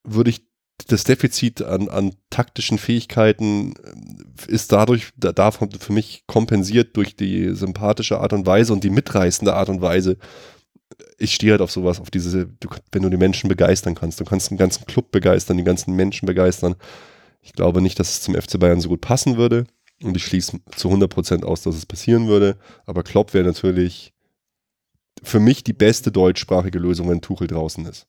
würde 0.03 0.29
ich 0.29 0.41
das 0.87 1.03
Defizit 1.03 1.61
an, 1.61 1.89
an 1.89 2.15
taktischen 2.29 2.77
Fähigkeiten 2.77 3.73
ähm, 3.85 4.25
ist 4.47 4.71
dadurch, 4.71 5.09
da, 5.15 5.31
davon 5.31 5.71
für 5.71 5.93
mich 5.93 6.23
kompensiert 6.27 6.97
durch 6.97 7.15
die 7.15 7.53
sympathische 7.53 8.19
Art 8.19 8.33
und 8.33 8.45
Weise 8.45 8.73
und 8.73 8.83
die 8.83 8.89
mitreißende 8.89 9.53
Art 9.53 9.69
und 9.69 9.81
Weise. 9.81 10.17
Ich 11.17 11.33
stehe 11.33 11.53
halt 11.53 11.61
auf 11.61 11.71
sowas, 11.71 11.99
auf 11.99 12.09
diese, 12.09 12.47
du, 12.47 12.69
wenn 12.91 13.03
du 13.03 13.09
die 13.09 13.17
Menschen 13.17 13.47
begeistern 13.47 13.95
kannst. 13.95 14.19
Du 14.19 14.25
kannst 14.25 14.49
den 14.49 14.57
ganzen 14.57 14.85
Club 14.85 15.11
begeistern, 15.11 15.57
die 15.57 15.63
ganzen 15.63 15.95
Menschen 15.95 16.25
begeistern. 16.25 16.75
Ich 17.41 17.53
glaube 17.53 17.81
nicht, 17.81 17.99
dass 17.99 18.09
es 18.09 18.21
zum 18.21 18.35
FC 18.35 18.59
Bayern 18.59 18.81
so 18.81 18.89
gut 18.89 19.01
passen 19.01 19.37
würde. 19.37 19.65
Und 20.03 20.17
ich 20.17 20.25
schließe 20.25 20.59
zu 20.75 20.89
100% 20.89 21.43
aus, 21.43 21.61
dass 21.61 21.75
es 21.75 21.85
passieren 21.85 22.27
würde. 22.27 22.57
Aber 22.85 23.03
Klopp 23.03 23.33
wäre 23.33 23.45
natürlich 23.45 24.13
für 25.21 25.39
mich 25.39 25.63
die 25.63 25.73
beste 25.73 26.11
deutschsprachige 26.11 26.79
Lösung, 26.79 27.09
wenn 27.09 27.21
Tuchel 27.21 27.47
draußen 27.47 27.85
ist. 27.85 28.07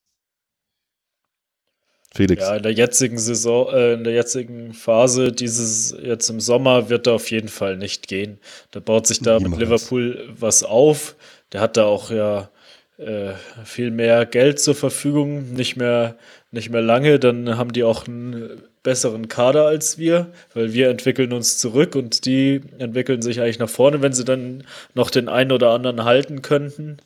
Felix. 2.14 2.42
Ja, 2.42 2.56
in 2.56 2.62
der 2.62 2.72
jetzigen 2.72 3.18
Saison, 3.18 3.72
äh, 3.72 3.94
in 3.94 4.04
der 4.04 4.12
jetzigen 4.12 4.74
Phase, 4.74 5.32
dieses 5.32 5.96
jetzt 6.02 6.28
im 6.28 6.40
Sommer, 6.40 6.90
wird 6.90 7.06
er 7.06 7.14
auf 7.14 7.30
jeden 7.30 7.48
Fall 7.48 7.76
nicht 7.76 8.06
gehen. 8.06 8.38
Da 8.70 8.80
baut 8.80 9.06
sich 9.06 9.20
da 9.20 9.34
mit 9.34 9.44
Niemals. 9.44 9.60
Liverpool 9.60 10.28
was 10.38 10.62
auf. 10.62 11.16
Der 11.52 11.60
hat 11.60 11.76
da 11.76 11.84
auch 11.84 12.10
ja 12.10 12.50
äh, 12.98 13.32
viel 13.64 13.90
mehr 13.90 14.26
Geld 14.26 14.60
zur 14.60 14.74
Verfügung, 14.74 15.54
nicht 15.54 15.76
mehr, 15.76 16.16
nicht 16.50 16.70
mehr 16.70 16.82
lange. 16.82 17.18
Dann 17.18 17.56
haben 17.56 17.72
die 17.72 17.84
auch 17.84 18.06
einen 18.06 18.62
besseren 18.82 19.28
Kader 19.28 19.66
als 19.66 19.96
wir, 19.96 20.32
weil 20.54 20.72
wir 20.72 20.90
entwickeln 20.90 21.32
uns 21.32 21.56
zurück 21.56 21.94
und 21.94 22.26
die 22.26 22.60
entwickeln 22.78 23.22
sich 23.22 23.40
eigentlich 23.40 23.58
nach 23.58 23.70
vorne, 23.70 24.02
wenn 24.02 24.12
sie 24.12 24.24
dann 24.24 24.64
noch 24.94 25.10
den 25.10 25.28
einen 25.28 25.52
oder 25.52 25.70
anderen 25.70 26.04
halten 26.04 26.42
könnten. 26.42 26.98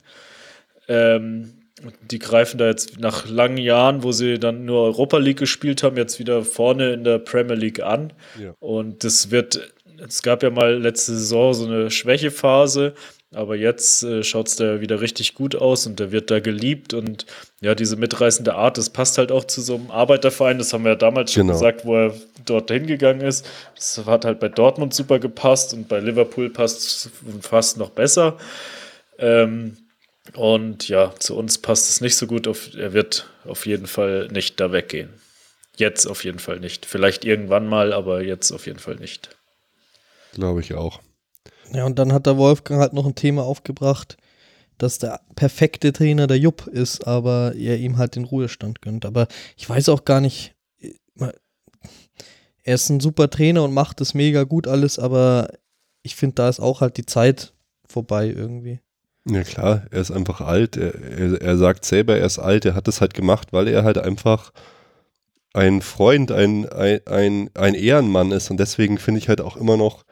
Ähm, 0.87 1.53
die 2.11 2.19
greifen 2.19 2.57
da 2.57 2.67
jetzt 2.67 2.99
nach 2.99 3.27
langen 3.29 3.57
Jahren, 3.57 4.03
wo 4.03 4.11
sie 4.11 4.39
dann 4.39 4.65
nur 4.65 4.83
Europa 4.83 5.17
League 5.17 5.37
gespielt 5.37 5.83
haben, 5.83 5.97
jetzt 5.97 6.19
wieder 6.19 6.43
vorne 6.43 6.93
in 6.93 7.03
der 7.03 7.19
Premier 7.19 7.55
League 7.55 7.81
an. 7.81 8.13
Ja. 8.41 8.53
Und 8.59 9.03
das 9.03 9.29
wird, 9.31 9.73
es 10.05 10.21
gab 10.23 10.41
ja 10.43 10.49
mal 10.49 10.75
letzte 10.81 11.13
Saison 11.13 11.53
so 11.53 11.65
eine 11.65 11.91
Schwächephase, 11.91 12.93
aber 13.33 13.55
jetzt 13.55 14.03
äh, 14.03 14.23
schaut 14.23 14.47
es 14.47 14.55
da 14.55 14.79
wieder 14.81 15.01
richtig 15.01 15.35
gut 15.35 15.55
aus 15.55 15.85
und 15.85 15.99
der 15.99 16.11
wird 16.11 16.31
da 16.31 16.39
geliebt 16.39 16.93
und 16.93 17.25
ja, 17.61 17.75
diese 17.75 17.95
mitreißende 17.97 18.55
Art, 18.55 18.77
das 18.77 18.89
passt 18.89 19.17
halt 19.17 19.31
auch 19.31 19.43
zu 19.43 19.61
so 19.61 19.75
einem 19.75 19.91
Arbeiterverein, 19.91 20.57
das 20.57 20.73
haben 20.73 20.83
wir 20.85 20.91
ja 20.91 20.95
damals 20.97 21.33
schon 21.33 21.43
Genau. 21.43 21.53
gesagt, 21.53 21.85
wo 21.85 21.95
er 21.95 22.13
dort 22.45 22.71
hingegangen 22.71 23.21
ist. 23.21 23.45
Das 23.75 24.01
hat 24.05 24.25
halt 24.25 24.39
bei 24.39 24.47
Dortmund 24.49 24.93
super 24.93 25.19
gepasst 25.19 25.73
und 25.73 25.87
bei 25.89 25.99
Liverpool 25.99 26.49
passt 26.49 26.79
es 26.79 27.09
fast 27.41 27.77
noch 27.77 27.89
besser. 27.89 28.37
Ähm, 29.19 29.77
und 30.33 30.87
ja, 30.87 31.13
zu 31.19 31.35
uns 31.35 31.57
passt 31.57 31.89
es 31.89 32.01
nicht 32.01 32.15
so 32.15 32.27
gut. 32.27 32.47
Auf, 32.47 32.73
er 32.75 32.93
wird 32.93 33.27
auf 33.45 33.65
jeden 33.65 33.87
Fall 33.87 34.27
nicht 34.31 34.59
da 34.59 34.71
weggehen. 34.71 35.09
Jetzt 35.75 36.07
auf 36.07 36.23
jeden 36.23 36.39
Fall 36.39 36.59
nicht. 36.59 36.85
Vielleicht 36.85 37.23
irgendwann 37.23 37.67
mal, 37.67 37.93
aber 37.93 38.23
jetzt 38.23 38.51
auf 38.51 38.65
jeden 38.65 38.79
Fall 38.79 38.95
nicht. 38.95 39.35
Glaube 40.33 40.61
ich 40.61 40.73
auch. 40.73 41.01
Ja, 41.73 41.85
und 41.85 41.99
dann 41.99 42.13
hat 42.13 42.25
der 42.25 42.37
Wolfgang 42.37 42.79
halt 42.79 42.93
noch 42.93 43.05
ein 43.05 43.15
Thema 43.15 43.43
aufgebracht, 43.43 44.17
dass 44.77 44.99
der 44.99 45.21
perfekte 45.35 45.93
Trainer 45.93 46.27
der 46.27 46.39
Jupp 46.39 46.67
ist, 46.67 47.05
aber 47.05 47.53
er 47.55 47.77
ihm 47.77 47.97
halt 47.97 48.15
den 48.15 48.25
Ruhestand 48.25 48.81
gönnt. 48.81 49.05
Aber 49.05 49.27
ich 49.55 49.69
weiß 49.69 49.89
auch 49.89 50.05
gar 50.05 50.21
nicht, 50.21 50.55
er 52.63 52.75
ist 52.75 52.89
ein 52.89 52.99
super 52.99 53.29
Trainer 53.29 53.63
und 53.63 53.73
macht 53.73 54.01
es 54.01 54.13
mega 54.13 54.43
gut 54.43 54.67
alles, 54.67 54.99
aber 54.99 55.49
ich 56.03 56.15
finde, 56.15 56.35
da 56.35 56.49
ist 56.49 56.59
auch 56.59 56.81
halt 56.81 56.97
die 56.97 57.05
Zeit 57.05 57.53
vorbei 57.87 58.27
irgendwie. 58.27 58.81
Ja 59.29 59.43
klar, 59.43 59.83
er 59.91 60.01
ist 60.01 60.11
einfach 60.11 60.41
alt. 60.41 60.77
Er, 60.77 60.95
er, 60.95 61.41
er 61.41 61.57
sagt 61.57 61.85
selber, 61.85 62.17
er 62.17 62.25
ist 62.25 62.39
alt. 62.39 62.65
Er 62.65 62.75
hat 62.75 62.87
das 62.87 63.01
halt 63.01 63.13
gemacht, 63.13 63.51
weil 63.51 63.67
er 63.67 63.83
halt 63.83 63.97
einfach 63.97 64.51
ein 65.53 65.81
Freund, 65.81 66.31
ein, 66.31 66.67
ein, 66.69 67.01
ein, 67.07 67.49
ein 67.55 67.73
Ehrenmann 67.73 68.31
ist. 68.31 68.49
Und 68.51 68.57
deswegen 68.57 68.97
finde 68.97 69.19
ich 69.19 69.27
halt 69.29 69.41
auch 69.41 69.57
immer 69.57 69.75
noch 69.75 70.05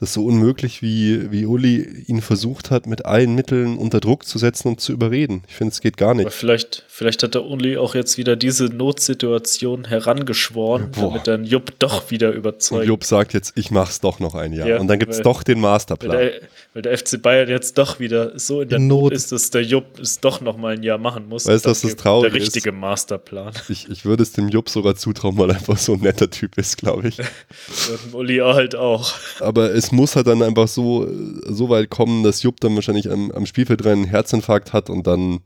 das 0.00 0.12
so 0.14 0.24
unmöglich, 0.24 0.80
wie, 0.80 1.30
wie 1.32 1.44
Uli 1.44 2.04
ihn 2.06 2.22
versucht 2.22 2.70
hat, 2.70 2.86
mit 2.86 3.04
allen 3.04 3.34
Mitteln 3.34 3.76
unter 3.76 3.98
Druck 4.00 4.24
zu 4.26 4.38
setzen 4.38 4.68
und 4.68 4.80
zu 4.80 4.92
überreden. 4.92 5.42
Ich 5.48 5.54
finde, 5.56 5.72
es 5.72 5.80
geht 5.80 5.96
gar 5.96 6.14
nicht. 6.14 6.26
Aber 6.26 6.30
vielleicht, 6.30 6.84
vielleicht 6.88 7.22
hat 7.24 7.34
der 7.34 7.44
Uli 7.44 7.76
auch 7.76 7.94
jetzt 7.96 8.16
wieder 8.16 8.36
diese 8.36 8.66
Notsituation 8.66 9.86
herangeschworen, 9.86 10.90
Boah. 10.92 11.08
damit 11.08 11.26
dann 11.26 11.44
Jupp 11.44 11.78
doch 11.80 12.10
wieder 12.12 12.28
Und 12.30 12.36
überzeugt. 12.36 12.86
Jupp 12.86 13.04
sagt 13.04 13.34
jetzt, 13.34 13.52
ich 13.56 13.70
mach's 13.70 14.00
doch 14.00 14.20
noch 14.20 14.34
ein 14.34 14.52
Jahr. 14.52 14.68
Ja, 14.68 14.78
und 14.78 14.86
dann 14.88 14.98
gibt 14.98 15.12
es 15.12 15.18
weil- 15.18 15.24
doch 15.24 15.42
den 15.42 15.56
Weil 15.56 15.62
Masterplan. 15.62 16.16
der, 16.16 16.32
weil 16.74 16.82
der 16.82 16.92
FC 16.96 17.20
Bayern 17.20 17.48
jetzt 17.48 17.76
doch 17.78 17.98
wieder 17.98 18.38
so 18.38 18.60
in 18.60 18.68
der 18.68 18.78
In 18.78 18.86
Not. 18.86 18.98
Not. 19.04 19.12
ist, 19.14 19.32
dass 19.32 19.50
der 19.50 19.62
Jupp 19.62 19.98
es 20.00 20.20
doch 20.20 20.40
noch 20.40 20.56
mal 20.56 20.74
ein 20.74 20.82
Jahr 20.82 20.98
machen 20.98 21.28
muss. 21.28 21.46
Weißt 21.46 21.64
du, 21.64 21.68
Und 21.68 21.72
was 21.72 21.80
dann 21.80 21.88
das 21.88 21.96
gibt 21.96 22.02
Traurige 22.02 22.32
Der 22.34 22.40
ist? 22.42 22.46
richtige 22.54 22.72
Masterplan. 22.72 23.52
Ich, 23.68 23.88
ich 23.90 24.04
würde 24.04 24.22
es 24.22 24.32
dem 24.32 24.48
Jupp 24.48 24.68
sogar 24.68 24.94
zutrauen, 24.94 25.36
weil 25.38 25.50
er 25.50 25.56
einfach 25.56 25.78
so 25.78 25.94
ein 25.94 26.00
netter 26.00 26.30
Typ 26.30 26.56
ist, 26.56 26.76
glaube 26.76 27.08
ich. 27.08 27.18
Und 28.04 28.14
Uli 28.14 28.36
halt 28.38 28.76
auch. 28.76 29.12
Aber 29.40 29.74
es 29.74 29.87
muss 29.92 30.16
halt 30.16 30.26
dann 30.26 30.42
einfach 30.42 30.68
so, 30.68 31.06
so 31.46 31.68
weit 31.68 31.90
kommen, 31.90 32.22
dass 32.22 32.42
Jupp 32.42 32.60
dann 32.60 32.74
wahrscheinlich 32.74 33.10
am, 33.10 33.30
am 33.30 33.46
Spielfeld 33.46 33.84
rein 33.84 33.98
einen 33.98 34.04
Herzinfarkt 34.04 34.72
hat 34.72 34.90
und 34.90 35.06
dann, 35.06 35.40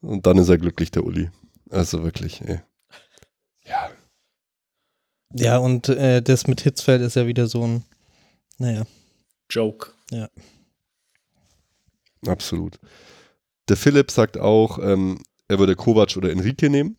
und 0.00 0.26
dann 0.26 0.38
ist 0.38 0.48
er 0.48 0.58
glücklich, 0.58 0.90
der 0.90 1.04
Uli. 1.04 1.30
Also 1.70 2.02
wirklich, 2.02 2.42
ey. 2.42 2.60
Ja. 3.64 3.90
Ja, 5.32 5.58
und 5.58 5.88
äh, 5.88 6.22
das 6.22 6.46
mit 6.46 6.60
Hitzfeld 6.60 7.02
ist 7.02 7.16
ja 7.16 7.26
wieder 7.26 7.46
so 7.46 7.66
ein, 7.66 7.84
naja. 8.58 8.84
Joke. 9.50 9.92
Absolut. 12.26 12.78
Der 13.68 13.76
Philipp 13.76 14.10
sagt 14.10 14.38
auch, 14.38 14.78
ähm, 14.78 15.22
er 15.48 15.58
würde 15.58 15.76
Kovac 15.76 16.16
oder 16.16 16.30
Enrique 16.30 16.68
nehmen. 16.70 16.96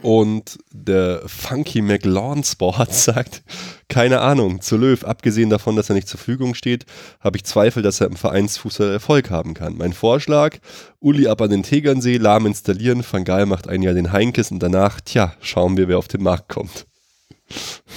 Und 0.00 0.58
der 0.72 1.22
Funky 1.26 1.82
McLawn 1.82 2.42
Sport 2.42 2.94
sagt, 2.94 3.42
keine 3.88 4.20
Ahnung, 4.20 4.60
zu 4.60 4.76
Löw, 4.76 5.04
abgesehen 5.04 5.50
davon, 5.50 5.76
dass 5.76 5.90
er 5.90 5.94
nicht 5.94 6.08
zur 6.08 6.18
Verfügung 6.18 6.54
steht, 6.54 6.86
habe 7.20 7.36
ich 7.36 7.44
Zweifel, 7.44 7.82
dass 7.82 8.00
er 8.00 8.06
im 8.06 8.16
Vereinsfußball 8.16 8.90
Erfolg 8.90 9.30
haben 9.30 9.54
kann. 9.54 9.76
Mein 9.76 9.92
Vorschlag, 9.92 10.58
Uli 10.98 11.28
ab 11.28 11.40
an 11.42 11.50
den 11.50 11.62
Tegernsee, 11.62 12.16
lahm 12.16 12.46
installieren, 12.46 13.04
Van 13.08 13.24
Gaal 13.24 13.46
macht 13.46 13.68
ein 13.68 13.82
Jahr 13.82 13.94
den 13.94 14.12
Heinkes 14.12 14.50
und 14.50 14.60
danach, 14.60 15.00
tja, 15.00 15.34
schauen 15.40 15.76
wir, 15.76 15.88
wer 15.88 15.98
auf 15.98 16.08
den 16.08 16.22
Markt 16.22 16.48
kommt. 16.48 16.86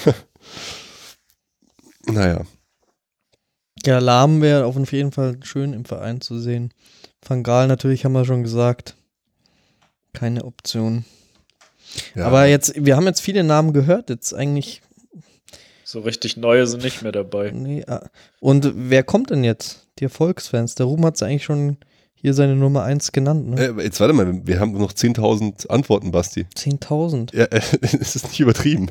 naja, 2.06 2.42
Ja, 3.86 4.00
Lahm 4.00 4.42
wäre 4.42 4.66
auf 4.66 4.92
jeden 4.92 5.12
Fall 5.12 5.38
schön 5.44 5.74
im 5.74 5.86
Verein 5.86 6.20
zu 6.20 6.40
sehen. 6.40 6.74
Van 7.28 7.42
Gaal 7.44 7.68
natürlich 7.68 8.04
haben 8.04 8.14
wir 8.14 8.26
schon 8.26 8.44
gesagt. 8.44 8.96
Keine 10.14 10.44
Option. 10.44 11.06
Ja. 12.16 12.26
Aber 12.26 12.46
jetzt, 12.46 12.74
wir 12.78 12.96
haben 12.96 13.06
jetzt 13.06 13.22
viele 13.22 13.44
Namen 13.44 13.74
gehört, 13.74 14.10
jetzt 14.10 14.34
eigentlich. 14.34 14.82
So 15.84 16.00
richtig 16.02 16.36
neue 16.36 16.66
sind 16.68 16.84
nicht 16.84 17.04
mehr 17.04 17.12
dabei. 17.12 17.52
Nee, 17.52 17.84
ah. 17.88 18.10
und 18.40 18.72
wer 18.76 19.04
kommt 19.04 19.30
denn 19.30 19.44
jetzt? 19.44 19.88
Die 20.00 20.06
Erfolgsfans. 20.06 20.76
Der 20.76 20.88
Ruhm 20.88 21.06
hat 21.06 21.22
eigentlich 21.24 21.46
schon 21.46 21.78
hier 22.16 22.34
seine 22.34 22.56
Nummer 22.56 22.84
1 22.84 23.12
genannt, 23.12 23.48
ne? 23.50 23.68
Äh, 23.78 23.84
jetzt 23.84 24.00
warte 24.00 24.14
mal, 24.14 24.42
wir 24.48 24.60
haben 24.60 24.74
noch 24.74 24.92
10.000 24.94 25.68
Antworten, 25.68 26.12
Basti. 26.12 26.48
10.000. 26.56 27.36
Ja, 27.36 27.46
äh, 27.46 27.62
es 27.82 28.16
ist 28.16 28.28
nicht 28.28 28.40
übertrieben. 28.40 28.90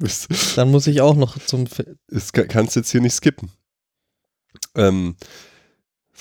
Dann 0.56 0.70
muss 0.70 0.88
ich 0.88 1.00
auch 1.00 1.14
noch 1.14 1.38
zum. 1.38 1.66
Das 2.08 2.32
kann- 2.32 2.48
kannst 2.48 2.74
du 2.74 2.80
jetzt 2.80 2.90
hier 2.90 3.00
nicht 3.00 3.14
skippen. 3.14 3.50
Ähm, 4.74 5.14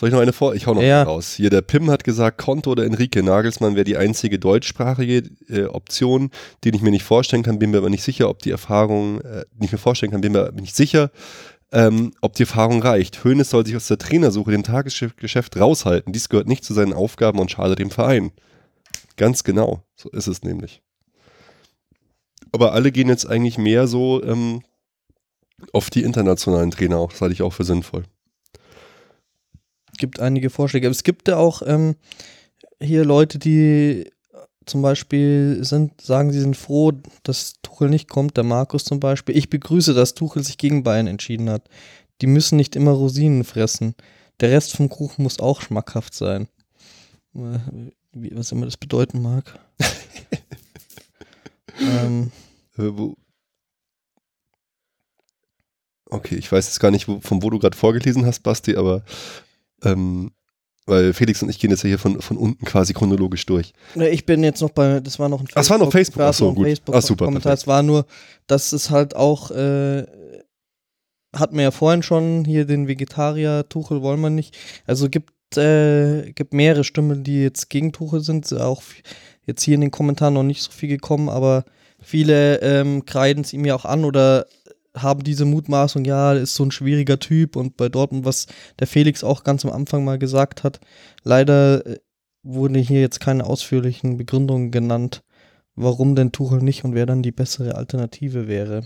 soll 0.02 0.10
ich 0.10 0.14
noch 0.14 0.22
eine 0.22 0.34
vor? 0.34 0.56
Ich 0.56 0.66
hau 0.66 0.74
noch 0.74 0.82
Ja. 0.82 1.02
eine 1.02 1.10
raus. 1.12 1.36
Hier, 1.36 1.52
der 1.52 1.62
Pim 1.62 1.92
hat 1.92 2.04
gesagt, 2.04 2.40
Konto 2.40 2.72
oder 2.72 2.86
Enrique 2.86 3.22
Nagelsmann 3.22 3.76
wäre 3.76 3.84
die 3.84 3.98
einzige 3.98 4.40
deutschsprachige 4.40 5.30
äh, 5.48 5.66
Option, 5.66 6.32
die 6.64 6.70
ich 6.70 6.82
mir 6.82 6.90
nicht 6.90 7.04
vorstellen 7.04 7.44
kann, 7.44 7.60
bin 7.60 7.70
mir 7.70 7.78
aber 7.78 7.92
nicht 7.92 8.02
sicher, 8.02 8.28
ob 8.28 8.40
die 8.40 8.50
Erfahrung, 8.50 9.22
äh, 9.22 9.46
nicht 9.60 9.72
mir 9.72 9.78
vorstellen 9.78 10.12
kann, 10.12 10.22
bin 10.22 10.32
mir 10.32 10.52
nicht 10.54 10.76
sicher, 10.76 11.12
ähm, 11.72 12.14
ob 12.20 12.34
die 12.34 12.44
Erfahrung 12.44 12.82
reicht. 12.82 13.24
Hoeneß 13.24 13.52
soll 13.52 13.64
sich 13.64 13.76
aus 13.76 13.86
der 13.88 14.00
Trainersuche 14.00 14.50
dem 14.50 14.64
Tagesgeschäft 14.64 15.60
raushalten. 15.60 16.12
Dies 16.14 16.30
gehört 16.30 16.48
nicht 16.48 16.66
zu 16.66 16.74
seinen 16.74 16.94
Aufgaben 16.94 17.38
und 17.38 17.52
schadet 17.52 17.78
dem 17.78 17.92
Verein. 17.92 18.32
Ganz 19.18 19.44
genau, 19.44 19.84
so 19.96 20.10
ist 20.10 20.26
es 20.26 20.42
nämlich. 20.42 20.82
Aber 22.52 22.74
alle 22.74 22.92
gehen 22.92 23.08
jetzt 23.08 23.28
eigentlich 23.28 23.60
mehr 23.60 23.86
so 23.86 24.24
ähm, 24.24 24.64
auf 25.74 25.92
die 25.92 26.02
internationalen 26.02 26.72
Trainer 26.72 26.98
auch, 26.98 27.12
das 27.12 27.22
halte 27.22 27.34
ich 27.34 27.44
auch 27.44 27.54
für 27.54 27.66
sinnvoll. 27.66 28.04
Gibt 30.02 30.20
einige 30.20 30.50
Vorschläge. 30.50 30.90
Es 30.90 31.04
gibt 31.04 31.30
ja 31.30 31.38
auch 31.38 31.62
ähm, 31.66 31.96
hier 32.82 33.06
Leute, 33.06 33.40
die 33.40 34.12
zum 34.66 34.82
Beispiel 34.82 35.60
sind, 35.62 36.02
sagen, 36.02 36.34
sie 36.34 36.42
sind 36.42 36.58
froh, 36.58 36.92
dass 37.24 37.54
Tuchel 37.62 37.90
nicht 37.90 38.10
kommt. 38.10 38.36
Der 38.36 38.44
Markus 38.44 38.84
zum 38.84 39.00
Beispiel. 39.00 39.38
Ich 39.38 39.50
begrüße, 39.50 39.94
dass 39.94 40.14
Tuchel 40.14 40.44
sich 40.44 40.58
gegen 40.58 40.84
Bayern 40.84 41.08
entschieden 41.08 41.50
hat. 41.50 41.70
Die 42.22 42.28
müssen 42.28 42.58
nicht 42.58 42.76
immer 42.76 42.92
Rosinen 42.92 43.46
fressen. 43.46 43.96
Der 44.42 44.52
Rest 44.52 44.76
vom 44.76 44.90
Kuchen 44.90 45.24
muss 45.24 45.40
auch 45.40 45.62
schmackhaft 45.62 46.14
sein. 46.14 46.48
Äh, 47.36 47.60
Wie, 48.12 48.36
was 48.36 48.52
immer 48.52 48.66
das 48.66 48.78
bedeuten 48.78 49.22
mag. 49.22 49.58
ähm, 51.80 52.32
Äh, 52.78 52.92
okay, 56.10 56.36
ich 56.36 56.52
weiß 56.52 56.68
jetzt 56.68 56.80
gar 56.80 56.92
nicht, 56.92 57.08
wo, 57.08 57.20
von 57.20 57.44
wo 57.44 57.50
du 57.50 57.60
gerade 57.60 57.78
vorgelesen 57.78 58.26
hast, 58.26 58.42
Basti, 58.42 58.76
aber 58.76 59.04
ähm, 59.84 60.32
weil 60.86 61.14
Felix 61.14 61.42
und 61.44 61.50
ich 61.50 61.60
gehen 61.60 61.70
jetzt 61.70 61.84
ja 61.84 61.90
hier 61.90 62.00
von, 62.00 62.22
von 62.22 62.38
unten 62.38 62.66
quasi 62.66 62.94
chronologisch 62.94 63.46
durch. 63.46 63.74
Ne, 63.96 64.10
Ich 64.10 64.26
bin 64.26 64.44
jetzt 64.44 64.62
noch 64.62 64.72
bei, 64.72 65.00
das 65.00 65.20
war 65.20 65.30
noch 65.30 65.40
ein 65.42 65.48
Ach, 65.54 65.62
es 65.62 65.70
war 65.70 65.78
noch 65.78 65.92
Facebook. 65.92 66.22
Ach 66.22 66.34
so, 66.34 66.54
gut. 66.54 66.66
Facebook 66.66 66.96
Ach, 66.96 67.02
super, 67.02 67.26
Kommentar. 67.26 67.52
perfekt. 67.52 67.64
Es 67.64 67.68
war 67.68 67.84
nur, 67.84 68.06
dass 68.48 68.74
es 68.74 68.90
halt 68.90 69.16
auch, 69.16 69.52
äh, 69.52 70.06
hatten 71.36 71.56
wir 71.56 71.64
ja 71.64 71.72
vorhin 71.72 72.04
schon, 72.04 72.44
hier 72.46 72.66
den 72.66 72.88
Vegetarier, 72.88 73.66
Tuchel 73.70 74.02
wollen 74.02 74.20
wir 74.22 74.30
nicht. 74.30 74.58
Also 74.86 75.08
gibt, 75.10 75.32
äh, 75.56 76.32
gibt 76.34 76.54
mehrere 76.54 76.84
Stimmen, 76.84 77.24
die 77.24 77.42
jetzt 77.44 77.70
gegen 77.70 77.92
Tuchel 77.94 78.22
sind. 78.22 78.52
Auch 78.54 78.82
jetzt 79.46 79.64
hier 79.64 79.76
in 79.76 79.82
den 79.82 79.92
Kommentaren 79.92 80.34
noch 80.34 80.44
nicht 80.44 80.62
so 80.62 80.72
viel 80.72 80.90
gekommen, 80.90 81.30
aber 81.30 81.64
viele 82.02 82.60
ähm, 82.62 83.06
kreiden 83.06 83.44
es 83.44 83.54
ihm 83.54 83.66
ja 83.66 83.76
auch 83.76 83.86
an 83.86 84.04
oder 84.04 84.46
haben 84.96 85.24
diese 85.24 85.46
Mutmaßung, 85.46 86.06
ja, 86.06 86.34
ist 86.34 86.56
so 86.56 86.64
ein 86.64 86.72
schwieriger 86.72 87.20
Typ 87.20 87.56
und 87.56 87.78
bei 87.78 87.90
Dortmund, 87.90 88.26
was 88.26 88.48
der 88.80 88.88
Felix 88.88 89.24
auch 89.24 89.44
ganz 89.44 89.66
am 89.66 89.72
Anfang 89.72 90.04
mal 90.04 90.20
gesagt 90.20 90.64
hat, 90.64 90.80
leider 91.24 91.86
äh, 91.86 92.00
wurden 92.44 92.76
hier 92.76 93.02
jetzt 93.02 93.20
keine 93.20 93.46
ausführlichen 93.46 94.18
Begründungen 94.18 94.72
genannt, 94.72 95.24
warum 95.76 96.16
denn 96.16 96.32
Tuchel 96.32 96.62
nicht 96.62 96.84
und 96.84 96.96
wer 96.96 97.06
dann 97.06 97.24
die 97.24 97.32
bessere 97.32 97.76
Alternative 97.76 98.48
wäre. 98.48 98.84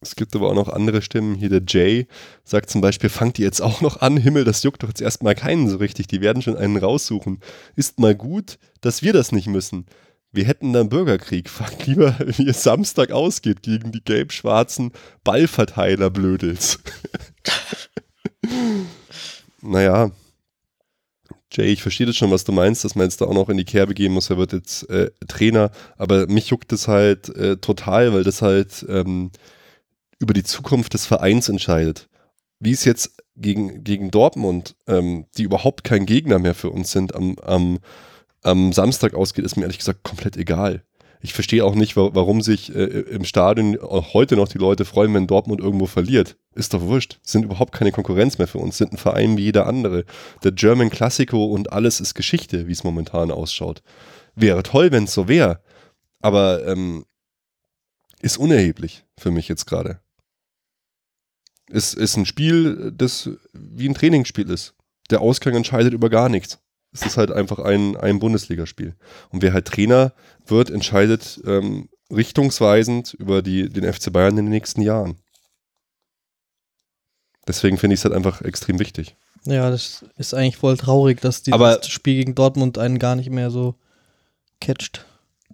Es 0.00 0.14
gibt 0.14 0.36
aber 0.36 0.48
auch 0.50 0.54
noch 0.54 0.68
andere 0.68 1.02
Stimmen. 1.02 1.34
Hier 1.34 1.48
der 1.48 1.62
Jay 1.66 2.06
sagt 2.44 2.70
zum 2.70 2.80
Beispiel, 2.80 3.10
fangt 3.10 3.38
ihr 3.38 3.44
jetzt 3.44 3.60
auch 3.60 3.80
noch 3.80 4.00
an? 4.00 4.16
Himmel, 4.16 4.44
das 4.44 4.62
juckt 4.62 4.82
doch 4.82 4.88
jetzt 4.88 5.00
erstmal 5.00 5.34
keinen 5.34 5.68
so 5.68 5.78
richtig. 5.78 6.06
Die 6.06 6.20
werden 6.20 6.40
schon 6.40 6.56
einen 6.56 6.76
raussuchen. 6.76 7.40
Ist 7.74 7.98
mal 7.98 8.14
gut, 8.14 8.58
dass 8.80 9.02
wir 9.02 9.12
das 9.12 9.32
nicht 9.32 9.48
müssen. 9.48 9.86
Wir 10.30 10.44
hätten 10.44 10.72
dann 10.72 10.88
Bürgerkrieg. 10.88 11.48
Fragt 11.50 11.86
lieber, 11.86 12.16
wie 12.20 12.48
es 12.48 12.62
Samstag 12.62 13.10
ausgeht 13.10 13.62
gegen 13.62 13.92
die 13.92 14.02
gelb-schwarzen 14.02 14.92
Ballverteiler-Blödels. 15.24 16.78
naja. 19.62 20.10
Jay, 21.50 21.72
ich 21.72 21.80
verstehe 21.80 22.06
das 22.06 22.16
schon, 22.16 22.30
was 22.30 22.44
du 22.44 22.52
meinst, 22.52 22.84
dass 22.84 22.94
man 22.94 23.06
jetzt 23.06 23.22
da 23.22 23.24
auch 23.24 23.32
noch 23.32 23.48
in 23.48 23.56
die 23.56 23.64
Kerbe 23.64 23.94
gehen 23.94 24.12
muss. 24.12 24.28
Er 24.28 24.36
wird 24.36 24.52
jetzt 24.52 24.88
äh, 24.90 25.10
Trainer, 25.28 25.70
aber 25.96 26.26
mich 26.26 26.48
juckt 26.48 26.70
das 26.72 26.88
halt 26.88 27.30
äh, 27.30 27.56
total, 27.56 28.12
weil 28.12 28.22
das 28.22 28.42
halt 28.42 28.84
ähm, 28.86 29.30
über 30.18 30.34
die 30.34 30.42
Zukunft 30.42 30.92
des 30.92 31.06
Vereins 31.06 31.48
entscheidet. 31.48 32.08
Wie 32.60 32.72
es 32.72 32.84
jetzt 32.84 33.22
gegen, 33.34 33.82
gegen 33.82 34.10
Dortmund, 34.10 34.74
ähm, 34.86 35.26
die 35.36 35.44
überhaupt 35.44 35.84
kein 35.84 36.06
Gegner 36.06 36.38
mehr 36.38 36.54
für 36.54 36.70
uns 36.70 36.90
sind, 36.90 37.14
am, 37.14 37.38
am, 37.38 37.78
am 38.42 38.72
Samstag 38.72 39.14
ausgeht, 39.14 39.44
ist 39.44 39.56
mir 39.56 39.62
ehrlich 39.62 39.78
gesagt 39.78 40.02
komplett 40.02 40.36
egal. 40.36 40.84
Ich 41.20 41.34
verstehe 41.34 41.64
auch 41.64 41.74
nicht, 41.74 41.96
wa 41.96 42.10
warum 42.12 42.42
sich 42.42 42.74
äh, 42.74 42.84
im 42.84 43.24
Stadion 43.24 43.78
auch 43.80 44.14
heute 44.14 44.36
noch 44.36 44.48
die 44.48 44.58
Leute 44.58 44.84
freuen, 44.84 45.14
wenn 45.14 45.26
Dortmund 45.26 45.60
irgendwo 45.60 45.86
verliert. 45.86 46.36
Ist 46.54 46.74
doch 46.74 46.82
wurscht. 46.82 47.18
Sind 47.22 47.44
überhaupt 47.44 47.72
keine 47.72 47.90
Konkurrenz 47.90 48.38
mehr 48.38 48.46
für 48.46 48.58
uns. 48.58 48.78
Sind 48.78 48.92
ein 48.92 48.98
Verein 48.98 49.36
wie 49.36 49.42
jeder 49.42 49.66
andere. 49.66 50.04
Der 50.44 50.52
German 50.52 50.90
Classico 50.90 51.46
und 51.46 51.72
alles 51.72 52.00
ist 52.00 52.14
Geschichte, 52.14 52.68
wie 52.68 52.72
es 52.72 52.84
momentan 52.84 53.32
ausschaut. 53.32 53.82
Wäre 54.36 54.62
toll, 54.62 54.92
wenn 54.92 55.04
es 55.04 55.14
so 55.14 55.26
wäre. 55.26 55.60
Aber 56.20 56.66
ähm, 56.66 57.04
ist 58.20 58.38
unerheblich 58.38 59.04
für 59.18 59.32
mich 59.32 59.48
jetzt 59.48 59.66
gerade. 59.66 60.00
Es 61.70 61.94
ist 61.94 62.16
ein 62.16 62.26
Spiel, 62.26 62.92
das 62.96 63.30
wie 63.52 63.88
ein 63.88 63.94
Trainingsspiel 63.94 64.48
ist. 64.50 64.74
Der 65.10 65.20
Ausgang 65.20 65.54
entscheidet 65.54 65.92
über 65.92 66.10
gar 66.10 66.28
nichts. 66.28 66.60
Es 67.00 67.06
ist 67.06 67.16
halt 67.16 67.30
einfach 67.30 67.60
ein, 67.60 67.96
ein 67.96 68.18
Bundesligaspiel. 68.18 68.94
Und 69.30 69.42
wer 69.42 69.52
halt 69.52 69.66
Trainer 69.66 70.12
wird, 70.46 70.70
entscheidet 70.70 71.40
ähm, 71.46 71.88
richtungsweisend 72.10 73.14
über 73.14 73.40
die, 73.42 73.68
den 73.68 73.90
FC 73.92 74.12
Bayern 74.12 74.36
in 74.36 74.46
den 74.46 74.50
nächsten 74.50 74.82
Jahren. 74.82 75.16
Deswegen 77.46 77.78
finde 77.78 77.94
ich 77.94 78.00
es 78.00 78.04
halt 78.04 78.14
einfach 78.14 78.42
extrem 78.42 78.78
wichtig. 78.78 79.16
Ja, 79.44 79.70
das 79.70 80.04
ist 80.16 80.34
eigentlich 80.34 80.56
voll 80.56 80.76
traurig, 80.76 81.20
dass 81.20 81.42
dieses 81.42 81.54
Aber- 81.54 81.80
Spiel 81.84 82.16
gegen 82.16 82.34
Dortmund 82.34 82.78
einen 82.78 82.98
gar 82.98 83.14
nicht 83.14 83.30
mehr 83.30 83.50
so 83.50 83.76
catcht. 84.60 85.06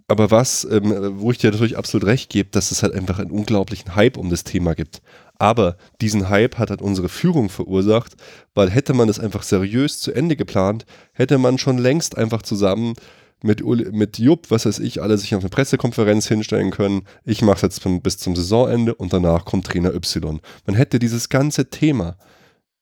Aber 0.07 0.29
was, 0.29 0.65
ähm, 0.69 1.19
wo 1.19 1.31
ich 1.31 1.37
dir 1.39 1.51
natürlich 1.51 1.77
absolut 1.77 2.05
recht 2.05 2.29
gebe, 2.29 2.49
dass 2.51 2.71
es 2.71 2.83
halt 2.83 2.93
einfach 2.93 3.19
einen 3.19 3.31
unglaublichen 3.31 3.95
Hype 3.95 4.17
um 4.17 4.29
das 4.29 4.43
Thema 4.43 4.75
gibt. 4.75 5.01
Aber 5.37 5.77
diesen 6.01 6.29
Hype 6.29 6.57
hat 6.57 6.69
halt 6.69 6.81
unsere 6.81 7.09
Führung 7.09 7.49
verursacht, 7.49 8.13
weil 8.53 8.69
hätte 8.69 8.93
man 8.93 9.07
das 9.07 9.19
einfach 9.19 9.43
seriös 9.43 9.99
zu 9.99 10.11
Ende 10.13 10.35
geplant, 10.35 10.85
hätte 11.13 11.37
man 11.37 11.57
schon 11.57 11.77
längst 11.77 12.17
einfach 12.17 12.41
zusammen 12.41 12.93
mit, 13.41 13.61
Uli, 13.61 13.91
mit 13.91 14.17
Jupp, 14.17 14.49
was 14.49 14.65
weiß 14.65 14.79
ich, 14.79 15.01
alle 15.01 15.17
sich 15.17 15.35
auf 15.35 15.41
eine 15.41 15.49
Pressekonferenz 15.49 16.27
hinstellen 16.27 16.71
können. 16.71 17.03
Ich 17.23 17.41
mache 17.41 17.57
es 17.57 17.61
jetzt 17.61 17.81
zum, 17.81 18.01
bis 18.01 18.17
zum 18.17 18.35
Saisonende 18.35 18.95
und 18.95 19.13
danach 19.13 19.45
kommt 19.45 19.67
Trainer 19.67 19.93
Y. 19.93 20.39
Man 20.65 20.75
hätte 20.75 20.99
dieses 20.99 21.29
ganze 21.29 21.69
Thema 21.69 22.17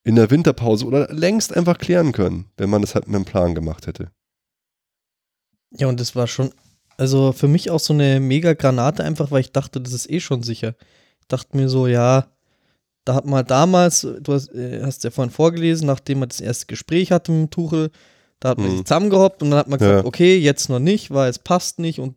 in 0.03 0.15
der 0.15 0.31
Winterpause 0.31 0.85
oder 0.85 1.11
längst 1.13 1.55
einfach 1.55 1.77
klären 1.77 2.11
können, 2.11 2.45
wenn 2.57 2.69
man 2.69 2.81
das 2.81 2.95
halt 2.95 3.07
mit 3.07 3.15
einem 3.15 3.25
Plan 3.25 3.55
gemacht 3.55 3.87
hätte. 3.87 4.11
Ja, 5.71 5.87
und 5.87 5.99
das 5.99 6.15
war 6.15 6.27
schon, 6.27 6.51
also 6.97 7.31
für 7.31 7.47
mich 7.47 7.71
auch 7.71 7.79
so 7.79 7.93
eine 7.93 8.19
mega 8.19 8.53
Granate, 8.53 9.03
einfach 9.03 9.31
weil 9.31 9.41
ich 9.41 9.51
dachte, 9.51 9.81
das 9.81 9.93
ist 9.93 10.09
eh 10.09 10.19
schon 10.19 10.43
sicher. 10.43 10.75
Ich 11.19 11.27
dachte 11.27 11.57
mir 11.57 11.69
so, 11.69 11.87
ja, 11.87 12.27
da 13.05 13.15
hat 13.15 13.25
man 13.25 13.45
damals, 13.45 14.01
du 14.21 14.33
hast, 14.33 14.53
äh, 14.53 14.81
hast 14.83 15.03
ja 15.03 15.11
vorhin 15.11 15.31
vorgelesen, 15.31 15.87
nachdem 15.87 16.19
man 16.19 16.29
das 16.29 16.39
erste 16.41 16.65
Gespräch 16.67 17.11
hatte 17.11 17.31
mit 17.31 17.51
Tuchel, 17.51 17.91
da 18.39 18.49
hat 18.49 18.57
man 18.57 18.67
Mhm. 18.67 18.77
sich 18.77 18.85
zusammengehoppt 18.85 19.41
und 19.43 19.51
dann 19.51 19.59
hat 19.59 19.67
man 19.67 19.79
gesagt, 19.79 20.03
Ja. 20.03 20.05
okay, 20.07 20.37
jetzt 20.37 20.69
noch 20.69 20.79
nicht, 20.79 21.11
weil 21.11 21.29
es 21.29 21.39
passt 21.39 21.79
nicht 21.79 21.99
und 21.99 22.15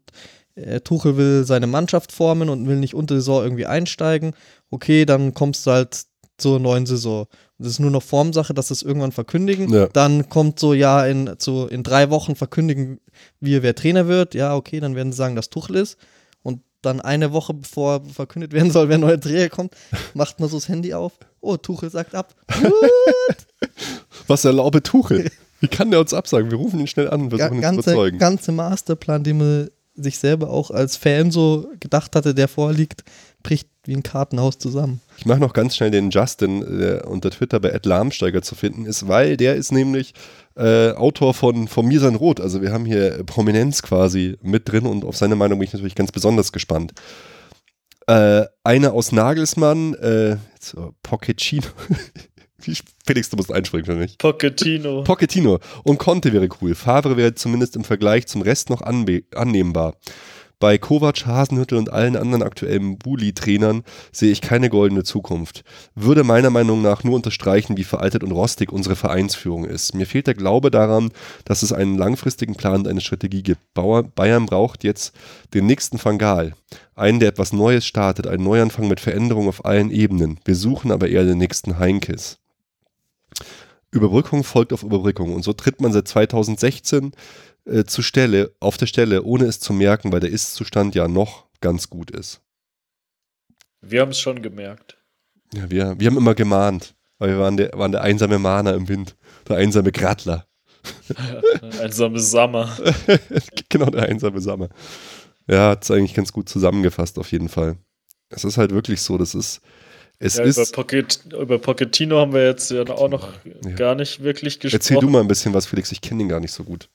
äh, 0.54 0.80
Tuchel 0.80 1.16
will 1.16 1.44
seine 1.44 1.66
Mannschaft 1.66 2.12
formen 2.12 2.48
und 2.48 2.66
will 2.66 2.76
nicht 2.76 2.94
unter 2.94 3.14
Saison 3.16 3.42
irgendwie 3.42 3.66
einsteigen. 3.66 4.32
Okay, 4.70 5.04
dann 5.04 5.34
kommst 5.34 5.66
du 5.66 5.70
halt 5.72 6.04
zur 6.38 6.58
neuen 6.60 6.86
Saison. 6.86 7.26
Das 7.58 7.68
ist 7.68 7.78
nur 7.78 7.90
noch 7.90 8.02
Formsache, 8.02 8.52
dass 8.54 8.70
es 8.70 8.82
irgendwann 8.82 9.12
verkündigen. 9.12 9.72
Ja. 9.72 9.86
Dann 9.88 10.28
kommt 10.28 10.58
so, 10.58 10.74
ja, 10.74 11.04
in, 11.06 11.30
so 11.38 11.66
in 11.66 11.82
drei 11.82 12.10
Wochen 12.10 12.36
verkündigen 12.36 13.00
wir, 13.40 13.62
wer 13.62 13.74
Trainer 13.74 14.08
wird. 14.08 14.34
Ja, 14.34 14.54
okay, 14.54 14.80
dann 14.80 14.94
werden 14.94 15.12
sie 15.12 15.16
sagen, 15.18 15.36
dass 15.36 15.48
Tuchel 15.50 15.76
ist. 15.76 15.96
Dann 16.86 17.00
eine 17.00 17.32
Woche 17.32 17.52
bevor 17.52 18.04
verkündet 18.04 18.52
werden 18.52 18.70
soll, 18.70 18.88
wer 18.88 18.96
neuer 18.96 19.20
Trainer 19.20 19.48
kommt, 19.48 19.74
macht 20.14 20.38
man 20.38 20.48
so 20.48 20.56
das 20.56 20.68
Handy 20.68 20.94
auf. 20.94 21.14
Oh, 21.40 21.56
Tuchel 21.56 21.90
sagt 21.90 22.14
ab. 22.14 22.32
Was 24.28 24.44
erlaube 24.44 24.80
Tuchel? 24.84 25.28
Wie 25.58 25.66
kann 25.66 25.90
der 25.90 25.98
uns 25.98 26.14
absagen? 26.14 26.48
Wir 26.48 26.58
rufen 26.58 26.78
ihn 26.78 26.86
schnell 26.86 27.10
an 27.10 27.22
und 27.22 27.30
versuchen 27.30 27.54
ihn 27.54 27.56
zu 27.56 27.62
ganze, 27.62 27.90
überzeugen. 27.90 28.18
ganze 28.18 28.52
Masterplan, 28.52 29.24
den 29.24 29.38
man 29.38 29.70
sich 29.96 30.16
selber 30.20 30.48
auch 30.50 30.70
als 30.70 30.96
Fan 30.96 31.32
so 31.32 31.68
gedacht 31.80 32.14
hatte, 32.14 32.36
der 32.36 32.46
vorliegt, 32.46 33.02
bricht 33.42 33.68
wie 33.86 33.94
ein 33.94 34.02
Kartenhaus 34.02 34.58
zusammen. 34.58 35.00
Ich 35.18 35.26
mache 35.26 35.40
noch 35.40 35.52
ganz 35.52 35.76
schnell 35.76 35.90
den 35.90 36.10
Justin, 36.10 36.78
der 36.78 37.08
unter 37.08 37.30
Twitter 37.30 37.60
bei 37.60 37.70
Ed 37.70 37.86
Lahmsteiger 37.86 38.42
zu 38.42 38.54
finden 38.54 38.86
ist, 38.86 39.08
weil 39.08 39.36
der 39.36 39.54
ist 39.56 39.72
nämlich 39.72 40.14
äh, 40.56 40.90
Autor 40.92 41.34
von, 41.34 41.68
von 41.68 41.86
Mir 41.86 42.00
sein 42.00 42.14
Rot. 42.14 42.40
Also 42.40 42.62
wir 42.62 42.72
haben 42.72 42.84
hier 42.84 43.22
Prominenz 43.24 43.82
quasi 43.82 44.36
mit 44.42 44.70
drin 44.70 44.86
und 44.86 45.04
auf 45.04 45.16
seine 45.16 45.36
Meinung 45.36 45.58
bin 45.58 45.66
ich 45.68 45.72
natürlich 45.72 45.94
ganz 45.94 46.12
besonders 46.12 46.52
gespannt. 46.52 46.92
Äh, 48.06 48.44
einer 48.62 48.92
aus 48.92 49.10
Nagelsmann, 49.12 49.94
äh, 49.94 50.36
jetzt, 50.54 50.74
äh, 50.74 50.80
Pochettino. 51.02 51.66
Wie- 52.62 52.76
Felix, 53.06 53.30
du 53.30 53.36
musst 53.36 53.52
einspringen 53.52 53.84
für 53.84 53.94
mich. 53.96 54.16
Pochettino. 54.18 55.02
Pochettino 55.02 55.58
und 55.84 55.98
Conte 55.98 56.32
wäre 56.32 56.48
cool. 56.60 56.74
Favre 56.74 57.16
wäre 57.16 57.34
zumindest 57.34 57.76
im 57.76 57.84
Vergleich 57.84 58.26
zum 58.26 58.42
Rest 58.42 58.70
noch 58.70 58.80
annehmbar. 58.82 59.94
Bei 60.58 60.78
Kovac, 60.78 61.26
Hasenhüttel 61.26 61.76
und 61.76 61.92
allen 61.92 62.16
anderen 62.16 62.42
aktuellen 62.42 62.96
Bully-Trainern 62.96 63.82
sehe 64.10 64.32
ich 64.32 64.40
keine 64.40 64.70
goldene 64.70 65.04
Zukunft. 65.04 65.64
Würde 65.94 66.24
meiner 66.24 66.48
Meinung 66.48 66.80
nach 66.80 67.04
nur 67.04 67.14
unterstreichen, 67.14 67.76
wie 67.76 67.84
veraltet 67.84 68.24
und 68.24 68.32
rostig 68.32 68.72
unsere 68.72 68.96
Vereinsführung 68.96 69.66
ist. 69.66 69.94
Mir 69.94 70.06
fehlt 70.06 70.26
der 70.26 70.34
Glaube 70.34 70.70
daran, 70.70 71.10
dass 71.44 71.62
es 71.62 71.74
einen 71.74 71.98
langfristigen 71.98 72.54
Plan 72.54 72.80
und 72.80 72.88
eine 72.88 73.02
Strategie 73.02 73.42
gibt. 73.42 73.60
Bayern 73.74 74.46
braucht 74.46 74.82
jetzt 74.82 75.14
den 75.52 75.66
nächsten 75.66 75.98
Fangal. 75.98 76.54
Einen, 76.94 77.20
der 77.20 77.28
etwas 77.28 77.52
Neues 77.52 77.84
startet, 77.84 78.26
einen 78.26 78.44
Neuanfang 78.44 78.88
mit 78.88 79.00
Veränderung 79.00 79.48
auf 79.48 79.66
allen 79.66 79.90
Ebenen. 79.90 80.40
Wir 80.46 80.54
suchen 80.54 80.90
aber 80.90 81.08
eher 81.08 81.24
den 81.24 81.36
nächsten 81.36 81.78
Heinkes. 81.78 82.38
Überbrückung 83.90 84.42
folgt 84.42 84.72
auf 84.72 84.82
Überbrückung 84.82 85.34
und 85.34 85.42
so 85.42 85.52
tritt 85.52 85.80
man 85.80 85.92
seit 85.92 86.08
2016 86.08 87.12
äh, 87.66 87.84
zur 87.84 88.04
Stelle, 88.04 88.54
auf 88.60 88.76
der 88.76 88.86
Stelle, 88.86 89.22
ohne 89.22 89.44
es 89.44 89.60
zu 89.60 89.72
merken, 89.72 90.12
weil 90.12 90.20
der 90.20 90.30
Ist-Zustand 90.30 90.94
ja 90.94 91.08
noch 91.08 91.46
ganz 91.60 91.90
gut 91.90 92.10
ist. 92.10 92.40
Wir 93.80 94.00
haben 94.00 94.10
es 94.10 94.18
schon 94.20 94.42
gemerkt. 94.42 94.98
Ja, 95.54 95.70
wir, 95.70 95.94
wir 95.98 96.06
haben 96.08 96.16
immer 96.16 96.34
gemahnt, 96.34 96.94
weil 97.18 97.30
wir 97.30 97.38
waren 97.38 97.56
der, 97.56 97.70
waren 97.74 97.92
der 97.92 98.02
einsame 98.02 98.38
Mahner 98.38 98.74
im 98.74 98.88
Wind, 98.88 99.16
der 99.48 99.56
einsame 99.56 99.92
Grattler. 99.92 100.46
Einsame 101.80 102.18
Sommer. 102.20 102.76
genau, 103.68 103.86
der 103.90 104.04
einsame 104.04 104.40
Sammer. 104.40 104.68
Ja, 105.48 105.70
hat 105.70 105.84
es 105.84 105.90
eigentlich 105.90 106.14
ganz 106.14 106.32
gut 106.32 106.48
zusammengefasst, 106.48 107.18
auf 107.18 107.30
jeden 107.32 107.48
Fall. 107.48 107.76
Es 108.28 108.44
ist 108.44 108.58
halt 108.58 108.72
wirklich 108.72 109.00
so, 109.00 109.16
das 109.18 109.34
ist, 109.34 109.60
es 110.18 110.36
Ja, 110.36 110.44
über, 110.44 110.62
ist, 110.62 110.72
Pocket, 110.74 111.24
über 111.32 111.58
Pochettino 111.58 112.18
haben 112.18 112.32
wir 112.32 112.44
jetzt 112.46 112.70
ja 112.70 112.82
auch 112.88 113.08
noch 113.08 113.28
Ja. 113.64 113.72
gar 113.72 113.94
nicht 113.94 114.22
wirklich 114.22 114.58
gesprochen. 114.58 114.80
erzähl 114.80 114.98
du 114.98 115.08
mal 115.08 115.20
ein 115.20 115.28
bisschen 115.28 115.54
was, 115.54 115.66
Felix, 115.66 115.92
ich 115.92 116.00
kenne 116.00 116.22
ihn 116.22 116.28
gar 116.28 116.40
nicht 116.40 116.52
so 116.52 116.64
gut. 116.64 116.88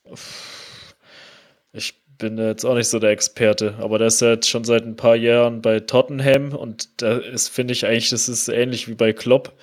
Bin 2.21 2.37
jetzt 2.37 2.65
auch 2.65 2.75
nicht 2.75 2.87
so 2.87 2.99
der 2.99 3.09
Experte, 3.09 3.73
aber 3.79 3.97
der 3.97 4.05
ist 4.05 4.21
ja 4.21 4.29
jetzt 4.29 4.47
schon 4.47 4.63
seit 4.63 4.83
ein 4.85 4.95
paar 4.95 5.15
Jahren 5.15 5.63
bei 5.63 5.79
Tottenham 5.79 6.53
und 6.53 7.01
da 7.01 7.17
ist, 7.17 7.47
finde 7.47 7.73
ich 7.73 7.87
eigentlich, 7.87 8.11
das 8.11 8.29
ist 8.29 8.47
ähnlich 8.47 8.87
wie 8.87 8.93
bei 8.93 9.11
Klopp. 9.11 9.53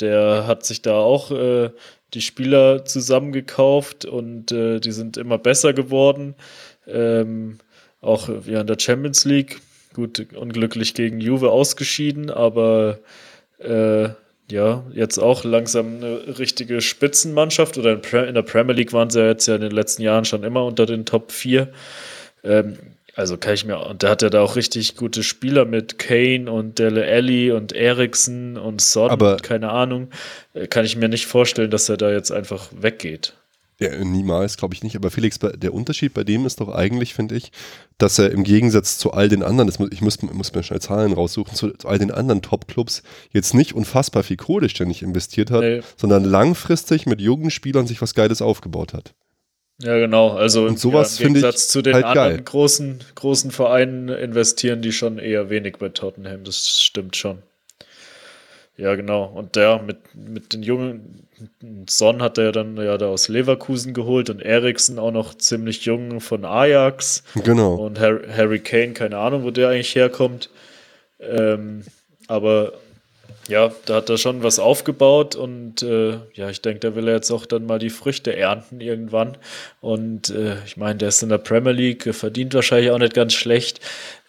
Der 0.00 0.46
hat 0.46 0.64
sich 0.64 0.80
da 0.80 0.94
auch 0.94 1.30
äh, 1.30 1.68
die 2.14 2.22
Spieler 2.22 2.86
zusammengekauft 2.86 4.06
und 4.06 4.50
äh, 4.50 4.80
die 4.80 4.92
sind 4.92 5.18
immer 5.18 5.36
besser 5.36 5.74
geworden. 5.74 6.36
Ähm, 6.86 7.58
auch 8.00 8.30
ja, 8.46 8.62
in 8.62 8.66
der 8.66 8.78
Champions 8.80 9.26
League. 9.26 9.60
Gut, 9.92 10.26
unglücklich 10.34 10.94
gegen 10.94 11.20
Juve 11.20 11.50
ausgeschieden, 11.50 12.30
aber 12.30 12.98
äh, 13.58 14.08
ja, 14.50 14.84
jetzt 14.92 15.18
auch 15.18 15.44
langsam 15.44 15.96
eine 15.96 16.38
richtige 16.38 16.80
Spitzenmannschaft 16.80 17.78
oder 17.78 17.92
in, 18.28 18.34
der 18.34 18.42
Premier 18.42 18.74
League 18.74 18.92
waren 18.92 19.10
sie 19.10 19.20
ja 19.20 19.26
jetzt 19.28 19.46
ja 19.46 19.56
in 19.56 19.60
den 19.60 19.72
letzten 19.72 20.02
Jahren 20.02 20.24
schon 20.24 20.44
immer 20.44 20.64
unter 20.64 20.86
den 20.86 21.04
Top 21.04 21.32
4. 21.32 21.68
Ähm, 22.44 22.78
also 23.14 23.38
kann 23.38 23.54
ich 23.54 23.64
mir, 23.64 23.78
und 23.80 24.02
der 24.02 24.10
hat 24.10 24.20
ja 24.22 24.28
da 24.28 24.42
auch 24.42 24.56
richtig 24.56 24.94
gute 24.96 25.22
Spieler 25.22 25.64
mit 25.64 25.98
Kane 25.98 26.50
und 26.52 26.78
Dele 26.78 27.04
Alli 27.06 27.50
und 27.50 27.72
Eriksen 27.72 28.58
und 28.58 28.82
Son, 28.82 29.10
Aber- 29.10 29.38
keine 29.38 29.70
Ahnung. 29.70 30.10
Äh, 30.52 30.66
Kann 30.66 30.84
ich 30.84 30.96
mir 30.96 31.08
nicht 31.08 31.26
vorstellen, 31.26 31.70
dass 31.70 31.88
er 31.88 31.96
da 31.96 32.10
jetzt 32.12 32.30
einfach 32.30 32.68
weggeht. 32.78 33.32
Ja, 33.78 34.02
niemals, 34.02 34.56
glaube 34.56 34.72
ich 34.74 34.82
nicht. 34.82 34.96
Aber 34.96 35.10
Felix, 35.10 35.38
der 35.38 35.74
Unterschied 35.74 36.14
bei 36.14 36.24
dem 36.24 36.46
ist 36.46 36.60
doch 36.60 36.70
eigentlich, 36.74 37.12
finde 37.12 37.34
ich, 37.36 37.52
dass 37.98 38.18
er 38.18 38.30
im 38.30 38.42
Gegensatz 38.42 38.96
zu 38.96 39.12
all 39.12 39.28
den 39.28 39.42
anderen, 39.42 39.66
das 39.66 39.78
muss, 39.78 39.90
ich 39.92 40.00
muss, 40.00 40.22
muss 40.22 40.54
mir 40.54 40.62
schnell 40.62 40.80
Zahlen 40.80 41.12
raussuchen, 41.12 41.54
zu, 41.54 41.70
zu 41.72 41.86
all 41.86 41.98
den 41.98 42.10
anderen 42.10 42.40
Top-Clubs 42.40 43.02
jetzt 43.32 43.52
nicht 43.52 43.74
unfassbar 43.74 44.22
viel 44.22 44.38
Kohle 44.38 44.70
ständig 44.70 45.02
investiert 45.02 45.50
hat, 45.50 45.60
Nee. 45.60 45.82
sondern 45.96 46.24
langfristig 46.24 47.04
mit 47.04 47.20
jungen 47.20 47.50
Spielern 47.50 47.86
sich 47.86 48.00
was 48.00 48.14
Geiles 48.14 48.40
aufgebaut 48.40 48.94
hat. 48.94 49.12
Ja, 49.82 49.98
genau. 49.98 50.30
Also 50.30 50.64
Und 50.64 50.78
sowas 50.80 51.18
ja, 51.18 51.26
im 51.26 51.34
Gegensatz 51.34 51.68
zu 51.68 51.82
den 51.82 51.92
halt 51.92 52.04
anderen 52.06 52.30
geil. 52.36 52.42
großen, 52.42 53.00
großen 53.14 53.50
Vereinen 53.50 54.08
investieren 54.08 54.80
die 54.80 54.92
schon 54.92 55.18
eher 55.18 55.50
wenig 55.50 55.76
bei 55.76 55.90
Tottenham. 55.90 56.44
Das 56.44 56.80
stimmt 56.80 57.14
schon. 57.14 57.42
Ja, 58.76 58.94
genau. 58.94 59.24
Und 59.24 59.56
der 59.56 59.80
mit, 59.82 59.98
mit 60.14 60.52
den 60.52 60.62
jungen 60.62 61.26
Son 61.88 62.22
hat 62.22 62.38
er 62.38 62.52
dann 62.52 62.76
ja 62.76 62.96
da 62.98 63.08
aus 63.08 63.28
Leverkusen 63.28 63.94
geholt 63.94 64.30
und 64.30 64.40
Eriksen 64.40 64.98
auch 64.98 65.12
noch 65.12 65.34
ziemlich 65.34 65.84
jung 65.84 66.20
von 66.20 66.44
Ajax. 66.44 67.24
Genau. 67.44 67.74
Und 67.74 68.00
Harry, 68.00 68.26
Harry 68.34 68.58
Kane, 68.58 68.92
keine 68.92 69.18
Ahnung, 69.18 69.44
wo 69.44 69.50
der 69.50 69.70
eigentlich 69.70 69.94
herkommt. 69.94 70.50
Ähm, 71.20 71.84
aber 72.28 72.72
ja, 73.48 73.70
da 73.84 73.96
hat 73.96 74.10
er 74.10 74.18
schon 74.18 74.42
was 74.42 74.58
aufgebaut 74.58 75.36
und 75.36 75.82
äh, 75.82 76.18
ja, 76.34 76.50
ich 76.50 76.62
denke, 76.62 76.80
da 76.80 76.96
will 76.96 77.06
er 77.06 77.14
jetzt 77.14 77.30
auch 77.30 77.46
dann 77.46 77.66
mal 77.66 77.78
die 77.78 77.90
Früchte 77.90 78.36
ernten 78.36 78.80
irgendwann. 78.80 79.36
Und 79.80 80.30
äh, 80.30 80.56
ich 80.64 80.76
meine, 80.76 80.96
der 80.96 81.08
ist 81.08 81.22
in 81.22 81.28
der 81.28 81.38
Premier 81.38 81.72
League, 81.72 82.12
verdient 82.12 82.54
wahrscheinlich 82.54 82.90
auch 82.90 82.98
nicht 82.98 83.14
ganz 83.14 83.34
schlecht. 83.34 83.80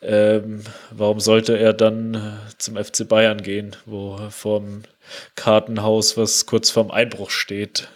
Ähm, 0.02 0.62
warum 0.92 1.20
sollte 1.20 1.58
er 1.58 1.74
dann 1.74 2.14
äh, 2.14 2.58
zum 2.58 2.76
FC 2.78 3.08
Bayern 3.08 3.42
gehen, 3.42 3.76
wo 3.86 4.18
vorm 4.30 4.84
Kartenhaus, 5.36 6.18
was 6.18 6.46
kurz 6.46 6.70
vorm 6.70 6.92
Einbruch 6.92 7.32
steht, 7.32 7.90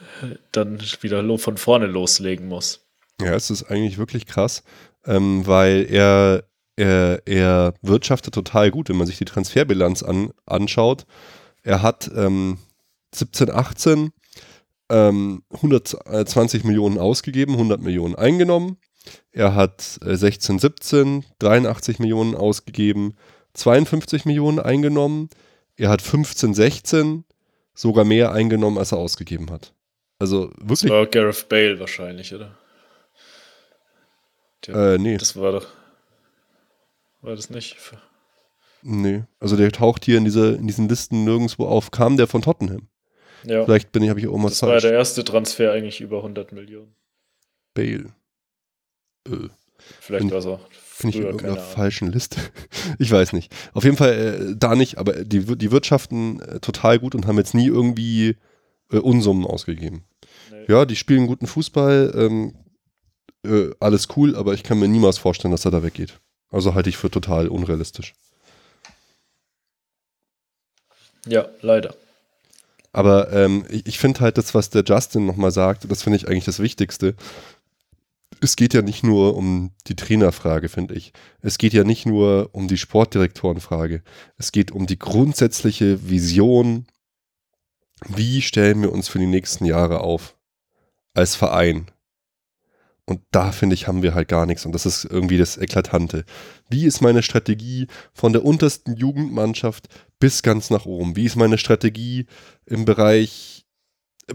dann 0.52 0.82
wieder 1.02 1.38
von 1.38 1.57
vorne 1.57 1.86
loslegen 1.86 2.48
muss? 2.48 2.82
Ja, 3.22 3.36
es 3.36 3.49
ist 3.52 3.64
eigentlich 3.64 3.98
wirklich 3.98 4.26
krass, 4.26 4.64
ähm, 5.06 5.45
weil 5.45 5.86
er, 5.90 6.44
er, 6.76 7.22
er 7.26 7.73
wirtschaftet 7.82 8.34
total 8.34 8.72
gut, 8.72 8.90
wenn 8.90 8.98
man 8.98 9.07
sich 9.07 9.18
die 9.18 9.26
Transferbilanz 9.26 10.02
an, 10.02 10.32
anschaut. 10.45 11.06
Er 11.64 11.84
hat 11.84 12.10
ähm, 12.15 12.57
17, 13.14 13.52
18 13.52 14.11
ähm, 14.90 15.44
120 15.52 16.64
Millionen 16.64 16.98
ausgegeben, 16.98 17.53
100 17.53 17.82
Millionen 17.82 18.15
eingenommen. 18.15 18.78
Er 19.32 19.56
hat 19.56 19.99
äh, 20.06 20.16
16, 20.16 20.60
17 20.60 21.26
83 21.40 21.99
Millionen 21.99 22.36
ausgegeben, 22.36 23.16
52 23.53 24.26
Millionen 24.26 24.60
eingenommen. 24.60 25.30
Er 25.78 25.90
hat 25.90 26.02
15, 26.02 26.53
16 26.53 27.24
sogar 27.74 28.03
mehr 28.06 28.32
eingenommen, 28.34 28.78
als 28.78 28.91
er 28.91 28.98
ausgegeben 28.98 29.49
hat. 29.52 29.74
Also 30.20 30.48
Das 30.60 30.70
wirklich 30.84 30.91
war 30.91 31.06
Gareth 31.08 31.48
Bale 31.49 31.80
wahrscheinlich, 31.80 32.34
oder? 32.36 32.58
Der, 34.68 34.76
Äh, 34.76 34.98
nee. 34.98 35.18
Das 35.18 35.36
war 35.36 35.53
doch. 35.53 35.68
War 37.22 37.36
das 37.36 37.49
nicht? 37.49 37.78
Nee. 38.84 39.24
Also 39.40 39.56
der 39.56 39.72
taucht 39.72 40.06
hier 40.06 40.18
in, 40.18 40.26
diese, 40.26 40.53
in 40.56 40.68
diesen 40.68 40.90
Listen 40.90 41.24
nirgendwo 41.24 41.66
auf. 41.68 41.91
Kam 41.91 42.18
der 42.18 42.28
von 42.28 42.41
Tottenham? 42.41 42.88
Ja. 43.44 43.64
Vielleicht 43.66 43.91
bin 43.91 44.03
ich, 44.03 44.10
habe 44.10 44.20
ich 44.20 44.26
irgendwas 44.26 44.53
Das 44.53 44.62
war 44.64 44.70
ja 44.70 44.74
falsch. 44.74 44.84
der 44.84 44.94
erste 44.94 45.24
Transfer 45.24 45.72
eigentlich 45.72 46.02
über 46.02 46.18
100 46.18 46.52
Millionen. 46.52 46.94
Bale. 47.74 48.14
Äh, 49.27 49.49
Vielleicht 49.99 50.23
Bin- 50.26 50.31
war 50.31 50.39
es 50.39 50.45
auch 50.45 50.60
Finde 50.72 51.18
ich 51.18 51.22
in 51.23 51.27
irgendeiner 51.27 51.57
falschen 51.57 52.11
Liste. 52.11 52.39
Ich 52.99 53.10
weiß 53.11 53.34
nicht. 53.34 53.52
Auf 53.73 53.84
jeden 53.84 53.98
Fall 53.98 54.52
äh, 54.52 54.56
da 54.56 54.76
nicht, 54.76 54.98
aber 54.99 55.23
die, 55.23 55.57
die 55.57 55.72
wirtschaften 55.72 56.39
äh, 56.41 56.60
total 56.60 56.99
gut 56.99 57.15
und 57.15 57.26
haben 57.26 57.38
jetzt 57.38 57.56
nie 57.56 57.65
irgendwie 57.68 58.38
äh, 58.91 58.98
Unsummen 58.98 59.45
ausgegeben. 59.45 60.03
Nee. 60.52 60.65
Ja, 60.68 60.85
die 60.85 60.95
spielen 60.95 61.26
guten 61.26 61.48
Fußball, 61.48 62.14
ähm, 62.15 62.53
äh, 63.43 63.72
alles 63.80 64.10
cool, 64.15 64.35
aber 64.35 64.53
ich 64.53 64.61
kann 64.64 64.80
mir 64.80 64.88
niemals 64.88 65.18
vorstellen, 65.18 65.52
dass 65.52 65.65
er 65.65 65.72
da 65.72 65.81
weggeht. 65.81 66.19
Also 66.52 66.76
halte 66.76 66.89
ich 66.89 66.98
für 66.98 67.10
total 67.10 67.48
unrealistisch. 67.48 68.14
Ja, 71.26 71.48
leider. 71.61 71.95
Aber 72.93 73.31
ähm, 73.31 73.65
ich, 73.69 73.88
ich 73.88 73.99
finde 73.99 74.19
halt 74.19 74.38
das, 74.38 74.53
was 74.53 74.69
der 74.69 74.84
Justin 74.85 75.26
nochmal 75.26 75.52
sagt, 75.52 75.89
das 75.89 76.03
finde 76.03 76.18
ich 76.18 76.27
eigentlich 76.27 76.45
das 76.45 76.60
Wichtigste. 76.60 77.15
Es 78.43 78.55
geht 78.55 78.73
ja 78.73 78.81
nicht 78.81 79.03
nur 79.03 79.38
um 79.38 79.72
die 79.88 79.95
Trainerfrage, 79.95 80.68
finde 80.68 80.95
ich. 80.95 81.13
Es 81.41 81.59
geht 81.59 81.73
ja 81.73 81.84
nicht 81.84 82.07
nur 82.07 82.49
um 82.53 82.68
die 82.68 82.77
Sportdirektorenfrage. 82.77 84.03
Es 84.38 84.51
geht 84.51 84.72
um 84.72 84.88
die 84.88 84.97
grundsätzliche 84.97 86.09
Vision, 86.09 86.88
wie 88.07 88.41
stellen 88.41 88.81
wir 88.81 88.91
uns 88.91 89.07
für 89.07 89.19
die 89.19 89.27
nächsten 89.27 89.65
Jahre 89.65 90.01
auf 90.01 90.35
als 91.13 91.35
Verein. 91.35 91.85
Und 93.05 93.22
da 93.31 93.51
finde 93.51 93.73
ich, 93.73 93.88
haben 93.88 94.03
wir 94.03 94.15
halt 94.15 94.27
gar 94.27 94.45
nichts. 94.45 94.65
Und 94.65 94.72
das 94.72 94.85
ist 94.85 95.05
irgendwie 95.05 95.38
das 95.38 95.57
Eklatante. 95.57 96.23
Wie 96.69 96.85
ist 96.85 97.01
meine 97.01 97.23
Strategie 97.23 97.88
von 98.13 98.31
der 98.31 98.45
untersten 98.45 98.95
Jugendmannschaft 98.95 99.88
bis 100.19 100.43
ganz 100.43 100.69
nach 100.69 100.85
oben? 100.85 101.15
Wie 101.15 101.26
ist 101.26 101.35
meine 101.35 101.57
Strategie 101.57 102.26
im 102.65 102.85
Bereich, 102.85 103.61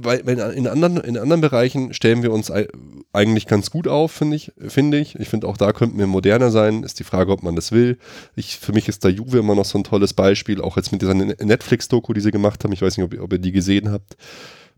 weil 0.01 0.27
weil 0.27 0.39
in 0.39 0.66
anderen, 0.66 0.98
in 0.98 1.16
anderen 1.18 1.40
Bereichen 1.40 1.93
stellen 1.93 2.23
wir 2.23 2.32
uns 2.32 2.51
ei- 2.51 2.68
eigentlich 3.12 3.47
ganz 3.47 3.70
gut 3.70 3.89
auf, 3.89 4.12
finde 4.12 4.36
ich. 4.36 4.52
Finde 4.68 4.98
ich. 4.98 5.14
Ich 5.18 5.28
finde 5.28 5.47
auch 5.48 5.56
da 5.56 5.73
könnten 5.73 5.98
wir 5.98 6.06
moderner 6.06 6.51
sein. 6.51 6.82
Ist 6.82 6.98
die 6.98 7.05
Frage, 7.05 7.32
ob 7.32 7.43
man 7.43 7.56
das 7.56 7.73
will. 7.73 7.98
Ich, 8.35 8.59
für 8.59 8.73
mich 8.73 8.89
ist 8.89 9.05
da 9.05 9.09
Juve 9.09 9.39
immer 9.39 9.55
noch 9.55 9.64
so 9.64 9.78
ein 9.78 9.85
tolles 9.85 10.12
Beispiel, 10.14 10.60
auch 10.60 10.77
jetzt 10.77 10.93
mit 10.93 11.02
dieser 11.02 11.14
Ne- 11.14 11.36
Netflix-Doku, 11.43 12.12
die 12.12 12.20
sie 12.20 12.31
gemacht 12.31 12.62
haben. 12.64 12.73
Ich 12.73 12.82
weiß 12.82 12.97
nicht, 12.97 13.05
ob, 13.05 13.20
ob 13.20 13.32
ihr 13.32 13.39
die 13.39 13.52
gesehen 13.52 13.90
habt. 13.90 14.16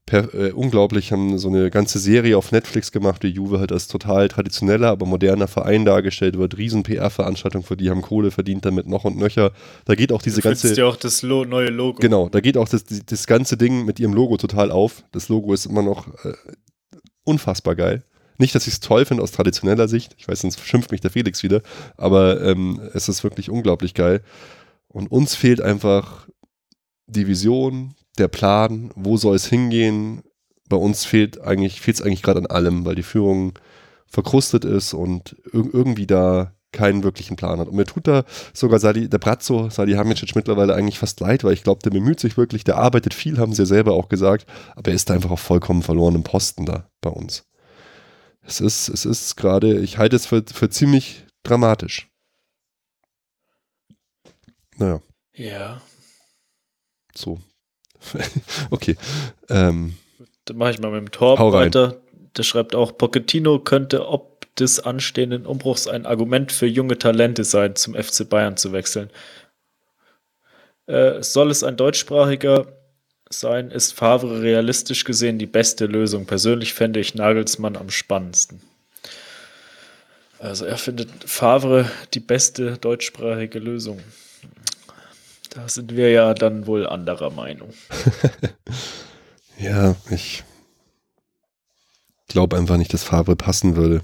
Per, 0.08 0.32
äh, 0.32 0.52
unglaublich, 0.52 1.12
haben 1.12 1.36
so 1.36 1.48
eine 1.48 1.68
ganze 1.70 1.98
Serie 1.98 2.38
auf 2.38 2.50
Netflix 2.50 2.92
gemacht, 2.92 3.22
wie 3.22 3.28
Juve 3.28 3.58
halt 3.60 3.72
als 3.72 3.88
total 3.88 4.28
traditioneller, 4.28 4.88
aber 4.88 5.04
moderner 5.04 5.48
Verein 5.48 5.84
dargestellt 5.84 6.38
wird. 6.38 6.56
Riesen 6.56 6.82
PR-Veranstaltung, 6.82 7.62
für 7.62 7.76
die 7.76 7.90
haben 7.90 8.00
Kohle 8.00 8.30
verdient 8.30 8.64
damit 8.64 8.86
noch 8.86 9.04
und 9.04 9.18
nöcher. 9.18 9.52
Da 9.84 9.94
geht 9.94 10.10
auch 10.10 10.22
diese 10.22 10.40
du 10.40 10.48
ganze. 10.48 10.74
ja 10.74 10.86
auch 10.86 10.96
das 10.96 11.20
Lo 11.20 11.44
neue 11.44 11.68
Logo. 11.68 12.00
Genau, 12.00 12.30
da 12.30 12.40
geht 12.40 12.56
auch 12.56 12.70
das, 12.70 12.84
das 12.84 13.26
ganze 13.26 13.58
Ding 13.58 13.84
mit 13.84 14.00
ihrem 14.00 14.14
Logo 14.14 14.38
total 14.38 14.70
auf. 14.70 15.04
Das 15.12 15.28
Logo 15.28 15.52
ist 15.52 15.66
immer 15.66 15.82
noch 15.82 16.08
äh, 16.24 16.32
unfassbar 17.24 17.76
geil. 17.76 18.02
Nicht, 18.38 18.54
dass 18.54 18.66
ich 18.66 18.74
es 18.74 18.80
toll 18.80 19.04
finde 19.04 19.22
aus 19.22 19.32
traditioneller 19.32 19.88
Sicht. 19.88 20.14
Ich 20.16 20.26
weiß, 20.26 20.40
sonst 20.40 20.64
schimpft 20.64 20.90
mich 20.90 21.02
der 21.02 21.10
Felix 21.10 21.42
wieder. 21.42 21.60
Aber 21.98 22.40
ähm, 22.40 22.80
es 22.94 23.10
ist 23.10 23.24
wirklich 23.24 23.50
unglaublich 23.50 23.92
geil. 23.92 24.22
Und 24.88 25.10
uns 25.10 25.34
fehlt 25.34 25.60
einfach 25.60 26.28
die 27.06 27.26
Vision, 27.26 27.94
der 28.18 28.28
Plan, 28.28 28.90
wo 28.94 29.16
soll 29.16 29.36
es 29.36 29.46
hingehen. 29.46 30.22
Bei 30.68 30.76
uns 30.76 31.04
fehlt 31.04 31.40
eigentlich, 31.40 31.80
fehlt 31.80 31.96
es 31.96 32.02
eigentlich 32.02 32.22
gerade 32.22 32.40
an 32.40 32.46
allem, 32.46 32.84
weil 32.84 32.94
die 32.94 33.02
Führung 33.02 33.58
verkrustet 34.06 34.64
ist 34.64 34.94
und 34.94 35.36
ir 35.52 35.72
irgendwie 35.72 36.06
da 36.06 36.52
keinen 36.72 37.02
wirklichen 37.02 37.36
Plan 37.36 37.58
hat. 37.58 37.68
Und 37.68 37.76
mir 37.76 37.86
tut 37.86 38.06
da 38.06 38.24
sogar 38.52 38.78
Sadi, 38.78 39.08
der 39.08 39.18
Brazzo, 39.18 39.70
Salihamidzic 39.70 40.36
mittlerweile 40.36 40.74
eigentlich 40.74 40.98
fast 40.98 41.20
leid, 41.20 41.44
weil 41.44 41.54
ich 41.54 41.62
glaube, 41.62 41.80
der 41.82 41.90
bemüht 41.90 42.20
sich 42.20 42.36
wirklich, 42.36 42.64
der 42.64 42.76
arbeitet 42.76 43.14
viel, 43.14 43.38
haben 43.38 43.52
sie 43.54 43.62
ja 43.62 43.66
selber 43.66 43.94
auch 43.94 44.08
gesagt, 44.08 44.46
aber 44.76 44.90
er 44.90 44.94
ist 44.94 45.08
da 45.08 45.14
einfach 45.14 45.30
auf 45.30 45.40
vollkommen 45.40 45.82
verlorenem 45.82 46.24
Posten 46.24 46.66
da 46.66 46.90
bei 47.00 47.10
uns. 47.10 47.44
Es 48.42 48.60
ist, 48.60 48.88
es 48.88 49.04
ist 49.04 49.36
gerade, 49.36 49.78
ich 49.80 49.98
halte 49.98 50.16
es 50.16 50.26
für, 50.26 50.42
für 50.52 50.68
ziemlich 50.68 51.24
dramatisch. 51.42 52.08
Naja, 54.76 55.00
Ja. 55.34 55.80
so. 57.14 57.38
okay. 58.70 58.96
Ähm, 59.48 59.96
Dann 60.44 60.56
mache 60.56 60.70
ich 60.70 60.78
mal 60.78 60.90
mit 60.90 61.00
dem 61.00 61.10
Torben 61.10 61.52
weiter. 61.52 61.96
Der 62.36 62.42
schreibt 62.42 62.74
auch, 62.74 62.96
Pochettino 62.96 63.58
könnte 63.58 64.08
ob 64.08 64.38
des 64.56 64.80
anstehenden 64.80 65.46
Umbruchs 65.46 65.86
ein 65.86 66.06
Argument 66.06 66.52
für 66.52 66.66
junge 66.66 66.98
Talente 66.98 67.44
sein, 67.44 67.76
zum 67.76 67.94
FC 67.94 68.28
Bayern 68.28 68.56
zu 68.56 68.72
wechseln. 68.72 69.10
Äh, 70.86 71.22
soll 71.22 71.50
es 71.50 71.62
ein 71.62 71.76
deutschsprachiger 71.76 72.66
sein, 73.30 73.70
ist 73.70 73.92
Favre 73.92 74.42
realistisch 74.42 75.04
gesehen 75.04 75.38
die 75.38 75.46
beste 75.46 75.86
Lösung. 75.86 76.26
Persönlich 76.26 76.74
fände 76.74 76.98
ich 76.98 77.14
Nagelsmann 77.14 77.76
am 77.76 77.90
spannendsten. 77.90 78.62
Also 80.38 80.64
er 80.64 80.78
findet 80.78 81.10
Favre 81.24 81.90
die 82.14 82.20
beste 82.20 82.78
deutschsprachige 82.78 83.58
Lösung. 83.58 84.00
Da 85.50 85.68
sind 85.68 85.96
wir 85.96 86.10
ja 86.10 86.34
dann 86.34 86.66
wohl 86.66 86.86
anderer 86.86 87.30
Meinung. 87.30 87.70
ja, 89.58 89.94
ich 90.10 90.44
glaube 92.28 92.56
einfach 92.56 92.76
nicht, 92.76 92.92
dass 92.92 93.02
Favre 93.02 93.36
passen 93.36 93.76
würde. 93.76 94.02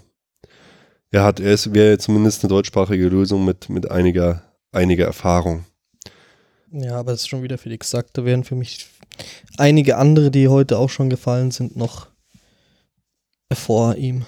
Er 1.10 1.22
hat, 1.22 1.38
er 1.38 1.52
ist, 1.52 1.72
wäre 1.74 1.98
zumindest 1.98 2.42
eine 2.42 2.48
deutschsprachige 2.48 3.08
Lösung 3.08 3.44
mit, 3.44 3.68
mit 3.68 3.90
einiger, 3.90 4.42
einiger 4.72 5.04
Erfahrung. 5.04 5.64
Ja, 6.72 6.96
aber 6.96 7.12
es 7.12 7.20
ist 7.20 7.28
schon 7.28 7.44
wieder 7.44 7.56
Felix 7.56 7.88
sagt, 7.90 8.18
da 8.18 8.24
wären 8.24 8.42
für 8.42 8.56
mich 8.56 8.88
einige 9.58 9.96
andere, 9.96 10.32
die 10.32 10.48
heute 10.48 10.78
auch 10.78 10.90
schon 10.90 11.08
gefallen 11.08 11.52
sind, 11.52 11.76
noch 11.76 12.08
vor 13.52 13.94
ihm. 13.94 14.24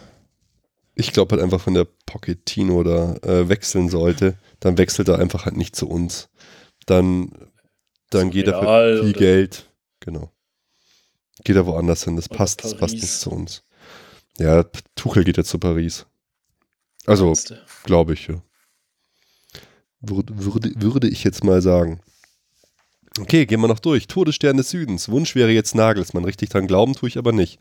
Ich 0.94 1.12
glaube 1.12 1.32
halt 1.32 1.42
einfach, 1.42 1.66
wenn 1.66 1.74
der 1.74 1.88
Pochettino 2.06 2.84
da 2.84 3.16
äh, 3.16 3.48
wechseln 3.48 3.88
sollte, 3.88 4.38
dann 4.60 4.78
wechselt 4.78 5.08
er 5.08 5.18
einfach 5.18 5.44
halt 5.44 5.56
nicht 5.56 5.74
zu 5.74 5.88
uns. 5.88 6.28
Dann, 6.86 7.30
dann 8.10 8.30
geht 8.30 8.46
er 8.46 8.60
für 8.60 9.04
viel 9.04 9.12
Geld. 9.12 9.68
Genau. 10.00 10.30
Geht 11.44 11.56
er 11.56 11.66
woanders 11.66 12.04
hin. 12.04 12.16
Das 12.16 12.28
passt, 12.28 12.64
das 12.64 12.76
passt 12.76 12.94
nicht 12.94 13.08
zu 13.08 13.30
uns. 13.30 13.62
Ja, 14.38 14.64
Tuchel 14.94 15.24
geht 15.24 15.36
ja 15.36 15.44
zu 15.44 15.58
Paris. 15.58 16.06
Also, 17.06 17.32
glaube 17.84 18.14
ich, 18.14 18.28
ja. 18.28 18.42
Würde, 20.00 20.44
würde, 20.44 20.72
würde 20.76 21.08
ich 21.08 21.24
jetzt 21.24 21.44
mal 21.44 21.62
sagen. 21.62 22.00
Okay, 23.18 23.46
gehen 23.46 23.60
wir 23.60 23.68
noch 23.68 23.78
durch. 23.78 24.08
Todesstern 24.08 24.58
des 24.58 24.70
Südens. 24.70 25.08
Wunsch 25.08 25.34
wäre 25.34 25.50
jetzt 25.50 25.74
Nagelsmann. 25.74 26.24
Richtig 26.24 26.50
dran 26.50 26.66
glauben 26.66 26.94
tue 26.94 27.08
ich 27.08 27.16
aber 27.16 27.32
nicht. 27.32 27.58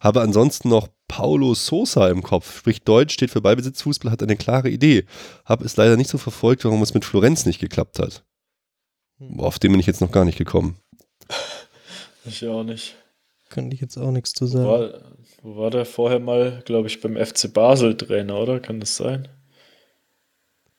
Habe 0.00 0.20
ansonsten 0.20 0.68
noch 0.68 0.88
Paulo 1.08 1.54
Sosa 1.54 2.08
im 2.08 2.22
Kopf. 2.22 2.58
Spricht 2.58 2.86
Deutsch, 2.86 3.14
steht 3.14 3.30
für 3.30 3.40
Ballbesitzfußball, 3.40 4.12
hat 4.12 4.22
eine 4.22 4.36
klare 4.36 4.68
Idee. 4.68 5.06
Habe 5.44 5.64
es 5.64 5.76
leider 5.76 5.96
nicht 5.96 6.10
so 6.10 6.18
verfolgt, 6.18 6.64
warum 6.64 6.82
es 6.82 6.92
mit 6.92 7.04
Florenz 7.04 7.46
nicht 7.46 7.58
geklappt 7.58 7.98
hat. 7.98 8.22
Boah, 9.18 9.46
Auf 9.48 9.58
den 9.58 9.72
bin 9.72 9.80
ich 9.80 9.86
jetzt 9.86 10.00
noch 10.00 10.12
gar 10.12 10.24
nicht 10.24 10.38
gekommen. 10.38 10.78
Ich 12.24 12.46
auch 12.46 12.62
nicht. 12.62 12.94
Könnte 13.48 13.74
ich 13.74 13.80
jetzt 13.80 13.96
auch 13.96 14.10
nichts 14.10 14.32
zu 14.32 14.46
sagen. 14.46 14.66
War, 14.66 15.00
wo 15.42 15.56
war 15.56 15.70
der 15.70 15.84
vorher 15.86 16.20
mal, 16.20 16.62
glaube 16.64 16.88
ich, 16.88 17.00
beim 17.00 17.16
FC 17.16 17.52
Basel 17.52 17.96
Trainer, 17.96 18.38
oder? 18.38 18.60
Kann 18.60 18.80
das 18.80 18.96
sein? 18.96 19.28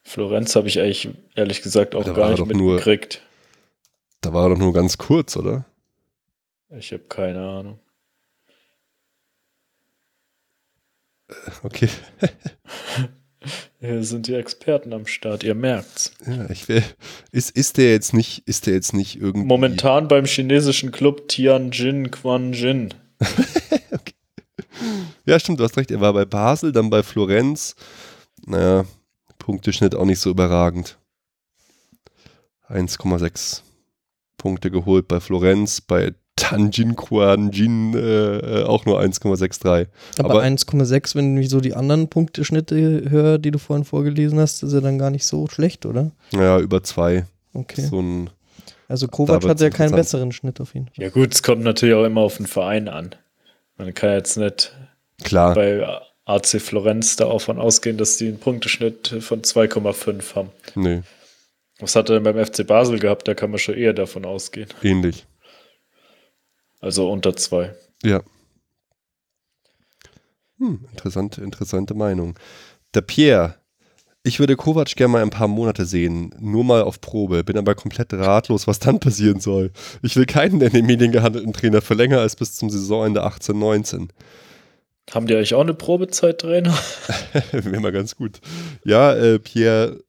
Florenz 0.03 0.55
habe 0.55 0.67
ich 0.67 0.79
eigentlich 0.79 1.09
ehrlich 1.35 1.61
gesagt 1.61 1.95
auch 1.95 2.03
Da 2.03 2.13
gar 2.13 2.29
nicht 2.29 2.39
nur- 2.39 2.47
mitgekriegt. 2.75 3.21
Da 4.21 4.33
war 4.33 4.45
er 4.45 4.49
doch 4.49 4.57
nur 4.57 4.73
ganz 4.73 4.97
kurz, 4.97 5.35
oder? 5.37 5.65
Ich 6.69 6.91
habe 6.93 7.03
keine 7.03 7.39
Ahnung. 7.47 7.79
Okay. 11.63 11.89
Hier 13.81 14.03
sind 14.03 14.27
die 14.27 14.33
Experten 14.33 14.91
am 14.91 15.07
Start, 15.07 15.43
ihr 15.43 15.55
merkt's. 15.55 16.11
Ja, 16.25 16.49
ich 16.49 16.67
will. 16.67 16.83
Ist, 17.31 17.51
ist 17.51 17.77
der 17.77 17.91
jetzt 17.91 18.13
nicht, 18.13 18.45
ist 18.45 18.67
der 18.67 18.73
jetzt 18.73 18.93
nicht 18.93 19.15
irgendwie. 19.15 19.47
Momentan 19.47 20.07
beim 20.07 20.25
chinesischen 20.25 20.91
Club 20.91 21.27
Tianjin 21.29 22.11
Quanjin. 22.11 22.93
Ja, 25.29 25.39
stimmt, 25.39 25.59
du 25.59 25.63
hast 25.63 25.77
recht. 25.77 25.91
Er 25.91 26.01
war 26.01 26.13
bei 26.13 26.25
Basel, 26.25 26.71
dann 26.71 26.89
bei 26.89 27.03
Florenz. 27.03 27.75
Naja, 28.47 28.85
Punkteschnitt 29.37 29.93
auch 29.93 30.05
nicht 30.05 30.19
so 30.19 30.31
überragend. 30.31 30.97
1,6 32.67 33.61
Punkte 34.37 34.71
geholt 34.71 35.07
bei 35.07 35.19
Florenz, 35.19 35.81
bei 35.81 36.15
Tanjin 36.39 36.95
Quanjin 36.95 37.93
äh, 37.95 38.37
äh, 38.37 38.63
auch 38.63 38.85
nur 38.85 38.99
1,63. 38.99 39.87
aber 40.19 40.29
aber- 40.29 40.41
1,6, 40.43 41.15
wenn 41.15 41.37
ich 41.37 41.49
so 41.49 41.59
die 41.59 41.73
anderen 41.73 42.07
Punkteschnitte 42.09 43.09
höre, 43.09 43.37
die 43.37 43.51
du 43.51 43.59
vorhin 43.59 43.85
vorgelesen 43.85 44.39
hast, 44.39 44.63
ist 44.63 44.73
er 44.73 44.81
dann 44.81 44.97
gar 44.97 45.09
nicht 45.09 45.25
so 45.25 45.47
schlecht, 45.47 45.85
oder? 45.85 46.11
Naja, 46.31 46.59
über 46.59 46.81
zwei. 46.83 47.25
Okay. 47.53 47.81
So 47.81 47.99
ein, 48.01 48.29
Also 48.87 49.07
Kovac 49.07 49.43
hat 49.47 49.59
ja 49.61 49.69
keinen 49.69 49.91
besseren 49.95 50.31
Schnitt 50.31 50.59
auf 50.61 50.73
jeden 50.73 50.87
Fall. 50.87 51.03
Ja 51.03 51.09
gut, 51.09 51.33
es 51.33 51.43
kommt 51.43 51.63
natürlich 51.63 51.95
auch 51.95 52.05
immer 52.05 52.21
auf 52.21 52.37
den 52.37 52.47
Verein 52.47 52.87
an. 52.87 53.15
Man 53.77 53.93
kann 53.93 54.11
jetzt 54.11 54.37
nicht 54.37 54.75
klar. 55.23 55.53
bei 55.55 55.85
AC 56.25 56.59
Florenz 56.61 57.15
da 57.15 57.25
auch 57.25 57.39
von 57.41 57.57
ausgehen, 57.59 57.97
dass 57.97 58.17
die 58.17 58.27
einen 58.27 58.39
Punkteschnitt 58.39 59.15
von 59.21 59.41
2,5 59.41 60.35
haben. 60.35 60.49
Nee, 60.75 61.01
Was 61.79 61.95
hat 61.95 62.09
er 62.09 62.19
denn 62.19 62.23
beim 62.23 62.45
FC 62.45 62.67
Basel 62.67 62.99
gehabt? 62.99 63.27
Da 63.27 63.33
kann 63.33 63.49
man 63.51 63.59
schon 63.59 63.75
eher 63.75 63.93
davon 63.93 64.25
ausgehen. 64.25 64.67
ähnlich. 64.83 65.25
Also 66.79 67.11
unter 67.11 67.35
zwei. 67.35 67.75
Ja. 68.03 68.21
Hm, 70.57 70.85
interessante, 70.91 71.41
interessante 71.41 71.93
Meinung. 71.93 72.37
Der 72.93 73.01
Pierre. 73.01 73.55
Ich 74.23 74.39
würde 74.39 74.57
Kovac 74.57 74.95
gerne 74.97 75.13
mal 75.13 75.21
ein 75.21 75.29
paar 75.29 75.47
Monate 75.47 75.85
sehen, 75.85 76.35
nur 76.39 76.65
mal 76.65 76.81
auf 76.81 76.99
Probe, 76.99 77.45
bin 77.45 77.57
aber 77.57 77.73
komplett 77.73 78.13
ratlos, 78.13 78.67
was 78.67 78.77
dann 78.77 78.99
passieren 78.99 79.39
soll. 79.39 79.71
Ich 80.01 80.17
will 80.17 80.25
keinen 80.25 80.59
in 80.59 80.73
den 80.73 80.85
Medien 80.85 81.13
gehandelten 81.13 81.53
Trainer 81.53 81.81
für 81.81 81.93
länger 81.93 82.19
als 82.19 82.35
bis 82.35 82.55
zum 82.55 82.69
Saisonende 82.69 83.23
18, 83.23 83.57
19. 83.57 84.11
Haben 85.11 85.25
die 85.25 85.35
eigentlich 85.35 85.55
auch 85.55 85.61
eine 85.61 85.73
Probezeit-Trainer? 85.73 86.77
Wäre 87.51 87.79
mal 87.79 87.93
ganz 87.93 88.17
gut. 88.17 88.41
Ja, 88.83 89.13
äh, 89.15 89.39
Pierre, 89.39 90.03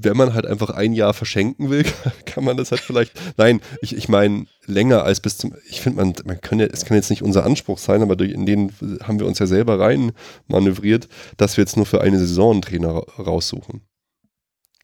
wenn 0.00 0.16
man 0.16 0.32
halt 0.34 0.46
einfach 0.46 0.70
ein 0.70 0.92
Jahr 0.92 1.12
verschenken 1.12 1.70
will, 1.70 1.84
kann 2.24 2.44
man 2.44 2.56
das 2.56 2.70
halt 2.70 2.80
vielleicht. 2.80 3.12
Nein, 3.36 3.60
ich, 3.82 3.96
ich 3.96 4.08
meine 4.08 4.46
länger 4.66 5.02
als 5.02 5.20
bis 5.20 5.38
zum. 5.38 5.54
Ich 5.68 5.80
finde, 5.80 5.96
man, 6.04 6.14
man 6.24 6.40
kann 6.40 6.60
ja, 6.60 6.66
es 6.66 6.84
kann 6.84 6.96
jetzt 6.96 7.10
nicht 7.10 7.22
unser 7.22 7.44
Anspruch 7.44 7.78
sein, 7.78 8.02
aber 8.02 8.14
durch, 8.16 8.32
in 8.32 8.46
den 8.46 8.72
haben 9.02 9.18
wir 9.18 9.26
uns 9.26 9.38
ja 9.38 9.46
selber 9.46 9.80
rein 9.80 10.12
manövriert, 10.46 11.08
dass 11.36 11.56
wir 11.56 11.62
jetzt 11.62 11.76
nur 11.76 11.86
für 11.86 12.00
eine 12.00 12.18
Saison 12.18 12.52
einen 12.52 12.62
Trainer 12.62 12.94
ra- 12.94 13.22
raussuchen. 13.22 13.82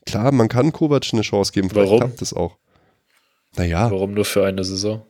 Klar, 0.06 0.32
man 0.32 0.48
kann 0.48 0.72
Kovac 0.72 1.04
eine 1.12 1.22
Chance 1.22 1.52
geben, 1.52 1.70
vielleicht 1.70 1.86
Warum? 1.88 2.00
klappt 2.00 2.20
das 2.20 2.34
auch. 2.34 2.58
Naja, 3.56 3.90
Warum 3.90 4.14
nur 4.14 4.24
für 4.24 4.44
eine 4.44 4.64
Saison? 4.64 5.02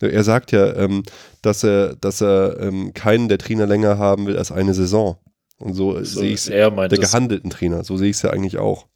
er 0.00 0.24
sagt 0.24 0.50
ja, 0.50 0.74
ähm, 0.74 1.04
dass 1.42 1.62
er, 1.62 1.94
dass 1.94 2.20
er 2.20 2.58
ähm, 2.58 2.92
keinen 2.92 3.28
der 3.28 3.38
Trainer 3.38 3.66
länger 3.66 3.98
haben 3.98 4.26
will 4.26 4.36
als 4.36 4.50
eine 4.50 4.74
Saison. 4.74 5.16
Und 5.58 5.74
so, 5.74 6.02
So, 6.02 6.20
sehe 6.22 6.30
ich 6.30 6.40
es 6.40 6.48
er 6.48 6.70
der 6.88 6.98
gehandelten 6.98 7.50
Trainer. 7.50 7.84
So 7.84 7.96
sehe 7.96 8.10
ich 8.10 8.16
es 8.16 8.22
ja 8.22 8.30
eigentlich 8.30 8.58
auch. 8.58 8.88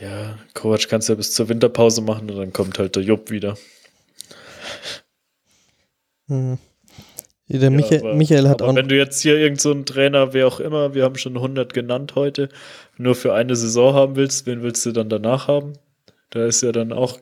Ja, 0.00 0.38
Kovac 0.54 0.88
kannst 0.88 1.08
du 1.08 1.12
ja 1.12 1.16
bis 1.16 1.32
zur 1.34 1.48
Winterpause 1.48 2.00
machen 2.00 2.30
und 2.30 2.36
dann 2.36 2.52
kommt 2.52 2.78
halt 2.78 2.96
der 2.96 3.02
Jupp 3.02 3.30
wieder. 3.30 3.56
Hm. 6.28 6.58
Der 7.48 7.60
Ja, 7.62 7.70
Michael, 7.70 8.00
aber- 8.00 8.14
Michael 8.14 8.48
hat 8.48 8.62
aber 8.62 8.70
auch. 8.70 8.76
wenn 8.76 8.88
du 8.88 8.96
jetzt 8.96 9.20
hier 9.20 9.36
irgend 9.36 9.60
so 9.60 9.72
einen 9.72 9.84
Trainer, 9.84 10.32
wer 10.32 10.46
auch 10.46 10.60
immer, 10.60 10.94
wir 10.94 11.02
haben 11.02 11.16
schon 11.16 11.36
100 11.36 11.74
genannt 11.74 12.14
heute, 12.14 12.48
nur 12.96 13.16
für 13.16 13.34
eine 13.34 13.56
Saison 13.56 13.92
haben 13.94 14.14
willst, 14.16 14.46
wen 14.46 14.62
willst 14.62 14.86
du 14.86 14.92
dann 14.92 15.08
danach 15.08 15.48
haben? 15.48 15.72
Da 16.30 16.46
ist 16.46 16.62
ja 16.62 16.70
dann 16.70 16.92
auch, 16.92 17.18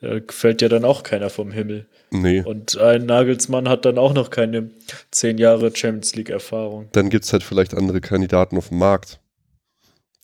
da 0.00 0.18
fällt 0.28 0.60
ja 0.60 0.68
dann 0.68 0.84
auch 0.84 1.04
keiner 1.04 1.30
vom 1.30 1.52
Himmel. 1.52 1.86
Nee. 2.10 2.42
Und 2.42 2.76
ein 2.78 3.06
Nagelsmann 3.06 3.68
hat 3.68 3.84
dann 3.84 3.96
auch 3.96 4.12
noch 4.12 4.30
keine 4.30 4.70
10 5.12 5.38
Jahre 5.38 5.74
Champions 5.74 6.16
League 6.16 6.30
Erfahrung. 6.30 6.88
Dann 6.90 7.08
gibt 7.08 7.24
es 7.24 7.32
halt 7.32 7.44
vielleicht 7.44 7.74
andere 7.74 8.00
Kandidaten 8.00 8.58
auf 8.58 8.70
dem 8.70 8.78
Markt. 8.78 9.20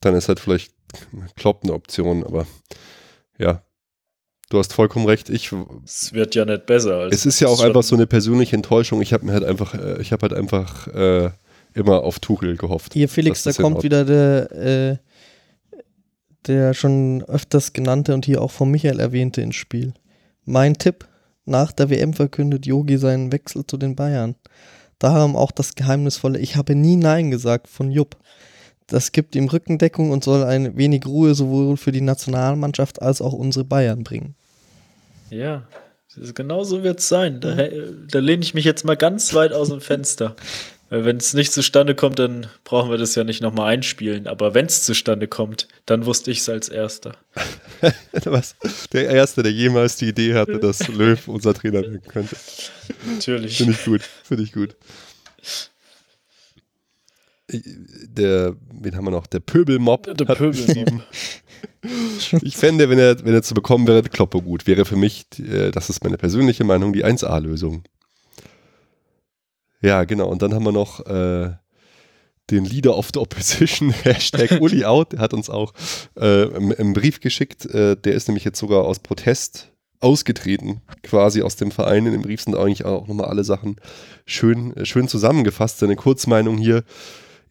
Dann 0.00 0.16
ist 0.16 0.26
halt 0.28 0.40
vielleicht 0.40 0.72
Klopp 1.36 1.60
eine 1.62 1.72
Option, 1.72 2.24
aber 2.24 2.46
ja. 3.38 3.62
Du 4.50 4.58
hast 4.58 4.72
vollkommen 4.72 5.06
recht. 5.06 5.30
Ich, 5.30 5.52
Es 5.84 6.12
wird 6.12 6.34
ja 6.34 6.44
nicht 6.44 6.66
besser. 6.66 6.96
Also 6.96 7.14
es 7.14 7.24
ist 7.24 7.38
ja 7.38 7.46
auch 7.46 7.62
einfach 7.62 7.84
so 7.84 7.94
eine 7.94 8.08
persönliche 8.08 8.56
Enttäuschung. 8.56 9.00
Ich 9.00 9.12
habe 9.12 9.24
mir 9.24 9.32
halt 9.32 9.44
einfach, 9.44 9.74
äh, 9.74 10.02
ich 10.02 10.10
habe 10.10 10.22
halt 10.22 10.32
einfach 10.32 10.88
äh, 10.88 11.30
immer 11.72 12.02
auf 12.02 12.18
Tuchel 12.18 12.56
gehofft. 12.56 12.94
Hier, 12.94 13.08
Felix, 13.08 13.44
da 13.44 13.52
kommt 13.52 13.84
wieder 13.84 14.04
der, 14.04 14.50
äh, 14.50 14.96
der 16.48 16.74
schon 16.74 17.22
öfters 17.28 17.72
genannte 17.72 18.12
und 18.12 18.26
hier 18.26 18.42
auch 18.42 18.50
von 18.50 18.70
Michael 18.72 18.98
erwähnte 18.98 19.40
ins 19.40 19.54
Spiel. 19.54 19.94
Mein 20.44 20.74
Tipp: 20.74 21.06
Nach 21.44 21.70
der 21.70 21.88
WM 21.88 22.12
verkündet 22.12 22.66
Yogi 22.66 22.98
seinen 22.98 23.30
Wechsel 23.30 23.64
zu 23.64 23.76
den 23.76 23.94
Bayern. 23.94 24.34
Darum 24.98 25.36
auch 25.36 25.52
das 25.52 25.76
geheimnisvolle 25.76 26.40
Ich 26.40 26.56
habe 26.56 26.74
nie 26.74 26.96
Nein 26.96 27.30
gesagt 27.30 27.68
von 27.68 27.90
Jupp. 27.90 28.16
Das 28.90 29.12
gibt 29.12 29.36
ihm 29.36 29.48
Rückendeckung 29.48 30.10
und 30.10 30.24
soll 30.24 30.42
ein 30.44 30.76
wenig 30.76 31.06
Ruhe 31.06 31.34
sowohl 31.34 31.76
für 31.76 31.92
die 31.92 32.00
Nationalmannschaft 32.00 33.00
als 33.00 33.22
auch 33.22 33.32
unsere 33.32 33.64
Bayern 33.64 34.02
bringen. 34.04 34.34
Ja, 35.30 35.62
genau 36.34 36.64
so 36.64 36.82
wird 36.82 36.98
es 36.98 37.08
sein. 37.08 37.40
Da, 37.40 37.56
da 38.10 38.18
lehne 38.18 38.42
ich 38.42 38.52
mich 38.52 38.64
jetzt 38.64 38.84
mal 38.84 38.96
ganz 38.96 39.32
weit 39.32 39.52
aus 39.52 39.68
dem 39.68 39.80
Fenster. 39.80 40.36
Weil 40.90 41.04
wenn 41.04 41.18
es 41.18 41.34
nicht 41.34 41.52
zustande 41.52 41.94
kommt, 41.94 42.18
dann 42.18 42.48
brauchen 42.64 42.90
wir 42.90 42.98
das 42.98 43.14
ja 43.14 43.22
nicht 43.22 43.40
nochmal 43.40 43.72
einspielen. 43.72 44.26
Aber 44.26 44.54
wenn 44.54 44.66
es 44.66 44.82
zustande 44.82 45.28
kommt, 45.28 45.68
dann 45.86 46.04
wusste 46.04 46.32
ich 46.32 46.38
es 46.38 46.48
als 46.48 46.68
erster. 46.68 47.12
Was? 48.24 48.56
Der 48.92 49.08
Erste, 49.08 49.44
der 49.44 49.52
jemals 49.52 49.94
die 49.96 50.08
Idee 50.08 50.34
hatte, 50.34 50.58
dass 50.58 50.88
Löw 50.88 51.28
unser 51.28 51.54
Trainer 51.54 51.82
werden 51.82 52.02
könnte. 52.08 52.34
Natürlich. 53.08 53.58
Finde 53.58 53.74
ich 53.74 53.84
gut. 53.84 54.02
Finde 54.24 54.42
ich 54.42 54.52
gut. 54.52 54.74
Der, 57.52 58.56
wen 58.72 58.96
haben 58.96 59.04
wir 59.04 59.10
noch? 59.10 59.26
Der 59.26 59.40
Pöbelmob. 59.40 60.16
Der 60.16 60.24
Pöbelmob. 60.24 61.02
Ich 62.42 62.56
fände, 62.56 62.90
wenn 62.90 62.98
er, 62.98 63.24
wenn 63.24 63.32
er 63.32 63.42
zu 63.42 63.54
bekommen 63.54 63.86
wäre, 63.86 64.02
Kloppe 64.02 64.42
gut. 64.42 64.66
Wäre 64.66 64.84
für 64.84 64.96
mich, 64.96 65.26
äh, 65.38 65.70
das 65.70 65.88
ist 65.88 66.04
meine 66.04 66.18
persönliche 66.18 66.62
Meinung, 66.64 66.92
die 66.92 67.04
1A-Lösung. 67.04 67.84
Ja, 69.80 70.04
genau. 70.04 70.28
Und 70.28 70.42
dann 70.42 70.52
haben 70.52 70.64
wir 70.64 70.72
noch 70.72 71.06
äh, 71.06 71.52
den 72.50 72.64
Leader 72.64 72.96
of 72.96 73.10
the 73.14 73.20
Opposition, 73.20 73.90
Hashtag 74.04 74.50
Uli 74.60 74.84
out, 74.84 75.12
der 75.12 75.20
hat 75.20 75.32
uns 75.32 75.48
auch 75.48 75.72
äh, 76.18 76.44
im 76.44 76.92
Brief 76.92 77.20
geschickt. 77.20 77.66
Äh, 77.66 77.96
der 77.96 78.14
ist 78.14 78.28
nämlich 78.28 78.44
jetzt 78.44 78.58
sogar 78.58 78.84
aus 78.84 78.98
Protest 78.98 79.72
ausgetreten, 80.00 80.80
quasi 81.02 81.42
aus 81.42 81.56
dem 81.56 81.70
Verein. 81.70 82.06
In 82.06 82.12
dem 82.12 82.22
Brief 82.22 82.40
sind 82.40 82.56
eigentlich 82.56 82.84
auch 82.84 83.06
nochmal 83.06 83.26
alle 83.26 83.44
Sachen 83.44 83.76
schön, 84.26 84.76
äh, 84.76 84.84
schön 84.84 85.08
zusammengefasst. 85.08 85.78
Seine 85.78 85.96
Kurzmeinung 85.96 86.58
hier. 86.58 86.84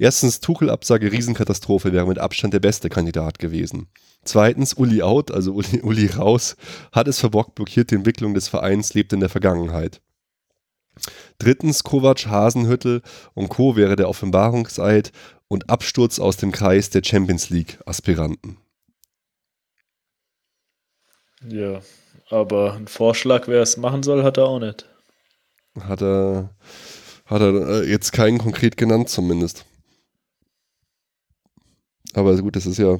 Erstens, 0.01 0.39
Tuchel-Absage, 0.39 1.11
Riesenkatastrophe, 1.11 1.91
wäre 1.91 2.07
mit 2.07 2.19
Abstand 2.19 2.53
der 2.53 2.61
beste 2.61 2.87
Kandidat 2.87 3.37
gewesen. 3.37 3.89
Zweitens, 4.23 4.73
Uli 4.73 5.03
out, 5.03 5.29
also 5.29 5.53
Uli, 5.53 5.81
Uli 5.83 6.07
raus, 6.07 6.55
hat 6.93 7.09
es 7.09 7.19
verbockt, 7.19 7.55
blockiert 7.55 7.91
die 7.91 7.95
Entwicklung 7.95 8.33
des 8.33 8.47
Vereins, 8.47 8.93
lebt 8.93 9.11
in 9.11 9.19
der 9.19 9.27
Vergangenheit. 9.27 10.01
Drittens, 11.37 11.83
Kovac, 11.83 12.27
Hasenhüttel 12.27 13.01
und 13.33 13.49
Co. 13.49 13.75
wäre 13.75 13.97
der 13.97 14.07
Offenbarungseid 14.07 15.11
und 15.49 15.69
Absturz 15.69 16.17
aus 16.17 16.37
dem 16.37 16.53
Kreis 16.53 16.89
der 16.89 17.03
Champions 17.03 17.49
League-Aspiranten. 17.49 18.57
Ja, 21.45 21.81
aber 22.29 22.73
ein 22.73 22.87
Vorschlag, 22.87 23.47
wer 23.47 23.61
es 23.61 23.75
machen 23.75 24.03
soll, 24.03 24.23
hat 24.23 24.37
er 24.37 24.45
auch 24.45 24.59
nicht. 24.59 24.85
Hat 25.79 26.01
er, 26.01 26.49
hat 27.25 27.41
er 27.41 27.81
äh, 27.81 27.89
jetzt 27.89 28.13
keinen 28.13 28.37
konkret 28.37 28.77
genannt, 28.77 29.09
zumindest. 29.09 29.65
Aber 32.13 32.35
gut, 32.37 32.55
das 32.55 32.65
ist 32.65 32.77
ja 32.77 32.99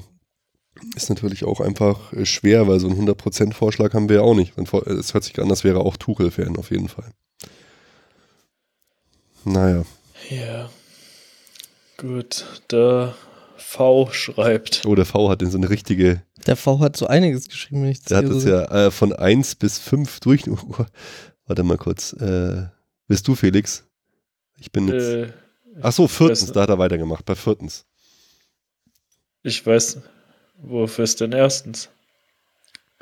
ist 0.94 1.10
natürlich 1.10 1.44
auch 1.44 1.60
einfach 1.60 2.12
äh, 2.12 2.24
schwer, 2.24 2.68
weil 2.68 2.80
so 2.80 2.88
einen 2.88 3.08
100% 3.08 3.52
Vorschlag 3.52 3.92
haben 3.92 4.08
wir 4.08 4.16
ja 4.16 4.22
auch 4.22 4.34
nicht. 4.34 4.56
Es 4.56 5.14
hört 5.14 5.24
sich 5.24 5.38
an, 5.40 5.50
als 5.50 5.64
wäre 5.64 5.80
auch 5.80 5.96
Tuchel-Fan 5.96 6.56
auf 6.56 6.70
jeden 6.70 6.88
Fall. 6.88 7.10
Naja, 9.44 9.84
Ja. 10.28 10.70
Gut, 11.96 12.62
der 12.70 13.14
V 13.56 14.08
schreibt. 14.12 14.82
oh, 14.86 14.94
der 14.94 15.04
V 15.04 15.28
hat 15.28 15.42
in 15.42 15.50
so 15.50 15.58
eine 15.58 15.68
richtige, 15.68 16.22
Der 16.46 16.56
V 16.56 16.80
hat 16.80 16.96
so 16.96 17.06
einiges 17.06 17.48
geschrieben, 17.48 17.82
wenn 17.82 17.90
ich 17.90 17.98
das 17.98 18.06
der 18.08 18.18
hat 18.18 18.28
das 18.28 18.42
so 18.42 18.48
ja 18.48 18.86
äh, 18.86 18.90
von 18.90 19.12
1 19.12 19.56
bis 19.56 19.78
5 19.78 20.20
durch. 20.20 20.44
Oh, 20.48 20.84
warte 21.46 21.62
mal 21.62 21.76
kurz. 21.76 22.12
Äh, 22.14 22.68
bist 23.08 23.26
du 23.28 23.34
Felix? 23.34 23.84
Ich 24.56 24.70
bin 24.72 24.88
jetzt. 24.88 25.04
Äh, 25.04 25.32
Ach 25.82 25.92
so, 25.92 26.06
viertens, 26.08 26.52
da 26.52 26.62
hat 26.62 26.68
er 26.68 26.78
weitergemacht, 26.78 27.24
bei 27.24 27.34
viertens. 27.34 27.86
Ich 29.42 29.64
weiß, 29.64 30.00
wofür 30.58 31.04
ist 31.04 31.20
denn 31.20 31.32
erstens? 31.32 31.88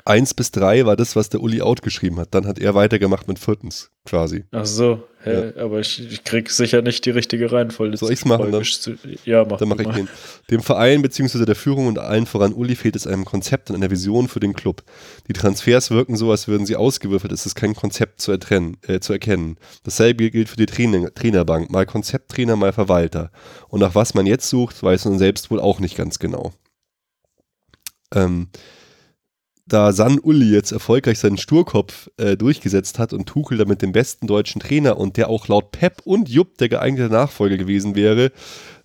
1 0.09 0.33
bis 0.33 0.51
3 0.51 0.85
war 0.85 0.95
das, 0.95 1.15
was 1.15 1.29
der 1.29 1.41
Uli 1.41 1.61
Out 1.61 1.81
geschrieben 1.81 2.19
hat. 2.19 2.33
Dann 2.33 2.47
hat 2.47 2.57
er 2.59 2.73
weitergemacht 2.75 3.27
mit 3.27 3.37
viertens, 3.39 3.91
quasi. 4.05 4.43
Ach 4.51 4.65
so, 4.65 5.03
hä, 5.23 5.53
aber 5.59 5.79
ich, 5.79 5.99
ich 6.11 6.23
krieg 6.23 6.49
sicher 6.49 6.81
nicht 6.81 7.05
die 7.05 7.11
richtige 7.11 7.51
Reihenfolge. 7.51 7.95
Soll 7.95 8.11
ich's 8.11 8.25
machen, 8.25 8.51
dann? 8.51 8.63
Zu- 8.63 8.95
Ja, 9.23 9.45
mach 9.47 9.57
Dann 9.57 9.69
mache 9.69 9.81
ich 9.83 9.87
mal. 9.87 9.93
den. 9.95 10.09
Dem 10.49 10.61
Verein 10.61 11.01
bzw. 11.03 11.45
der 11.45 11.55
Führung 11.55 11.85
und 11.87 11.99
allen 11.99 12.25
voran 12.25 12.53
Uli 12.53 12.75
fehlt 12.75 12.95
es 12.95 13.05
einem 13.05 13.23
Konzept 13.23 13.69
und 13.69 13.75
einer 13.75 13.91
Vision 13.91 14.27
für 14.27 14.39
den 14.39 14.53
Club. 14.53 14.83
Die 15.27 15.33
Transfers 15.33 15.91
wirken 15.91 16.15
so, 16.17 16.31
als 16.31 16.47
würden 16.47 16.65
sie 16.65 16.75
ausgewürfelt. 16.75 17.31
Es 17.31 17.45
ist 17.45 17.55
kein 17.55 17.75
Konzept 17.75 18.19
zu, 18.19 18.31
ertrennen, 18.31 18.77
äh, 18.87 18.99
zu 18.99 19.13
erkennen. 19.13 19.57
Dasselbe 19.83 20.31
gilt 20.31 20.49
für 20.49 20.57
die 20.57 20.65
Trainer, 20.65 21.13
Trainerbank. 21.13 21.69
Mal 21.69 21.85
Konzepttrainer, 21.85 22.55
mal 22.55 22.73
Verwalter. 22.73 23.31
Und 23.67 23.81
nach 23.81 23.93
was 23.93 24.15
man 24.15 24.25
jetzt 24.25 24.49
sucht, 24.49 24.81
weiß 24.81 25.05
man 25.05 25.19
selbst 25.19 25.51
wohl 25.51 25.59
auch 25.59 25.79
nicht 25.79 25.95
ganz 25.95 26.17
genau. 26.17 26.51
Ähm, 28.13 28.47
da 29.69 29.93
San 29.93 30.19
Uli 30.19 30.51
jetzt 30.51 30.71
erfolgreich 30.71 31.19
seinen 31.19 31.37
Sturkopf 31.37 32.09
äh, 32.17 32.35
durchgesetzt 32.35 32.99
hat 32.99 33.13
und 33.13 33.27
Tuchel 33.27 33.57
damit 33.57 33.81
den 33.81 33.91
besten 33.91 34.27
deutschen 34.27 34.59
Trainer 34.59 34.97
und 34.97 35.17
der 35.17 35.29
auch 35.29 35.47
laut 35.47 35.71
Pep 35.71 36.01
und 36.03 36.29
Jupp 36.29 36.57
der 36.57 36.69
geeignete 36.69 37.11
Nachfolger 37.11 37.57
gewesen 37.57 37.95
wäre, 37.95 38.31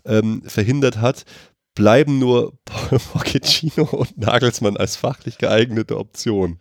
ähm, 0.05 0.43
verhindert 0.47 1.01
hat, 1.01 1.24
bleiben 1.74 2.19
nur 2.19 2.59
Pochettino 3.12 3.85
und 3.85 4.16
Nagelsmann 4.19 4.77
als 4.77 4.97
fachlich 4.97 5.39
geeignete 5.39 5.98
Option. 5.98 6.61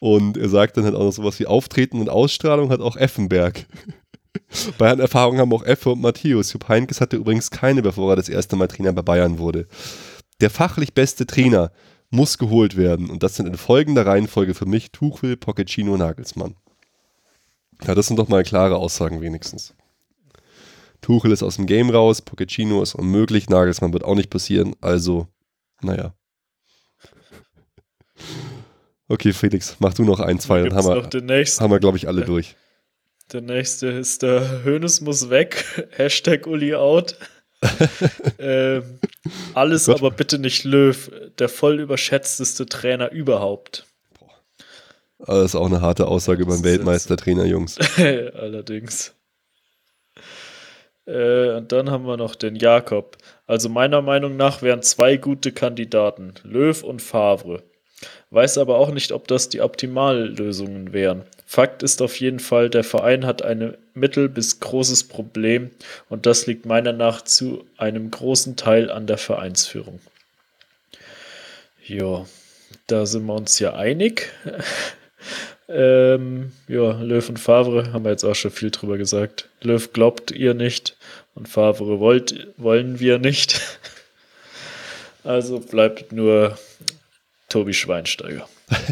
Und 0.00 0.36
er 0.36 0.48
sagt 0.48 0.76
dann 0.76 0.84
halt 0.84 0.94
auch 0.94 1.04
noch 1.04 1.12
sowas 1.12 1.38
wie 1.38 1.46
Auftreten 1.46 2.00
und 2.00 2.10
Ausstrahlung 2.10 2.70
hat 2.70 2.80
auch 2.80 2.96
Effenberg. 2.96 3.66
Bayern 4.78 5.00
Erfahrung 5.00 5.38
haben 5.38 5.52
auch 5.52 5.62
Effe 5.62 5.90
und 5.90 6.00
Matthäus. 6.00 6.52
Jupp 6.52 6.68
Heynckes 6.68 7.00
hatte 7.00 7.16
übrigens 7.16 7.50
keine, 7.50 7.82
bevor 7.82 8.12
er 8.12 8.16
das 8.16 8.28
erste 8.28 8.56
Mal 8.56 8.68
Trainer 8.68 8.92
bei 8.92 9.02
Bayern 9.02 9.38
wurde. 9.38 9.66
Der 10.40 10.50
fachlich 10.50 10.92
beste 10.94 11.26
Trainer 11.26 11.70
muss 12.14 12.38
geholt 12.38 12.76
werden. 12.76 13.10
Und 13.10 13.22
das 13.22 13.36
sind 13.36 13.46
in 13.46 13.56
folgender 13.56 14.06
Reihenfolge 14.06 14.54
für 14.54 14.66
mich 14.66 14.92
Tuchel, 14.92 15.36
Pochettino, 15.36 15.96
Nagelsmann. 15.96 16.56
Ja, 17.86 17.94
das 17.94 18.06
sind 18.06 18.18
doch 18.18 18.28
mal 18.28 18.44
klare 18.44 18.76
Aussagen 18.76 19.20
wenigstens. 19.20 19.74
Tuchel 21.00 21.32
ist 21.32 21.42
aus 21.42 21.56
dem 21.56 21.66
Game 21.66 21.90
raus, 21.90 22.22
Pochettino 22.22 22.82
ist 22.82 22.94
unmöglich, 22.94 23.50
Nagelsmann 23.50 23.92
wird 23.92 24.04
auch 24.04 24.14
nicht 24.14 24.30
passieren, 24.30 24.74
also, 24.80 25.28
naja. 25.82 26.14
Okay, 29.08 29.34
Felix, 29.34 29.76
mach 29.80 29.92
du 29.92 30.04
noch 30.04 30.20
ein, 30.20 30.40
zwei, 30.40 30.62
dann 30.62 30.74
haben 30.74 30.86
wir, 30.86 31.44
haben 31.44 31.70
wir 31.70 31.78
glaube 31.78 31.98
ich, 31.98 32.08
alle 32.08 32.24
durch. 32.24 32.56
Der 33.32 33.42
nächste 33.42 33.88
ist 33.88 34.22
der 34.22 34.64
Hönes 34.64 35.02
muss 35.02 35.28
weg, 35.28 35.64
Hashtag 35.96 36.46
Uli 36.46 36.74
out. 36.74 37.18
ähm, 38.38 38.98
alles 39.54 39.88
aber 39.88 40.10
bitte 40.10 40.38
nicht 40.38 40.64
Löw, 40.64 41.10
der 41.38 41.48
voll 41.48 41.80
überschätzteste 41.80 42.66
Trainer 42.66 43.10
überhaupt. 43.10 43.86
Das 45.18 45.44
ist 45.46 45.54
auch 45.54 45.66
eine 45.66 45.80
harte 45.80 46.06
Aussage 46.06 46.42
über 46.42 46.54
den 46.54 46.64
Weltmeistertrainer, 46.64 47.44
Jungs. 47.44 47.78
Allerdings. 47.96 49.14
Äh, 51.06 51.56
und 51.56 51.72
dann 51.72 51.90
haben 51.90 52.06
wir 52.06 52.16
noch 52.16 52.34
den 52.34 52.56
Jakob. 52.56 53.16
Also 53.46 53.68
meiner 53.68 54.02
Meinung 54.02 54.36
nach 54.36 54.62
wären 54.62 54.82
zwei 54.82 55.16
gute 55.16 55.52
Kandidaten, 55.52 56.34
Löw 56.42 56.82
und 56.82 57.00
Favre. 57.02 57.62
Weiß 58.30 58.58
aber 58.58 58.78
auch 58.78 58.90
nicht, 58.90 59.12
ob 59.12 59.28
das 59.28 59.48
die 59.48 59.60
Optimallösungen 59.60 60.92
wären. 60.92 61.22
Fakt 61.46 61.82
ist 61.82 62.02
auf 62.02 62.18
jeden 62.18 62.40
Fall, 62.40 62.68
der 62.68 62.84
Verein 62.84 63.26
hat 63.26 63.42
ein 63.42 63.76
mittel 63.94 64.28
bis 64.28 64.60
großes 64.60 65.04
Problem 65.04 65.70
und 66.08 66.26
das 66.26 66.46
liegt 66.46 66.66
meiner 66.66 66.92
nach 66.92 67.22
zu 67.22 67.64
einem 67.76 68.10
großen 68.10 68.56
Teil 68.56 68.90
an 68.90 69.06
der 69.06 69.18
Vereinsführung. 69.18 70.00
Ja, 71.86 72.26
da 72.86 73.06
sind 73.06 73.26
wir 73.26 73.34
uns 73.34 73.58
ja 73.58 73.74
einig. 73.74 74.32
ähm, 75.68 76.52
ja, 76.66 77.00
Löw 77.00 77.28
und 77.28 77.38
Favre 77.38 77.92
haben 77.92 78.04
wir 78.04 78.10
jetzt 78.10 78.24
auch 78.24 78.34
schon 78.34 78.50
viel 78.50 78.70
drüber 78.70 78.98
gesagt. 78.98 79.48
Löw 79.60 79.92
glaubt 79.92 80.30
ihr 80.30 80.54
nicht 80.54 80.96
und 81.34 81.48
Favre 81.48 82.00
wollt, 82.00 82.48
wollen 82.56 83.00
wir 83.00 83.18
nicht. 83.18 83.60
also 85.24 85.60
bleibt 85.60 86.12
nur 86.12 86.58
Tobi 87.48 87.74
Schweinsteiger. 87.74 88.48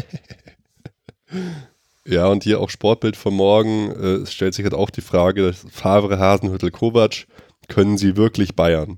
Ja, 2.05 2.27
und 2.27 2.43
hier 2.43 2.59
auch 2.59 2.69
Sportbild 2.69 3.15
von 3.15 3.33
morgen. 3.33 3.91
Äh, 3.91 4.23
es 4.23 4.33
stellt 4.33 4.53
sich 4.53 4.63
halt 4.63 4.73
auch 4.73 4.89
die 4.89 5.01
Frage, 5.01 5.53
Favre, 5.53 6.19
Hasenhüttel, 6.19 6.71
Kovac, 6.71 7.25
können 7.69 7.97
sie 7.97 8.17
wirklich 8.17 8.55
Bayern? 8.55 8.97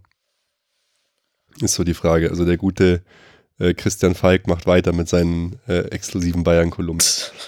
Ist 1.61 1.75
so 1.75 1.83
die 1.83 1.93
Frage. 1.93 2.29
Also 2.29 2.45
der 2.45 2.57
gute 2.57 3.03
äh, 3.59 3.73
Christian 3.73 4.15
Falk 4.15 4.47
macht 4.47 4.65
weiter 4.65 4.91
mit 4.91 5.07
seinen 5.07 5.59
äh, 5.67 5.81
exklusiven 5.89 6.43
Bayern-Kolumnen. 6.43 7.05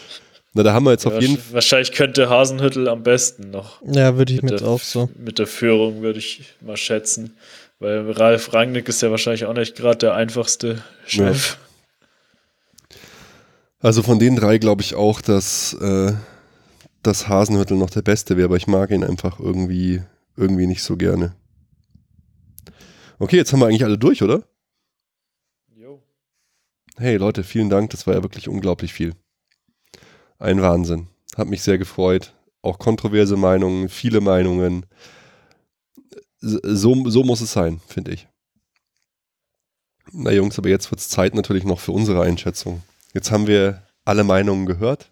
Na, 0.54 0.64
da 0.64 0.74
haben 0.74 0.86
wir 0.86 0.92
jetzt 0.92 1.06
ja, 1.06 1.12
auf 1.12 1.22
jeden 1.22 1.38
Fall. 1.38 1.56
Wahrscheinlich 1.56 1.92
könnte 1.92 2.30
Hasenhüttel 2.30 2.88
am 2.88 3.04
besten 3.04 3.50
noch. 3.50 3.82
Ja, 3.86 4.18
würde 4.18 4.34
ich 4.34 4.42
mit, 4.42 4.64
auch 4.64 4.80
so. 4.80 5.10
Mit 5.18 5.40
der 5.40 5.48
Führung 5.48 6.02
würde 6.02 6.20
ich 6.20 6.44
mal 6.62 6.78
schätzen. 6.78 7.36
Weil 7.80 8.10
Ralf 8.12 8.54
Rangnick 8.54 8.90
ist 8.90 9.02
ja 9.02 9.12
wahrscheinlich 9.12 9.46
auch 9.46 9.54
nicht 9.54 9.76
gerade 9.76 9.98
der 9.98 10.16
einfachste 10.16 10.84
Chef. 11.06 11.58
Also 13.80 14.02
von 14.02 14.18
den 14.18 14.36
drei 14.36 14.58
glaube 14.58 14.82
ich 14.82 14.95
auch, 14.95 15.22
dass, 15.22 15.74
äh, 15.74 16.14
dass 17.04 17.28
Hasenhüttel 17.28 17.78
noch 17.78 17.91
der 17.91 18.02
Beste 18.02 18.36
wäre, 18.36 18.45
aber 18.45 18.58
ich 18.58 18.68
mag 18.68 18.90
ihn 18.90 19.04
einfach 19.04 19.40
irgendwie, 19.40 20.02
irgendwie 20.36 20.66
nicht 20.66 20.82
so 20.82 20.98
gerne. 20.98 21.36
Okay, 23.20 23.36
jetzt 23.36 23.54
haben 23.54 23.60
wir 23.60 23.68
eigentlich 23.68 23.84
alle 23.84 23.98
durch, 23.98 24.24
oder? 24.24 24.44
Jo. 25.76 26.02
Hey 26.98 27.18
Leute, 27.18 27.44
vielen 27.44 27.70
Dank, 27.70 27.91
das 27.91 28.08
war 28.08 28.16
ja 28.16 28.24
wirklich 28.24 28.48
unglaublich 28.49 28.94
viel. 28.94 29.14
Ein 30.40 30.62
Wahnsinn. 30.62 31.08
Hat 31.36 31.48
mich 31.48 31.62
sehr 31.62 31.78
gefreut. 31.78 32.34
Auch 32.64 32.80
kontroverse 32.80 33.38
Meinungen, 33.38 33.90
viele 33.90 34.22
Meinungen. 34.22 34.88
So, 36.40 37.10
so 37.10 37.24
muss 37.24 37.41
es 37.41 37.52
sein, 37.52 37.80
finde 37.88 38.12
ich. 38.12 38.28
Na 40.12 40.32
Jungs, 40.32 40.58
aber 40.58 40.70
jetzt 40.70 40.90
wird 40.91 40.99
es 40.99 41.10
Zeit 41.10 41.36
natürlich 41.36 41.64
noch 41.64 41.80
für 41.80 41.91
unsere 41.91 42.24
Einschätzung. 42.24 42.82
Jetzt 43.18 43.31
haben 43.31 43.48
wir 43.48 43.81
alle 44.06 44.23
Meinungen 44.23 44.68
gehört. 44.68 45.10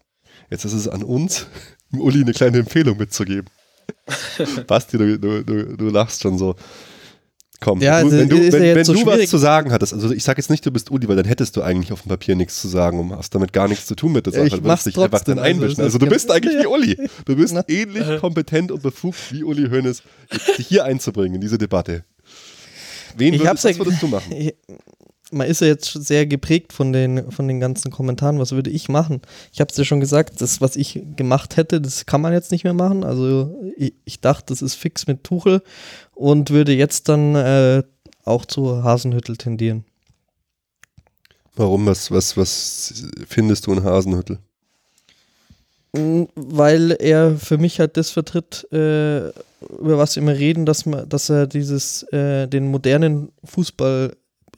Jetzt 0.48 0.64
ist 0.64 0.74
es 0.74 0.86
an 0.86 1.02
uns, 1.02 1.48
Uli 1.92 2.20
eine 2.20 2.32
kleine 2.32 2.58
Empfehlung 2.58 2.96
mitzugeben. 2.98 3.46
Basti, 4.68 4.96
du, 4.96 5.18
du, 5.18 5.42
du, 5.42 5.76
du 5.76 5.88
lachst 5.88 6.22
schon 6.22 6.38
so. 6.38 6.54
Komm, 7.60 7.80
ja, 7.80 7.96
also 7.96 8.16
wenn 8.16 8.28
du, 8.28 8.36
wenn, 8.36 8.76
wenn 8.76 8.84
so 8.84 8.92
du 8.92 9.04
was 9.06 9.28
zu 9.28 9.38
sagen 9.38 9.72
hattest, 9.72 9.92
also 9.92 10.12
ich 10.12 10.22
sage 10.22 10.38
jetzt 10.40 10.50
nicht, 10.50 10.64
du 10.64 10.70
bist 10.70 10.92
Uli, 10.92 11.08
weil 11.08 11.16
dann 11.16 11.24
hättest 11.24 11.56
du 11.56 11.62
eigentlich 11.62 11.90
auf 11.90 12.02
dem 12.02 12.10
Papier 12.10 12.36
nichts 12.36 12.60
zu 12.60 12.68
sagen 12.68 13.00
und 13.00 13.10
hast 13.10 13.34
damit 13.34 13.52
gar 13.52 13.66
nichts 13.66 13.86
zu 13.86 13.96
tun 13.96 14.12
mit 14.12 14.26
der 14.26 14.34
Sache. 14.34 14.46
Ich 14.46 14.62
mach's 14.62 14.84
dich 14.84 14.96
einfach 14.96 15.24
dann 15.24 15.40
also 15.40 15.50
einmischen. 15.50 15.82
Also, 15.82 15.96
also 15.96 15.98
du 15.98 16.06
bist 16.06 16.30
eigentlich 16.30 16.62
wie 16.62 16.66
Uli. 16.66 17.08
Du 17.24 17.34
bist 17.34 17.54
Na. 17.54 17.64
ähnlich 17.66 18.20
kompetent 18.20 18.70
und 18.70 18.84
befugt 18.84 19.32
wie 19.32 19.42
Uli 19.42 19.68
Hoeneß, 19.68 20.04
dich 20.58 20.68
hier 20.68 20.84
einzubringen 20.84 21.34
in 21.34 21.40
diese 21.40 21.58
Debatte. 21.58 22.04
Wen 23.16 23.36
würdest, 23.36 23.64
was 23.64 23.78
würdest 23.78 24.00
du 24.00 24.06
machen? 24.06 24.32
Man 25.32 25.48
ist 25.48 25.60
ja 25.60 25.66
jetzt 25.66 25.86
sehr 25.86 26.26
geprägt 26.26 26.72
von 26.72 26.92
den, 26.92 27.30
von 27.32 27.48
den 27.48 27.58
ganzen 27.58 27.90
Kommentaren. 27.90 28.38
Was 28.38 28.52
würde 28.52 28.70
ich 28.70 28.88
machen? 28.88 29.20
Ich 29.52 29.60
habe 29.60 29.70
es 29.70 29.76
ja 29.76 29.84
schon 29.84 30.00
gesagt, 30.00 30.40
das, 30.40 30.60
was 30.60 30.76
ich 30.76 31.02
gemacht 31.16 31.56
hätte, 31.56 31.80
das 31.80 32.06
kann 32.06 32.20
man 32.20 32.32
jetzt 32.32 32.52
nicht 32.52 32.64
mehr 32.64 32.74
machen. 32.74 33.04
Also 33.04 33.54
ich, 33.76 33.94
ich 34.04 34.20
dachte, 34.20 34.46
das 34.48 34.62
ist 34.62 34.74
fix 34.74 35.06
mit 35.06 35.24
Tuchel 35.24 35.62
und 36.14 36.50
würde 36.50 36.72
jetzt 36.72 37.08
dann 37.08 37.34
äh, 37.34 37.82
auch 38.24 38.44
zu 38.44 38.84
Hasenhüttel 38.84 39.36
tendieren. 39.36 39.84
Warum? 41.56 41.86
Was, 41.86 42.10
was, 42.10 42.36
was 42.36 43.04
findest 43.26 43.66
du 43.66 43.72
in 43.72 43.82
Hasenhüttel? 43.82 44.38
Mm, 45.92 46.24
weil 46.34 46.96
er 47.00 47.36
für 47.36 47.58
mich 47.58 47.80
halt 47.80 47.96
das 47.96 48.10
vertritt, 48.10 48.70
äh, 48.72 49.28
über 49.28 49.98
was 49.98 50.14
wir 50.14 50.22
immer 50.22 50.36
reden, 50.36 50.66
dass 50.66 50.86
man, 50.86 51.08
dass 51.08 51.30
er 51.30 51.46
dieses, 51.46 52.02
äh, 52.12 52.46
den 52.46 52.70
modernen 52.70 53.32
Fußball 53.44 54.14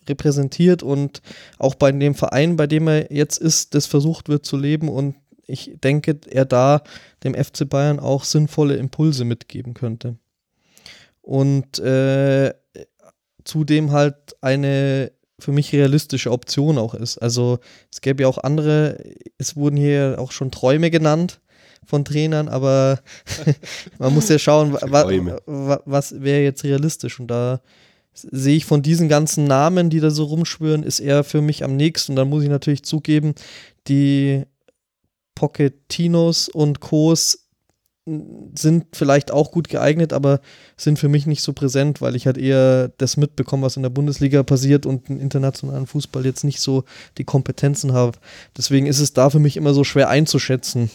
repräsentiert 0.08 0.82
und 0.82 1.22
auch 1.58 1.74
bei 1.74 1.92
dem 1.92 2.14
Verein, 2.14 2.56
bei 2.56 2.66
dem 2.66 2.88
er 2.88 3.12
jetzt 3.12 3.38
ist, 3.38 3.74
das 3.74 3.86
versucht 3.86 4.28
wird 4.28 4.44
zu 4.44 4.56
leben 4.56 4.88
und 4.88 5.14
ich 5.46 5.72
denke, 5.82 6.18
er 6.30 6.44
da 6.44 6.82
dem 7.24 7.34
FC 7.34 7.68
Bayern 7.68 7.98
auch 7.98 8.24
sinnvolle 8.24 8.76
Impulse 8.76 9.24
mitgeben 9.24 9.74
könnte. 9.74 10.16
Und 11.22 11.78
äh, 11.78 12.52
zudem 13.44 13.92
halt 13.92 14.36
eine 14.42 15.10
für 15.40 15.52
mich 15.52 15.72
realistische 15.72 16.32
Option 16.32 16.78
auch 16.78 16.94
ist. 16.94 17.18
Also 17.18 17.58
es 17.92 18.00
gäbe 18.00 18.22
ja 18.22 18.28
auch 18.28 18.38
andere, 18.38 18.98
es 19.38 19.56
wurden 19.56 19.76
hier 19.76 20.16
auch 20.18 20.32
schon 20.32 20.50
Träume 20.50 20.90
genannt 20.90 21.40
von 21.84 22.04
Trainern, 22.04 22.48
aber 22.48 23.00
man 23.98 24.12
muss 24.12 24.28
ja 24.28 24.38
schauen, 24.38 24.72
wa, 24.72 24.80
wa, 25.46 25.80
was 25.84 26.20
wäre 26.20 26.42
jetzt 26.42 26.64
realistisch. 26.64 27.20
Und 27.20 27.28
da 27.28 27.60
sehe 28.30 28.56
ich 28.56 28.64
von 28.64 28.82
diesen 28.82 29.08
ganzen 29.08 29.44
Namen, 29.44 29.90
die 29.90 30.00
da 30.00 30.10
so 30.10 30.24
rumschwören, 30.24 30.82
ist 30.82 31.00
er 31.00 31.24
für 31.24 31.40
mich 31.40 31.64
am 31.64 31.76
nächsten. 31.76 32.12
Und 32.12 32.16
dann 32.16 32.28
muss 32.28 32.42
ich 32.42 32.48
natürlich 32.48 32.82
zugeben, 32.82 33.34
die 33.86 34.44
Pocketinos 35.34 36.48
und 36.48 36.80
Co's 36.80 37.48
sind 38.54 38.86
vielleicht 38.92 39.30
auch 39.30 39.50
gut 39.50 39.68
geeignet, 39.68 40.12
aber 40.12 40.40
sind 40.76 40.98
für 40.98 41.08
mich 41.08 41.26
nicht 41.26 41.42
so 41.42 41.52
präsent, 41.52 42.00
weil 42.00 42.16
ich 42.16 42.26
halt 42.26 42.38
eher 42.38 42.88
das 42.96 43.16
mitbekomme, 43.16 43.66
was 43.66 43.76
in 43.76 43.82
der 43.82 43.90
Bundesliga 43.90 44.42
passiert 44.42 44.86
und 44.86 45.10
im 45.10 45.20
internationalen 45.20 45.86
Fußball 45.86 46.24
jetzt 46.24 46.44
nicht 46.44 46.60
so 46.60 46.84
die 47.18 47.24
Kompetenzen 47.24 47.92
habe. 47.92 48.18
Deswegen 48.56 48.86
ist 48.86 49.00
es 49.00 49.12
da 49.12 49.30
für 49.30 49.38
mich 49.38 49.56
immer 49.56 49.74
so 49.74 49.84
schwer 49.84 50.08
einzuschätzen, 50.08 50.90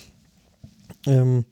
ähm, 1.06 1.46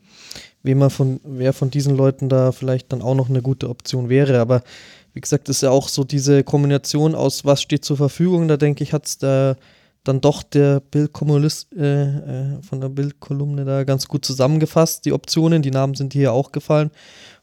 wer, 0.64 0.76
man 0.76 0.90
von, 0.90 1.20
wer 1.24 1.54
von 1.54 1.70
diesen 1.70 1.96
Leuten 1.96 2.30
da 2.30 2.52
vielleicht 2.52 2.92
dann 2.92 3.02
auch 3.02 3.16
noch 3.16 3.30
eine 3.30 3.42
gute 3.42 3.70
Option 3.70 4.10
wäre. 4.10 4.40
Aber 4.40 4.64
wie 5.14 5.22
gesagt, 5.22 5.50
ist 5.50 5.62
ja 5.62 5.72
auch 5.72 5.90
so 5.90 6.04
diese 6.04 6.44
Kombination 6.44 7.16
aus, 7.16 7.46
was 7.46 7.62
steht 7.62 7.84
zur 7.84 7.98
Verfügung. 7.98 8.48
Da 8.48 8.58
denke 8.58 8.84
ich, 8.84 8.94
hat 8.94 9.08
es 9.08 9.18
da 9.18 9.56
dann 10.04 10.22
doch 10.22 10.42
der 10.42 10.80
Bildkommunist 10.80 11.74
äh, 11.74 12.56
äh, 12.56 12.62
von 12.64 12.82
der 12.82 12.90
Bildkolumne 12.90 13.66
da 13.66 13.84
ganz 13.84 14.08
gut 14.08 14.26
zusammengefasst, 14.26 15.06
die 15.06 15.14
Optionen. 15.14 15.62
Die 15.62 15.72
Namen 15.72 15.94
sind 15.94 16.14
hier 16.14 16.34
auch 16.34 16.52
gefallen. 16.52 16.92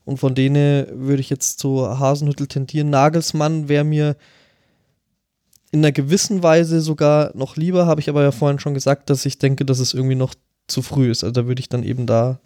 Und 0.05 0.19
von 0.19 0.35
denen 0.35 0.87
würde 1.07 1.21
ich 1.21 1.31
jetzt 1.31 1.59
zu 1.61 1.87
Hasenhüttel 1.99 2.47
tendieren. 2.47 2.91
Nagelsmann 2.91 3.69
wäre 3.69 3.85
mir 3.85 4.17
in 5.71 5.81
einer 5.81 5.93
gewissen 5.93 6.43
Weise 6.43 6.81
sogar 6.81 7.31
noch 7.37 7.57
lieber, 7.57 7.87
habe 7.87 8.01
ich 8.01 8.09
aber 8.09 8.23
ja 8.23 8.33
vorhin 8.33 8.59
schon 8.59 8.75
gesagt, 8.75 9.11
dass 9.11 9.27
ich 9.27 9.39
denke, 9.39 9.67
dass 9.67 9.81
es 9.81 9.93
irgendwie 9.93 10.15
noch 10.15 10.35
zu 10.67 10.81
früh 10.83 11.11
ist. 11.11 11.25
Also 11.25 11.33
da 11.33 11.47
würde 11.47 11.61
ich 11.61 11.69
dann 11.69 11.83
eben 11.83 12.07
da 12.07 12.41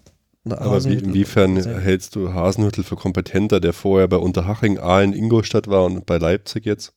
aber 0.49 0.85
wie, 0.85 0.95
inwiefern 0.95 1.57
hältst 1.57 2.17
du 2.17 2.33
Hasenhüttel 2.33 2.83
für 2.83 2.97
kompetenter, 2.97 3.61
der 3.61 3.73
vorher 3.73 4.09
bei 4.09 4.17
Unterhaching, 4.17 4.79
Aalen, 4.79 5.13
Ingolstadt 5.13 5.69
war 5.69 5.85
und 5.85 6.05
bei 6.05 6.19
Leipzig 6.19 6.67
jetzt? 6.67 6.93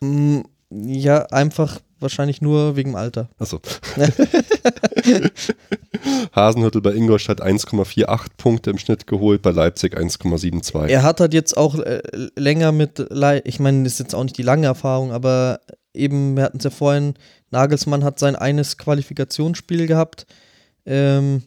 Mm, 0.00 0.40
ja, 0.70 1.26
einfach 1.26 1.80
wahrscheinlich 2.00 2.40
nur 2.40 2.76
wegen 2.76 2.90
dem 2.90 2.96
Alter. 2.96 3.28
Achso. 3.38 3.60
Hasenhüttel 6.34 6.80
bei 6.80 6.92
Ingolstadt 6.92 7.42
1,48 7.42 8.26
Punkte 8.36 8.70
im 8.70 8.78
Schnitt 8.78 9.06
geholt, 9.06 9.42
bei 9.42 9.50
Leipzig 9.50 9.96
1,72. 9.96 10.86
Er 10.86 11.02
hat 11.02 11.20
halt 11.20 11.34
jetzt 11.34 11.56
auch 11.56 11.78
äh, 11.78 12.00
länger 12.36 12.72
mit, 12.72 12.98
Le 13.10 13.42
ich 13.44 13.60
meine, 13.60 13.84
das 13.84 13.94
ist 13.94 13.98
jetzt 14.00 14.14
auch 14.14 14.24
nicht 14.24 14.38
die 14.38 14.42
lange 14.42 14.66
Erfahrung, 14.66 15.12
aber 15.12 15.60
eben, 15.94 16.36
wir 16.36 16.44
hatten 16.44 16.58
es 16.58 16.64
ja 16.64 16.70
vorhin, 16.70 17.14
Nagelsmann 17.50 18.04
hat 18.04 18.18
sein 18.18 18.36
eines 18.36 18.78
Qualifikationsspiel 18.78 19.86
gehabt. 19.86 20.26
Ähm, 20.86 21.42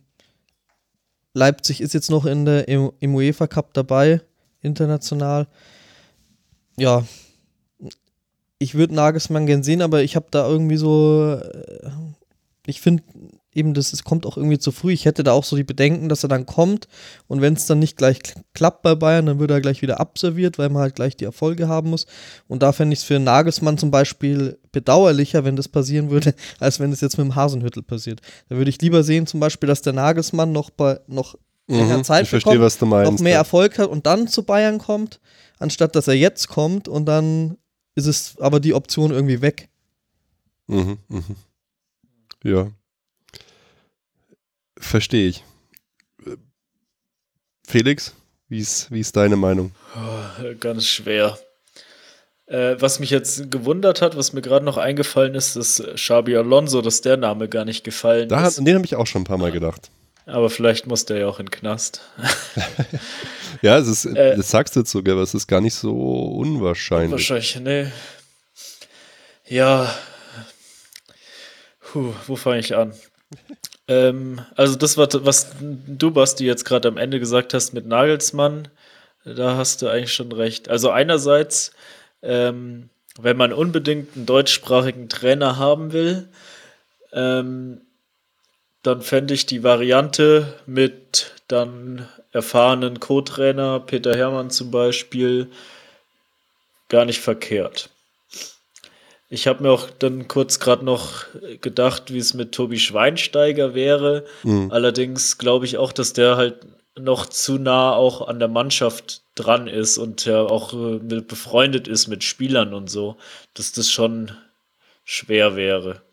Leipzig 1.34 1.82
ist 1.82 1.94
jetzt 1.94 2.10
noch 2.10 2.26
in 2.26 2.46
der, 2.46 2.68
im, 2.68 2.92
im 3.00 3.16
UEFA 3.16 3.48
Cup 3.48 3.74
dabei, 3.74 4.22
international. 4.62 5.48
Ja, 6.78 7.04
ich 8.60 8.76
würde 8.76 8.96
Nagelsmann 8.96 9.46
gern 9.46 9.64
sehen, 9.64 9.82
aber 9.82 10.04
ich 10.04 10.16
habe 10.16 10.28
da 10.32 10.48
irgendwie 10.48 10.78
so, 10.78 11.34
äh, 11.36 11.90
ich 12.66 12.82
finde 12.82 13.04
eben, 13.56 13.74
das 13.74 13.94
es 13.94 14.04
kommt 14.04 14.26
auch 14.26 14.38
irgendwie 14.38 14.60
zu 14.60 14.72
früh. 14.72 14.94
Ich 14.94 15.06
hätte 15.06 15.24
da 15.24 15.32
auch 15.32 15.44
so 15.44 15.56
die 15.56 15.64
Bedenken, 15.64 16.10
dass 16.10 16.24
er 16.24 16.30
dann 16.30 16.46
kommt 16.46 16.88
und 17.28 17.42
wenn 17.42 17.54
es 17.54 17.66
dann 17.66 17.80
nicht 17.80 17.98
gleich 17.98 18.20
klappt 18.54 18.82
bei 18.82 18.96
Bayern, 18.96 19.26
dann 19.26 19.40
wird 19.40 19.52
er 19.52 19.62
gleich 19.62 19.82
wieder 19.82 20.00
abserviert, 20.00 20.58
weil 20.58 20.70
man 20.70 20.82
halt 20.82 20.96
gleich 20.96 21.16
die 21.16 21.26
Erfolge 21.26 21.68
haben 21.68 21.90
muss. 21.90 22.06
Und 22.48 22.64
da 22.64 22.72
fände 22.72 22.94
ich 22.94 23.00
es 23.00 23.06
für 23.06 23.20
Nagelsmann 23.20 23.78
zum 23.78 23.92
Beispiel 23.92 24.58
bedauerlicher, 24.72 25.44
wenn 25.46 25.56
das 25.56 25.68
passieren 25.68 26.10
würde, 26.10 26.34
als 26.60 26.80
wenn 26.80 26.92
es 26.92 27.02
jetzt 27.02 27.18
mit 27.18 27.26
dem 27.26 27.36
Hasenhüttel 27.36 27.84
passiert. 27.84 28.22
Da 28.50 28.58
würde 28.58 28.70
ich 28.70 28.82
lieber 28.82 29.04
sehen 29.04 29.28
zum 29.28 29.40
Beispiel, 29.40 29.68
dass 29.68 29.82
der 29.82 29.94
Nagelsmann 29.94 30.52
noch 30.52 30.70
bei 30.70 31.00
noch 31.08 31.36
länger 31.68 31.98
Mhm, 32.00 32.04
Zeit 32.04 32.24
ich 32.24 32.30
verstehe, 32.30 32.54
bekommt, 32.54 32.66
was 32.66 32.78
du 32.78 32.86
meinst. 32.86 33.12
noch 33.12 33.20
mehr 33.20 33.38
Erfolg 33.38 33.78
hat 33.80 33.90
und 33.90 34.06
dann 34.06 34.28
zu 34.28 34.44
Bayern 34.44 34.80
kommt, 34.80 35.20
anstatt 35.60 35.96
dass 35.96 36.08
er 36.08 36.14
jetzt 36.16 36.50
kommt 36.50 36.88
und 36.88 37.06
dann 37.06 37.58
ist 37.96 38.08
es 38.08 38.36
aber 38.40 38.60
die 38.60 38.74
Option 38.74 39.12
irgendwie 39.12 39.42
weg. 39.42 39.70
Mhm, 40.68 40.98
mhm. 41.08 41.24
Ja. 42.44 42.68
Verstehe 44.84 45.30
ich. 45.30 45.44
Felix, 47.66 48.14
wie 48.50 48.60
ist, 48.60 48.92
wie 48.92 49.00
ist 49.00 49.16
deine 49.16 49.36
Meinung? 49.38 49.72
Oh, 49.96 50.54
ganz 50.60 50.86
schwer. 50.86 51.38
Äh, 52.46 52.76
was 52.80 53.00
mich 53.00 53.10
jetzt 53.10 53.50
gewundert 53.50 54.02
hat, 54.02 54.18
was 54.18 54.34
mir 54.34 54.42
gerade 54.42 54.66
noch 54.66 54.78
eingefallen 54.78 55.34
ist, 55.36 55.56
dass 55.56 55.82
Xabi 55.96 56.36
Alonso, 56.36 56.82
dass 56.82 57.02
der 57.02 57.16
Name 57.18 57.48
gar 57.48 57.64
nicht 57.66 57.84
gefallen 57.84 58.28
Da, 58.28 58.46
ist. 58.46 58.60
an 58.60 58.66
den 58.66 58.76
habe 58.76 58.86
ich 58.86 58.96
auch 58.96 59.08
schon 59.08 59.22
ein 59.22 59.26
paar 59.26 59.38
Mal 59.38 59.52
gedacht. 59.52 59.90
Aber 60.26 60.50
vielleicht 60.50 60.86
muss 60.88 61.06
der 61.06 61.18
ja 61.20 61.28
auch 61.28 61.40
in 61.40 61.46
den 61.48 61.52
Knast. 61.52 62.02
Ja, 63.62 63.78
es 63.78 63.88
ist, 63.88 64.06
Äh, 64.06 64.36
das 64.36 64.50
sagst 64.50 64.76
du 64.76 64.82
jetzt 64.82 64.92
sogar, 64.92 65.14
aber 65.14 65.22
es 65.24 65.34
ist 65.34 65.48
gar 65.48 65.62
nicht 65.62 65.76
so 65.76 65.94
unwahrscheinlich. 65.94 67.12
Wahrscheinlich, 67.12 67.56
ne. 67.62 67.92
Ja. 69.48 69.96
Puh, 71.80 72.14
wo 72.28 72.36
fange 72.36 72.60
ich 72.60 72.76
an? 72.76 72.94
Ähm, 73.88 74.42
also 74.56 74.76
das, 74.76 74.98
was, 74.98 75.26
was 75.26 75.56
du, 75.60 76.12
Basti, 76.12 76.46
jetzt 76.46 76.66
gerade 76.66 76.88
am 76.88 76.98
Ende 76.98 77.20
gesagt 77.20 77.54
hast 77.54 77.74
mit 77.74 77.86
Nagelsmann, 77.86 78.68
da 79.26 79.56
hast 79.58 79.82
du 79.82 79.88
eigentlich 79.88 80.14
schon 80.14 80.32
recht. 80.32 80.70
Also 80.70 80.90
einerseits, 80.90 81.72
ähm, 82.22 82.90
wenn 83.20 83.38
man 83.38 83.54
unbedingt 83.54 84.16
einen 84.16 84.26
deutschsprachigen 84.26 85.10
Trainer 85.10 85.58
haben 85.58 85.94
will, 85.94 86.30
ähm, 87.14 87.82
dann 88.82 89.02
fände 89.02 89.34
ich 89.34 89.46
die 89.46 89.64
Variante 89.64 90.54
mit 90.66 91.34
dann 91.48 92.08
erfahrenen 92.32 93.00
Co-Trainer, 93.00 93.80
Peter 93.80 94.16
Hermann 94.16 94.50
zum 94.50 94.72
Beispiel, 94.72 95.50
gar 96.90 97.06
nicht 97.06 97.22
verkehrt. 97.22 97.90
Ich 99.34 99.48
habe 99.48 99.64
mir 99.64 99.72
auch 99.72 99.90
dann 99.90 100.28
kurz 100.28 100.60
gerade 100.60 100.86
noch 100.86 101.26
gedacht, 101.60 102.14
wie 102.14 102.20
es 102.20 102.36
mit 102.36 102.52
Tobi 102.52 102.78
Schweinsteiger 102.78 103.74
wäre. 103.74 104.26
Mhm. 104.44 104.72
Allerdings 104.72 105.40
glaube 105.40 105.66
ich 105.66 105.80
auch, 105.80 105.92
dass 105.92 106.14
der 106.14 106.38
halt 106.38 106.58
noch 106.96 107.26
zu 107.26 107.58
nah 107.58 107.94
auch 107.96 108.28
an 108.28 108.38
der 108.38 108.48
Mannschaft 108.48 109.24
dran 109.34 109.66
ist 109.68 109.98
und 109.98 110.26
ja 110.26 110.44
auch 110.44 110.74
äh, 110.74 111.00
mit- 111.00 111.28
befreundet 111.28 111.88
ist 111.88 112.08
mit 112.08 112.24
Spielern 112.24 112.76
und 112.76 112.92
so, 112.92 113.18
dass 113.56 113.72
das 113.72 113.90
schon 113.90 114.30
schwer 115.04 115.56
wäre. 115.56 116.04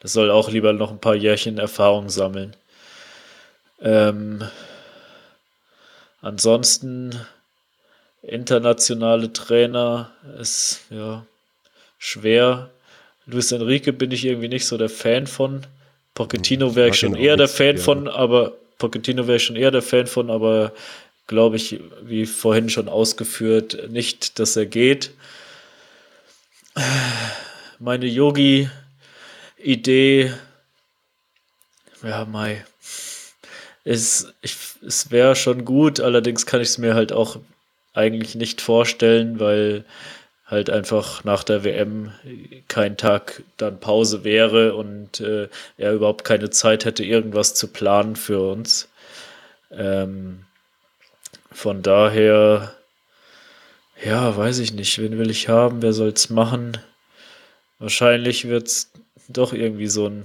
Das 0.00 0.12
soll 0.12 0.30
auch 0.30 0.50
lieber 0.50 0.74
noch 0.74 0.90
ein 0.90 1.00
paar 1.00 1.14
Jährchen 1.14 1.56
Erfahrung 1.56 2.10
sammeln. 2.10 2.54
Ähm, 3.80 4.44
ansonsten 6.20 7.18
internationale 8.20 9.32
Trainer 9.32 10.10
ist 10.38 10.80
ja 10.90 11.24
schwer. 12.00 12.70
Luis 13.26 13.52
Enrique 13.52 13.92
bin 13.92 14.10
ich 14.10 14.24
irgendwie 14.24 14.48
nicht 14.48 14.66
so 14.66 14.76
der 14.76 14.88
Fan 14.88 15.28
von. 15.28 15.64
Pochettino 16.14 16.74
wäre 16.74 16.88
ich 16.88 16.98
schon 16.98 17.14
eher 17.14 17.36
der 17.36 17.46
Fan 17.46 17.78
von, 17.78 18.08
aber 18.08 18.56
Pochettino 18.78 19.28
wäre 19.28 19.36
ich 19.36 19.44
schon 19.44 19.54
eher 19.54 19.70
der 19.70 19.82
Fan 19.82 20.08
von, 20.08 20.28
aber 20.30 20.72
glaube 21.28 21.54
ich, 21.56 21.78
wie 22.02 22.26
vorhin 22.26 22.68
schon 22.68 22.88
ausgeführt, 22.88 23.90
nicht, 23.90 24.40
dass 24.40 24.56
er 24.56 24.66
geht. 24.66 25.12
Meine 27.78 28.06
Yogi-Idee, 28.06 28.72
ja, 32.02 32.24
Mai, 32.24 32.64
ist, 33.84 34.32
ich, 34.40 34.56
es 34.84 35.10
wäre 35.10 35.36
schon 35.36 35.64
gut, 35.64 36.00
allerdings 36.00 36.46
kann 36.46 36.60
ich 36.60 36.68
es 36.68 36.78
mir 36.78 36.94
halt 36.94 37.12
auch 37.12 37.38
eigentlich 37.92 38.34
nicht 38.34 38.60
vorstellen, 38.60 39.38
weil 39.38 39.84
halt 40.50 40.68
einfach 40.68 41.22
nach 41.24 41.44
der 41.44 41.64
WM 41.64 42.12
kein 42.68 42.96
Tag 42.96 43.42
dann 43.56 43.78
Pause 43.78 44.24
wäre 44.24 44.74
und 44.74 45.20
äh, 45.20 45.48
er 45.78 45.92
überhaupt 45.92 46.24
keine 46.24 46.50
Zeit 46.50 46.84
hätte, 46.84 47.04
irgendwas 47.04 47.54
zu 47.54 47.68
planen 47.68 48.16
für 48.16 48.40
uns. 48.50 48.88
Ähm, 49.70 50.44
von 51.52 51.82
daher, 51.82 52.74
ja, 54.04 54.36
weiß 54.36 54.58
ich 54.58 54.72
nicht, 54.72 54.98
wen 54.98 55.18
will 55.18 55.30
ich 55.30 55.48
haben, 55.48 55.82
wer 55.82 55.92
soll 55.92 56.08
es 56.08 56.30
machen? 56.30 56.78
Wahrscheinlich 57.78 58.48
wird 58.48 58.66
es 58.66 58.90
doch 59.28 59.52
irgendwie 59.52 59.86
so 59.86 60.06
ein 60.06 60.24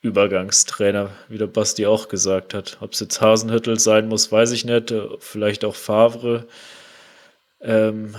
Übergangstrainer, 0.00 1.10
wie 1.28 1.38
der 1.38 1.46
Basti 1.46 1.86
auch 1.86 2.08
gesagt 2.08 2.54
hat. 2.54 2.78
Ob 2.80 2.92
es 2.92 3.00
jetzt 3.00 3.20
Hasenhüttel 3.20 3.78
sein 3.78 4.08
muss, 4.08 4.32
weiß 4.32 4.52
ich 4.52 4.64
nicht. 4.64 4.94
Vielleicht 5.18 5.64
auch 5.64 5.74
Favre. 5.74 6.46
Ähm, 7.60 8.14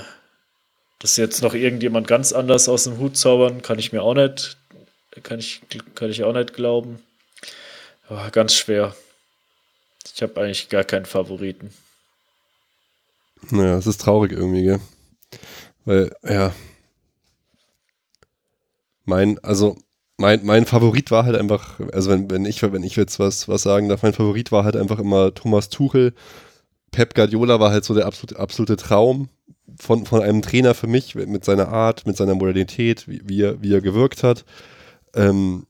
dass 0.99 1.17
jetzt 1.17 1.41
noch 1.41 1.53
irgendjemand 1.53 2.07
ganz 2.07 2.33
anders 2.33 2.69
aus 2.69 2.85
dem 2.85 2.97
Hut 2.97 3.17
zaubern, 3.17 3.61
kann 3.61 3.79
ich 3.79 3.91
mir 3.91 4.01
auch 4.01 4.15
nicht, 4.15 4.57
kann 5.23 5.39
ich, 5.39 5.61
kann 5.95 6.09
ich 6.09 6.23
auch 6.23 6.33
nicht 6.33 6.53
glauben. 6.53 6.99
Aber 8.09 8.29
ganz 8.31 8.53
schwer. 8.53 8.95
Ich 10.15 10.21
habe 10.21 10.39
eigentlich 10.41 10.69
gar 10.69 10.83
keinen 10.83 11.05
Favoriten. 11.05 11.71
Naja, 13.51 13.77
es 13.77 13.85
ist 13.85 14.01
traurig 14.01 14.31
irgendwie, 14.31 14.63
gell? 14.63 14.79
Weil, 15.85 16.11
ja. 16.23 16.53
Mein, 19.05 19.39
also, 19.43 19.77
mein, 20.17 20.45
mein 20.45 20.65
Favorit 20.65 21.11
war 21.11 21.25
halt 21.25 21.35
einfach, 21.35 21.79
also 21.93 22.09
wenn, 22.09 22.29
wenn 22.31 22.45
ich, 22.45 22.61
wenn 22.63 22.83
ich 22.83 22.95
jetzt 22.95 23.19
was, 23.19 23.47
was 23.47 23.61
sagen 23.61 23.87
darf, 23.87 24.03
mein 24.03 24.13
Favorit 24.13 24.51
war 24.51 24.63
halt 24.63 24.75
einfach 24.75 24.99
immer 24.99 25.33
Thomas 25.33 25.69
Tuchel. 25.69 26.13
Pep 26.91 27.13
Guardiola 27.13 27.59
war 27.59 27.71
halt 27.71 27.85
so 27.85 27.93
der 27.93 28.05
absolute, 28.05 28.39
absolute 28.39 28.75
Traum 28.77 29.29
von, 29.79 30.05
von 30.05 30.21
einem 30.21 30.41
Trainer 30.41 30.73
für 30.73 30.87
mich, 30.87 31.15
mit 31.15 31.45
seiner 31.45 31.69
Art, 31.69 32.05
mit 32.05 32.17
seiner 32.17 32.35
Modernität, 32.35 33.07
wie, 33.07 33.21
wie, 33.25 33.41
er, 33.41 33.61
wie 33.61 33.73
er 33.73 33.81
gewirkt 33.81 34.23
hat. 34.23 34.45
Ähm, 35.13 35.67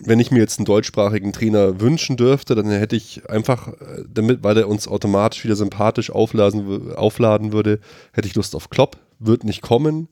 wenn 0.00 0.20
ich 0.20 0.30
mir 0.30 0.40
jetzt 0.40 0.58
einen 0.58 0.66
deutschsprachigen 0.66 1.32
Trainer 1.32 1.80
wünschen 1.80 2.16
dürfte, 2.16 2.54
dann 2.54 2.70
hätte 2.70 2.96
ich 2.96 3.28
einfach, 3.30 3.68
äh, 3.68 4.04
damit, 4.08 4.42
weil 4.42 4.56
er 4.58 4.68
uns 4.68 4.88
automatisch 4.88 5.44
wieder 5.44 5.56
sympathisch 5.56 6.10
aufladen, 6.10 6.94
aufladen 6.94 7.52
würde, 7.52 7.80
hätte 8.12 8.28
ich 8.28 8.34
Lust 8.34 8.54
auf 8.54 8.70
Klopp. 8.70 8.98
Wird 9.18 9.44
nicht 9.44 9.62
kommen. 9.62 10.08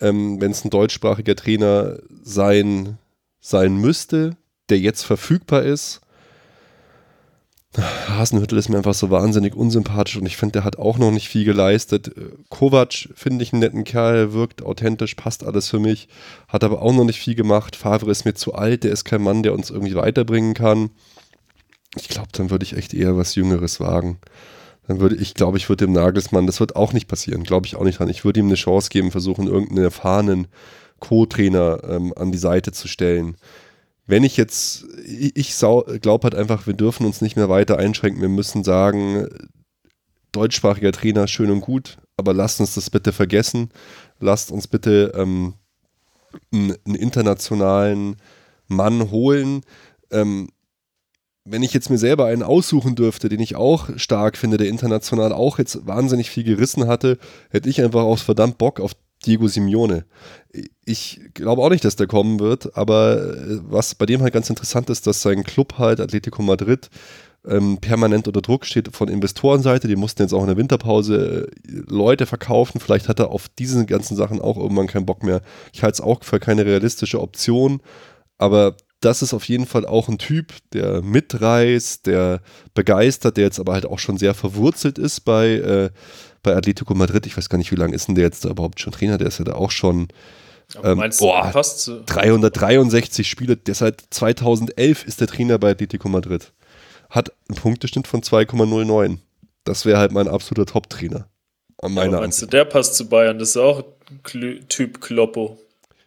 Ähm, 0.00 0.40
wenn 0.40 0.50
es 0.50 0.64
ein 0.64 0.70
deutschsprachiger 0.70 1.36
Trainer 1.36 1.98
sein, 2.22 2.98
sein 3.40 3.76
müsste, 3.76 4.36
der 4.68 4.78
jetzt 4.78 5.02
verfügbar 5.02 5.62
ist. 5.62 6.00
Hasenhüttel 7.78 8.58
ist 8.58 8.68
mir 8.68 8.76
einfach 8.76 8.92
so 8.92 9.10
wahnsinnig 9.10 9.54
unsympathisch 9.54 10.16
und 10.16 10.26
ich 10.26 10.36
finde, 10.36 10.52
der 10.52 10.64
hat 10.64 10.78
auch 10.78 10.98
noch 10.98 11.10
nicht 11.10 11.28
viel 11.28 11.44
geleistet. 11.44 12.08
Äh, 12.08 12.32
Kovac 12.50 13.08
finde 13.14 13.42
ich 13.42 13.52
einen 13.52 13.60
netten 13.60 13.84
Kerl, 13.84 14.34
wirkt 14.34 14.62
authentisch, 14.62 15.14
passt 15.14 15.44
alles 15.44 15.68
für 15.68 15.78
mich, 15.78 16.08
hat 16.48 16.64
aber 16.64 16.82
auch 16.82 16.92
noch 16.92 17.04
nicht 17.04 17.20
viel 17.20 17.34
gemacht. 17.34 17.76
Favre 17.76 18.10
ist 18.10 18.24
mir 18.24 18.34
zu 18.34 18.54
alt, 18.54 18.84
der 18.84 18.92
ist 18.92 19.04
kein 19.04 19.22
Mann, 19.22 19.42
der 19.42 19.54
uns 19.54 19.70
irgendwie 19.70 19.94
weiterbringen 19.94 20.52
kann. 20.52 20.90
Ich 21.96 22.08
glaube, 22.08 22.28
dann 22.32 22.50
würde 22.50 22.64
ich 22.64 22.76
echt 22.76 22.92
eher 22.92 23.16
was 23.16 23.34
Jüngeres 23.34 23.80
wagen. 23.80 24.18
Dann 24.86 25.00
würde 25.00 25.16
ich, 25.16 25.34
glaube 25.34 25.56
ich, 25.56 25.68
würde 25.68 25.86
dem 25.86 25.92
Nagelsmann, 25.92 26.46
das 26.46 26.60
wird 26.60 26.76
auch 26.76 26.92
nicht 26.92 27.08
passieren, 27.08 27.44
glaube 27.44 27.66
ich 27.66 27.76
auch 27.76 27.84
nicht 27.84 27.98
dran. 27.98 28.08
Ich 28.08 28.24
würde 28.24 28.40
ihm 28.40 28.46
eine 28.46 28.56
Chance 28.56 28.90
geben, 28.90 29.10
versuchen, 29.10 29.46
irgendeinen 29.46 29.84
erfahrenen 29.84 30.48
Co-Trainer 31.00 31.82
ähm, 31.88 32.12
an 32.16 32.32
die 32.32 32.38
Seite 32.38 32.72
zu 32.72 32.88
stellen. 32.88 33.36
Wenn 34.06 34.24
ich 34.24 34.36
jetzt, 34.36 34.84
ich, 35.04 35.56
glaube 35.58 36.24
halt 36.24 36.34
einfach, 36.34 36.66
wir 36.66 36.74
dürfen 36.74 37.06
uns 37.06 37.20
nicht 37.20 37.36
mehr 37.36 37.48
weiter 37.48 37.78
einschränken. 37.78 38.20
Wir 38.20 38.28
müssen 38.28 38.64
sagen, 38.64 39.28
deutschsprachiger 40.32 40.92
Trainer, 40.92 41.28
schön 41.28 41.50
und 41.50 41.60
gut, 41.60 41.98
aber 42.16 42.34
lasst 42.34 42.60
uns 42.60 42.74
das 42.74 42.90
bitte 42.90 43.12
vergessen. 43.12 43.70
Lasst 44.18 44.50
uns 44.50 44.66
bitte 44.66 45.12
ähm, 45.14 45.54
einen, 46.52 46.74
einen 46.84 46.94
internationalen 46.96 48.16
Mann 48.66 49.10
holen. 49.10 49.62
Ähm, 50.10 50.48
wenn 51.44 51.62
ich 51.62 51.72
jetzt 51.72 51.90
mir 51.90 51.98
selber 51.98 52.26
einen 52.26 52.42
aussuchen 52.42 52.94
dürfte, 52.94 53.28
den 53.28 53.40
ich 53.40 53.56
auch 53.56 53.88
stark 53.96 54.36
finde, 54.36 54.58
der 54.58 54.68
international 54.68 55.32
auch 55.32 55.58
jetzt 55.58 55.86
wahnsinnig 55.86 56.30
viel 56.30 56.44
gerissen 56.44 56.86
hatte, 56.86 57.18
hätte 57.50 57.68
ich 57.68 57.82
einfach 57.82 58.02
aus 58.02 58.22
verdammt 58.22 58.58
Bock 58.58 58.80
auf 58.80 58.92
Diego 59.26 59.48
Simeone. 59.48 60.04
Ich 60.84 61.20
glaube 61.34 61.62
auch 61.62 61.70
nicht, 61.70 61.84
dass 61.84 61.96
der 61.96 62.06
kommen 62.06 62.40
wird, 62.40 62.76
aber 62.76 63.34
äh, 63.36 63.60
was 63.68 63.94
bei 63.94 64.06
dem 64.06 64.22
halt 64.22 64.34
ganz 64.34 64.50
interessant 64.50 64.90
ist, 64.90 65.06
dass 65.06 65.22
sein 65.22 65.44
Club 65.44 65.78
halt, 65.78 66.00
Atletico 66.00 66.42
Madrid, 66.42 66.90
ähm, 67.46 67.78
permanent 67.78 68.28
unter 68.28 68.40
Druck 68.40 68.66
steht 68.66 68.94
von 68.94 69.08
Investorenseite. 69.08 69.88
Die 69.88 69.96
mussten 69.96 70.22
jetzt 70.22 70.32
auch 70.32 70.42
in 70.42 70.48
der 70.48 70.56
Winterpause 70.56 71.48
äh, 71.66 71.82
Leute 71.88 72.26
verkaufen. 72.26 72.80
Vielleicht 72.80 73.08
hat 73.08 73.18
er 73.18 73.30
auf 73.30 73.48
diese 73.48 73.84
ganzen 73.86 74.16
Sachen 74.16 74.40
auch 74.40 74.56
irgendwann 74.56 74.86
keinen 74.86 75.06
Bock 75.06 75.22
mehr. 75.22 75.42
Ich 75.72 75.82
halte 75.82 75.94
es 75.94 76.00
auch 76.00 76.22
für 76.22 76.38
keine 76.38 76.64
realistische 76.64 77.20
Option, 77.20 77.80
aber 78.38 78.76
das 79.00 79.22
ist 79.22 79.34
auf 79.34 79.44
jeden 79.44 79.66
Fall 79.66 79.84
auch 79.84 80.08
ein 80.08 80.18
Typ, 80.18 80.52
der 80.72 81.02
mitreißt, 81.02 82.06
der 82.06 82.40
begeistert, 82.72 83.36
der 83.36 83.44
jetzt 83.44 83.58
aber 83.58 83.72
halt 83.72 83.86
auch 83.86 83.98
schon 83.98 84.16
sehr 84.16 84.32
verwurzelt 84.32 84.98
ist 84.98 85.20
bei, 85.20 85.54
äh, 85.54 85.90
bei 86.42 86.56
Atletico 86.56 86.94
Madrid. 86.94 87.26
Ich 87.26 87.36
weiß 87.36 87.48
gar 87.48 87.58
nicht, 87.58 87.70
wie 87.70 87.76
lange 87.76 87.94
ist 87.94 88.08
denn 88.08 88.14
der 88.14 88.24
jetzt 88.24 88.44
da 88.44 88.50
überhaupt 88.50 88.80
schon 88.80 88.92
Trainer? 88.92 89.18
Der 89.18 89.28
ist 89.28 89.38
ja 89.38 89.44
da 89.44 89.54
auch 89.54 89.70
schon 89.70 90.08
ähm, 90.82 90.98
meinst 90.98 91.20
du, 91.20 91.26
boah, 91.26 91.50
passt 91.50 91.90
363 92.06 93.28
Spiele. 93.28 93.56
Der 93.56 93.74
seit 93.74 94.02
2011 94.10 95.04
ist 95.04 95.20
der 95.20 95.28
Trainer 95.28 95.58
bei 95.58 95.70
Atletico 95.70 96.08
Madrid. 96.08 96.52
Hat 97.10 97.32
einen 97.48 97.58
Punkteschnitt 97.58 98.06
von 98.06 98.22
2,09. 98.22 99.18
Das 99.64 99.84
wäre 99.84 99.98
halt 99.98 100.12
mein 100.12 100.28
absoluter 100.28 100.72
Top-Trainer. 100.72 101.28
Meiner 101.82 101.94
ja, 101.94 102.10
meinst 102.20 102.24
Ansicht. 102.24 102.42
du, 102.42 102.46
der 102.56 102.64
passt 102.64 102.94
zu 102.94 103.08
Bayern? 103.08 103.38
Das 103.38 103.50
ist 103.50 103.56
auch 103.56 103.84
Typ 104.68 105.00
Kloppo 105.00 105.58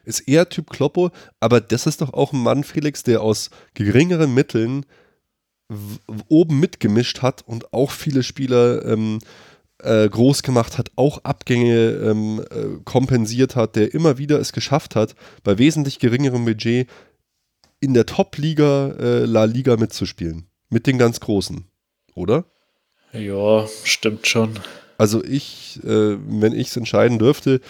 ist 0.05 0.21
eher 0.21 0.47
Typ 0.47 0.69
Kloppo, 0.69 1.11
aber 1.39 1.59
das 1.59 1.87
ist 1.87 2.01
doch 2.01 2.13
auch 2.13 2.31
ein 2.31 2.41
Mann, 2.41 2.63
Felix, 2.63 3.03
der 3.03 3.21
aus 3.21 3.49
geringeren 3.73 4.33
Mitteln 4.33 4.85
oben 6.27 6.59
mitgemischt 6.59 7.23
hat 7.23 7.43
und 7.47 7.73
auch 7.73 7.89
viele 7.89 8.21
Spieler 8.21 8.85
ähm, 8.85 9.19
äh, 9.83 10.07
groß 10.07 10.43
gemacht 10.43 10.77
hat, 10.77 10.91
auch 10.95 11.23
Abgänge 11.23 11.89
ähm, 11.91 12.43
äh, 12.49 12.79
kompensiert 12.83 13.55
hat, 13.55 13.75
der 13.75 13.93
immer 13.93 14.17
wieder 14.17 14.39
es 14.39 14.53
geschafft 14.53 14.95
hat, 14.95 15.15
bei 15.43 15.57
wesentlich 15.57 15.99
geringerem 15.99 16.45
Budget 16.45 16.89
in 17.79 17.93
der 17.93 18.05
Top-Liga 18.05 18.95
äh, 18.99 19.25
La 19.25 19.45
Liga 19.45 19.77
mitzuspielen. 19.77 20.47
Mit 20.69 20.87
den 20.87 20.97
ganz 20.97 21.19
Großen, 21.19 21.65
oder? 22.15 22.45
Ja, 23.13 23.65
stimmt 23.83 24.27
schon. 24.27 24.59
Also 24.97 25.23
ich, 25.23 25.79
äh, 25.83 26.17
wenn 26.17 26.53
ich 26.53 26.69
es 26.69 26.77
entscheiden 26.77 27.19
dürfte, 27.19 27.61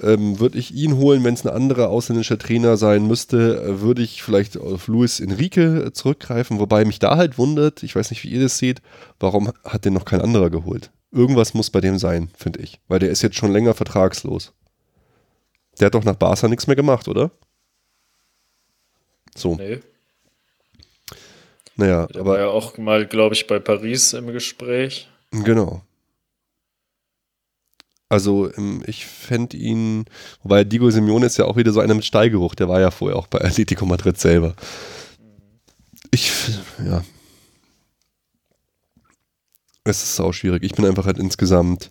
ähm, 0.00 0.40
würde 0.40 0.58
ich 0.58 0.72
ihn 0.72 0.96
holen, 0.96 1.22
wenn 1.24 1.34
es 1.34 1.44
ein 1.44 1.54
anderer 1.54 1.88
ausländischer 1.88 2.38
Trainer 2.38 2.76
sein 2.76 3.06
müsste, 3.06 3.80
würde 3.80 4.02
ich 4.02 4.22
vielleicht 4.22 4.56
auf 4.56 4.88
Luis 4.88 5.20
Enrique 5.20 5.90
zurückgreifen, 5.92 6.58
wobei 6.58 6.84
mich 6.84 6.98
da 6.98 7.16
halt 7.16 7.36
wundert, 7.36 7.82
ich 7.82 7.94
weiß 7.94 8.10
nicht, 8.10 8.22
wie 8.24 8.30
ihr 8.30 8.40
das 8.40 8.58
seht, 8.58 8.80
warum 9.20 9.52
hat 9.64 9.84
den 9.84 9.92
noch 9.92 10.04
kein 10.04 10.20
anderer 10.22 10.50
geholt? 10.50 10.90
Irgendwas 11.12 11.52
muss 11.54 11.70
bei 11.70 11.80
dem 11.80 11.98
sein, 11.98 12.30
finde 12.36 12.60
ich, 12.60 12.80
weil 12.88 12.98
der 12.98 13.10
ist 13.10 13.22
jetzt 13.22 13.36
schon 13.36 13.52
länger 13.52 13.74
vertragslos. 13.74 14.52
Der 15.78 15.86
hat 15.86 15.94
doch 15.94 16.04
nach 16.04 16.16
Barca 16.16 16.48
nichts 16.48 16.66
mehr 16.66 16.76
gemacht, 16.76 17.06
oder? 17.06 17.30
So. 19.36 19.56
Nee. 19.56 19.80
Naja, 21.76 22.06
der 22.06 22.20
aber. 22.20 22.32
war 22.32 22.38
ja 22.38 22.48
auch 22.48 22.76
mal, 22.78 23.06
glaube 23.06 23.34
ich, 23.34 23.46
bei 23.46 23.58
Paris 23.58 24.12
im 24.12 24.26
Gespräch. 24.28 25.08
Genau. 25.30 25.82
Also 28.08 28.52
ähm, 28.56 28.82
ich 28.86 29.06
fände 29.06 29.56
ihn, 29.56 30.04
wobei 30.42 30.64
Diego 30.64 30.90
Simeone 30.90 31.24
ist 31.24 31.38
ja 31.38 31.46
auch 31.46 31.56
wieder 31.56 31.72
so 31.72 31.80
einer 31.80 31.94
mit 31.94 32.04
Steigeruch, 32.04 32.54
der 32.54 32.68
war 32.68 32.78
ja 32.78 32.90
vorher 32.90 33.18
auch 33.18 33.26
bei 33.26 33.40
Atletico 33.40 33.86
Madrid 33.86 34.18
selber. 34.18 34.54
Ich, 36.10 36.30
ja. 36.84 37.02
Es 39.84 40.02
ist 40.02 40.20
auch 40.20 40.32
schwierig. 40.32 40.62
Ich 40.62 40.72
bin 40.72 40.86
einfach 40.86 41.06
halt 41.06 41.18
insgesamt 41.18 41.90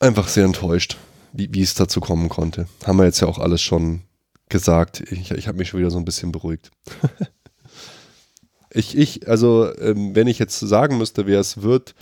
einfach 0.00 0.28
sehr 0.28 0.44
enttäuscht, 0.44 0.98
wie, 1.32 1.48
wie 1.52 1.62
es 1.62 1.74
dazu 1.74 2.00
kommen 2.00 2.28
konnte. 2.28 2.66
Haben 2.84 2.98
wir 2.98 3.04
jetzt 3.04 3.20
ja 3.20 3.28
auch 3.28 3.38
alles 3.38 3.62
schon 3.62 4.02
gesagt. 4.48 5.00
Ich, 5.10 5.30
ich 5.30 5.48
habe 5.48 5.58
mich 5.58 5.68
schon 5.68 5.80
wieder 5.80 5.90
so 5.90 5.98
ein 5.98 6.04
bisschen 6.04 6.30
beruhigt. 6.30 6.70
ich, 8.70 8.96
ich, 8.96 9.28
also, 9.28 9.74
ähm, 9.78 10.14
wenn 10.14 10.26
ich 10.26 10.38
jetzt 10.38 10.60
sagen 10.60 10.98
müsste, 10.98 11.26
wer 11.26 11.40
es 11.40 11.62
wird, 11.62 11.94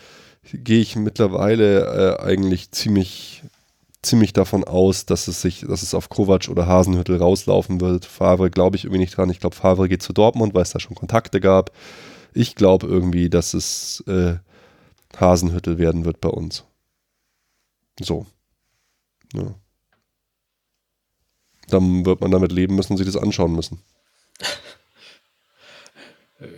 gehe 0.53 0.81
ich 0.81 0.97
mittlerweile 0.97 2.19
äh, 2.19 2.23
eigentlich 2.23 2.73
ziemlich, 2.73 3.45
ziemlich 4.03 4.33
davon 4.33 4.65
aus, 4.65 5.07
dass 5.07 5.29
es 5.29 5.41
sich, 5.43 5.61
dass 5.61 5.83
es 5.83 5.95
auf 5.95 6.09
Kovac 6.09 6.49
oder 6.49 6.67
Hasenhüttel 6.67 7.19
rauslaufen 7.19 7.81
wird. 7.81 8.05
Favre 8.05 8.51
glaube 8.51 8.77
ich 8.77 8.85
irgendwie 8.85 9.01
nicht 9.01 9.17
dran. 9.17 9.31
Ich 9.31 9.39
glaube, 9.39 9.55
Favre 9.55 9.89
geht 9.89 10.03
zu 10.03 10.13
Dortmund, 10.13 10.55
weil 10.55 10.63
es 10.63 10.71
da 10.71 10.81
schon 10.81 10.97
Kontakte 10.97 11.41
gab. 11.41 11.71
Ich 12.33 12.55
glaube 12.55 12.87
irgendwie, 12.87 13.29
dass 13.29 13.55
es 13.55 14.03
äh, 14.07 14.37
Hasenhüttel 15.19 15.79
werden 15.79 16.05
wird 16.05 16.21
bei 16.21 16.29
uns. 16.29 16.65
So. 18.01 18.27
Ja. 19.35 19.55
Dann 21.69 22.05
wird 22.05 22.21
man 22.21 22.31
damit 22.31 22.53
leben 22.53 22.77
müssen 22.77 22.93
und 22.93 22.97
sich 22.99 23.07
das 23.07 23.17
anschauen 23.17 23.55
müssen. 23.55 23.81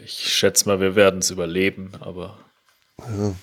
Ich 0.04 0.32
schätze 0.32 0.68
mal, 0.68 0.78
wir 0.78 0.94
werden 0.94 1.18
es 1.18 1.30
überleben, 1.30 1.90
aber. 1.98 2.38
Ja. 3.00 3.34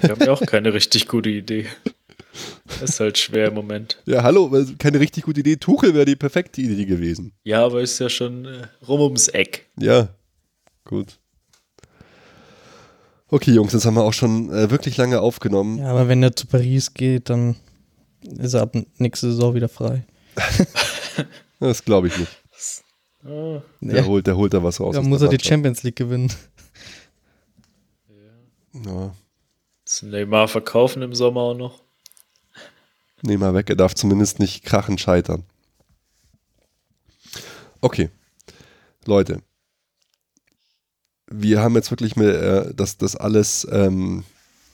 Wir 0.00 0.10
haben 0.10 0.24
ja 0.24 0.32
auch 0.32 0.44
keine 0.44 0.74
richtig 0.74 1.06
gute 1.06 1.30
Idee. 1.30 1.66
Das 2.66 2.90
ist 2.90 3.00
halt 3.00 3.16
schwer 3.16 3.48
im 3.48 3.54
Moment. 3.54 4.02
Ja, 4.06 4.24
hallo, 4.24 4.52
keine 4.78 4.98
richtig 4.98 5.24
gute 5.24 5.38
Idee. 5.38 5.54
Tuchel 5.54 5.94
wäre 5.94 6.04
die 6.04 6.16
perfekte 6.16 6.60
Idee 6.60 6.84
gewesen. 6.84 7.32
Ja, 7.44 7.64
aber 7.64 7.80
ist 7.80 8.00
ja 8.00 8.08
schon 8.08 8.44
äh, 8.44 8.66
rum 8.88 9.00
ums 9.00 9.28
Eck. 9.28 9.66
Ja, 9.78 10.08
gut. 10.88 11.20
Okay, 13.28 13.52
Jungs, 13.52 13.72
das 13.72 13.84
haben 13.84 13.94
wir 13.94 14.02
auch 14.02 14.14
schon 14.14 14.50
äh, 14.50 14.70
wirklich 14.70 14.96
lange 14.96 15.20
aufgenommen. 15.20 15.78
Ja, 15.78 15.90
aber 15.90 16.08
wenn 16.08 16.22
er 16.22 16.34
zu 16.34 16.46
Paris 16.46 16.94
geht, 16.94 17.28
dann 17.30 17.56
ist 18.22 18.54
er 18.54 18.62
ab 18.62 18.74
nächste 18.96 19.30
Saison 19.30 19.54
wieder 19.54 19.68
frei. 19.68 20.04
das 21.60 21.84
glaube 21.84 22.08
ich 22.08 22.18
nicht. 22.18 22.42
Der, 23.22 23.62
ja. 23.80 24.04
holt, 24.06 24.26
der 24.26 24.36
holt 24.36 24.54
da 24.54 24.62
was 24.62 24.80
raus. 24.80 24.94
Dann 24.94 25.08
muss 25.08 25.20
er 25.20 25.28
die 25.28 25.44
Champions 25.44 25.82
League 25.82 25.96
gewinnen. 25.96 26.32
Ja. 28.72 28.90
ja. 28.90 29.14
Neymar 30.02 30.48
verkaufen 30.48 31.02
im 31.02 31.14
Sommer 31.14 31.40
auch 31.40 31.54
noch. 31.54 31.82
Neymar 33.22 33.54
weg, 33.54 33.68
er 33.68 33.76
darf 33.76 33.94
zumindest 33.94 34.38
nicht 34.38 34.64
krachen 34.64 34.96
scheitern. 34.96 35.44
Okay. 37.80 38.10
Leute. 39.04 39.42
Wir 41.30 41.60
haben 41.60 41.74
jetzt 41.74 41.90
wirklich 41.90 42.16
mit, 42.16 42.28
äh, 42.28 42.72
das, 42.74 42.96
das 42.96 43.16
alles 43.16 43.66
ähm, 43.70 44.24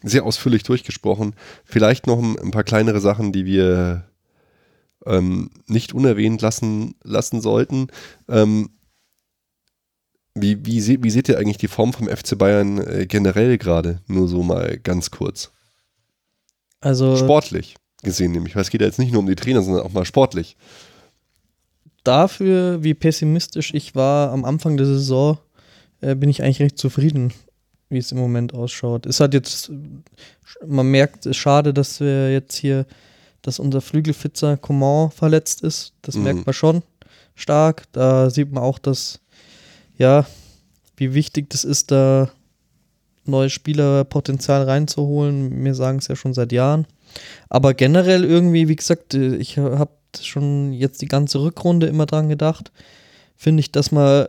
sehr 0.02 0.24
ausführlich 0.24 0.62
durchgesprochen. 0.62 1.34
Vielleicht 1.64 2.06
noch 2.06 2.18
ein, 2.18 2.38
ein 2.38 2.50
paar 2.50 2.64
kleinere 2.64 3.00
Sachen, 3.00 3.32
die 3.32 3.44
wir 3.44 4.04
ähm, 5.06 5.50
nicht 5.66 5.92
unerwähnt 5.92 6.40
lassen, 6.40 6.94
lassen 7.02 7.40
sollten. 7.40 7.88
Ähm, 8.28 8.70
wie, 10.34 10.64
wie, 10.66 10.80
se 10.80 11.02
wie 11.02 11.10
seht 11.10 11.28
ihr 11.28 11.38
eigentlich 11.38 11.58
die 11.58 11.68
Form 11.68 11.92
vom 11.92 12.08
FC 12.08 12.36
Bayern 12.36 12.78
äh, 12.78 13.06
generell 13.06 13.56
gerade? 13.56 14.00
Nur 14.06 14.28
so 14.28 14.42
mal 14.42 14.78
ganz 14.78 15.10
kurz. 15.10 15.52
Also. 16.80 17.16
Sportlich 17.16 17.76
gesehen 18.02 18.32
nämlich. 18.32 18.54
Weil 18.54 18.62
es 18.62 18.70
geht 18.70 18.80
ja 18.80 18.86
jetzt 18.86 18.98
nicht 18.98 19.12
nur 19.12 19.20
um 19.20 19.26
die 19.26 19.36
Trainer, 19.36 19.62
sondern 19.62 19.84
auch 19.84 19.92
mal 19.92 20.04
sportlich. 20.04 20.56
Dafür, 22.02 22.82
wie 22.82 22.94
pessimistisch 22.94 23.72
ich 23.72 23.94
war 23.94 24.30
am 24.30 24.44
Anfang 24.44 24.76
der 24.76 24.86
Saison, 24.86 25.38
äh, 26.04 26.14
bin 26.14 26.28
ich 26.28 26.42
eigentlich 26.42 26.60
recht 26.60 26.78
zufrieden, 26.78 27.32
wie 27.88 27.98
es 27.98 28.12
im 28.12 28.18
Moment 28.18 28.54
ausschaut. 28.54 29.06
Es 29.06 29.20
hat 29.20 29.34
jetzt, 29.34 29.70
man 30.66 30.86
merkt, 30.86 31.20
es 31.20 31.30
ist 31.30 31.36
schade, 31.36 31.72
dass 31.72 32.00
wir 32.00 32.32
jetzt 32.32 32.56
hier, 32.56 32.86
dass 33.42 33.58
unser 33.58 33.80
Flügelfitzer 33.80 34.56
Coman 34.56 35.10
verletzt 35.10 35.62
ist. 35.62 35.94
Das 36.02 36.16
mhm. 36.16 36.24
merkt 36.24 36.46
man 36.46 36.52
schon 36.52 36.82
stark. 37.34 37.84
Da 37.92 38.30
sieht 38.30 38.52
man 38.52 38.62
auch, 38.62 38.78
dass 38.78 39.20
ja, 39.96 40.26
wie 40.96 41.14
wichtig 41.14 41.50
das 41.50 41.64
ist, 41.64 41.90
da 41.90 42.30
neue 43.24 43.48
Spielerpotenzial 43.48 44.64
reinzuholen. 44.64 45.64
Wir 45.64 45.74
sagen 45.74 45.98
es 45.98 46.08
ja 46.08 46.16
schon 46.16 46.34
seit 46.34 46.52
Jahren. 46.52 46.86
Aber 47.48 47.74
generell 47.74 48.24
irgendwie, 48.24 48.68
wie 48.68 48.76
gesagt, 48.76 49.14
ich 49.14 49.56
habe 49.56 49.92
schon 50.20 50.72
jetzt 50.72 51.00
die 51.00 51.08
ganze 51.08 51.40
Rückrunde 51.40 51.86
immer 51.86 52.06
dran 52.06 52.28
gedacht, 52.28 52.72
finde 53.36 53.60
ich, 53.60 53.72
dass 53.72 53.92
man 53.92 54.26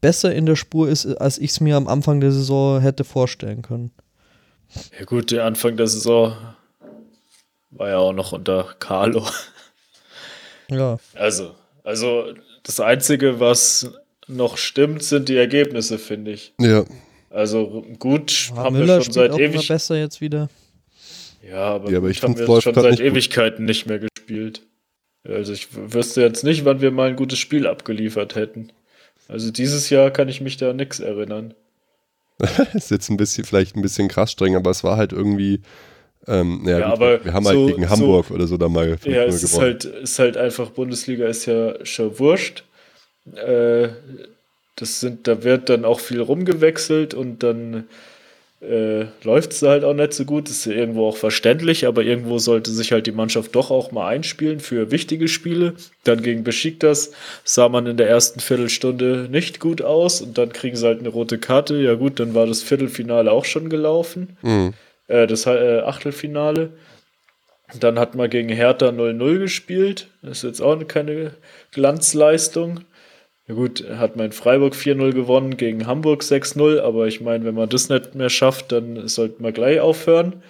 besser 0.00 0.34
in 0.34 0.46
der 0.46 0.56
Spur 0.56 0.88
ist, 0.88 1.06
als 1.06 1.38
ich 1.38 1.50
es 1.50 1.60
mir 1.60 1.76
am 1.76 1.88
Anfang 1.88 2.20
der 2.20 2.32
Saison 2.32 2.80
hätte 2.80 3.04
vorstellen 3.04 3.62
können. 3.62 3.90
Ja 4.98 5.04
gut, 5.04 5.30
der 5.30 5.44
Anfang 5.44 5.76
der 5.76 5.86
Saison 5.86 6.36
war 7.70 7.88
ja 7.88 7.98
auch 7.98 8.12
noch 8.12 8.32
unter 8.32 8.74
Carlo. 8.78 9.26
Ja. 10.70 10.98
Also, 11.14 11.54
also 11.82 12.32
das 12.62 12.80
Einzige, 12.80 13.40
was 13.40 13.92
noch 14.26 14.56
stimmt, 14.56 15.02
sind 15.02 15.28
die 15.28 15.36
Ergebnisse, 15.36 15.98
finde 15.98 16.32
ich. 16.32 16.54
Ja. 16.58 16.84
Also 17.30 17.84
gut, 17.98 18.50
ja, 18.50 18.56
haben 18.56 18.78
Müller 18.78 18.98
wir 18.98 19.04
schon 19.04 19.12
seit 19.12 19.38
ewig 19.38 19.68
besser 19.68 19.96
jetzt 19.96 20.20
wieder. 20.20 20.48
Ja, 21.42 21.74
aber, 21.74 21.90
ja, 21.90 21.98
aber 21.98 22.08
ich 22.08 22.22
haben 22.22 22.38
wir 22.38 22.60
schon 22.60 22.74
seit 22.74 23.00
Ewigkeiten 23.00 23.64
nicht 23.64 23.86
mehr 23.86 23.98
gespielt. 23.98 24.62
Also 25.24 25.52
ich 25.52 25.68
wüsste 25.72 26.22
jetzt 26.22 26.44
nicht, 26.44 26.64
wann 26.64 26.80
wir 26.80 26.90
mal 26.90 27.08
ein 27.08 27.16
gutes 27.16 27.38
Spiel 27.38 27.66
abgeliefert 27.66 28.34
hätten. 28.34 28.70
Also 29.28 29.50
dieses 29.50 29.90
Jahr 29.90 30.10
kann 30.10 30.28
ich 30.28 30.40
mich 30.40 30.56
da 30.56 30.72
nichts 30.72 31.00
erinnern. 31.00 31.54
ist 32.74 32.90
jetzt 32.90 33.08
ein 33.10 33.16
bisschen, 33.16 33.44
vielleicht 33.44 33.76
ein 33.76 33.82
bisschen 33.82 34.08
krass 34.08 34.32
streng, 34.32 34.56
aber 34.56 34.70
es 34.70 34.82
war 34.84 34.96
halt 34.96 35.12
irgendwie, 35.12 35.60
ähm, 36.26 36.62
ja, 36.66 36.78
Ja, 36.78 36.84
gut, 36.90 36.94
aber 36.94 37.24
wir 37.24 37.32
haben 37.32 37.44
so- 37.44 37.50
halt 37.50 37.66
gegen 37.76 37.82
so- 37.84 37.90
Hamburg 37.90 38.30
oder 38.30 38.46
so 38.46 38.56
da 38.56 38.68
mal 38.68 38.88
5-0 38.96 39.10
Ja, 39.14 39.24
es 39.24 39.42
ist 39.42 39.58
halt, 39.58 39.84
ist 39.84 40.18
halt 40.18 40.36
einfach, 40.36 40.70
Bundesliga 40.70 41.26
ist 41.26 41.46
ja 41.46 41.74
schon 41.86 42.18
wurscht. 42.18 42.64
Äh, 43.34 43.88
das 44.76 45.00
sind, 45.00 45.28
da 45.28 45.44
wird 45.44 45.68
dann 45.68 45.84
auch 45.84 46.00
viel 46.00 46.20
rumgewechselt 46.20 47.14
und 47.14 47.42
dann 47.44 47.84
äh, 48.68 49.06
läuft 49.24 49.52
es 49.52 49.62
halt 49.62 49.84
auch 49.84 49.94
nicht 49.94 50.12
so 50.14 50.24
gut. 50.24 50.48
Das 50.48 50.56
ist 50.56 50.66
ja 50.66 50.72
irgendwo 50.72 51.06
auch 51.06 51.16
verständlich, 51.16 51.86
aber 51.86 52.02
irgendwo 52.02 52.38
sollte 52.38 52.70
sich 52.70 52.92
halt 52.92 53.06
die 53.06 53.12
Mannschaft 53.12 53.54
doch 53.54 53.70
auch 53.70 53.92
mal 53.92 54.08
einspielen 54.08 54.60
für 54.60 54.90
wichtige 54.90 55.28
Spiele. 55.28 55.74
Dann 56.04 56.22
gegen 56.22 56.44
Besiktas 56.44 57.12
sah 57.44 57.68
man 57.68 57.86
in 57.86 57.96
der 57.96 58.08
ersten 58.08 58.40
Viertelstunde 58.40 59.28
nicht 59.30 59.60
gut 59.60 59.82
aus 59.82 60.20
und 60.20 60.38
dann 60.38 60.52
kriegen 60.52 60.76
sie 60.76 60.86
halt 60.86 61.00
eine 61.00 61.08
rote 61.08 61.38
Karte. 61.38 61.76
Ja 61.76 61.94
gut, 61.94 62.18
dann 62.20 62.34
war 62.34 62.46
das 62.46 62.62
Viertelfinale 62.62 63.30
auch 63.30 63.44
schon 63.44 63.68
gelaufen 63.68 64.36
Mhm. 64.42 64.72
äh, 65.08 65.26
das 65.26 65.46
äh, 65.46 65.80
Achtelfinale. 65.84 66.70
Dann 67.80 67.98
hat 67.98 68.14
man 68.14 68.28
gegen 68.30 68.50
Hertha 68.50 68.88
0-0 68.90 69.38
gespielt. 69.38 70.08
Das 70.22 70.38
ist 70.38 70.42
jetzt 70.44 70.60
auch 70.60 70.76
keine 70.86 71.32
Glanzleistung. 71.72 72.80
Ja 73.46 73.54
gut, 73.54 73.84
hat 73.88 74.16
man 74.16 74.26
in 74.26 74.32
Freiburg 74.32 74.74
4-0 74.74 75.12
gewonnen, 75.12 75.56
gegen 75.56 75.86
Hamburg 75.86 76.22
6-0, 76.22 76.80
aber 76.80 77.06
ich 77.06 77.20
meine, 77.20 77.44
wenn 77.44 77.54
man 77.54 77.68
das 77.68 77.90
nicht 77.90 78.14
mehr 78.14 78.30
schafft, 78.30 78.72
dann 78.72 79.06
sollte 79.06 79.42
man 79.42 79.52
gleich 79.52 79.80
aufhören. 79.80 80.42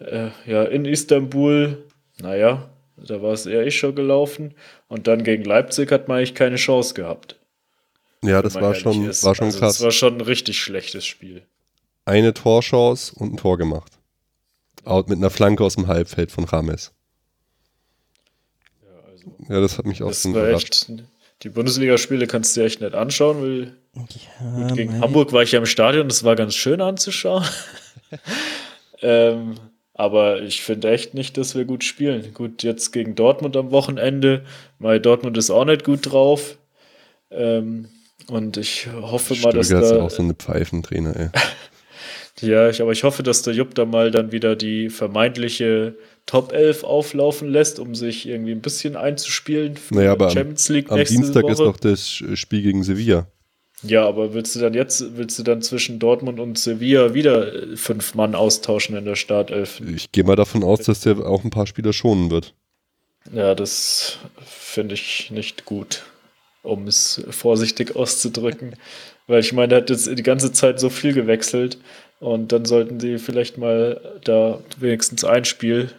Äh, 0.00 0.30
ja, 0.44 0.64
in 0.64 0.84
Istanbul, 0.84 1.84
naja, 2.20 2.68
da 2.96 3.22
war 3.22 3.32
es 3.32 3.46
eher 3.46 3.66
ich 3.66 3.78
schon 3.78 3.94
gelaufen. 3.94 4.54
Und 4.88 5.06
dann 5.06 5.22
gegen 5.22 5.44
Leipzig 5.44 5.92
hat 5.92 6.08
man 6.08 6.18
eigentlich 6.18 6.34
keine 6.34 6.56
Chance 6.56 6.94
gehabt. 6.94 7.36
Ja, 8.24 8.42
das 8.42 8.56
war 8.56 8.74
schon, 8.74 9.08
ist. 9.08 9.22
war 9.24 9.34
schon 9.34 9.46
also, 9.46 9.58
krass. 9.60 9.74
Das 9.74 9.84
war 9.84 9.92
schon 9.92 10.14
ein 10.14 10.20
richtig 10.20 10.60
schlechtes 10.60 11.06
Spiel. 11.06 11.42
Eine 12.04 12.34
Torchance 12.34 13.14
und 13.14 13.34
ein 13.34 13.36
Tor 13.36 13.58
gemacht. 13.58 13.92
Out 14.84 15.08
mit 15.08 15.18
einer 15.18 15.30
Flanke 15.30 15.62
aus 15.62 15.76
dem 15.76 15.86
Halbfeld 15.86 16.32
von 16.32 16.44
Rames. 16.44 16.92
Ja, 18.82 19.08
also. 19.08 19.36
Ja, 19.48 19.60
das 19.60 19.78
hat 19.78 19.86
mich 19.86 20.02
auch 20.02 20.12
schon 20.12 20.32
überrascht. 20.32 20.88
echt. 20.88 21.02
Die 21.42 21.50
Bundesligaspiele 21.50 22.26
kannst 22.26 22.56
du 22.56 22.60
dir 22.60 22.66
echt 22.66 22.80
nicht 22.80 22.94
anschauen, 22.94 23.42
weil 23.42 23.72
Ja, 23.94 24.66
gut, 24.66 24.76
gegen 24.76 24.92
mei. 24.92 25.00
Hamburg 25.00 25.32
war 25.32 25.42
ich 25.42 25.52
ja 25.52 25.60
im 25.60 25.66
Stadion, 25.66 26.08
das 26.08 26.24
war 26.24 26.34
ganz 26.34 26.54
schön 26.54 26.80
anzuschauen. 26.80 27.44
ähm, 29.02 29.54
aber 29.94 30.42
ich 30.42 30.62
finde 30.62 30.90
echt 30.90 31.14
nicht, 31.14 31.36
dass 31.36 31.54
wir 31.54 31.64
gut 31.64 31.84
spielen. 31.84 32.32
Gut, 32.34 32.62
jetzt 32.62 32.92
gegen 32.92 33.14
Dortmund 33.14 33.56
am 33.56 33.70
Wochenende, 33.70 34.44
weil 34.78 35.00
Dortmund 35.00 35.36
ist 35.36 35.50
auch 35.50 35.64
nicht 35.64 35.84
gut 35.84 36.10
drauf. 36.10 36.58
Ähm, 37.30 37.88
und 38.28 38.56
ich 38.56 38.88
hoffe 38.92 39.34
mal, 39.36 39.52
dass 39.52 39.66
Stöger 39.66 39.82
ist 39.82 39.90
da, 39.90 40.02
auch 40.02 40.10
so 40.10 40.22
eine 40.22 40.34
Pfeifentrainer, 40.34 41.16
ey. 41.16 41.28
ja, 42.48 42.68
ich, 42.68 42.82
aber 42.82 42.92
ich 42.92 43.04
hoffe, 43.04 43.22
dass 43.22 43.42
der 43.42 43.54
Jupp 43.54 43.74
da 43.74 43.84
mal 43.84 44.10
dann 44.10 44.32
wieder 44.32 44.56
die 44.56 44.88
vermeintliche 44.88 45.96
Top 46.28 46.52
11 46.52 46.84
auflaufen 46.84 47.48
lässt, 47.48 47.78
um 47.80 47.94
sich 47.94 48.28
irgendwie 48.28 48.52
ein 48.52 48.60
bisschen 48.60 48.96
einzuspielen 48.96 49.76
für 49.78 49.94
Naja, 49.94 50.12
aber 50.12 50.26
am- 50.26 50.30
Champions 50.32 50.68
League 50.68 50.90
Am 50.92 50.98
nächste 50.98 51.16
Dienstag 51.16 51.42
Woche. 51.44 51.52
ist 51.52 51.58
noch 51.60 51.76
das 51.78 52.06
Spiel 52.34 52.62
gegen 52.62 52.84
Sevilla. 52.84 53.26
Ja, 53.82 54.06
aber 54.06 54.34
willst 54.34 54.54
du 54.54 54.60
dann 54.60 54.74
jetzt, 54.74 55.16
willst 55.16 55.38
du 55.38 55.42
dann 55.42 55.62
zwischen 55.62 55.98
Dortmund 56.00 56.38
und 56.38 56.58
Sevilla 56.58 57.14
wieder 57.14 57.54
äh, 57.72 57.76
fünf 57.76 58.14
Mann 58.14 58.34
austauschen 58.34 58.94
in 58.96 59.04
der 59.06 59.14
Startelf? 59.14 59.80
Ich 59.94 60.12
gehe 60.12 60.24
mal 60.24 60.36
davon 60.36 60.62
aus, 60.64 60.80
dass 60.80 61.00
der 61.00 61.18
auch 61.20 61.44
ein 61.44 61.50
paar 61.50 61.66
Spieler 61.66 61.92
schonen 61.94 62.30
wird. 62.30 62.54
Ja, 63.32 63.54
das 63.54 64.18
finde 64.44 64.94
ich 64.96 65.30
nicht 65.30 65.64
gut, 65.64 66.02
um 66.62 66.86
es 66.88 67.24
vorsichtig 67.30 67.96
auszudrücken. 67.96 68.74
Weil 69.28 69.40
ich 69.40 69.52
meine, 69.54 69.74
er 69.74 69.80
hat 69.82 69.90
jetzt 69.90 70.06
die 70.08 70.22
ganze 70.22 70.52
Zeit 70.52 70.78
so 70.80 70.90
viel 70.90 71.14
gewechselt 71.14 71.78
und 72.20 72.52
dann 72.52 72.64
sollten 72.66 72.98
sie 73.00 73.18
vielleicht 73.18 73.56
mal 73.58 74.18
da 74.24 74.60
wenigstens 74.78 75.24
ein 75.24 75.44
Spiel 75.46 75.90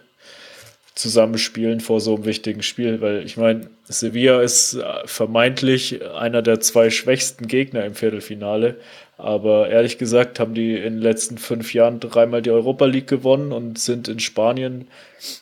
zusammenspielen 0.99 1.80
vor 1.80 2.01
so 2.01 2.15
einem 2.15 2.26
wichtigen 2.26 2.61
Spiel, 2.61 2.99
weil 2.99 3.26
ich 3.26 3.38
meine, 3.38 3.69
Sevilla 3.85 4.41
ist 4.41 4.73
äh, 4.73 4.84
vermeintlich 5.05 6.01
einer 6.13 6.41
der 6.41 6.59
zwei 6.59 6.89
schwächsten 6.89 7.47
Gegner 7.47 7.85
im 7.85 7.95
Viertelfinale, 7.95 8.76
aber 9.17 9.69
ehrlich 9.69 9.97
gesagt 9.97 10.39
haben 10.41 10.53
die 10.53 10.76
in 10.76 10.95
den 10.95 11.01
letzten 11.01 11.38
fünf 11.38 11.73
Jahren 11.73 12.01
dreimal 12.01 12.41
die 12.41 12.51
Europa 12.51 12.85
League 12.85 13.07
gewonnen 13.07 13.53
und 13.53 13.80
sind 13.80 14.09
in 14.09 14.19
Spanien 14.19 14.88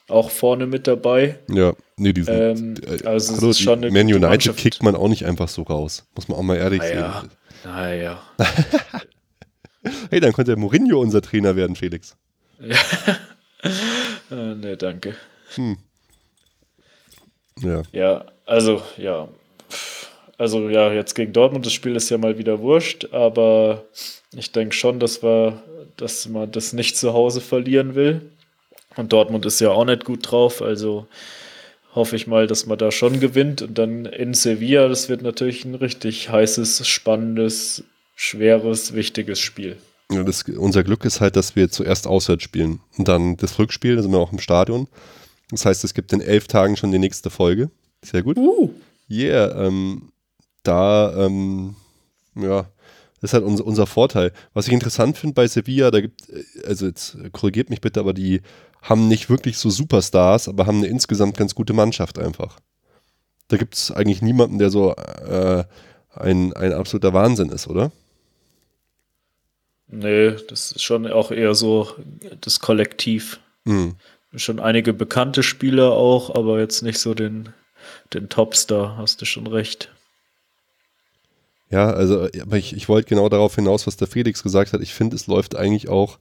auch 0.07 0.29
vorne 0.29 0.67
mit 0.67 0.85
dabei. 0.85 1.39
Ja, 1.49 1.73
nee, 1.97 2.13
die 2.13 2.21
sind. 2.23 2.35
Ähm, 2.59 2.75
äh, 2.85 3.07
also 3.07 3.34
es 3.34 3.41
hallo, 3.41 3.49
ist 3.49 3.59
schon 3.61 3.79
eine 3.84 3.89
Man 3.91 4.05
United 4.05 4.21
Mannschaft. 4.29 4.59
kickt 4.59 4.84
man 4.84 4.95
auch 4.95 5.07
nicht 5.09 5.25
einfach 5.25 5.47
so 5.47 5.63
raus. 5.63 6.05
Muss 6.15 6.27
man 6.27 6.38
auch 6.38 6.43
mal 6.43 6.57
ehrlich 6.57 6.79
Naja, 6.79 7.21
sehen. 7.21 7.31
naja. 7.65 8.21
Hey, 10.09 10.19
dann 10.19 10.34
könnte 10.34 10.55
Mourinho 10.57 10.99
unser 10.99 11.21
Trainer 11.21 11.55
werden, 11.55 11.75
Felix. 11.75 12.15
Äh, 14.29 14.55
nee, 14.55 14.75
danke. 14.75 15.15
Ja. 17.60 17.84
Ja, 17.91 18.26
also, 18.45 18.82
ja. 18.98 19.28
Also, 20.38 20.69
ja, 20.69 20.94
jetzt 20.94 21.15
gegen 21.15 21.34
Dortmund, 21.34 21.65
das 21.65 21.74
Spiel 21.74 21.95
ist 21.95 22.10
ja 22.10 22.18
mal 22.18 22.38
wieder 22.38 22.60
wurscht, 22.60 23.11
aber 23.11 23.86
ich 24.36 24.52
denke 24.52 24.76
schon, 24.76 24.99
dass, 24.99 25.24
wir, 25.24 25.64
dass 25.95 26.28
man 26.28 26.52
das 26.52 26.74
nicht 26.74 26.95
zu 26.98 27.14
Hause 27.14 27.41
verlieren 27.41 27.95
will. 27.95 28.30
Und 28.95 29.14
Dortmund 29.14 29.45
ist 29.45 29.60
ja 29.60 29.72
auch 29.72 29.86
nicht 29.86 30.06
gut 30.06 30.32
drauf, 30.32 30.61
also 30.61 31.07
hoffe 31.95 32.15
ich 32.15 32.28
mal, 32.28 32.48
dass 32.48 32.65
man 32.65 32.78
da 32.78 32.91
schon 32.91 33.19
gewinnt. 33.19 33.61
Und 33.61 33.78
dann 33.78 34.06
in 34.06 34.34
Sevilla, 34.34 34.88
das 34.88 35.10
wird 35.10 35.22
natürlich 35.22 35.65
ein 35.65 35.76
richtig 35.76 36.30
heißes, 36.30 36.88
spannendes, 36.88 37.84
schweres, 38.15 38.94
wichtiges 38.94 39.40
Spiel. 39.40 39.78
Ja, 40.11 40.24
das, 40.24 40.44
unser 40.44 40.84
Glück 40.84 41.03
ist 41.03 41.19
halt, 41.19 41.36
dass 41.36 41.56
wir 41.56 41.69
zuerst 41.69 42.07
auswärts 42.07 42.44
spielen. 42.44 42.80
Und 42.98 43.07
dann 43.07 43.36
das 43.38 43.60
Rückspiel, 43.60 43.95
da 43.95 44.02
sind 44.02 44.11
wir 44.11 44.19
auch 44.19 44.32
im 44.32 44.40
Stadion. 44.40 44.88
Das 45.49 45.65
heißt, 45.65 45.84
es 45.84 45.94
gibt 45.94 46.11
in 46.14 46.22
elf 46.22 46.48
Tagen 46.48 46.76
schon 46.76 46.91
die 46.91 46.99
nächste 46.99 47.30
Folge. 47.30 47.69
Sehr 48.03 48.24
gut. 48.24 48.38
Uh. 48.38 48.72
Yeah, 49.10 49.65
ähm, 49.65 50.11
da, 50.64 51.26
ähm, 51.26 51.76
ja, 52.36 52.68
das 53.22 53.32
ist 53.32 53.34
halt 53.34 53.45
unser, 53.45 53.65
unser 53.65 53.88
Vorteil. 53.88 54.34
Was 54.53 54.68
ich 54.68 54.74
interessant 54.74 55.18
finde 55.18 55.34
bei 55.34 55.48
Sevilla, 55.48 55.91
da 55.91 56.02
gibt, 56.02 56.30
äh, 56.30 56.44
also 56.65 56.86
jetzt 56.86 57.18
korrigiert 57.32 57.69
mich 57.69 57.82
bitte, 57.82 57.99
aber 57.99 58.14
die 58.14 58.41
haben 58.82 59.07
nicht 59.07 59.30
wirklich 59.30 59.57
so 59.57 59.69
Superstars, 59.69 60.48
aber 60.48 60.65
haben 60.65 60.78
eine 60.78 60.88
insgesamt 60.88 61.38
ganz 61.38 61.56
gute 61.56 61.74
Mannschaft 61.74 62.19
einfach. 62.19 62.60
Da 63.48 63.57
gibt 63.57 63.76
es 63.76 63.91
eigentlich 63.91 64.22
niemanden, 64.22 64.60
der 64.60 64.69
so 64.69 64.94
äh, 64.94 65.64
ein, 66.11 66.53
ein 66.53 66.74
absoluter 66.74 67.14
Wahnsinn 67.14 67.49
ist, 67.49 67.68
oder? 67.68 67.91
Nee, 69.88 70.32
das 70.49 70.74
ist 70.74 70.84
schon 70.84 71.07
auch 71.07 71.32
eher 71.32 71.56
so 71.56 71.88
das 72.41 72.60
Kollektiv. 72.60 73.40
Mhm. 73.64 73.95
Schon 74.35 74.59
einige 74.59 74.93
bekannte 74.93 75.41
Spieler 75.41 75.93
auch, 75.93 76.35
aber 76.35 76.59
jetzt 76.59 76.81
nicht 76.81 76.99
so 76.99 77.13
den, 77.13 77.49
den 78.13 78.29
Topstar, 78.29 78.97
hast 78.97 79.21
du 79.21 79.25
schon 79.25 79.47
recht. 79.47 79.89
Ja, 81.69 81.89
also, 81.89 82.27
aber 82.41 82.57
ich, 82.57 82.75
ich 82.75 82.87
wollte 82.87 83.09
genau 83.09 83.29
darauf 83.29 83.55
hinaus, 83.55 83.87
was 83.87 83.97
der 83.97 84.07
Felix 84.07 84.43
gesagt 84.43 84.73
hat. 84.73 84.81
Ich 84.81 84.93
finde, 84.93 85.15
es 85.15 85.27
läuft 85.27 85.55
eigentlich 85.55 85.89
auch 85.89 86.17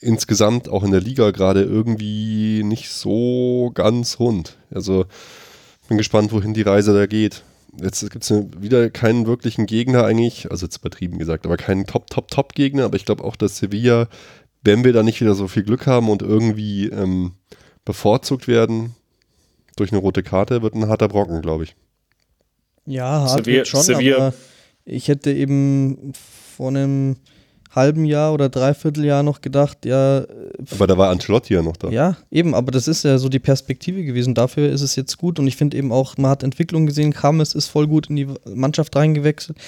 insgesamt, 0.00 0.68
auch 0.68 0.84
in 0.84 0.92
der 0.92 1.00
Liga 1.00 1.30
gerade 1.32 1.62
irgendwie 1.62 2.62
nicht 2.62 2.90
so 2.90 3.72
ganz 3.74 4.20
rund. 4.20 4.56
Also, 4.70 5.06
bin 5.88 5.98
gespannt, 5.98 6.32
wohin 6.32 6.54
die 6.54 6.62
Reise 6.62 6.94
da 6.94 7.06
geht. 7.06 7.42
Jetzt 7.80 8.08
gibt 8.10 8.24
es 8.24 8.30
wieder 8.58 8.90
keinen 8.90 9.26
wirklichen 9.26 9.66
Gegner 9.66 10.04
eigentlich, 10.04 10.50
also 10.50 10.66
jetzt 10.66 10.78
übertrieben 10.78 11.18
gesagt, 11.18 11.44
aber 11.46 11.56
keinen 11.56 11.86
Top, 11.86 12.08
Top, 12.08 12.28
Top-Gegner. 12.28 12.84
Aber 12.84 12.96
ich 12.96 13.04
glaube 13.04 13.24
auch, 13.24 13.36
dass 13.36 13.58
Sevilla, 13.58 14.08
wenn 14.62 14.84
wir 14.84 14.92
da 14.92 15.02
nicht 15.02 15.20
wieder 15.20 15.34
so 15.34 15.48
viel 15.48 15.62
Glück 15.62 15.86
haben 15.86 16.08
und 16.08 16.22
irgendwie 16.22 16.86
ähm, 16.88 17.32
bevorzugt 17.84 18.48
werden 18.48 18.94
durch 19.76 19.92
eine 19.92 20.00
rote 20.00 20.22
Karte, 20.22 20.62
wird 20.62 20.74
ein 20.74 20.88
harter 20.88 21.08
Brocken, 21.08 21.40
glaube 21.42 21.64
ich. 21.64 21.76
Ja, 22.86 23.22
hart 23.22 23.40
Sevilla- 23.44 23.56
wird 23.58 23.68
schon, 23.68 23.82
Sevilla- 23.82 24.16
aber 24.16 24.34
ich 24.84 25.08
hätte 25.08 25.32
eben 25.32 26.12
vor 26.56 26.68
einem 26.68 27.16
halben 27.70 28.06
Jahr 28.06 28.32
oder 28.32 28.48
Dreivierteljahr 28.48 29.22
noch 29.22 29.42
gedacht, 29.42 29.84
ja, 29.84 30.24
Aber 30.72 30.86
da 30.86 30.96
war 30.96 31.10
Ancelotti 31.10 31.52
ja 31.52 31.62
noch 31.62 31.76
da. 31.76 31.90
ja, 31.90 32.16
eben, 32.30 32.54
aber 32.54 32.72
das 32.72 32.88
ist 32.88 33.04
ja 33.04 33.18
so 33.18 33.28
die 33.28 33.38
Perspektive 33.38 34.02
gewesen. 34.04 34.34
Dafür 34.34 34.70
ist 34.70 34.80
es 34.80 34.96
jetzt 34.96 35.18
gut 35.18 35.38
und 35.38 35.46
ich 35.46 35.56
finde 35.56 35.76
eben 35.76 35.92
auch, 35.92 36.16
man 36.16 36.30
hat 36.30 36.42
Entwicklung 36.42 36.86
gesehen, 36.86 37.12
Kames 37.12 37.54
ist 37.54 37.66
voll 37.68 37.86
gut 37.86 38.08
in 38.08 38.16
die 38.16 38.26
Mannschaft 38.46 38.96
reingewechselt. 38.96 39.58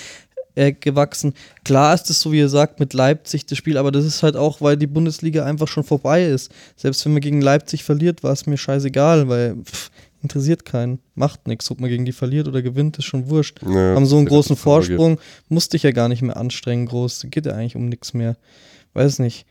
Äh, 0.56 0.72
gewachsen. 0.72 1.34
Klar 1.64 1.94
ist 1.94 2.10
es 2.10 2.20
so, 2.20 2.32
wie 2.32 2.38
ihr 2.38 2.48
sagt, 2.48 2.80
mit 2.80 2.92
Leipzig 2.92 3.46
das 3.46 3.56
Spiel, 3.56 3.78
aber 3.78 3.92
das 3.92 4.04
ist 4.04 4.22
halt 4.22 4.34
auch, 4.36 4.60
weil 4.60 4.76
die 4.76 4.88
Bundesliga 4.88 5.44
einfach 5.44 5.68
schon 5.68 5.84
vorbei 5.84 6.24
ist. 6.24 6.50
Selbst 6.76 7.04
wenn 7.04 7.12
man 7.12 7.20
gegen 7.20 7.40
Leipzig 7.40 7.84
verliert, 7.84 8.24
war 8.24 8.32
es 8.32 8.46
mir 8.46 8.56
scheißegal, 8.56 9.28
weil 9.28 9.56
pff, 9.62 9.90
interessiert 10.22 10.64
keinen. 10.64 10.98
Macht 11.14 11.46
nichts, 11.46 11.70
ob 11.70 11.80
man 11.80 11.88
gegen 11.88 12.04
die 12.04 12.12
verliert 12.12 12.48
oder 12.48 12.62
gewinnt, 12.62 12.98
ist 12.98 13.04
schon 13.04 13.28
wurscht. 13.28 13.60
Ja, 13.62 13.94
haben 13.94 14.06
so 14.06 14.16
einen 14.16 14.26
großen. 14.26 14.56
Vorsprung, 14.56 15.18
musste 15.48 15.76
ich 15.76 15.84
ja 15.84 15.92
gar 15.92 16.08
nicht 16.08 16.22
mehr 16.22 16.36
anstrengen, 16.36 16.86
groß. 16.86 17.26
Geht 17.30 17.46
ja 17.46 17.52
eigentlich 17.52 17.76
um 17.76 17.88
nichts 17.88 18.12
mehr. 18.12 18.36
Weiß 18.92 19.20
nicht. 19.20 19.46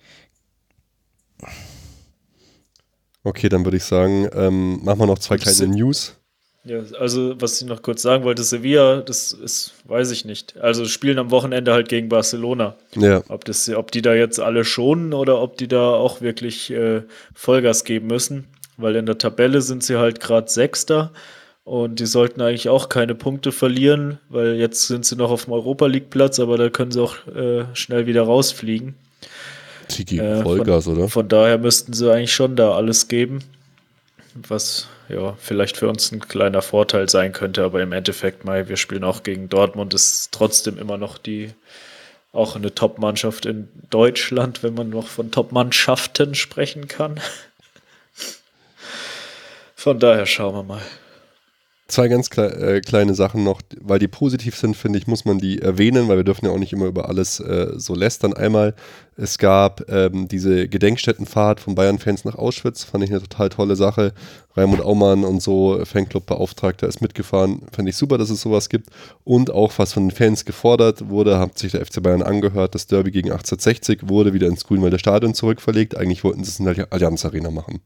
Okay, 3.24 3.48
dann 3.48 3.64
würde 3.64 3.78
ich 3.78 3.84
sagen, 3.84 4.28
ähm, 4.34 4.84
machen 4.84 5.00
wir 5.00 5.08
noch 5.08 5.20
zwei 5.20 5.38
kleine 5.38 5.68
News. 5.68 6.19
Ja, 6.66 6.82
also 7.00 7.40
was 7.40 7.62
ich 7.62 7.68
noch 7.68 7.82
kurz 7.82 8.02
sagen 8.02 8.24
wollte, 8.26 8.44
Sevilla, 8.44 9.02
das 9.02 9.32
ist, 9.32 9.74
weiß 9.86 10.12
ich 10.12 10.26
nicht. 10.26 10.58
Also 10.58 10.86
spielen 10.86 11.18
am 11.18 11.32
Wochenende 11.32 11.72
halt 11.74 11.88
gegen 11.88 12.10
Barcelona. 12.10 12.76
Ja. 12.96 13.24
Ob, 13.30 13.46
das, 13.46 13.70
ob 13.70 13.92
die 13.92 14.02
da 14.02 14.14
jetzt 14.14 14.40
alle 14.40 14.66
schonen 14.66 15.14
oder 15.14 15.42
ob 15.42 15.58
die 15.58 15.70
da 15.70 15.92
auch 15.92 16.22
wirklich 16.22 16.70
äh, 16.72 17.04
Vollgas 17.34 17.86
geben 17.86 18.08
müssen. 18.08 18.46
Weil 18.78 18.96
in 18.98 19.06
der 19.06 19.18
Tabelle 19.18 19.62
sind 19.62 19.84
sie 19.84 19.98
halt 19.98 20.20
gerade 20.20 20.50
Sechster 20.50 21.12
und 21.64 22.00
die 22.00 22.06
sollten 22.06 22.42
eigentlich 22.42 22.70
auch 22.70 22.90
keine 22.90 23.16
Punkte 23.16 23.52
verlieren, 23.52 24.20
weil 24.30 24.56
jetzt 24.56 24.88
sind 24.88 25.06
sie 25.06 25.16
noch 25.16 25.32
auf 25.32 25.46
dem 25.46 25.54
Europa 25.54 25.86
League 25.86 26.10
Platz, 26.10 26.40
aber 26.40 26.58
da 26.58 26.70
können 26.70 26.92
sie 26.92 27.02
auch 27.02 27.16
äh, 27.28 27.66
schnell 27.74 28.06
wieder 28.06 28.24
rausfliegen. 28.24 28.96
Sie 29.88 30.06
geben 30.06 30.26
Äh, 30.26 30.42
Vollgas, 30.44 30.86
von, 30.86 30.98
oder? 30.98 31.08
Von 31.10 31.28
daher 31.28 31.58
müssten 31.58 31.94
sie 31.94 32.12
eigentlich 32.12 32.34
schon 32.34 32.56
da 32.56 32.74
alles 32.74 33.08
geben, 33.08 33.40
was 34.48 34.88
ja 35.10 35.36
vielleicht 35.40 35.78
für 35.78 35.90
uns 35.90 36.12
ein 36.12 36.20
kleiner 36.20 36.62
Vorteil 36.62 37.10
sein 37.10 37.34
könnte, 37.34 37.64
aber 37.64 37.82
im 37.82 37.92
Endeffekt, 37.92 38.46
Mai, 38.46 38.68
wir 38.68 38.78
spielen 38.78 39.04
auch 39.04 39.24
gegen 39.24 39.50
Dortmund, 39.50 39.94
ist 39.94 40.32
trotzdem 40.32 40.78
immer 40.78 40.98
noch 40.98 41.18
die 41.18 41.52
auch 42.32 42.56
eine 42.56 42.74
Top-Mannschaft 42.74 43.46
in 43.46 43.70
Deutschland, 43.90 44.62
wenn 44.62 44.76
man 44.76 44.90
noch 44.90 45.08
von 45.08 45.32
Top-Mannschaften 45.32 46.36
sprechen 46.36 46.88
kann. 46.88 47.20
Von 49.76 50.00
daher 50.00 50.26
schauen 50.26 50.54
wir 50.54 50.64
mal. 50.64 50.82
Zwei 51.90 52.08
ganz 52.08 52.30
klei 52.30 52.46
äh, 52.46 52.82
kleine 52.82 53.16
Sachen 53.16 53.44
noch, 53.44 53.64
weil 53.82 53.98
die 53.98 54.08
positiv 54.08 54.56
sind, 54.56 54.78
finde 54.78 55.00
ich, 55.00 55.08
muss 55.08 55.26
man 55.26 55.40
die 55.40 55.60
erwähnen, 55.60 56.08
weil 56.08 56.18
wir 56.18 56.24
dürfen 56.24 56.46
ja 56.46 56.52
auch 56.52 56.60
nicht 56.60 56.72
immer 56.72 56.86
über 56.86 57.10
alles 57.10 57.40
äh, 57.40 57.72
so 57.78 57.96
lästern. 57.96 58.34
Einmal, 58.34 58.76
es 59.18 59.40
gab 59.40 59.90
ähm, 59.90 60.28
diese 60.28 60.68
Gedenkstättenfahrt 60.68 61.60
von 61.60 61.74
Bayern-Fans 61.74 62.26
nach 62.26 62.36
Auschwitz, 62.36 62.84
fand 62.84 63.04
ich 63.04 63.10
eine 63.10 63.22
total 63.22 63.50
tolle 63.50 63.76
Sache. 63.76 64.14
Raimund 64.56 64.84
Aumann 64.84 65.24
und 65.24 65.42
so, 65.42 65.84
Fanclub-Beauftragter, 65.84 66.88
ist 66.88 67.02
mitgefahren. 67.02 67.64
Fand 67.72 67.90
ich 67.90 67.96
super, 67.96 68.20
dass 68.20 68.30
es 68.30 68.42
sowas 68.42 68.70
gibt. 68.70 68.90
Und 69.24 69.50
auch, 69.50 69.74
was 69.78 69.94
von 69.94 70.10
den 70.10 70.16
Fans 70.16 70.46
gefordert 70.46 71.10
wurde, 71.10 71.40
hat 71.40 71.58
sich 71.58 71.72
der 71.72 71.84
FC 71.84 72.04
Bayern 72.04 72.22
angehört, 72.22 72.76
das 72.76 72.86
Derby 72.86 73.10
gegen 73.10 73.32
1860 73.32 74.08
wurde 74.08 74.34
wieder 74.34 74.48
ins 74.48 74.64
Grünwalder 74.64 75.00
Stadion 75.00 75.34
zurückverlegt. 75.34 75.98
Eigentlich 75.98 76.24
wollten 76.24 76.44
sie 76.44 76.52
es 76.52 76.60
in 76.60 76.66
der 76.66 76.88
Allianz 76.92 77.26
Arena 77.26 77.50
machen 77.50 77.82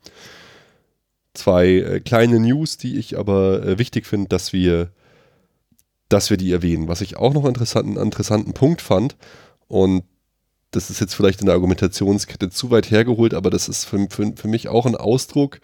zwei 1.34 1.68
äh, 1.68 2.00
kleine 2.00 2.40
News, 2.40 2.78
die 2.78 2.98
ich 2.98 3.18
aber 3.18 3.64
äh, 3.64 3.80
wichtig 3.80 4.06
finde, 4.06 4.30
dass 4.30 4.54
wir, 4.54 4.92
dass 6.10 6.30
wir 6.30 6.38
die 6.38 6.52
erwähnen. 6.52 6.88
Was 6.88 7.02
ich 7.02 7.18
auch 7.18 7.34
noch 7.34 7.46
interessanten, 7.46 7.98
interessanten 7.98 8.54
Punkt 8.54 8.82
fand, 8.82 9.16
und 9.68 10.04
das 10.72 10.90
ist 10.90 11.00
jetzt 11.00 11.14
vielleicht 11.14 11.42
in 11.42 11.46
der 11.46 11.56
Argumentationskette 11.56 12.50
zu 12.50 12.72
weit 12.72 12.92
hergeholt, 12.92 13.34
aber 13.34 13.50
das 13.50 13.68
ist 13.68 13.86
für, 13.86 14.08
für, 14.10 14.34
für 14.36 14.48
mich 14.48 14.68
auch 14.68 14.86
ein 14.86 14.96
Ausdruck 14.96 15.60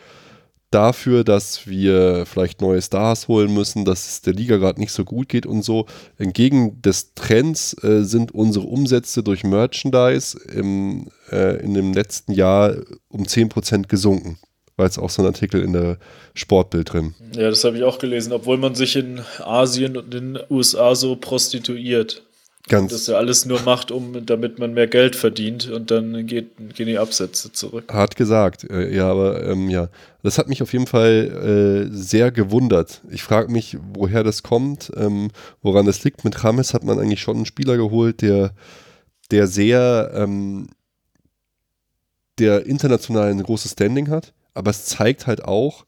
dafür, 0.72 1.24
dass 1.24 1.66
wir 1.66 2.28
vielleicht 2.28 2.62
neue 2.62 2.82
Stars 2.82 3.28
holen 3.28 3.52
müssen, 3.54 3.86
dass 3.86 4.08
es 4.08 4.22
der 4.22 4.34
Liga 4.34 4.58
gerade 4.58 4.80
nicht 4.80 4.92
so 4.92 5.04
gut 5.04 5.28
geht 5.28 5.48
und 5.48 5.64
so. 5.64 5.88
Entgegen 6.18 6.80
des 6.84 7.16
Trends 7.16 7.76
äh, 7.84 8.04
sind 8.04 8.34
unsere 8.34 8.68
Umsätze 8.68 9.24
durch 9.24 9.44
Merchandise 9.44 10.38
im, 10.38 11.10
äh, 11.32 11.60
in 11.64 11.74
dem 11.74 11.94
letzten 11.94 12.34
Jahr 12.34 12.76
um 13.08 13.24
10% 13.24 13.88
gesunken 13.88 14.38
war 14.80 14.86
jetzt 14.86 14.98
auch 14.98 15.12
so 15.12 15.22
ein 15.22 15.28
Artikel 15.28 15.62
in 15.62 15.74
der 15.74 15.98
Sportbild 16.34 16.94
drin. 16.94 17.14
Ja, 17.36 17.50
das 17.50 17.64
habe 17.64 17.78
ich 17.78 17.84
auch 17.84 18.00
gelesen, 18.00 18.34
obwohl 18.34 18.58
man 18.58 18.74
sich 18.74 18.96
in 18.96 19.22
Asien 19.40 19.98
und 19.98 20.16
in 20.16 20.34
den 20.36 20.44
USA 20.50 20.96
so 20.96 21.16
prostituiert. 21.16 22.24
Ganz 22.68 22.92
das 22.92 23.08
ja 23.08 23.16
alles 23.16 23.46
nur 23.46 23.62
macht, 23.62 23.92
um 23.92 24.26
damit 24.26 24.60
man 24.60 24.74
mehr 24.74 24.88
Geld 24.88 25.16
verdient 25.16 25.70
und 25.70 25.92
dann 25.92 26.28
geht, 26.28 26.52
gehen 26.76 26.88
die 26.88 27.00
Absätze 27.00 27.52
zurück. 27.52 27.92
hart 27.92 28.16
gesagt, 28.16 28.64
äh, 28.70 28.96
ja, 28.96 29.10
aber 29.10 29.44
ähm, 29.44 29.70
ja, 29.70 29.90
das 30.24 30.38
hat 30.38 30.48
mich 30.48 30.62
auf 30.62 30.72
jeden 30.72 30.86
Fall 30.86 31.88
äh, 31.90 31.96
sehr 31.96 32.32
gewundert. 32.32 33.02
Ich 33.10 33.24
frage 33.24 33.52
mich, 33.52 33.78
woher 33.94 34.24
das 34.24 34.44
kommt, 34.44 34.92
ähm, 34.96 35.32
woran 35.62 35.88
das 35.88 36.04
liegt. 36.04 36.24
Mit 36.24 36.44
Rames 36.44 36.74
hat 36.74 36.84
man 36.84 37.00
eigentlich 37.00 37.22
schon 37.22 37.38
einen 37.38 37.46
Spieler 37.46 37.76
geholt, 37.76 38.22
der, 38.22 38.54
der 39.32 39.48
sehr, 39.48 40.12
ähm, 40.14 40.68
der 42.38 42.68
international 42.68 43.32
ein 43.32 43.42
großes 43.42 43.72
Standing 43.72 44.10
hat 44.10 44.34
aber 44.60 44.72
es 44.72 44.86
zeigt 44.86 45.26
halt 45.26 45.44
auch, 45.44 45.86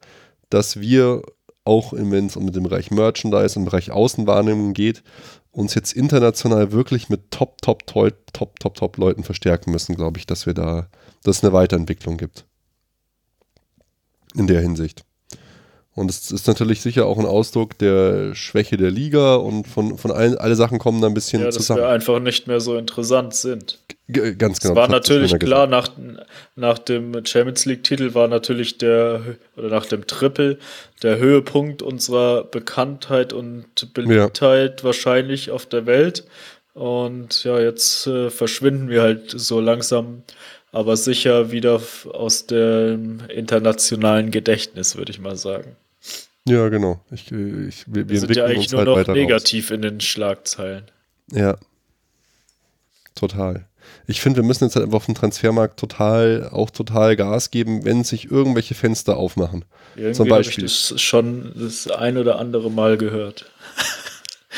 dass 0.50 0.80
wir 0.80 1.22
auch, 1.64 1.94
wenn 1.94 2.26
es 2.26 2.36
um 2.36 2.52
den 2.52 2.64
Bereich 2.64 2.90
Merchandise 2.90 3.60
und 3.60 3.66
Bereich 3.66 3.92
Außenwahrnehmung 3.92 4.74
geht, 4.74 5.04
uns 5.52 5.76
jetzt 5.76 5.94
international 5.94 6.72
wirklich 6.72 7.10
mit 7.10 7.30
top, 7.30 7.62
top, 7.62 7.86
top, 7.86 8.34
top, 8.34 8.60
top, 8.60 8.76
top 8.76 8.98
Leuten 8.98 9.24
verstärken 9.24 9.72
müssen, 9.72 9.96
glaube 9.96 10.18
ich, 10.18 10.26
dass 10.26 10.46
wir 10.46 10.54
da, 10.54 10.88
dass 11.24 11.38
es 11.38 11.44
eine 11.44 11.54
Weiterentwicklung 11.54 12.18
gibt. 12.18 12.46
In 14.34 14.48
der 14.48 14.62
Hinsicht. 14.62 15.04
Und 15.94 16.10
es 16.10 16.32
ist 16.32 16.48
natürlich 16.48 16.82
sicher 16.82 17.06
auch 17.06 17.20
ein 17.20 17.26
Ausdruck 17.26 17.78
der 17.78 18.34
Schwäche 18.34 18.78
der 18.78 18.92
Liga 18.92 19.36
und 19.36 19.68
von, 19.68 19.98
von 19.98 20.12
allen, 20.12 20.38
alle 20.38 20.56
Sachen 20.56 20.80
kommen 20.80 21.02
da 21.02 21.08
ein 21.08 21.14
bisschen 21.14 21.42
ja, 21.42 21.48
dass 21.48 21.56
zusammen. 21.56 21.82
wir 21.82 21.90
einfach 21.90 22.20
nicht 22.20 22.48
mehr 22.48 22.62
so 22.62 22.78
interessant 22.78 23.36
sind. 23.36 23.78
G 24.08 24.34
ganz 24.36 24.62
genau. 24.62 24.74
Es 24.74 24.78
war 24.78 24.88
natürlich 24.88 25.38
klar, 25.38 25.68
nach, 25.68 25.90
nach 26.56 26.80
dem 26.80 27.26
Champions 27.26 27.66
League-Titel 27.66 28.14
war 28.14 28.30
natürlich 28.30 28.78
der, 28.78 29.22
oder 29.58 29.68
nach 29.68 29.86
dem 29.86 30.08
Triple, 30.08 30.60
der 31.04 31.18
Höhepunkt 31.18 31.82
unserer 31.82 32.46
Bekanntheit 32.46 33.34
und 33.34 33.94
Beliebtheit 33.94 34.86
wahrscheinlich 34.86 35.52
auf 35.52 35.66
der 35.66 35.86
Welt. 35.88 36.26
Und 36.74 37.44
ja, 37.44 37.60
jetzt 37.60 38.08
äh, 38.08 38.30
verschwinden 38.30 38.88
wir 38.88 39.02
halt 39.02 39.32
so 39.36 39.60
langsam, 39.60 40.24
aber 40.72 40.98
sicher 40.98 41.52
wieder 41.52 41.82
aus 42.14 42.48
dem 42.48 43.22
internationalen 43.30 44.32
Gedächtnis, 44.32 44.96
würde 44.96 45.12
ich 45.12 45.20
mal 45.20 45.36
sagen. 45.36 45.76
Ja, 46.48 46.70
genau. 46.70 47.00
Ich, 47.12 47.32
ich, 47.32 47.84
wir, 47.88 48.10
wir 48.10 48.20
sind 48.20 48.36
ja 48.36 48.46
eigentlich 48.46 48.72
nur 48.72 48.86
halt 48.86 49.08
noch 49.08 49.14
negativ 49.14 49.66
raus. 49.66 49.76
in 49.76 49.82
den 49.82 50.02
Schlagzeilen. 50.02 50.86
Ja. 51.32 51.58
Total. 53.16 53.68
Ich 54.08 54.22
finde, 54.22 54.38
wir 54.38 54.44
müssen 54.44 54.64
jetzt 54.64 54.76
halt 54.76 54.86
einfach 54.86 54.98
auf 54.98 55.06
dem 55.06 55.16
Transfermarkt 55.16 55.80
total, 55.80 56.50
auch 56.52 56.70
total 56.70 57.16
Gas 57.16 57.52
geben, 57.52 57.86
wenn 57.86 58.04
sich 58.04 58.32
irgendwelche 58.32 58.74
Fenster 58.74 59.18
aufmachen. 59.18 59.66
Irgendwie 59.96 60.16
Zum 60.16 60.28
Beispiel. 60.28 60.64
habe 60.64 60.66
ich 60.66 60.90
das 60.90 61.02
schon 61.02 61.52
das 61.56 61.88
ein 61.88 62.18
oder 62.18 62.40
andere 62.40 62.72
Mal 62.72 62.98
gehört. 62.98 63.52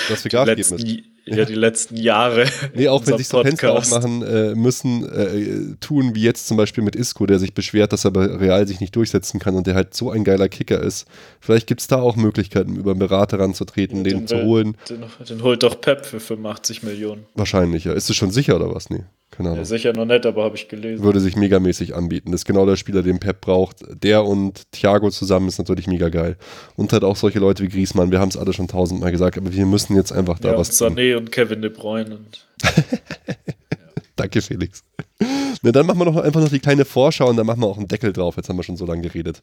Dass 0.10 0.24
wir 0.24 0.30
Gas 0.30 0.48
geben 0.48 0.70
müssen. 0.70 1.13
Ja, 1.26 1.46
die 1.46 1.56
letzten 1.56 1.96
Jahre. 1.98 2.46
Nee, 2.74 2.88
auch 2.90 3.02
wenn 3.08 3.18
sich 3.18 3.28
so 3.28 3.42
Fenster 3.42 3.68
Podcast. 3.74 3.94
aufmachen 3.94 4.22
äh, 4.24 4.56
müssen, 4.56 5.04
äh, 5.10 5.76
tun, 5.80 6.16
wie 6.16 6.22
jetzt 6.24 6.48
zum 6.48 6.58
Beispiel 6.58 6.84
mit 6.84 6.96
Isco, 6.96 7.26
der 7.26 7.40
sich 7.40 7.54
beschwert, 7.54 7.94
dass 7.94 8.06
er 8.06 8.12
bei 8.12 8.26
Real 8.26 8.68
sich 8.68 8.80
nicht 8.80 8.96
durchsetzen 8.96 9.40
kann 9.40 9.56
und 9.56 9.68
der 9.68 9.76
halt 9.76 9.94
so 9.94 10.12
ein 10.12 10.24
geiler 10.24 10.50
Kicker 10.50 10.82
ist. 10.82 11.06
Vielleicht 11.40 11.68
gibt 11.68 11.82
es 11.82 11.88
da 11.88 12.02
auch 12.02 12.16
Möglichkeiten, 12.16 12.76
über 12.76 12.92
einen 12.92 13.00
Berater 13.00 13.40
ranzutreten, 13.40 14.04
den, 14.04 14.28
zu 14.28 14.36
will- 14.36 14.44
holen. 14.46 14.78
Den, 14.90 15.04
den 15.30 15.44
holt 15.44 15.64
doch 15.64 15.80
Pep 15.80 16.06
für 16.06 16.20
85 16.20 16.84
Millionen. 16.84 17.26
Wahrscheinlich, 17.36 17.86
ja. 17.86 17.94
Ist 17.94 18.10
es 18.10 18.16
schon 18.16 18.32
sicher 18.32 18.56
oder 18.56 18.74
was? 18.74 18.90
Nee, 18.90 19.04
keine 19.36 19.50
Ahnung. 19.50 19.60
Ja, 19.60 19.66
sicher 19.66 19.94
noch 19.94 20.06
nicht, 20.06 20.26
aber 20.26 20.44
habe 20.44 20.56
ich 20.56 20.68
gelesen. 20.70 21.04
würde 21.04 21.20
sich 21.20 21.36
megamäßig 21.36 21.96
anbieten. 21.96 22.32
Das 22.32 22.42
ist 22.42 22.46
genau 22.46 22.66
der 22.66 22.76
Spieler, 22.76 23.02
den 23.02 23.20
Pep 23.20 23.42
braucht. 23.42 23.78
Der 23.90 24.26
und 24.26 24.72
Thiago 24.72 25.10
zusammen 25.10 25.48
ist 25.48 25.58
natürlich 25.58 25.88
mega 25.88 26.10
geil. 26.10 26.38
Und 26.76 26.94
halt 26.94 27.04
auch 27.04 27.16
solche 27.16 27.40
Leute 27.40 27.64
wie 27.64 27.70
Griezmann. 27.70 28.12
Wir 28.12 28.20
haben 28.20 28.30
es 28.30 28.38
alle 28.38 28.54
schon 28.54 28.68
tausendmal 28.68 29.12
gesagt, 29.12 29.38
aber 29.38 29.52
wir 29.52 29.66
müssen 29.66 29.96
jetzt 29.96 30.12
einfach 30.12 30.40
da 30.40 30.50
ja, 30.50 30.54
und 30.54 30.60
was 30.60 30.78
tun. 30.78 30.96
Sané 30.96 31.18
und 31.18 31.32
Kevin 31.32 31.62
De 31.62 31.72
Bruyne. 31.72 32.16
Und 32.16 32.48
Danke, 34.16 34.42
Felix. 34.42 34.84
Na, 35.64 35.72
dann 35.72 35.86
machen 35.86 36.00
wir 36.00 36.06
noch 36.06 36.18
einfach 36.18 36.42
noch 36.42 36.50
die 36.50 36.60
kleine 36.60 36.86
Vorschau 36.86 37.30
und 37.30 37.38
dann 37.38 37.46
machen 37.48 37.62
wir 37.62 37.68
auch 37.68 37.78
einen 37.78 37.88
Deckel 37.88 38.14
drauf. 38.14 38.38
Jetzt 38.38 38.50
haben 38.50 38.58
wir 38.58 38.64
schon 38.64 38.78
so 38.78 38.86
lange 38.86 39.02
geredet. 39.02 39.42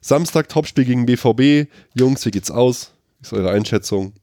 Samstag 0.00 0.48
Topspiel 0.48 0.84
gegen 0.84 1.06
BVB. 1.06 1.68
Jungs, 1.94 2.24
wie 2.24 2.30
geht's 2.30 2.50
aus? 2.50 2.92
Wie 3.18 3.24
ist 3.24 3.32
eure 3.32 3.50
Einschätzung? 3.50 4.14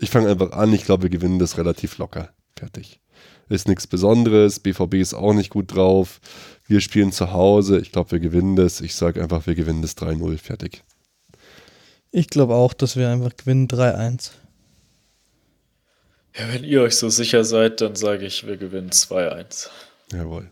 Ich 0.00 0.10
fange 0.10 0.28
einfach 0.28 0.52
an. 0.52 0.72
Ich 0.72 0.84
glaube, 0.84 1.04
wir 1.04 1.10
gewinnen 1.10 1.38
das 1.38 1.56
relativ 1.58 1.98
locker. 1.98 2.30
Fertig. 2.56 3.00
Ist 3.48 3.68
nichts 3.68 3.86
Besonderes. 3.86 4.60
BVB 4.60 4.94
ist 4.94 5.14
auch 5.14 5.32
nicht 5.32 5.50
gut 5.50 5.74
drauf. 5.74 6.20
Wir 6.66 6.80
spielen 6.80 7.12
zu 7.12 7.32
Hause. 7.32 7.78
Ich 7.78 7.92
glaube, 7.92 8.12
wir 8.12 8.20
gewinnen 8.20 8.56
das. 8.56 8.80
Ich 8.80 8.94
sage 8.94 9.22
einfach, 9.22 9.46
wir 9.46 9.54
gewinnen 9.54 9.82
das 9.82 9.96
3-0. 9.96 10.38
Fertig. 10.38 10.84
Ich 12.10 12.28
glaube 12.28 12.54
auch, 12.54 12.74
dass 12.74 12.96
wir 12.96 13.08
einfach 13.08 13.36
gewinnen 13.36 13.68
3-1. 13.68 14.30
ja, 16.36 16.52
wenn 16.52 16.64
ihr 16.64 16.82
euch 16.82 16.96
so 16.96 17.08
sicher 17.08 17.44
seid, 17.44 17.80
dann 17.80 17.96
sage 17.96 18.26
ich, 18.26 18.46
wir 18.46 18.56
gewinnen 18.56 18.90
2-1. 18.90 19.68
Jawohl. 20.12 20.50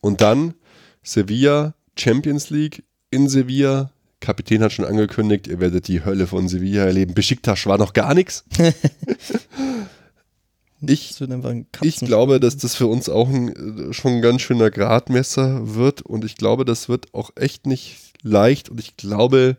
Und 0.00 0.20
dann 0.20 0.54
Sevilla, 1.02 1.74
Champions 1.98 2.50
League 2.50 2.84
in 3.10 3.28
Sevilla. 3.28 3.90
Kapitän 4.20 4.62
hat 4.62 4.72
schon 4.72 4.84
angekündigt, 4.84 5.46
ihr 5.46 5.60
werdet 5.60 5.88
die 5.88 6.04
Hölle 6.04 6.26
von 6.26 6.48
Sevilla 6.48 6.84
erleben. 6.84 7.14
Besiktas 7.14 7.66
war 7.66 7.78
noch 7.78 7.92
gar 7.92 8.14
nichts. 8.14 8.44
Ich, 10.80 11.20
ich 11.82 11.96
glaube, 11.96 12.38
dass 12.38 12.56
das 12.56 12.76
für 12.76 12.86
uns 12.86 13.08
auch 13.08 13.28
ein, 13.28 13.88
äh, 13.88 13.92
schon 13.92 14.14
ein 14.14 14.22
ganz 14.22 14.42
schöner 14.42 14.70
Gradmesser 14.70 15.74
wird. 15.74 16.02
Und 16.02 16.24
ich 16.24 16.36
glaube, 16.36 16.64
das 16.64 16.88
wird 16.88 17.12
auch 17.14 17.30
echt 17.34 17.66
nicht 17.66 17.96
leicht. 18.22 18.68
Und 18.68 18.78
ich 18.78 18.96
glaube 18.96 19.56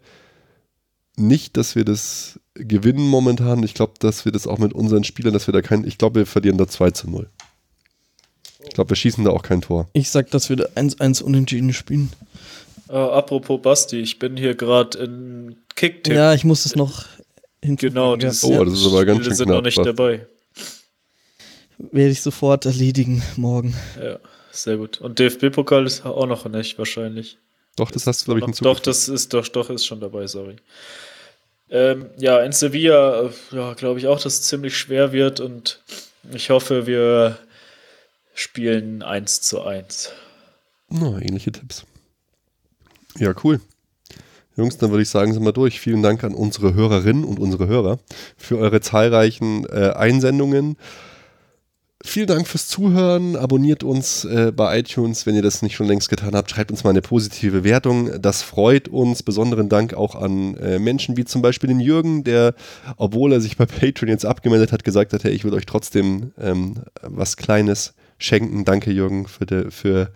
nicht, 1.18 1.58
dass 1.58 1.76
wir 1.76 1.84
das 1.84 2.40
gewinnen 2.54 3.08
momentan. 3.08 3.64
Ich 3.64 3.74
glaube, 3.74 3.94
dass 4.00 4.24
wir 4.24 4.32
das 4.32 4.48
auch 4.48 4.58
mit 4.58 4.74
unseren 4.74 5.04
Spielern, 5.04 5.34
dass 5.34 5.48
wir 5.48 5.54
da 5.54 5.62
kein, 5.62 5.86
ich 5.86 5.98
glaube, 5.98 6.22
wir 6.22 6.26
verlieren 6.26 6.58
da 6.58 6.68
2 6.68 6.92
zu 6.92 7.10
0. 7.10 7.30
Ich 8.64 8.74
glaube, 8.74 8.92
wir 8.92 8.96
schießen 8.96 9.24
da 9.24 9.32
auch 9.32 9.44
kein 9.44 9.62
Tor. 9.62 9.90
Ich 9.94 10.10
sag, 10.10 10.32
dass 10.32 10.50
wir 10.50 10.58
da 10.58 10.66
1-1 10.76 11.24
unentschieden 11.24 11.74
spielen. 11.74 12.12
Oh, 12.90 12.94
apropos 12.94 13.62
Basti, 13.62 14.00
ich 14.00 14.20
bin 14.20 14.36
hier 14.36 14.56
gerade 14.56 14.98
in 14.98 15.58
Kicktipp. 15.76 16.14
Ja, 16.14 16.34
ich 16.34 16.44
muss 16.44 16.66
es 16.66 16.76
noch 16.76 17.06
hinzufügen. 17.64 17.94
Genau, 17.94 18.12
ja. 18.14 18.18
das, 18.18 18.44
Oh, 18.44 18.64
das 18.64 18.74
ist 18.74 18.88
aber 18.88 19.06
ganz 19.06 19.20
Spiele 19.20 19.30
schön 19.32 19.36
sind 19.36 19.46
knapp, 19.48 19.58
noch 19.58 19.64
nicht 19.64 19.78
dabei. 19.78 20.26
Werde 21.80 22.12
ich 22.12 22.22
sofort 22.22 22.66
erledigen 22.66 23.24
morgen. 23.38 23.74
Ja, 24.02 24.20
sehr 24.52 24.78
gut. 24.78 25.00
Und 25.00 25.20
DFB-Pokal 25.20 25.86
ist 25.86 26.06
auch 26.06 26.26
noch 26.26 26.46
nicht 26.46 26.78
wahrscheinlich. 26.78 27.38
Doch, 27.78 27.90
das 27.92 28.06
hast 28.06 28.22
du, 28.22 28.26
glaube 28.26 28.40
ich, 28.40 28.42
Doch, 28.42 28.48
hinzugefügt. 28.48 28.78
doch, 28.78 28.84
das 28.84 29.08
ist 29.08 29.34
doch, 29.34 29.48
doch, 29.48 29.70
ist 29.70 29.86
schon 29.86 30.02
dabei, 30.02 30.28
sorry. 30.28 30.58
Ähm, 31.70 32.08
ja, 32.18 32.40
in 32.40 32.52
Sevilla, 32.52 33.30
ja, 33.52 33.74
glaube 33.76 34.00
ich 34.00 34.08
auch, 34.08 34.20
dass 34.20 34.34
es 34.34 34.42
ziemlich 34.42 34.78
schwer 34.78 35.12
wird 35.14 35.40
und 35.40 35.82
ich 36.34 36.50
hoffe, 36.50 36.88
wir 36.88 37.38
spielen 38.34 39.02
1 39.04 39.42
zu 39.42 39.62
1. 39.62 40.12
Na, 40.90 41.20
ähnliche 41.22 41.52
Tipps. 41.52 41.86
Ja, 43.18 43.34
cool. 43.44 43.62
Jungs, 44.56 44.78
dann 44.78 44.92
würde 44.92 45.04
ich 45.04 45.10
sagen, 45.10 45.34
sind 45.34 45.46
wir 45.46 45.54
durch. 45.54 45.80
Vielen 45.80 46.04
Dank 46.04 46.24
an 46.24 46.34
unsere 46.34 46.74
Hörerinnen 46.74 47.24
und 47.24 47.40
unsere 47.40 47.68
Hörer 47.68 48.00
für 48.36 48.58
eure 48.58 48.82
zahlreichen 48.82 49.66
äh, 49.68 49.92
Einsendungen. 49.92 50.76
Vielen 52.02 52.28
Dank 52.28 52.48
fürs 52.48 52.68
Zuhören. 52.70 53.36
Abonniert 53.36 53.84
uns 53.84 54.24
äh, 54.24 54.54
bei 54.56 54.80
iTunes, 54.80 55.26
wenn 55.26 55.36
ihr 55.36 55.42
das 55.42 55.62
nicht 55.62 55.76
schon 55.76 55.88
längst 55.88 56.10
getan 56.10 56.34
habt. 56.34 56.50
Schreibt 56.50 56.72
uns 56.72 56.86
mal 56.86 56.92
eine 56.92 57.02
positive 57.02 57.66
Wertung. 57.66 58.22
Das 58.22 58.42
freut 58.42 58.88
uns. 58.88 59.22
Besonderen 59.22 59.68
Dank 59.68 59.94
auch 59.94 60.16
an 60.16 60.56
äh, 60.56 60.80
Menschen 60.80 61.18
wie 61.18 61.26
zum 61.26 61.42
Beispiel 61.42 61.68
den 61.68 61.82
Jürgen, 61.82 62.24
der, 62.24 62.56
obwohl 62.96 63.34
er 63.34 63.42
sich 63.42 63.58
bei 63.58 63.66
Patreon 63.66 64.08
jetzt 64.08 64.26
abgemeldet 64.26 64.72
hat, 64.72 64.86
gesagt 64.86 65.12
hat, 65.12 65.26
hey, 65.26 65.34
ich 65.34 65.44
will 65.44 65.54
euch 65.54 65.66
trotzdem 65.66 66.32
ähm, 66.40 66.76
was 67.02 67.36
Kleines 67.36 67.94
schenken. 68.18 68.64
Danke, 68.64 68.92
Jürgen, 68.92 69.28
für, 69.28 69.46
de, 69.46 69.70
für, 69.70 70.14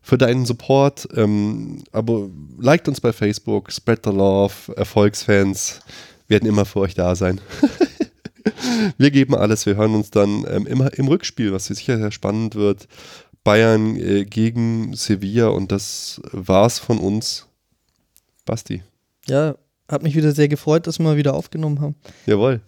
für 0.00 0.18
deinen 0.18 0.46
Support. 0.46 1.08
Ähm, 1.16 1.82
aber 1.90 2.28
liked 2.60 2.86
uns 2.86 3.00
bei 3.00 3.12
Facebook, 3.12 3.72
spread 3.72 4.02
the 4.04 4.12
love, 4.12 4.54
Erfolgsfans 4.76 5.80
werden 6.28 6.48
immer 6.48 6.64
für 6.64 6.78
euch 6.78 6.94
da 6.94 7.16
sein. 7.16 7.40
wir 8.98 9.10
geben 9.10 9.34
alles, 9.34 9.66
wir 9.66 9.76
hören 9.76 9.94
uns 9.94 10.10
dann 10.10 10.44
ähm, 10.48 10.66
immer 10.66 10.92
im 10.98 11.08
Rückspiel, 11.08 11.52
was 11.52 11.66
sicher 11.66 11.98
sehr 11.98 12.12
spannend 12.12 12.54
wird. 12.54 12.88
Bayern 13.44 13.96
äh, 13.96 14.24
gegen 14.24 14.94
Sevilla 14.94 15.48
und 15.48 15.72
das 15.72 16.20
war's 16.32 16.78
von 16.78 16.98
uns. 16.98 17.46
Basti. 18.44 18.82
Ja, 19.26 19.56
hat 19.88 20.02
mich 20.02 20.14
wieder 20.14 20.32
sehr 20.32 20.48
gefreut, 20.48 20.86
dass 20.86 20.98
wir 20.98 21.04
mal 21.04 21.16
wieder 21.16 21.34
aufgenommen 21.34 21.80
haben. 21.80 21.94
Jawohl. 22.26 22.60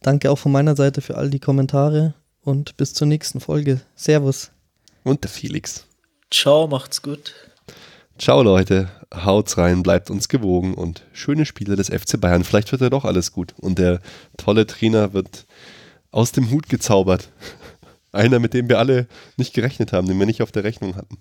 Danke 0.00 0.30
auch 0.30 0.38
von 0.38 0.52
meiner 0.52 0.76
Seite 0.76 1.00
für 1.00 1.16
all 1.16 1.30
die 1.30 1.40
Kommentare 1.40 2.14
und 2.42 2.76
bis 2.76 2.94
zur 2.94 3.06
nächsten 3.06 3.40
Folge. 3.40 3.80
Servus. 3.96 4.50
Und 5.04 5.24
der 5.24 5.30
Felix. 5.30 5.86
Ciao, 6.30 6.66
macht's 6.66 7.02
gut. 7.02 7.34
Ciao 8.18 8.42
Leute, 8.42 8.88
haut's 9.14 9.58
rein, 9.58 9.82
bleibt 9.82 10.10
uns 10.10 10.28
gewogen 10.28 10.74
und 10.74 11.04
schöne 11.12 11.46
Spiele 11.46 11.76
des 11.76 11.88
FC 11.88 12.20
Bayern. 12.20 12.44
Vielleicht 12.44 12.70
wird 12.72 12.82
ja 12.82 12.90
doch 12.90 13.04
alles 13.04 13.32
gut 13.32 13.54
und 13.58 13.78
der 13.78 14.00
tolle 14.36 14.66
Trainer 14.66 15.12
wird 15.12 15.46
aus 16.10 16.32
dem 16.32 16.50
Hut 16.50 16.68
gezaubert. 16.68 17.30
Einer, 18.12 18.38
mit 18.38 18.54
dem 18.54 18.68
wir 18.68 18.78
alle 18.78 19.06
nicht 19.36 19.52
gerechnet 19.54 19.92
haben, 19.92 20.06
den 20.06 20.18
wir 20.18 20.26
nicht 20.26 20.42
auf 20.42 20.52
der 20.52 20.64
Rechnung 20.64 20.96
hatten. 20.96 21.18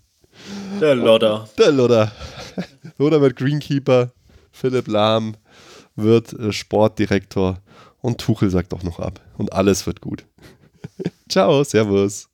Der 0.79 0.95
Lodder. 0.95 1.49
Der 1.57 1.71
Lodder. 1.71 2.11
Lodder 2.97 3.21
wird 3.21 3.35
Greenkeeper, 3.35 4.11
Philipp 4.51 4.87
Lahm 4.87 5.35
wird 5.95 6.33
äh, 6.33 6.53
Sportdirektor 6.53 7.59
und 8.01 8.19
Tuchel 8.19 8.49
sagt 8.49 8.73
auch 8.73 8.83
noch 8.83 8.99
ab. 8.99 9.19
Und 9.37 9.53
alles 9.53 9.85
wird 9.85 10.01
gut. 10.01 10.25
Ciao, 11.29 11.63
Servus. 11.63 12.26